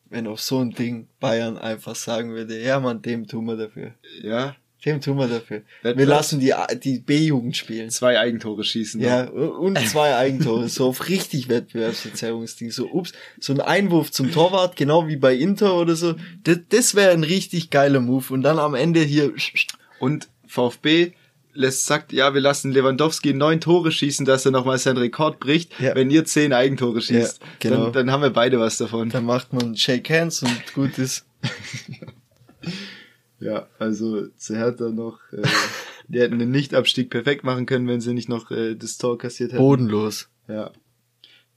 wenn 0.10 0.28
auf 0.28 0.42
so 0.42 0.60
ein 0.60 0.72
Ding 0.72 1.08
Bayern 1.20 1.58
einfach 1.58 1.96
sagen 1.96 2.34
würde, 2.34 2.62
ja 2.62 2.80
man, 2.80 3.02
dem 3.02 3.28
tun 3.28 3.46
wir 3.46 3.58
dafür. 3.58 3.94
Ja, 4.22 4.56
Dem 4.86 5.02
tun 5.02 5.18
wir 5.18 5.28
dafür. 5.28 5.62
Wettbewerb- 5.84 5.98
Wir 5.98 6.06
lassen 6.06 6.40
die, 6.40 6.54
die 6.84 7.00
B-Jugend 7.00 7.58
spielen. 7.58 7.90
Zwei 7.90 8.18
Eigentore 8.18 8.64
schießen. 8.64 9.02
Ja, 9.02 9.26
noch. 9.26 9.58
und 9.60 9.78
zwei 9.88 10.16
Eigentore, 10.16 10.70
so 10.70 10.88
auf 10.88 11.10
richtig 11.10 11.50
Wettbewerbsverzerrungsding. 11.50 12.72
So, 12.72 12.88
ups, 12.90 13.12
so 13.42 13.52
ein 13.54 13.60
Einwurf 13.60 14.12
zum 14.12 14.32
Torwart, 14.32 14.76
genau 14.78 15.08
wie 15.08 15.18
bei 15.18 15.36
Inter 15.36 15.76
oder 15.76 15.96
so. 15.96 16.16
Das, 16.44 16.60
das 16.70 16.96
wäre 16.96 17.12
ein 17.12 17.24
richtig 17.26 17.70
geiler 17.72 18.00
Move. 18.00 18.34
Und 18.34 18.42
dann 18.44 18.58
am 18.58 18.74
Ende 18.74 19.02
hier, 19.02 19.34
Und 20.00 20.30
VfB 20.48 21.12
lässt, 21.54 21.86
sagt, 21.86 22.14
ja, 22.14 22.34
wir 22.34 22.40
lassen 22.40 22.72
Lewandowski 22.72 23.34
neun 23.34 23.60
Tore 23.60 23.92
schießen, 23.92 24.26
dass 24.26 24.46
er 24.46 24.52
nochmal 24.52 24.78
seinen 24.78 24.98
Rekord 24.98 25.42
bricht, 25.42 25.78
Ja. 25.82 25.94
wenn 25.94 26.10
ihr 26.10 26.24
zehn 26.24 26.54
Eigentore 26.54 27.02
schießt. 27.02 27.42
Ja, 27.42 27.48
genau. 27.60 27.84
dann, 27.86 27.94
dann 27.94 28.12
haben 28.12 28.22
wir 28.24 28.30
beide 28.30 28.60
was 28.62 28.78
davon. 28.78 29.10
dann 29.10 29.26
macht 29.26 29.52
man 29.52 29.76
Shake 29.76 30.10
Hands 30.10 30.42
und 30.42 30.74
gut 30.74 30.98
ist. 30.98 31.26
Ja, 33.40 33.68
also 33.80 34.28
zu 34.38 34.56
Hertha 34.56 34.90
noch, 34.90 35.20
äh, 35.32 35.44
die 36.08 36.20
hätten 36.20 36.40
den 36.40 36.52
Nichtabstieg 36.52 37.10
perfekt 37.10 37.44
machen 37.44 37.66
können, 37.66 37.88
wenn 37.88 38.02
sie 38.02 38.14
nicht 38.14 38.30
noch 38.30 38.52
äh, 38.52 38.76
das 38.76 38.98
Tor 38.98 39.18
kassiert 39.18 39.52
hätten. 39.52 39.62
Bodenlos. 39.62 40.30
Ja. 40.48 40.72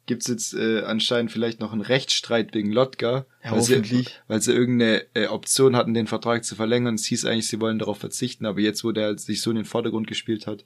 Gibt's 0.07 0.27
jetzt 0.27 0.55
äh, 0.55 0.81
anscheinend 0.81 1.31
vielleicht 1.31 1.61
noch 1.61 1.73
einen 1.73 1.81
Rechtsstreit 1.81 2.55
wegen 2.55 2.73
Lotka, 2.73 3.25
Ja, 3.45 3.53
weil, 3.53 3.63
sie, 3.63 3.75
hoffentlich. 3.75 4.21
weil 4.27 4.41
sie 4.41 4.53
irgendeine 4.53 5.05
äh, 5.15 5.29
Option 5.29 5.77
hatten, 5.77 5.95
den 5.95 6.09
Vertrag 6.09 6.45
zu 6.45 6.57
verlängern. 6.57 6.97
Es 6.97 7.05
hieß 7.07 7.25
eigentlich, 7.25 7.47
sie 7.49 7.61
wollen 7.61 7.79
darauf 7.79 7.99
verzichten, 7.99 8.45
aber 8.47 8.61
jetzt, 8.61 8.83
wo 8.85 8.91
der 8.93 9.07
halt 9.07 9.21
sich 9.21 9.41
so 9.43 9.51
in 9.51 9.57
den 9.57 9.65
Vordergrund 9.65 10.09
gespielt 10.09 10.47
hat, 10.49 10.65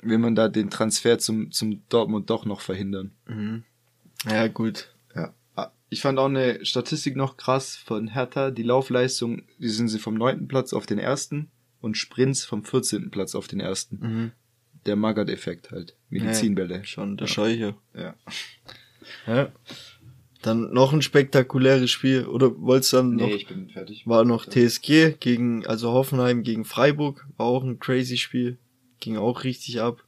will 0.00 0.18
man 0.18 0.36
da 0.36 0.48
den 0.48 0.70
Transfer 0.70 1.18
zum, 1.18 1.50
zum 1.50 1.82
Dortmund 1.88 2.30
doch 2.30 2.44
noch 2.44 2.60
verhindern. 2.60 3.10
Ja, 4.28 4.46
gut. 4.46 4.94
Ja. 5.90 5.90
Ich 5.90 6.00
fand 6.02 6.18
auch 6.18 6.26
eine 6.26 6.64
Statistik 6.64 7.16
noch 7.16 7.36
krass 7.36 7.76
von 7.76 8.08
Hertha. 8.08 8.50
Die 8.50 8.62
Laufleistung, 8.62 9.42
die 9.58 9.68
sind 9.68 9.88
sie 9.88 9.98
vom 9.98 10.14
neunten 10.14 10.48
Platz 10.48 10.72
auf 10.72 10.86
den 10.86 10.98
ersten 10.98 11.50
und 11.80 11.96
Sprints 11.96 12.44
vom 12.44 12.64
14. 12.64 13.10
Platz 13.10 13.34
auf 13.34 13.48
den 13.48 13.60
ersten. 13.60 13.98
Mhm. 14.00 14.32
Der 14.86 14.96
Magath-Effekt 14.96 15.70
halt. 15.70 15.96
Medizinbälle. 16.10 16.84
Schon, 16.84 17.16
der 17.16 17.26
Ja. 17.26 17.32
Scheuche. 17.32 17.74
Ja. 17.94 18.14
Ja. 19.26 19.52
Dann 20.42 20.72
noch 20.72 20.92
ein 20.92 21.02
spektakuläres 21.02 21.90
Spiel. 21.90 22.26
Oder 22.26 22.58
wolltest 22.60 22.92
du 22.92 22.98
dann 22.98 23.16
noch? 23.16 23.48
bin 23.48 23.68
fertig. 23.70 24.06
War 24.06 24.24
noch 24.24 24.46
TSG 24.46 25.14
gegen, 25.18 25.66
also 25.66 25.92
Hoffenheim 25.92 26.42
gegen 26.42 26.64
Freiburg. 26.64 27.26
War 27.36 27.46
auch 27.46 27.64
ein 27.64 27.78
crazy 27.80 28.18
Spiel. 28.18 28.58
Ging 29.00 29.16
auch 29.16 29.44
richtig 29.44 29.80
ab. 29.80 30.04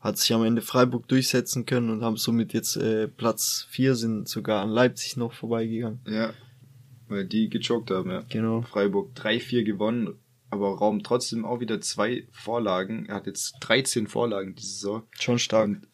Hat 0.00 0.16
sich 0.18 0.32
am 0.32 0.44
Ende 0.44 0.62
Freiburg 0.62 1.06
durchsetzen 1.08 1.66
können 1.66 1.90
und 1.90 2.02
haben 2.02 2.16
somit 2.16 2.52
jetzt 2.54 2.76
äh, 2.76 3.06
Platz 3.06 3.66
4 3.70 3.94
sind 3.94 4.28
sogar 4.28 4.62
an 4.62 4.70
Leipzig 4.70 5.16
noch 5.16 5.32
vorbeigegangen. 5.32 6.00
Ja. 6.06 6.32
Weil 7.08 7.26
die 7.26 7.50
gechoked 7.50 7.90
haben, 7.90 8.10
ja. 8.10 8.22
Genau. 8.28 8.62
Freiburg 8.62 9.10
3-4 9.14 9.64
gewonnen, 9.64 10.14
aber 10.48 10.78
Raum 10.78 11.02
trotzdem 11.02 11.44
auch 11.44 11.60
wieder 11.60 11.80
zwei 11.80 12.26
Vorlagen. 12.30 13.06
Er 13.06 13.16
hat 13.16 13.26
jetzt 13.26 13.56
13 13.60 14.06
Vorlagen 14.06 14.54
diese 14.54 14.72
Saison. 14.72 15.02
Schon 15.18 15.38
stark. 15.38 15.68
Und 15.68 15.86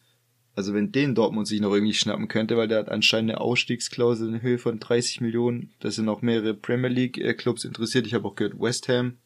also 0.57 0.73
wenn 0.73 0.91
den 0.91 1.13
Dortmund 1.13 1.47
sich 1.47 1.61
noch 1.61 1.71
irgendwie 1.71 1.93
schnappen 1.93 2.27
könnte, 2.27 2.57
weil 2.57 2.67
der 2.67 2.79
hat 2.79 2.89
anscheinend 2.89 3.29
eine 3.29 3.41
Ausstiegsklausel 3.41 4.27
in 4.27 4.41
Höhe 4.41 4.57
von 4.57 4.79
30 4.79 5.21
Millionen. 5.21 5.71
Da 5.81 5.91
sind 5.91 6.09
auch 6.09 6.23
mehrere 6.23 6.55
Premier 6.55 6.89
League 6.89 7.19
äh, 7.19 7.35
Clubs 7.35 7.63
interessiert. 7.63 8.07
Ich 8.07 8.15
habe 8.15 8.27
auch 8.27 8.33
gehört 8.33 8.59
West 8.59 8.87
Ham, 8.87 9.17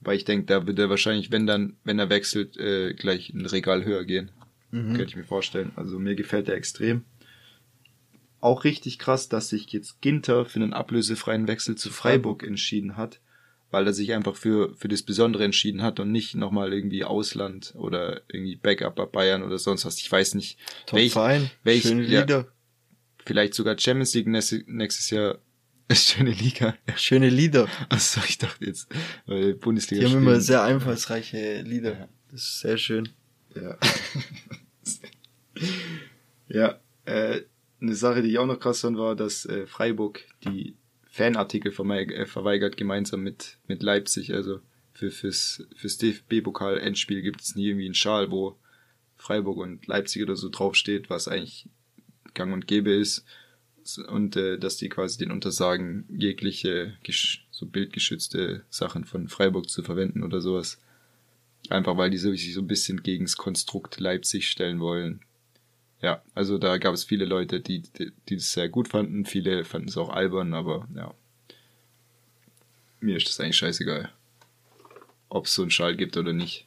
weil 0.00 0.16
ich 0.16 0.24
denke, 0.24 0.46
da 0.46 0.66
wird 0.66 0.78
er 0.78 0.90
wahrscheinlich, 0.90 1.30
wenn 1.32 1.46
dann, 1.46 1.76
wenn 1.84 1.98
er 1.98 2.08
wechselt, 2.10 2.56
äh, 2.56 2.94
gleich 2.94 3.30
ein 3.30 3.46
Regal 3.46 3.84
höher 3.84 4.04
gehen. 4.04 4.30
Mhm. 4.70 4.88
Könnte 4.94 5.04
ich 5.10 5.16
mir 5.16 5.24
vorstellen. 5.24 5.72
Also 5.76 5.98
mir 5.98 6.14
gefällt 6.14 6.48
er 6.48 6.54
extrem. 6.56 7.04
Auch 8.40 8.64
richtig 8.64 8.98
krass, 8.98 9.28
dass 9.28 9.48
sich 9.48 9.66
jetzt 9.72 10.00
Ginter 10.00 10.44
für 10.44 10.60
einen 10.60 10.72
ablösefreien 10.72 11.48
Wechsel 11.48 11.74
zu 11.76 11.90
Freiburg 11.90 12.44
entschieden 12.44 12.96
hat, 12.96 13.20
weil 13.72 13.84
er 13.86 13.92
sich 13.92 14.12
einfach 14.12 14.36
für, 14.36 14.74
für 14.76 14.86
das 14.86 15.02
Besondere 15.02 15.44
entschieden 15.44 15.82
hat 15.82 15.98
und 15.98 16.12
nicht 16.12 16.36
nochmal 16.36 16.72
irgendwie 16.72 17.02
Ausland 17.04 17.74
oder 17.76 18.22
irgendwie 18.28 18.54
Backup 18.56 18.94
bei 18.94 19.06
Bayern 19.06 19.42
oder 19.42 19.58
sonst 19.58 19.84
was. 19.84 19.98
Ich 19.98 20.10
weiß 20.10 20.34
nicht, 20.36 20.58
Top 20.86 21.00
welch, 21.00 21.12
Verein. 21.12 21.50
welch- 21.64 21.82
Schöne 21.82 22.06
ja. 22.06 22.44
Vielleicht 23.26 23.54
sogar 23.54 23.76
Champions 23.78 24.14
League 24.14 24.28
nächstes 24.28 25.10
Jahr. 25.10 25.38
Schöne 25.92 26.30
Liga. 26.30 26.76
Schöne 26.96 27.30
Lieder. 27.30 27.66
Achso, 27.88 28.20
ich 28.28 28.38
dachte 28.38 28.66
jetzt, 28.66 28.88
weil 29.26 29.54
Bundesliga 29.54 30.00
Die 30.00 30.06
haben 30.06 30.20
spielen. 30.20 30.28
immer 30.28 30.40
sehr 30.40 30.62
einfallsreiche 30.62 31.62
Lieder. 31.62 31.92
Ja. 31.92 32.08
Das 32.30 32.42
ist 32.42 32.60
sehr 32.60 32.76
schön. 32.76 33.08
Ja. 33.54 33.78
ja, 36.48 36.78
äh, 37.06 37.40
eine 37.80 37.94
Sache, 37.94 38.22
die 38.22 38.30
ich 38.30 38.38
auch 38.38 38.46
noch 38.46 38.60
krass 38.60 38.80
fand, 38.80 38.98
war, 38.98 39.16
dass 39.16 39.46
äh, 39.46 39.66
Freiburg 39.66 40.24
die 40.44 40.76
Fanartikel 41.10 41.72
äh, 41.72 42.26
verweigert, 42.26 42.76
gemeinsam 42.76 43.22
mit, 43.22 43.56
mit 43.66 43.82
Leipzig. 43.82 44.34
Also 44.34 44.60
für, 44.92 45.10
fürs, 45.10 45.66
fürs 45.74 45.96
DFB-Pokal-Endspiel 45.96 47.22
gibt 47.22 47.40
es 47.40 47.54
nie 47.54 47.68
irgendwie 47.68 47.86
einen 47.86 47.94
Schal, 47.94 48.30
wo 48.30 48.58
Freiburg 49.16 49.58
und 49.58 49.86
Leipzig 49.86 50.22
oder 50.22 50.36
so 50.36 50.48
draufsteht, 50.48 51.08
was 51.08 51.28
eigentlich 51.28 51.66
gang 52.34 52.52
und 52.52 52.66
gäbe 52.66 52.92
ist. 52.92 53.24
Und 53.96 54.36
äh, 54.36 54.58
dass 54.58 54.76
die 54.76 54.88
quasi 54.90 55.16
den 55.18 55.30
untersagen, 55.30 56.04
jegliche 56.10 56.94
so 57.50 57.66
bildgeschützte 57.66 58.64
Sachen 58.68 59.04
von 59.04 59.28
Freiburg 59.28 59.70
zu 59.70 59.82
verwenden 59.82 60.22
oder 60.22 60.40
sowas. 60.42 60.78
Einfach 61.70 61.96
weil 61.96 62.10
die 62.10 62.18
so- 62.18 62.30
sich 62.32 62.52
so 62.52 62.60
ein 62.60 62.66
bisschen 62.66 63.02
gegen 63.02 63.24
das 63.24 63.36
Konstrukt 63.36 63.98
Leipzig 63.98 64.48
stellen 64.50 64.80
wollen. 64.80 65.20
Ja, 66.02 66.22
also 66.34 66.58
da 66.58 66.76
gab 66.78 66.94
es 66.94 67.04
viele 67.04 67.24
Leute, 67.24 67.60
die, 67.60 67.80
die, 67.80 68.12
die 68.28 68.34
es 68.34 68.52
sehr 68.52 68.68
gut 68.68 68.88
fanden. 68.88 69.24
Viele 69.24 69.64
fanden 69.64 69.88
es 69.88 69.96
auch 69.96 70.10
albern, 70.10 70.54
aber 70.54 70.86
ja. 70.94 71.14
Mir 73.00 73.16
ist 73.16 73.28
das 73.28 73.40
eigentlich 73.40 73.56
scheißegal. 73.56 74.12
Ob 75.28 75.46
es 75.46 75.54
so 75.54 75.62
einen 75.62 75.70
Schal 75.70 75.96
gibt 75.96 76.16
oder 76.16 76.32
nicht. 76.32 76.66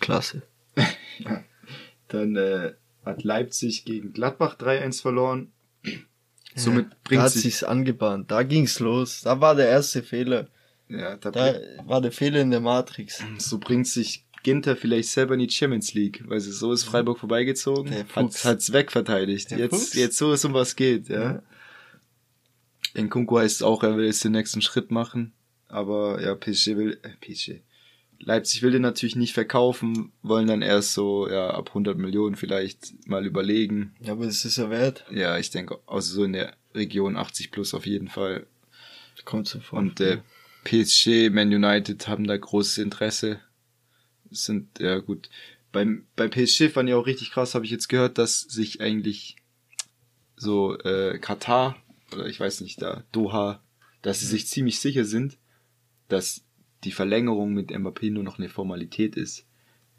Klasse. 0.00 0.42
Dann 2.08 2.36
äh, 2.36 2.74
hat 3.10 3.24
Leipzig 3.24 3.84
gegen 3.84 4.12
Gladbach 4.12 4.56
3-1 4.56 5.02
verloren. 5.02 5.52
Somit 6.54 6.90
da 6.90 6.96
bringt 7.04 7.22
hat 7.22 7.32
sich, 7.32 7.42
sich's 7.42 7.62
angebahnt. 7.62 8.30
Da 8.30 8.42
ging's 8.42 8.80
los. 8.80 9.22
Da 9.22 9.40
war 9.40 9.54
der 9.54 9.68
erste 9.68 10.02
Fehler. 10.02 10.48
ja, 10.88 11.16
da 11.16 11.30
Da 11.30 11.54
war 11.84 12.00
der 12.00 12.12
Fehler 12.12 12.40
in 12.40 12.50
der 12.50 12.60
Matrix. 12.60 13.22
So 13.38 13.58
bringt 13.58 13.86
sich 13.86 14.24
Ginter 14.42 14.76
vielleicht 14.76 15.10
selber 15.10 15.34
in 15.34 15.40
die 15.40 15.50
Champions 15.50 15.94
League, 15.94 16.24
weil 16.26 16.40
sie 16.40 16.52
so 16.52 16.72
ist 16.72 16.84
Freiburg 16.84 17.18
vorbeigezogen, 17.18 17.92
hat, 18.14 18.44
hat's 18.44 18.72
wegverteidigt. 18.72 19.50
Der 19.50 19.58
Jetzt, 19.58 19.70
Fuchs. 19.70 19.94
jetzt 19.94 20.16
so 20.16 20.32
ist 20.32 20.44
um 20.44 20.54
was 20.54 20.76
geht, 20.76 21.08
ja. 21.08 21.22
Ja. 21.22 21.42
In 22.94 23.10
Kunku 23.10 23.38
heißt 23.38 23.56
es 23.56 23.62
auch, 23.62 23.82
er 23.82 23.96
will 23.96 24.06
jetzt 24.06 24.24
den 24.24 24.32
nächsten 24.32 24.62
Schritt 24.62 24.90
machen, 24.90 25.32
aber 25.68 26.20
ja, 26.22 26.34
PSG 26.34 26.76
will, 26.76 26.98
äh, 27.02 27.10
PSG. 27.20 27.60
Leipzig 28.22 28.62
will 28.62 28.70
den 28.70 28.82
natürlich 28.82 29.16
nicht 29.16 29.32
verkaufen, 29.32 30.12
wollen 30.22 30.46
dann 30.46 30.62
erst 30.62 30.92
so, 30.92 31.28
ja, 31.28 31.50
ab 31.50 31.68
100 31.68 31.96
Millionen 31.96 32.36
vielleicht 32.36 33.08
mal 33.08 33.24
überlegen. 33.24 33.94
Ja, 34.00 34.12
aber 34.12 34.26
es 34.26 34.44
ist 34.44 34.58
ja 34.58 34.68
wert. 34.70 35.06
Ja, 35.10 35.38
ich 35.38 35.50
denke, 35.50 35.78
also 35.86 36.14
so 36.14 36.24
in 36.24 36.34
der 36.34 36.54
Region 36.74 37.16
80 37.16 37.50
plus 37.50 37.72
auf 37.72 37.86
jeden 37.86 38.08
Fall. 38.08 38.46
Kommt 39.24 39.48
so 39.48 39.60
vor. 39.60 39.78
Und 39.78 40.00
äh, 40.00 40.18
PSG, 40.64 41.30
Man 41.30 41.52
United 41.52 42.08
haben 42.08 42.26
da 42.26 42.36
großes 42.36 42.78
Interesse. 42.78 43.40
Es 44.30 44.44
Sind, 44.44 44.78
ja 44.78 44.98
gut. 44.98 45.30
Beim, 45.72 46.06
bei 46.16 46.28
PSG 46.28 46.70
fand 46.70 46.88
ich 46.88 46.94
auch 46.94 47.06
richtig 47.06 47.30
krass, 47.30 47.54
habe 47.54 47.64
ich 47.64 47.70
jetzt 47.70 47.88
gehört, 47.88 48.18
dass 48.18 48.40
sich 48.40 48.80
eigentlich 48.80 49.36
so 50.36 50.76
äh, 50.78 51.18
Katar 51.18 51.76
oder 52.12 52.26
ich 52.26 52.40
weiß 52.40 52.60
nicht, 52.60 52.82
da 52.82 53.04
Doha, 53.12 53.62
dass 54.02 54.20
sie 54.20 54.26
sich 54.26 54.46
ziemlich 54.46 54.80
sicher 54.80 55.04
sind, 55.04 55.38
dass 56.08 56.42
die 56.84 56.92
Verlängerung 56.92 57.52
mit 57.52 57.70
Mbappé 57.70 58.10
nur 58.10 58.22
noch 58.22 58.38
eine 58.38 58.48
Formalität 58.48 59.16
ist, 59.16 59.46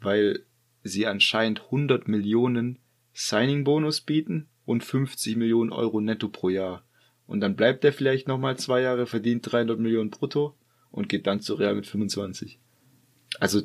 weil 0.00 0.40
sie 0.82 1.06
anscheinend 1.06 1.60
100 1.66 2.08
Millionen 2.08 2.78
Signing-Bonus 3.14 4.00
bieten 4.00 4.48
und 4.64 4.84
50 4.84 5.36
Millionen 5.36 5.70
Euro 5.72 6.00
netto 6.00 6.28
pro 6.28 6.48
Jahr. 6.48 6.84
Und 7.26 7.40
dann 7.40 7.56
bleibt 7.56 7.84
er 7.84 7.92
vielleicht 7.92 8.26
nochmal 8.28 8.56
zwei 8.58 8.80
Jahre, 8.80 9.06
verdient 9.06 9.50
300 9.50 9.78
Millionen 9.78 10.10
brutto 10.10 10.54
und 10.90 11.08
geht 11.08 11.26
dann 11.26 11.40
zu 11.40 11.54
Real 11.54 11.74
mit 11.74 11.86
25. 11.86 12.58
Also 13.38 13.62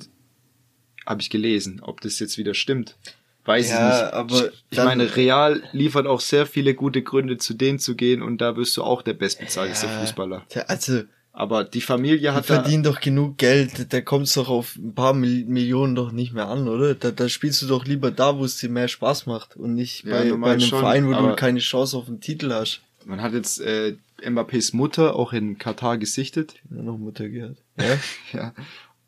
habe 1.05 1.21
ich 1.21 1.29
gelesen, 1.29 1.79
ob 1.81 2.01
das 2.01 2.19
jetzt 2.19 2.37
wieder 2.37 2.53
stimmt. 2.53 2.97
Weiß 3.45 3.69
Ja, 3.69 3.97
ich 3.97 4.03
nicht. 4.03 4.13
aber 4.13 4.51
ich 4.69 4.77
meine, 4.77 5.15
Real 5.15 5.63
liefert 5.71 6.05
auch 6.05 6.19
sehr 6.19 6.45
viele 6.45 6.75
gute 6.75 7.01
Gründe, 7.01 7.37
zu 7.37 7.53
denen 7.53 7.79
zu 7.79 7.95
gehen 7.95 8.21
und 8.21 8.39
da 8.41 8.57
wirst 8.57 8.75
du 8.75 8.83
auch 8.83 9.01
der 9.01 9.13
bestbezahlte 9.13 9.85
Ja. 9.85 9.99
Fußballer. 9.99 10.45
Also, 10.67 11.03
Aber 11.37 11.63
die 11.63 11.81
Familie 11.81 12.17
die 12.17 12.29
hat 12.31 12.49
da, 12.49 12.55
verdienen 12.55 12.81
doch 12.81 12.99
genug 12.99 13.37
Geld, 13.37 13.93
da 13.93 14.01
kommt's 14.01 14.33
doch 14.33 14.49
auf 14.49 14.75
ein 14.75 14.95
paar 14.95 15.13
Mil 15.13 15.45
Millionen 15.45 15.93
doch 15.93 16.11
nicht 16.11 16.33
mehr 16.33 16.47
an, 16.47 16.67
oder? 16.67 16.95
Da, 16.95 17.11
da 17.11 17.29
spielst 17.29 17.61
du 17.61 17.67
doch 17.67 17.85
lieber 17.85 18.09
da, 18.09 18.39
wo 18.39 18.43
es 18.43 18.57
dir 18.57 18.69
mehr 18.69 18.87
Spaß 18.87 19.27
macht 19.27 19.55
und 19.55 19.75
nicht 19.75 20.03
Ja, 20.03 20.13
bei, 20.13 20.31
bei 20.31 20.51
einem 20.53 20.61
schon, 20.61 20.79
Verein, 20.79 21.07
wo 21.07 21.13
du 21.13 21.35
keine 21.35 21.59
Chance 21.59 21.95
auf 21.95 22.05
den 22.05 22.21
Titel 22.21 22.51
hast. 22.51 22.81
man 23.05 23.21
hat 23.21 23.33
jetzt 23.33 23.61
äh, 23.61 23.97
Mbappés 24.19 24.75
Mutter 24.75 25.15
auch 25.15 25.31
in 25.31 25.59
Katar 25.59 25.99
gesichtet. 25.99 26.55
Nur 26.71 26.81
noch 26.81 26.97
Mutter 26.97 27.29
gehört. 27.29 27.57
Ja? 27.77 27.99
Ja. 28.33 28.53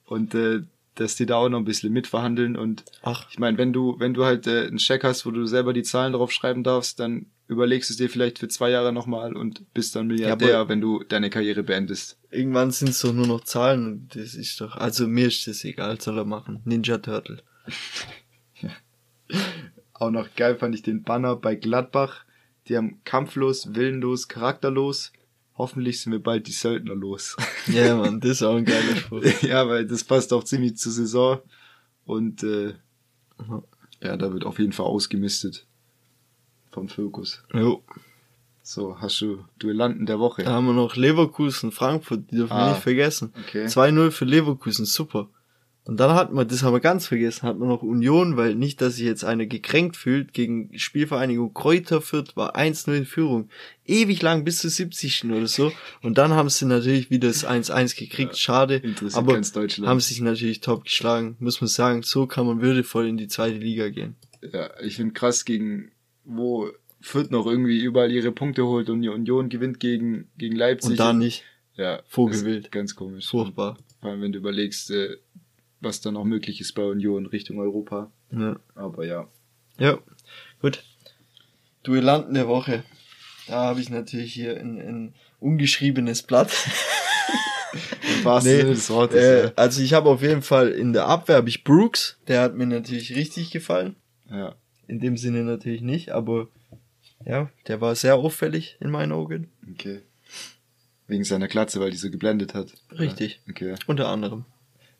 Und 0.05 0.35
äh, 0.35 0.61
dass 0.93 1.15
die 1.15 1.25
da 1.25 1.37
auch 1.37 1.49
noch 1.49 1.57
ein 1.57 1.65
bisschen 1.65 1.91
mitverhandeln 1.91 2.55
und 2.55 2.83
Ach, 3.01 3.25
ich 3.31 3.39
meine, 3.39 3.57
wenn 3.57 3.73
du, 3.73 3.95
wenn 3.99 4.13
du 4.13 4.25
halt 4.25 4.45
äh, 4.45 4.67
einen 4.67 4.77
Scheck 4.77 5.03
hast, 5.03 5.25
wo 5.25 5.31
du 5.31 5.47
selber 5.47 5.73
die 5.73 5.81
Zahlen 5.81 6.13
drauf 6.13 6.31
schreiben 6.31 6.63
darfst, 6.63 6.99
dann 6.99 7.25
überlegst 7.49 7.89
es 7.89 7.97
dir 7.97 8.09
vielleicht 8.09 8.39
für 8.39 8.47
zwei 8.47 8.69
Jahre 8.69 8.93
nochmal 8.93 9.35
und 9.35 9.73
bist 9.73 9.95
dann 9.95 10.07
Milliardär, 10.07 10.49
Ja, 10.49 10.69
wenn 10.69 10.81
du 10.81 11.03
deine 11.03 11.31
Karriere 11.31 11.63
beendest. 11.63 12.17
Irgendwann 12.29 12.69
sind 12.71 12.89
es 12.89 13.01
doch 13.01 13.11
nur 13.11 13.25
noch 13.25 13.43
Zahlen 13.43 13.85
und 13.87 14.15
das 14.15 14.35
ist 14.35 14.61
doch, 14.61 14.75
also 14.75 15.07
mir 15.07 15.27
ist 15.27 15.47
das 15.47 15.65
egal, 15.65 15.99
soll 15.99 16.19
er 16.19 16.25
machen. 16.25 16.61
Ninja 16.63 16.99
Turtle. 16.99 17.41
Auch 19.93 20.11
noch 20.11 20.33
geil 20.35 20.57
fand 20.57 20.75
ich 20.75 20.83
den 20.83 21.03
Banner 21.03 21.35
bei 21.35 21.55
Gladbach. 21.55 22.23
Die 22.67 22.77
haben 22.77 23.01
kampflos, 23.03 23.73
willenlos, 23.73 24.27
charakterlos. 24.27 25.11
Hoffentlich 25.57 26.01
sind 26.01 26.13
wir 26.13 26.23
bald 26.23 26.47
die 26.47 26.53
Söldner 26.53 26.95
los. 26.95 27.35
Ja, 27.67 27.95
Mann, 27.95 28.19
das 28.19 28.31
ist 28.31 28.43
auch 28.43 28.55
ein 28.55 28.65
geiler 28.65 28.95
Spruch. 28.95 29.23
ja, 29.41 29.67
weil 29.67 29.85
das 29.85 30.03
passt 30.03 30.31
auch 30.33 30.43
ziemlich 30.43 30.77
zur 30.77 30.91
Saison. 30.91 31.39
Und 32.05 32.43
äh, 32.43 32.73
ja, 34.01 34.17
da 34.17 34.31
wird 34.31 34.45
auf 34.45 34.57
jeden 34.59 34.71
Fall 34.71 34.85
ausgemistet. 34.85 35.67
Vom 36.71 36.87
Fokus. 36.89 37.43
Jo. 37.53 37.83
So, 38.61 38.97
hast 38.99 39.19
du 39.21 39.43
Duellanten 39.57 40.05
der 40.05 40.19
Woche? 40.19 40.43
Da 40.43 40.51
haben 40.51 40.67
wir 40.67 40.73
noch 40.73 40.95
Leverkusen, 40.95 41.71
Frankfurt, 41.71 42.29
die 42.29 42.35
dürfen 42.35 42.51
wir 42.51 42.55
Ah, 42.55 42.69
nicht 42.73 42.83
vergessen. 42.83 43.33
okay. 43.47 43.65
2-0 43.65 44.11
für 44.11 44.25
Leverkusen, 44.25 44.85
super. 44.85 45.27
Und 45.85 45.99
dann 45.99 46.11
hat 46.13 46.31
man, 46.31 46.47
das 46.47 46.61
haben 46.61 46.73
wir 46.73 46.81
ganz 46.81 47.07
vergessen, 47.07 47.47
hat 47.47 47.57
man 47.57 47.67
noch 47.67 47.81
Union, 47.81 48.37
weil 48.37 48.53
nicht, 48.53 48.79
dass 48.79 48.97
sich 48.97 49.05
jetzt 49.05 49.23
einer 49.23 49.47
gekränkt 49.47 49.97
fühlt, 49.97 50.33
gegen 50.33 50.77
Spielvereinigung 50.77 51.51
Kräuter 51.55 51.99
Fürth 51.99 52.35
war 52.37 52.55
1-0 52.55 52.93
in 52.93 53.05
Führung. 53.07 53.49
Ewig 53.85 54.21
lang, 54.21 54.43
bis 54.43 54.59
zur 54.59 54.69
70. 54.69 55.25
oder 55.31 55.47
so. 55.47 55.71
Und 56.03 56.19
dann 56.19 56.33
haben 56.33 56.49
sie 56.49 56.65
natürlich 56.65 57.09
wieder 57.09 57.29
das 57.29 57.43
1-1 57.47 57.97
gekriegt, 57.97 58.37
schade. 58.37 58.75
interessiert 58.75 59.15
Aber 59.23 59.33
ganz 59.33 59.51
Deutschland. 59.51 59.89
haben 59.89 59.99
sich 59.99 60.21
natürlich 60.21 60.59
top 60.59 60.83
geschlagen, 60.83 61.37
muss 61.39 61.59
man 61.59 61.69
sagen. 61.69 62.03
So 62.03 62.27
kann 62.27 62.45
man 62.45 62.61
würdevoll 62.61 63.07
in 63.07 63.17
die 63.17 63.27
zweite 63.27 63.57
Liga 63.57 63.89
gehen. 63.89 64.15
Ja, 64.43 64.69
ich 64.83 64.97
finde 64.97 65.13
krass, 65.13 65.43
gegen 65.43 65.89
wo 66.29 66.69
Fürth 67.01 67.31
noch 67.31 67.45
irgendwie 67.45 67.79
überall 67.79 68.11
ihre 68.11 68.31
Punkte 68.31 68.65
holt 68.65 68.89
und 68.89 69.01
die 69.01 69.09
Union 69.09 69.49
gewinnt 69.49 69.79
gegen, 69.79 70.29
gegen 70.37 70.55
Leipzig. 70.55 70.91
Und 70.91 70.99
da 70.99 71.13
nicht. 71.13 71.43
Ja, 71.75 72.01
Vogelwild. 72.07 72.71
Ganz 72.71 72.95
komisch. 72.95 73.27
Furchtbar. 73.27 73.77
Vor 74.01 74.11
allem, 74.11 74.21
wenn 74.21 74.31
du 74.31 74.39
überlegst, 74.39 74.91
äh, 74.91 75.17
was 75.79 76.01
da 76.01 76.11
noch 76.11 76.25
möglich 76.25 76.59
ist 76.59 76.73
bei 76.73 76.83
Union 76.83 77.25
Richtung 77.25 77.59
Europa. 77.59 78.11
Ja. 78.31 78.59
Aber 78.75 79.05
ja. 79.05 79.27
Ja, 79.79 79.97
gut. 80.61 80.83
Duellanten 81.83 82.33
der 82.33 82.47
Woche. 82.49 82.83
Da 83.47 83.63
habe 83.63 83.79
ich 83.79 83.89
natürlich 83.89 84.33
hier 84.33 84.59
ein, 84.59 84.77
ein 84.79 85.13
ungeschriebenes 85.39 86.23
Blatt. 86.23 86.51
Wahrsten 88.23 88.57
Nee, 88.57 88.63
des 88.63 88.89
Wortes. 88.89 89.23
Äh, 89.23 89.51
also 89.55 89.81
ich 89.81 89.93
habe 89.93 90.09
auf 90.09 90.21
jeden 90.21 90.41
Fall 90.41 90.69
in 90.69 90.91
der 90.93 91.05
Abwehr 91.07 91.37
habe 91.37 91.49
ich 91.49 91.63
Brooks, 91.63 92.17
der 92.27 92.41
hat 92.41 92.55
mir 92.55 92.65
natürlich 92.65 93.15
richtig 93.15 93.51
gefallen. 93.51 93.95
ja. 94.29 94.55
In 94.89 94.99
dem 94.99 95.17
Sinne 95.17 95.43
natürlich 95.43 95.81
nicht, 95.81 96.09
aber 96.11 96.47
ja, 97.25 97.49
der 97.67 97.79
war 97.81 97.95
sehr 97.95 98.15
auffällig 98.15 98.77
in 98.79 98.89
meinen 98.89 99.11
Augen. 99.11 99.49
Okay. 99.71 100.01
Wegen 101.07 101.23
seiner 101.23 101.47
Glatze, 101.47 101.79
weil 101.79 101.91
die 101.91 101.97
so 101.97 102.09
geblendet 102.09 102.53
hat. 102.53 102.73
Richtig. 102.97 103.39
Ja. 103.45 103.51
Okay. 103.51 103.75
Unter 103.87 104.07
anderem. 104.09 104.45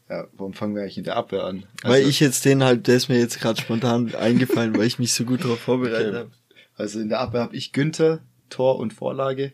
Ja, 0.10 0.28
warum 0.34 0.54
fangen 0.54 0.74
wir 0.76 0.82
eigentlich 0.84 0.98
in 0.98 1.04
der 1.04 1.16
Abwehr 1.18 1.44
an? 1.44 1.66
weil 1.84 2.08
ich 2.08 2.20
jetzt 2.20 2.46
den 2.46 2.64
halt, 2.64 2.88
der 2.88 2.96
ist 2.98 3.10
mir 3.10 3.20
jetzt 3.20 3.40
gerade 3.40 3.60
spontan 3.62 4.14
eingefallen, 4.16 4.76
weil 4.78 4.88
ich 4.88 4.98
mich 5.00 5.14
so 5.14 5.24
gut 5.26 5.44
darauf 5.44 5.60
vorbereitet 5.60 6.08
Okay. 6.10 6.18
habe. 6.18 6.32
Also 6.76 7.00
in 7.00 7.10
der 7.10 7.20
Abwehr 7.20 7.42
habe 7.42 7.56
ich 7.56 7.74
Günther, 7.74 8.20
Tor 8.50 8.80
und 8.80 8.94
Vorlage. 8.94 9.54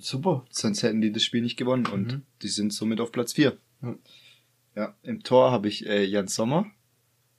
Super. 0.00 0.44
Sonst 0.50 0.82
hätten 0.82 1.00
die 1.00 1.12
das 1.12 1.22
Spiel 1.24 1.42
nicht 1.42 1.56
gewonnen 1.56 1.86
und 1.86 2.12
Mhm. 2.12 2.22
die 2.42 2.48
sind 2.48 2.72
somit 2.72 3.00
auf 3.00 3.12
Platz 3.12 3.32
4. 3.34 3.56
Ja. 3.82 3.94
Ja, 4.76 4.94
im 5.02 5.22
Tor 5.24 5.50
habe 5.50 5.68
ich 5.68 5.86
äh, 5.86 6.04
Jan 6.04 6.28
Sommer. 6.28 6.66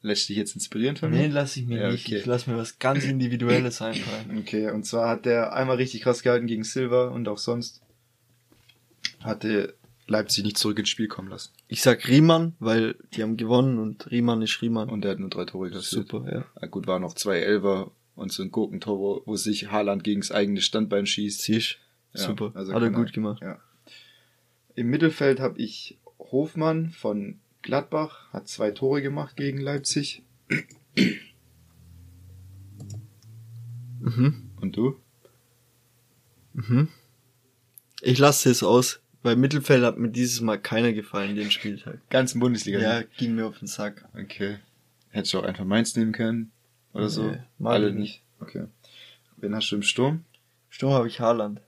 Lässt 0.01 0.29
dich 0.29 0.37
jetzt 0.37 0.55
inspirieren 0.55 0.95
von 0.95 1.11
Nee, 1.11 1.27
mir? 1.27 1.33
lass 1.33 1.57
ich 1.57 1.65
mir 1.65 1.81
Ja, 1.81 1.91
nicht. 1.91 2.05
okay. 2.05 2.19
Ich 2.19 2.25
lass 2.25 2.47
mir 2.47 2.55
was 2.57 2.79
ganz 2.79 3.03
Individuelles 3.03 3.81
einfallen. 3.81 4.37
Okay, 4.39 4.69
und 4.71 4.85
zwar 4.85 5.09
hat 5.09 5.25
der 5.25 5.53
einmal 5.53 5.75
richtig 5.77 6.01
krass 6.03 6.23
gehalten 6.23 6.47
gegen 6.47 6.63
Silva 6.63 7.07
und 7.09 7.27
auch 7.27 7.37
sonst 7.37 7.81
hatte 9.21 9.73
Leipzig 10.07 10.43
nicht 10.43 10.57
zurück 10.57 10.79
ins 10.79 10.89
Spiel 10.89 11.07
kommen 11.07 11.29
lassen. 11.29 11.51
Ich 11.67 11.81
sag 11.81 12.07
Riemann, 12.07 12.53
weil 12.59 12.95
die 13.13 13.21
haben 13.21 13.37
gewonnen 13.37 13.77
und 13.77 14.09
Riemann 14.09 14.41
ist 14.41 14.61
Riemann. 14.61 14.89
Und 14.89 15.05
er 15.05 15.11
hat 15.11 15.19
nur 15.19 15.29
drei 15.29 15.45
Tore 15.45 15.69
kassiert. 15.69 16.07
Super, 16.09 16.25
ja. 16.31 16.45
Ja, 16.61 16.67
gut, 16.67 16.87
waren 16.87 17.01
noch 17.01 17.13
zwei 17.13 17.39
Elfer 17.39 17.91
und 18.15 18.31
so 18.31 18.41
ein 18.41 18.51
Gurkentor, 18.51 18.97
wo, 18.99 19.21
wo 19.25 19.35
sich 19.35 19.69
Haaland 19.71 20.03
gegen 20.03 20.21
das 20.21 20.31
eigene 20.31 20.61
Standbein 20.61 21.05
schießt. 21.05 21.41
Siehst. 21.41 21.77
Ja, 22.13 22.21
Super. 22.21 22.51
also 22.55 22.73
Hat 22.73 22.81
er 22.81 22.89
gut 22.89 23.13
gemacht. 23.13 23.41
Ja. 23.41 23.59
Im 24.75 24.89
Mittelfeld 24.89 25.39
habe 25.39 25.59
ich 25.61 25.97
Hofmann 26.31 26.89
von 26.89 27.39
Gladbach, 27.61 28.31
hat 28.31 28.47
zwei 28.47 28.71
Tore 28.71 29.01
gemacht 29.01 29.35
gegen 29.35 29.59
Leipzig. 29.59 30.23
Mhm. 33.99 34.49
Und 34.59 34.75
du? 34.77 34.99
Mhm. 36.53 36.87
Ich 38.01 38.17
lasse 38.17 38.49
es 38.49 38.63
aus, 38.63 39.01
weil 39.23 39.35
Mittelfeld 39.35 39.83
hat 39.83 39.97
mir 39.97 40.09
dieses 40.09 40.41
Mal 40.41 40.57
keiner 40.57 40.93
gefallen, 40.93 41.35
den 41.35 41.51
Spieltag. 41.51 41.99
Ganzen 42.09 42.39
Bundesliga. 42.39 42.79
Ja, 42.79 43.03
ging 43.17 43.35
mir 43.35 43.45
auf 43.45 43.59
den 43.59 43.67
Sack. 43.67 44.07
Okay. 44.13 44.59
Hättest 45.09 45.33
du 45.33 45.39
auch 45.39 45.43
einfach 45.43 45.65
Mainz 45.65 45.95
nehmen 45.95 46.11
können? 46.11 46.51
Oder 46.93 47.09
so? 47.09 47.31
Nee, 47.31 47.39
mag 47.57 47.73
Alle 47.73 47.89
ich 47.89 47.95
nicht. 47.95 48.23
Okay. 48.39 48.67
Wen 49.37 49.55
hast 49.55 49.69
du 49.71 49.75
im 49.75 49.83
Sturm? 49.83 50.23
Sturm 50.69 50.93
habe 50.93 51.07
ich 51.07 51.19
Haaland. 51.19 51.61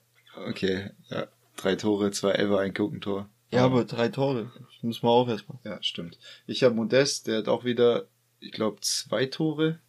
Okay, 0.47 0.91
ja. 1.09 1.27
Drei 1.57 1.75
Tore, 1.75 2.11
zwei 2.11 2.31
Elfer, 2.31 2.59
ein 2.59 2.73
Gurkentor. 2.73 3.29
Ja, 3.51 3.65
aber 3.65 3.83
drei 3.85 4.09
Tore. 4.09 4.51
Muss 4.81 5.03
man 5.03 5.11
auch 5.11 5.27
erstmal. 5.27 5.59
Ja, 5.63 5.81
stimmt. 5.81 6.17
Ich 6.47 6.63
habe 6.63 6.75
Modest, 6.75 7.27
der 7.27 7.39
hat 7.39 7.47
auch 7.47 7.63
wieder, 7.63 8.07
ich 8.39 8.51
glaube, 8.51 8.81
zwei 8.81 9.25
Tore. 9.25 9.79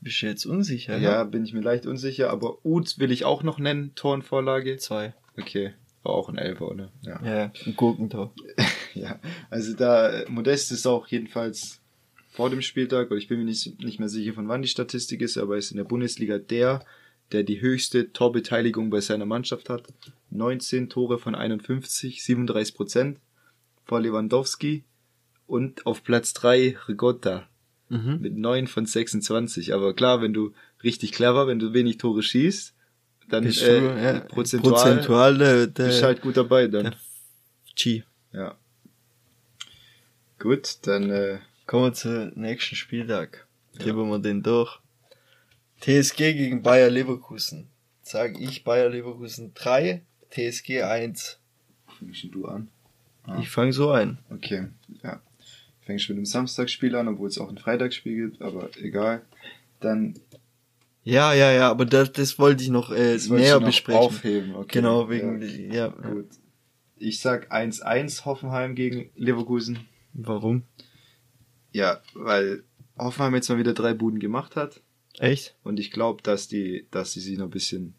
Bist 0.00 0.22
du 0.22 0.26
jetzt 0.26 0.46
unsicher? 0.46 0.98
Ja, 0.98 1.24
ne? 1.24 1.30
bin 1.30 1.44
ich 1.44 1.52
mir 1.52 1.60
leicht 1.60 1.86
unsicher, 1.86 2.30
aber 2.30 2.64
Uth 2.64 2.98
will 2.98 3.12
ich 3.12 3.24
auch 3.24 3.42
noch 3.42 3.58
nennen, 3.58 3.94
Tor 3.94 4.14
und 4.14 4.22
Vorlage. 4.22 4.76
Zwei. 4.76 5.14
Okay, 5.38 5.74
war 6.02 6.12
auch 6.12 6.28
ein 6.28 6.38
Elfer, 6.38 6.68
oder? 6.68 6.92
Ja. 7.02 7.20
Ja, 7.24 7.52
ein 7.66 7.76
Gurkentor. 7.76 8.32
ja. 8.94 9.20
Also 9.50 9.74
da, 9.74 10.24
Modest 10.28 10.72
ist 10.72 10.86
auch 10.86 11.06
jedenfalls 11.08 11.80
vor 12.30 12.50
dem 12.50 12.62
Spieltag, 12.62 13.10
oder 13.10 13.18
ich 13.18 13.28
bin 13.28 13.38
mir 13.38 13.44
nicht, 13.44 13.80
nicht 13.80 14.00
mehr 14.00 14.08
sicher, 14.08 14.32
von 14.32 14.48
wann 14.48 14.62
die 14.62 14.68
Statistik 14.68 15.20
ist, 15.20 15.36
aber 15.36 15.54
er 15.54 15.58
ist 15.58 15.70
in 15.70 15.76
der 15.76 15.84
Bundesliga 15.84 16.38
der, 16.38 16.84
der 17.30 17.42
die 17.42 17.60
höchste 17.60 18.12
Torbeteiligung 18.12 18.90
bei 18.90 19.00
seiner 19.00 19.26
Mannschaft 19.26 19.68
hat. 19.68 19.84
19 20.30 20.88
Tore 20.88 21.18
von 21.18 21.34
51, 21.34 22.24
37 22.24 22.74
Prozent 22.74 23.18
vor 23.84 24.00
Lewandowski 24.00 24.84
und 25.46 25.86
auf 25.86 26.02
Platz 26.04 26.32
3 26.34 26.76
Rigotta 26.88 27.48
Mhm. 27.92 28.20
mit 28.22 28.36
9 28.36 28.66
von 28.68 28.86
26. 28.86 29.74
Aber 29.74 29.94
klar, 29.94 30.22
wenn 30.22 30.32
du 30.32 30.54
richtig 30.82 31.12
clever, 31.12 31.46
wenn 31.46 31.58
du 31.58 31.74
wenig 31.74 31.98
Tore 31.98 32.22
schießt, 32.22 32.74
dann 33.28 33.44
Bist 33.44 33.62
äh, 33.62 33.80
du, 33.80 33.86
ja, 33.86 34.20
prozentual, 34.20 34.72
prozentual 34.72 35.38
der, 35.38 35.66
der, 35.66 35.86
bist 35.86 36.02
halt 36.02 36.22
gut 36.22 36.38
dabei 36.38 36.68
dann. 36.68 36.94
G. 37.76 38.02
Ja. 38.32 38.56
Gut, 40.38 40.78
dann 40.82 41.10
äh, 41.10 41.38
Kommen 41.66 41.84
wir 41.84 41.92
zum 41.92 42.32
nächsten 42.34 42.76
Spieltag. 42.76 43.46
Gehen 43.78 43.96
wir 43.96 44.18
den 44.18 44.42
durch. 44.42 44.80
TSG 45.80 46.16
gegen 46.32 46.62
Bayer 46.62 46.90
Leverkusen. 46.90 47.68
Sag 48.02 48.40
ich 48.40 48.64
Bayer 48.64 48.88
Leverkusen 48.88 49.52
3, 49.54 50.02
TSG 50.30 50.82
1. 50.82 51.38
fängst 51.98 52.24
du 52.32 52.46
an. 52.46 52.68
Ah. 53.24 53.38
Ich 53.40 53.50
fange 53.50 53.72
so 53.72 53.90
ein. 53.90 54.18
Okay, 54.30 54.66
ja. 55.02 55.20
Fängst 55.80 56.08
mit 56.08 56.18
dem 56.18 56.26
Samstagsspiel 56.26 56.94
an, 56.96 57.08
obwohl 57.08 57.28
es 57.28 57.38
auch 57.38 57.48
ein 57.50 57.58
Freitagsspiel 57.58 58.14
gibt, 58.30 58.42
aber 58.42 58.70
egal. 58.80 59.22
Dann 59.80 60.14
Ja, 61.04 61.32
ja, 61.34 61.50
ja, 61.50 61.70
aber 61.70 61.84
das, 61.86 62.12
das 62.12 62.38
wollte 62.38 62.62
ich 62.62 62.70
noch 62.70 62.92
äh, 62.92 63.16
näher 63.28 63.58
noch 63.58 63.66
besprechen. 63.66 64.00
aufheben. 64.00 64.54
Okay. 64.54 64.78
Genau, 64.78 65.08
wegen, 65.10 65.42
ja, 65.72 65.74
ja. 65.74 65.88
Gut. 65.88 66.26
Ich 66.98 67.18
sag 67.20 67.52
1-1 67.52 68.24
Hoffenheim 68.24 68.76
gegen 68.76 69.10
Leverkusen. 69.16 69.80
Warum? 70.12 70.62
Ja, 71.72 72.00
weil 72.14 72.62
Hoffenheim 72.96 73.34
jetzt 73.34 73.48
mal 73.48 73.58
wieder 73.58 73.74
drei 73.74 73.92
Buden 73.94 74.20
gemacht 74.20 74.54
hat. 74.54 74.80
Echt? 75.18 75.56
Und 75.64 75.80
ich 75.80 75.90
glaube, 75.90 76.22
dass 76.22 76.46
die, 76.46 76.86
dass 76.92 77.12
sie 77.12 77.20
sich 77.20 77.38
noch 77.38 77.46
ein 77.46 77.50
bisschen 77.50 77.94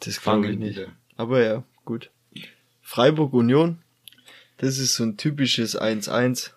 Das 0.00 0.20
glaube 0.20 0.50
ich 0.50 0.58
nicht. 0.58 0.76
wieder. 0.76 0.88
Aber 1.16 1.42
ja, 1.42 1.64
gut. 1.86 2.10
Freiburg 2.82 3.32
Union. 3.32 3.78
Das 4.58 4.78
ist 4.78 4.96
so 4.96 5.04
ein 5.04 5.16
typisches 5.16 5.80
1-1. 5.80 6.50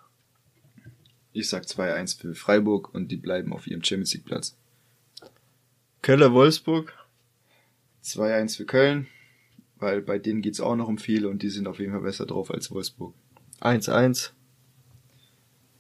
Ich 1.33 1.49
sag 1.49 1.63
2-1 1.63 2.19
für 2.19 2.33
Freiburg 2.33 2.93
und 2.93 3.09
die 3.09 3.15
bleiben 3.15 3.53
auf 3.53 3.67
ihrem 3.67 3.83
Champions 3.83 4.13
League 4.15 4.25
Platz. 4.25 4.57
Köller 6.01 6.33
Wolfsburg. 6.33 6.97
2-1 8.03 8.57
für 8.57 8.65
Köln, 8.65 9.07
weil 9.75 10.01
bei 10.01 10.17
denen 10.17 10.41
geht's 10.41 10.59
auch 10.59 10.75
noch 10.75 10.87
um 10.87 10.97
viel 10.97 11.27
und 11.27 11.43
die 11.43 11.49
sind 11.49 11.67
auf 11.67 11.77
jeden 11.77 11.91
Fall 11.91 12.01
besser 12.01 12.25
drauf 12.25 12.49
als 12.49 12.71
Wolfsburg. 12.71 13.13
1-1. 13.59 14.31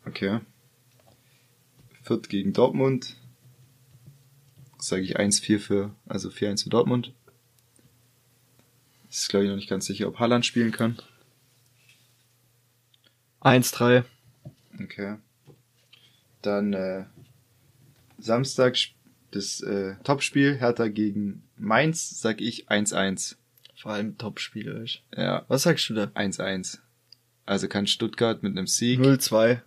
Okay. 0.05 0.41
Fürth 2.03 2.29
gegen 2.29 2.53
Dortmund. 2.53 3.17
Sage 4.77 5.01
ich 5.01 5.19
1-4 5.19 5.57
für, 5.57 5.95
also 6.07 6.29
4-1 6.29 6.63
für 6.63 6.69
Dortmund. 6.69 7.13
Ist 9.09 9.29
glaube 9.29 9.45
ich 9.45 9.49
noch 9.49 9.57
nicht 9.57 9.69
ganz 9.69 9.87
sicher, 9.87 10.07
ob 10.07 10.19
Haaland 10.19 10.45
spielen 10.45 10.71
kann. 10.71 10.97
1-3. 13.41 14.03
Okay. 14.81 15.15
Dann 16.41 16.73
äh, 16.73 17.05
Samstag 18.17 18.75
das 19.31 19.61
äh, 19.61 19.95
Topspiel 20.03 20.57
Hertha 20.57 20.87
gegen 20.87 21.43
Mainz, 21.57 22.21
sag 22.21 22.41
ich 22.41 22.69
1-1. 22.69 23.35
Vor 23.77 23.91
allem 23.93 24.17
Topspieler 24.17 24.81
ist. 24.81 25.01
Ja, 25.15 25.45
Was 25.47 25.63
sagst 25.63 25.89
du 25.89 25.93
da? 25.93 26.03
1-1. 26.05 26.79
Also 27.45 27.67
kann 27.67 27.87
Stuttgart 27.87 28.43
mit 28.43 28.57
einem 28.57 28.67
Sieg, 28.67 28.99
0-2. 28.99 29.59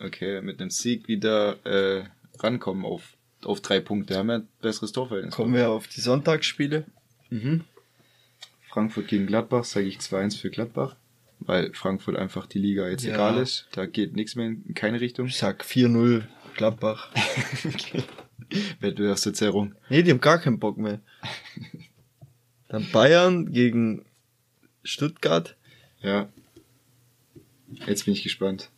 okay, 0.00 0.40
mit 0.40 0.60
einem 0.60 0.70
Sieg 0.70 1.08
wieder 1.08 1.56
äh, 1.66 2.04
rankommen 2.38 2.84
auf, 2.84 3.16
auf 3.44 3.60
drei 3.60 3.80
Punkte. 3.80 4.16
Haben 4.16 4.28
wir 4.28 4.34
ein 4.36 4.48
besseres 4.62 4.92
Torverhältnis. 4.92 5.34
Kommen 5.34 5.54
wir 5.54 5.68
auf 5.70 5.86
die 5.88 6.00
Sonntagsspiele. 6.00 6.84
Mhm. 7.30 7.64
Frankfurt 8.70 9.08
gegen 9.08 9.26
Gladbach, 9.26 9.64
sage 9.64 9.86
ich 9.86 9.98
2-1 9.98 10.38
für 10.40 10.50
Gladbach, 10.50 10.96
weil 11.40 11.72
Frankfurt 11.74 12.16
einfach 12.16 12.46
die 12.46 12.58
Liga 12.58 12.88
jetzt 12.88 13.04
Ja. 13.04 13.14
egal 13.14 13.38
ist. 13.38 13.68
Da 13.72 13.86
geht 13.86 14.14
nichts 14.16 14.34
mehr 14.36 14.46
in 14.46 14.74
keine 14.74 15.00
Richtung. 15.00 15.26
Ich 15.26 15.36
sag 15.36 15.64
4-0 15.64 16.24
Gladbach. 16.56 17.10
Wettbewerbsverzerrung. 18.80 19.74
Nee, 19.90 20.02
die 20.02 20.10
haben 20.10 20.20
gar 20.20 20.38
keinen 20.38 20.58
Bock 20.58 20.78
mehr. 20.78 21.00
Dann 22.68 22.90
Bayern 22.90 23.52
gegen 23.52 24.04
Stuttgart. 24.82 25.56
Ja. 26.00 26.28
Jetzt 27.86 28.04
bin 28.06 28.14
ich 28.14 28.22
gespannt. 28.22 28.70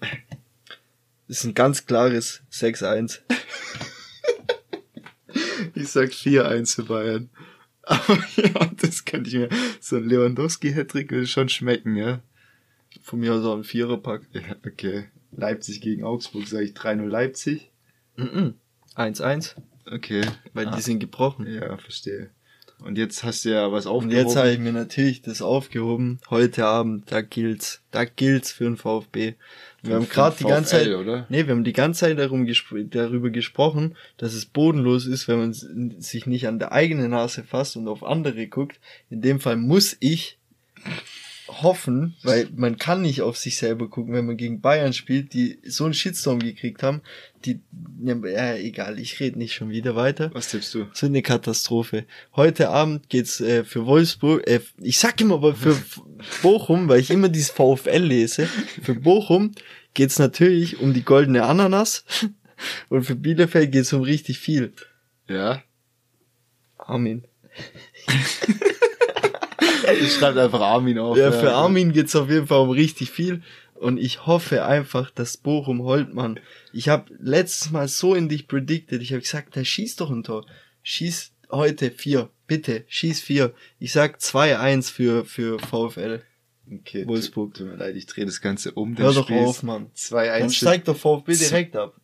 Das 0.00 1.38
ist 1.38 1.44
ein 1.44 1.54
ganz 1.54 1.86
klares 1.86 2.42
6-1. 2.52 3.20
Ich 5.76 5.88
sag 5.88 6.10
4-1 6.10 6.76
für 6.76 6.82
Bayern. 6.84 7.30
Aber 7.86 8.18
ja, 8.36 8.70
das 8.80 9.04
könnte 9.04 9.28
ich 9.28 9.36
mir, 9.36 9.48
so 9.80 9.96
ein 9.96 10.04
Lewandowski-Hattrick 10.08 11.10
will 11.10 11.26
schon 11.26 11.48
schmecken, 11.48 11.96
ja. 11.96 12.20
Von 13.02 13.20
mir 13.20 13.34
aus 13.34 13.44
auch 13.44 13.56
ein 13.56 13.64
Viererpack. 13.64 14.22
Ja, 14.32 14.40
okay. 14.66 15.04
Leipzig 15.36 15.80
gegen 15.80 16.04
Augsburg, 16.04 16.46
sage 16.46 16.64
ich 16.64 16.72
3-0 16.72 17.06
Leipzig. 17.06 17.70
Mhm. 18.16 18.54
1-1, 18.94 19.56
Okay. 19.90 20.24
weil 20.52 20.68
Ah, 20.68 20.76
die 20.76 20.80
sind 20.82 21.00
gebrochen. 21.00 21.46
Ja, 21.52 21.76
verstehe. 21.76 22.30
Und 22.78 22.98
jetzt 22.98 23.24
hast 23.24 23.44
du 23.44 23.50
ja 23.50 23.72
was 23.72 23.86
Und 23.86 23.92
aufgehoben. 23.92 24.16
jetzt 24.16 24.36
habe 24.36 24.50
ich 24.52 24.58
mir 24.58 24.72
natürlich 24.72 25.22
das 25.22 25.42
aufgehoben. 25.42 26.20
Heute 26.30 26.66
Abend, 26.66 27.10
da 27.10 27.20
gilt's. 27.22 27.82
Da 27.90 28.04
gilt's 28.04 28.52
für 28.52 28.64
den 28.64 28.76
VfB. 28.76 29.34
Wir 29.84 29.96
haben 29.96 30.08
gerade 30.08 30.36
die 30.38 30.44
ganze 30.44 30.70
Zeit, 30.70 30.88
oder? 30.88 31.26
nee, 31.28 31.46
wir 31.46 31.54
haben 31.54 31.64
die 31.64 31.74
ganze 31.74 32.00
Zeit 32.00 32.18
darum 32.18 32.46
gespr 32.46 32.84
darüber 32.84 33.28
gesprochen, 33.30 33.96
dass 34.16 34.32
es 34.32 34.46
bodenlos 34.46 35.06
ist, 35.06 35.28
wenn 35.28 35.38
man 35.38 35.52
sich 36.00 36.26
nicht 36.26 36.48
an 36.48 36.58
der 36.58 36.72
eigenen 36.72 37.10
Nase 37.10 37.44
fasst 37.44 37.76
und 37.76 37.86
auf 37.86 38.02
andere 38.02 38.46
guckt. 38.46 38.80
In 39.10 39.20
dem 39.20 39.40
Fall 39.40 39.56
muss 39.56 39.96
ich 40.00 40.38
hoffen, 41.48 42.16
weil 42.22 42.48
man 42.54 42.78
kann 42.78 43.02
nicht 43.02 43.22
auf 43.22 43.36
sich 43.36 43.58
selber 43.58 43.88
gucken, 43.88 44.14
wenn 44.14 44.26
man 44.26 44.36
gegen 44.36 44.60
Bayern 44.60 44.92
spielt, 44.92 45.34
die 45.34 45.58
so 45.64 45.84
einen 45.84 45.94
Shitstorm 45.94 46.38
gekriegt 46.38 46.82
haben, 46.82 47.02
die, 47.44 47.60
ja, 48.02 48.54
egal, 48.54 48.98
ich 48.98 49.20
rede 49.20 49.38
nicht 49.38 49.54
schon 49.54 49.68
wieder 49.68 49.94
weiter. 49.94 50.30
Was 50.32 50.48
tippst 50.48 50.74
du? 50.74 50.86
So 50.94 51.06
eine 51.06 51.22
Katastrophe. 51.22 52.06
Heute 52.34 52.70
Abend 52.70 53.10
geht's 53.10 53.40
äh, 53.40 53.64
für 53.64 53.84
Wolfsburg, 53.84 54.46
äh, 54.48 54.60
ich 54.80 54.98
sag 54.98 55.20
immer 55.20 55.34
aber 55.34 55.54
für 55.54 55.76
Bochum, 56.42 56.88
weil 56.88 57.00
ich 57.00 57.10
immer 57.10 57.28
dieses 57.28 57.50
VfL 57.50 58.02
lese. 58.02 58.46
Für 58.82 58.94
Bochum 58.94 59.52
geht's 59.92 60.18
natürlich 60.18 60.80
um 60.80 60.94
die 60.94 61.04
goldene 61.04 61.44
Ananas 61.44 62.04
und 62.88 63.04
für 63.04 63.16
Bielefeld 63.16 63.70
geht's 63.70 63.92
um 63.92 64.02
richtig 64.02 64.38
viel. 64.38 64.72
Ja. 65.28 65.62
Armin. 66.78 67.24
Ich 70.00 70.12
schreibe 70.14 70.42
einfach 70.42 70.60
Armin 70.60 70.98
auf. 70.98 71.16
Ja, 71.16 71.32
für 71.32 71.52
Armin 71.52 71.92
geht's 71.92 72.16
auf 72.16 72.30
jeden 72.30 72.46
Fall 72.46 72.60
um 72.60 72.70
richtig 72.70 73.10
viel 73.10 73.42
und 73.74 73.98
ich 73.98 74.26
hoffe 74.26 74.64
einfach, 74.64 75.10
dass 75.10 75.36
Bochum 75.36 75.82
Holtmann. 75.82 76.40
Ich 76.72 76.88
habe 76.88 77.12
letztes 77.18 77.70
Mal 77.70 77.88
so 77.88 78.14
in 78.14 78.28
dich 78.28 78.48
predicted. 78.48 79.02
Ich 79.02 79.12
habe 79.12 79.22
gesagt, 79.22 79.56
der 79.56 79.64
schießt 79.64 80.00
doch 80.00 80.10
ein 80.10 80.22
Tor. 80.22 80.46
Schieß 80.82 81.32
heute 81.50 81.90
vier, 81.90 82.30
bitte, 82.46 82.84
schieß 82.88 83.20
vier. 83.20 83.52
Ich 83.78 83.92
sag 83.92 84.18
2-1 84.18 84.90
für 84.90 85.24
für 85.24 85.58
VfL. 85.58 86.22
Okay, 86.72 87.06
Wolfsburg. 87.06 87.54
Tut, 87.54 87.66
tut 87.66 87.72
mir 87.72 87.84
leid, 87.84 87.96
ich 87.96 88.06
drehe 88.06 88.24
das 88.24 88.40
Ganze 88.40 88.72
um. 88.72 88.96
Hör 88.96 89.12
doch 89.12 89.26
Spieß 89.26 89.46
auf, 89.46 89.62
Mann. 89.62 89.90
2-1. 89.96 90.38
Dann 90.38 90.50
steigt 90.50 90.88
der 90.88 90.94
VfB 90.94 91.34
direkt 91.34 91.76
ab. 91.76 91.94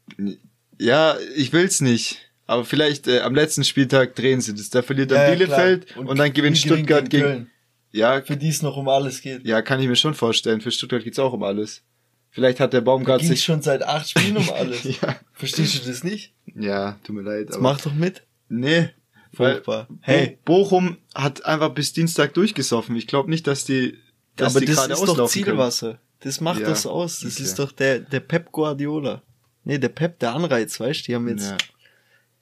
Ja, 0.78 1.16
ich 1.36 1.52
will's 1.52 1.80
nicht. 1.80 2.18
Aber 2.46 2.64
vielleicht 2.64 3.06
äh, 3.06 3.20
am 3.20 3.34
letzten 3.34 3.64
Spieltag 3.64 4.16
drehen 4.16 4.40
sie 4.40 4.54
das. 4.54 4.70
Da 4.70 4.82
verliert 4.82 5.12
dann 5.12 5.30
Bielefeld 5.30 5.86
klar. 5.86 6.06
und, 6.06 6.18
dann 6.18 6.32
gewinnt 6.32 6.58
Stuttgart 6.58 7.08
gegen. 7.08 7.22
Köln, 7.22 7.50
Ja, 7.92 8.22
für 8.22 8.36
die 8.36 8.48
es 8.48 8.62
noch 8.62 8.76
um 8.76 8.88
alles 8.88 9.20
geht. 9.20 9.44
ja, 9.46 9.62
kann 9.62 9.80
ich 9.80 9.88
mir 9.88 9.96
schon 9.96 10.14
vorstellen. 10.14 10.60
Für 10.60 10.70
Stuttgart 10.70 11.02
geht's 11.02 11.18
auch 11.18 11.32
um 11.32 11.42
alles. 11.42 11.82
Vielleicht 12.30 12.60
hat 12.60 12.72
der 12.72 12.80
Baumgart 12.82 13.22
sich. 13.22 13.42
schon 13.42 13.60
seit 13.62 13.82
acht 13.82 14.08
Spielen 14.10 14.36
um 14.36 14.48
alles. 14.54 14.84
ja, 14.84 15.16
Verstehst 15.32 15.74
du 15.84 15.88
das 15.88 16.04
nicht? 16.04 16.32
ja, 16.54 16.98
tut 17.04 17.16
mir 17.16 17.22
leid. 17.22 17.46
Jetzt 17.46 17.54
Aber 17.54 17.62
mach 17.62 17.80
doch 17.80 17.92
mit. 17.94 18.22
nee. 18.48 18.90
Furchtbar. 19.32 19.86
hey, 20.00 20.26
Hey, 20.26 20.38
Bochum 20.44 20.96
hat 21.14 21.44
einfach 21.44 21.70
bis 21.70 21.92
Dienstag 21.92 22.34
durchgesoffen. 22.34 22.96
Ich 22.96 23.06
glaube 23.06 23.30
nicht, 23.30 23.46
dass 23.46 23.64
die, 23.64 23.96
dass 24.34 24.54
aber 24.56 24.60
die 24.64 24.66
das 24.72 24.86
ist 24.88 24.90
doch 24.90 25.08
auslaufen 25.08 25.42
können. 25.42 25.56
Zielwasser. 25.56 25.98
Das 26.18 26.40
macht 26.40 26.60
Ja, 26.60 26.68
das 26.68 26.84
aus. 26.84 27.20
Das 27.20 27.34
okay. 27.34 27.42
ist 27.44 27.58
doch 27.60 27.70
der, 27.70 28.00
der 28.00 28.18
Pep 28.20 28.50
Guardiola. 28.50 29.22
Nee, 29.62 29.78
der 29.78 29.88
Pep, 29.90 30.18
der 30.18 30.34
Anreiz, 30.34 30.80
weißt 30.80 31.00
du? 31.00 31.04
Die 31.06 31.14
haben 31.14 31.28
jetzt, 31.28 31.54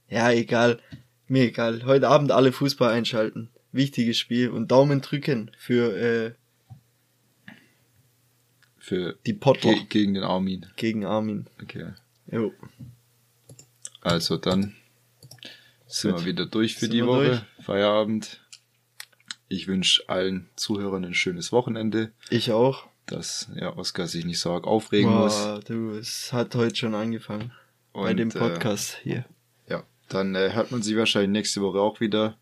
Ja. 0.08 0.30
ja. 0.30 0.32
egal. 0.32 0.78
Mir 1.26 1.44
egal. 1.44 1.82
Heute 1.84 2.08
Abend 2.08 2.32
alle 2.32 2.52
Fußball 2.52 2.90
einschalten. 2.90 3.50
Wichtiges 3.78 4.18
Spiel 4.18 4.50
und 4.50 4.70
Daumen 4.70 5.00
drücken 5.00 5.50
für 5.56 5.96
äh, 5.96 6.34
Für 8.78 9.16
die 9.26 9.32
Pottler 9.34 9.72
ge 9.74 9.84
gegen 9.88 10.14
den 10.14 10.22
Armin. 10.24 10.66
gegen 10.76 11.04
Armin. 11.04 11.46
Okay. 11.62 11.92
Jo. 12.30 12.52
Also 14.00 14.36
dann 14.36 14.74
sind 15.86 16.12
Gut. 16.12 16.20
wir 16.20 16.26
wieder 16.26 16.46
durch 16.46 16.74
für 16.74 16.80
Sind 16.86 16.92
die 16.94 17.04
Woche. 17.06 17.46
Feierabend. 17.62 18.40
Ich 19.48 19.66
wünsche 19.66 20.08
allen 20.08 20.48
Zuhörern 20.56 21.04
ein 21.06 21.14
schönes 21.14 21.52
Wochenende, 21.52 22.12
Ich 22.28 22.52
auch. 22.52 22.86
dass 23.06 23.48
ja, 23.56 23.74
Oskar 23.76 24.06
sich 24.06 24.26
nicht 24.26 24.40
so 24.40 24.52
arg 24.52 24.66
aufregen 24.66 25.10
muss. 25.10 25.34
Boah, 25.36 25.60
du, 25.66 25.90
es 25.96 26.32
hat 26.34 26.54
heute 26.54 26.76
schon 26.76 26.94
angefangen. 26.94 27.52
bei 27.94 28.10
Und, 28.10 28.16
dem 28.18 28.28
äh, 28.30 28.38
Podcast 28.38 28.98
hier. 29.02 29.24
Ja, 29.66 29.84
dann 30.10 30.34
äh, 30.34 30.52
hört 30.52 30.70
man 30.70 30.82
sie 30.82 30.96
wahrscheinlich 30.98 31.30
nächste 31.30 31.62
Woche 31.62 31.80
auch 31.80 32.00
wieder. 32.00 32.36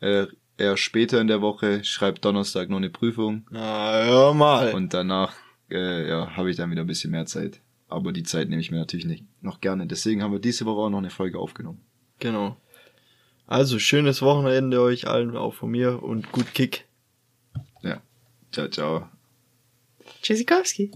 Äh, 0.00 0.26
eher 0.58 0.76
später 0.76 1.20
in 1.20 1.26
der 1.26 1.40
Woche, 1.40 1.84
schreibt 1.84 2.24
Donnerstag 2.24 2.68
noch 2.68 2.76
eine 2.78 2.90
Prüfung 2.90 3.46
Na, 3.50 4.04
hör 4.04 4.34
mal. 4.34 4.74
und 4.74 4.94
danach 4.94 5.34
äh, 5.70 6.08
ja, 6.08 6.36
habe 6.36 6.50
ich 6.50 6.56
dann 6.56 6.70
wieder 6.70 6.82
ein 6.82 6.86
bisschen 6.86 7.10
mehr 7.10 7.26
Zeit. 7.26 7.60
Aber 7.88 8.12
die 8.12 8.22
Zeit 8.22 8.48
nehme 8.48 8.60
ich 8.62 8.70
mir 8.70 8.78
natürlich 8.78 9.04
nicht 9.04 9.24
noch 9.42 9.60
gerne. 9.60 9.86
Deswegen 9.86 10.22
haben 10.22 10.32
wir 10.32 10.38
diese 10.38 10.64
Woche 10.64 10.80
auch 10.80 10.90
noch 10.90 10.98
eine 10.98 11.10
Folge 11.10 11.38
aufgenommen. 11.38 11.80
Genau. 12.18 12.56
Also, 13.46 13.78
schönes 13.78 14.22
Wochenende 14.22 14.80
euch 14.80 15.08
allen, 15.08 15.36
auch 15.36 15.52
von 15.52 15.70
mir 15.70 16.02
und 16.02 16.32
gut 16.32 16.54
Kick. 16.54 16.86
Ja. 17.82 18.00
Ciao, 18.50 18.68
ciao. 18.68 19.08
Tschüssikowski. 20.22 20.90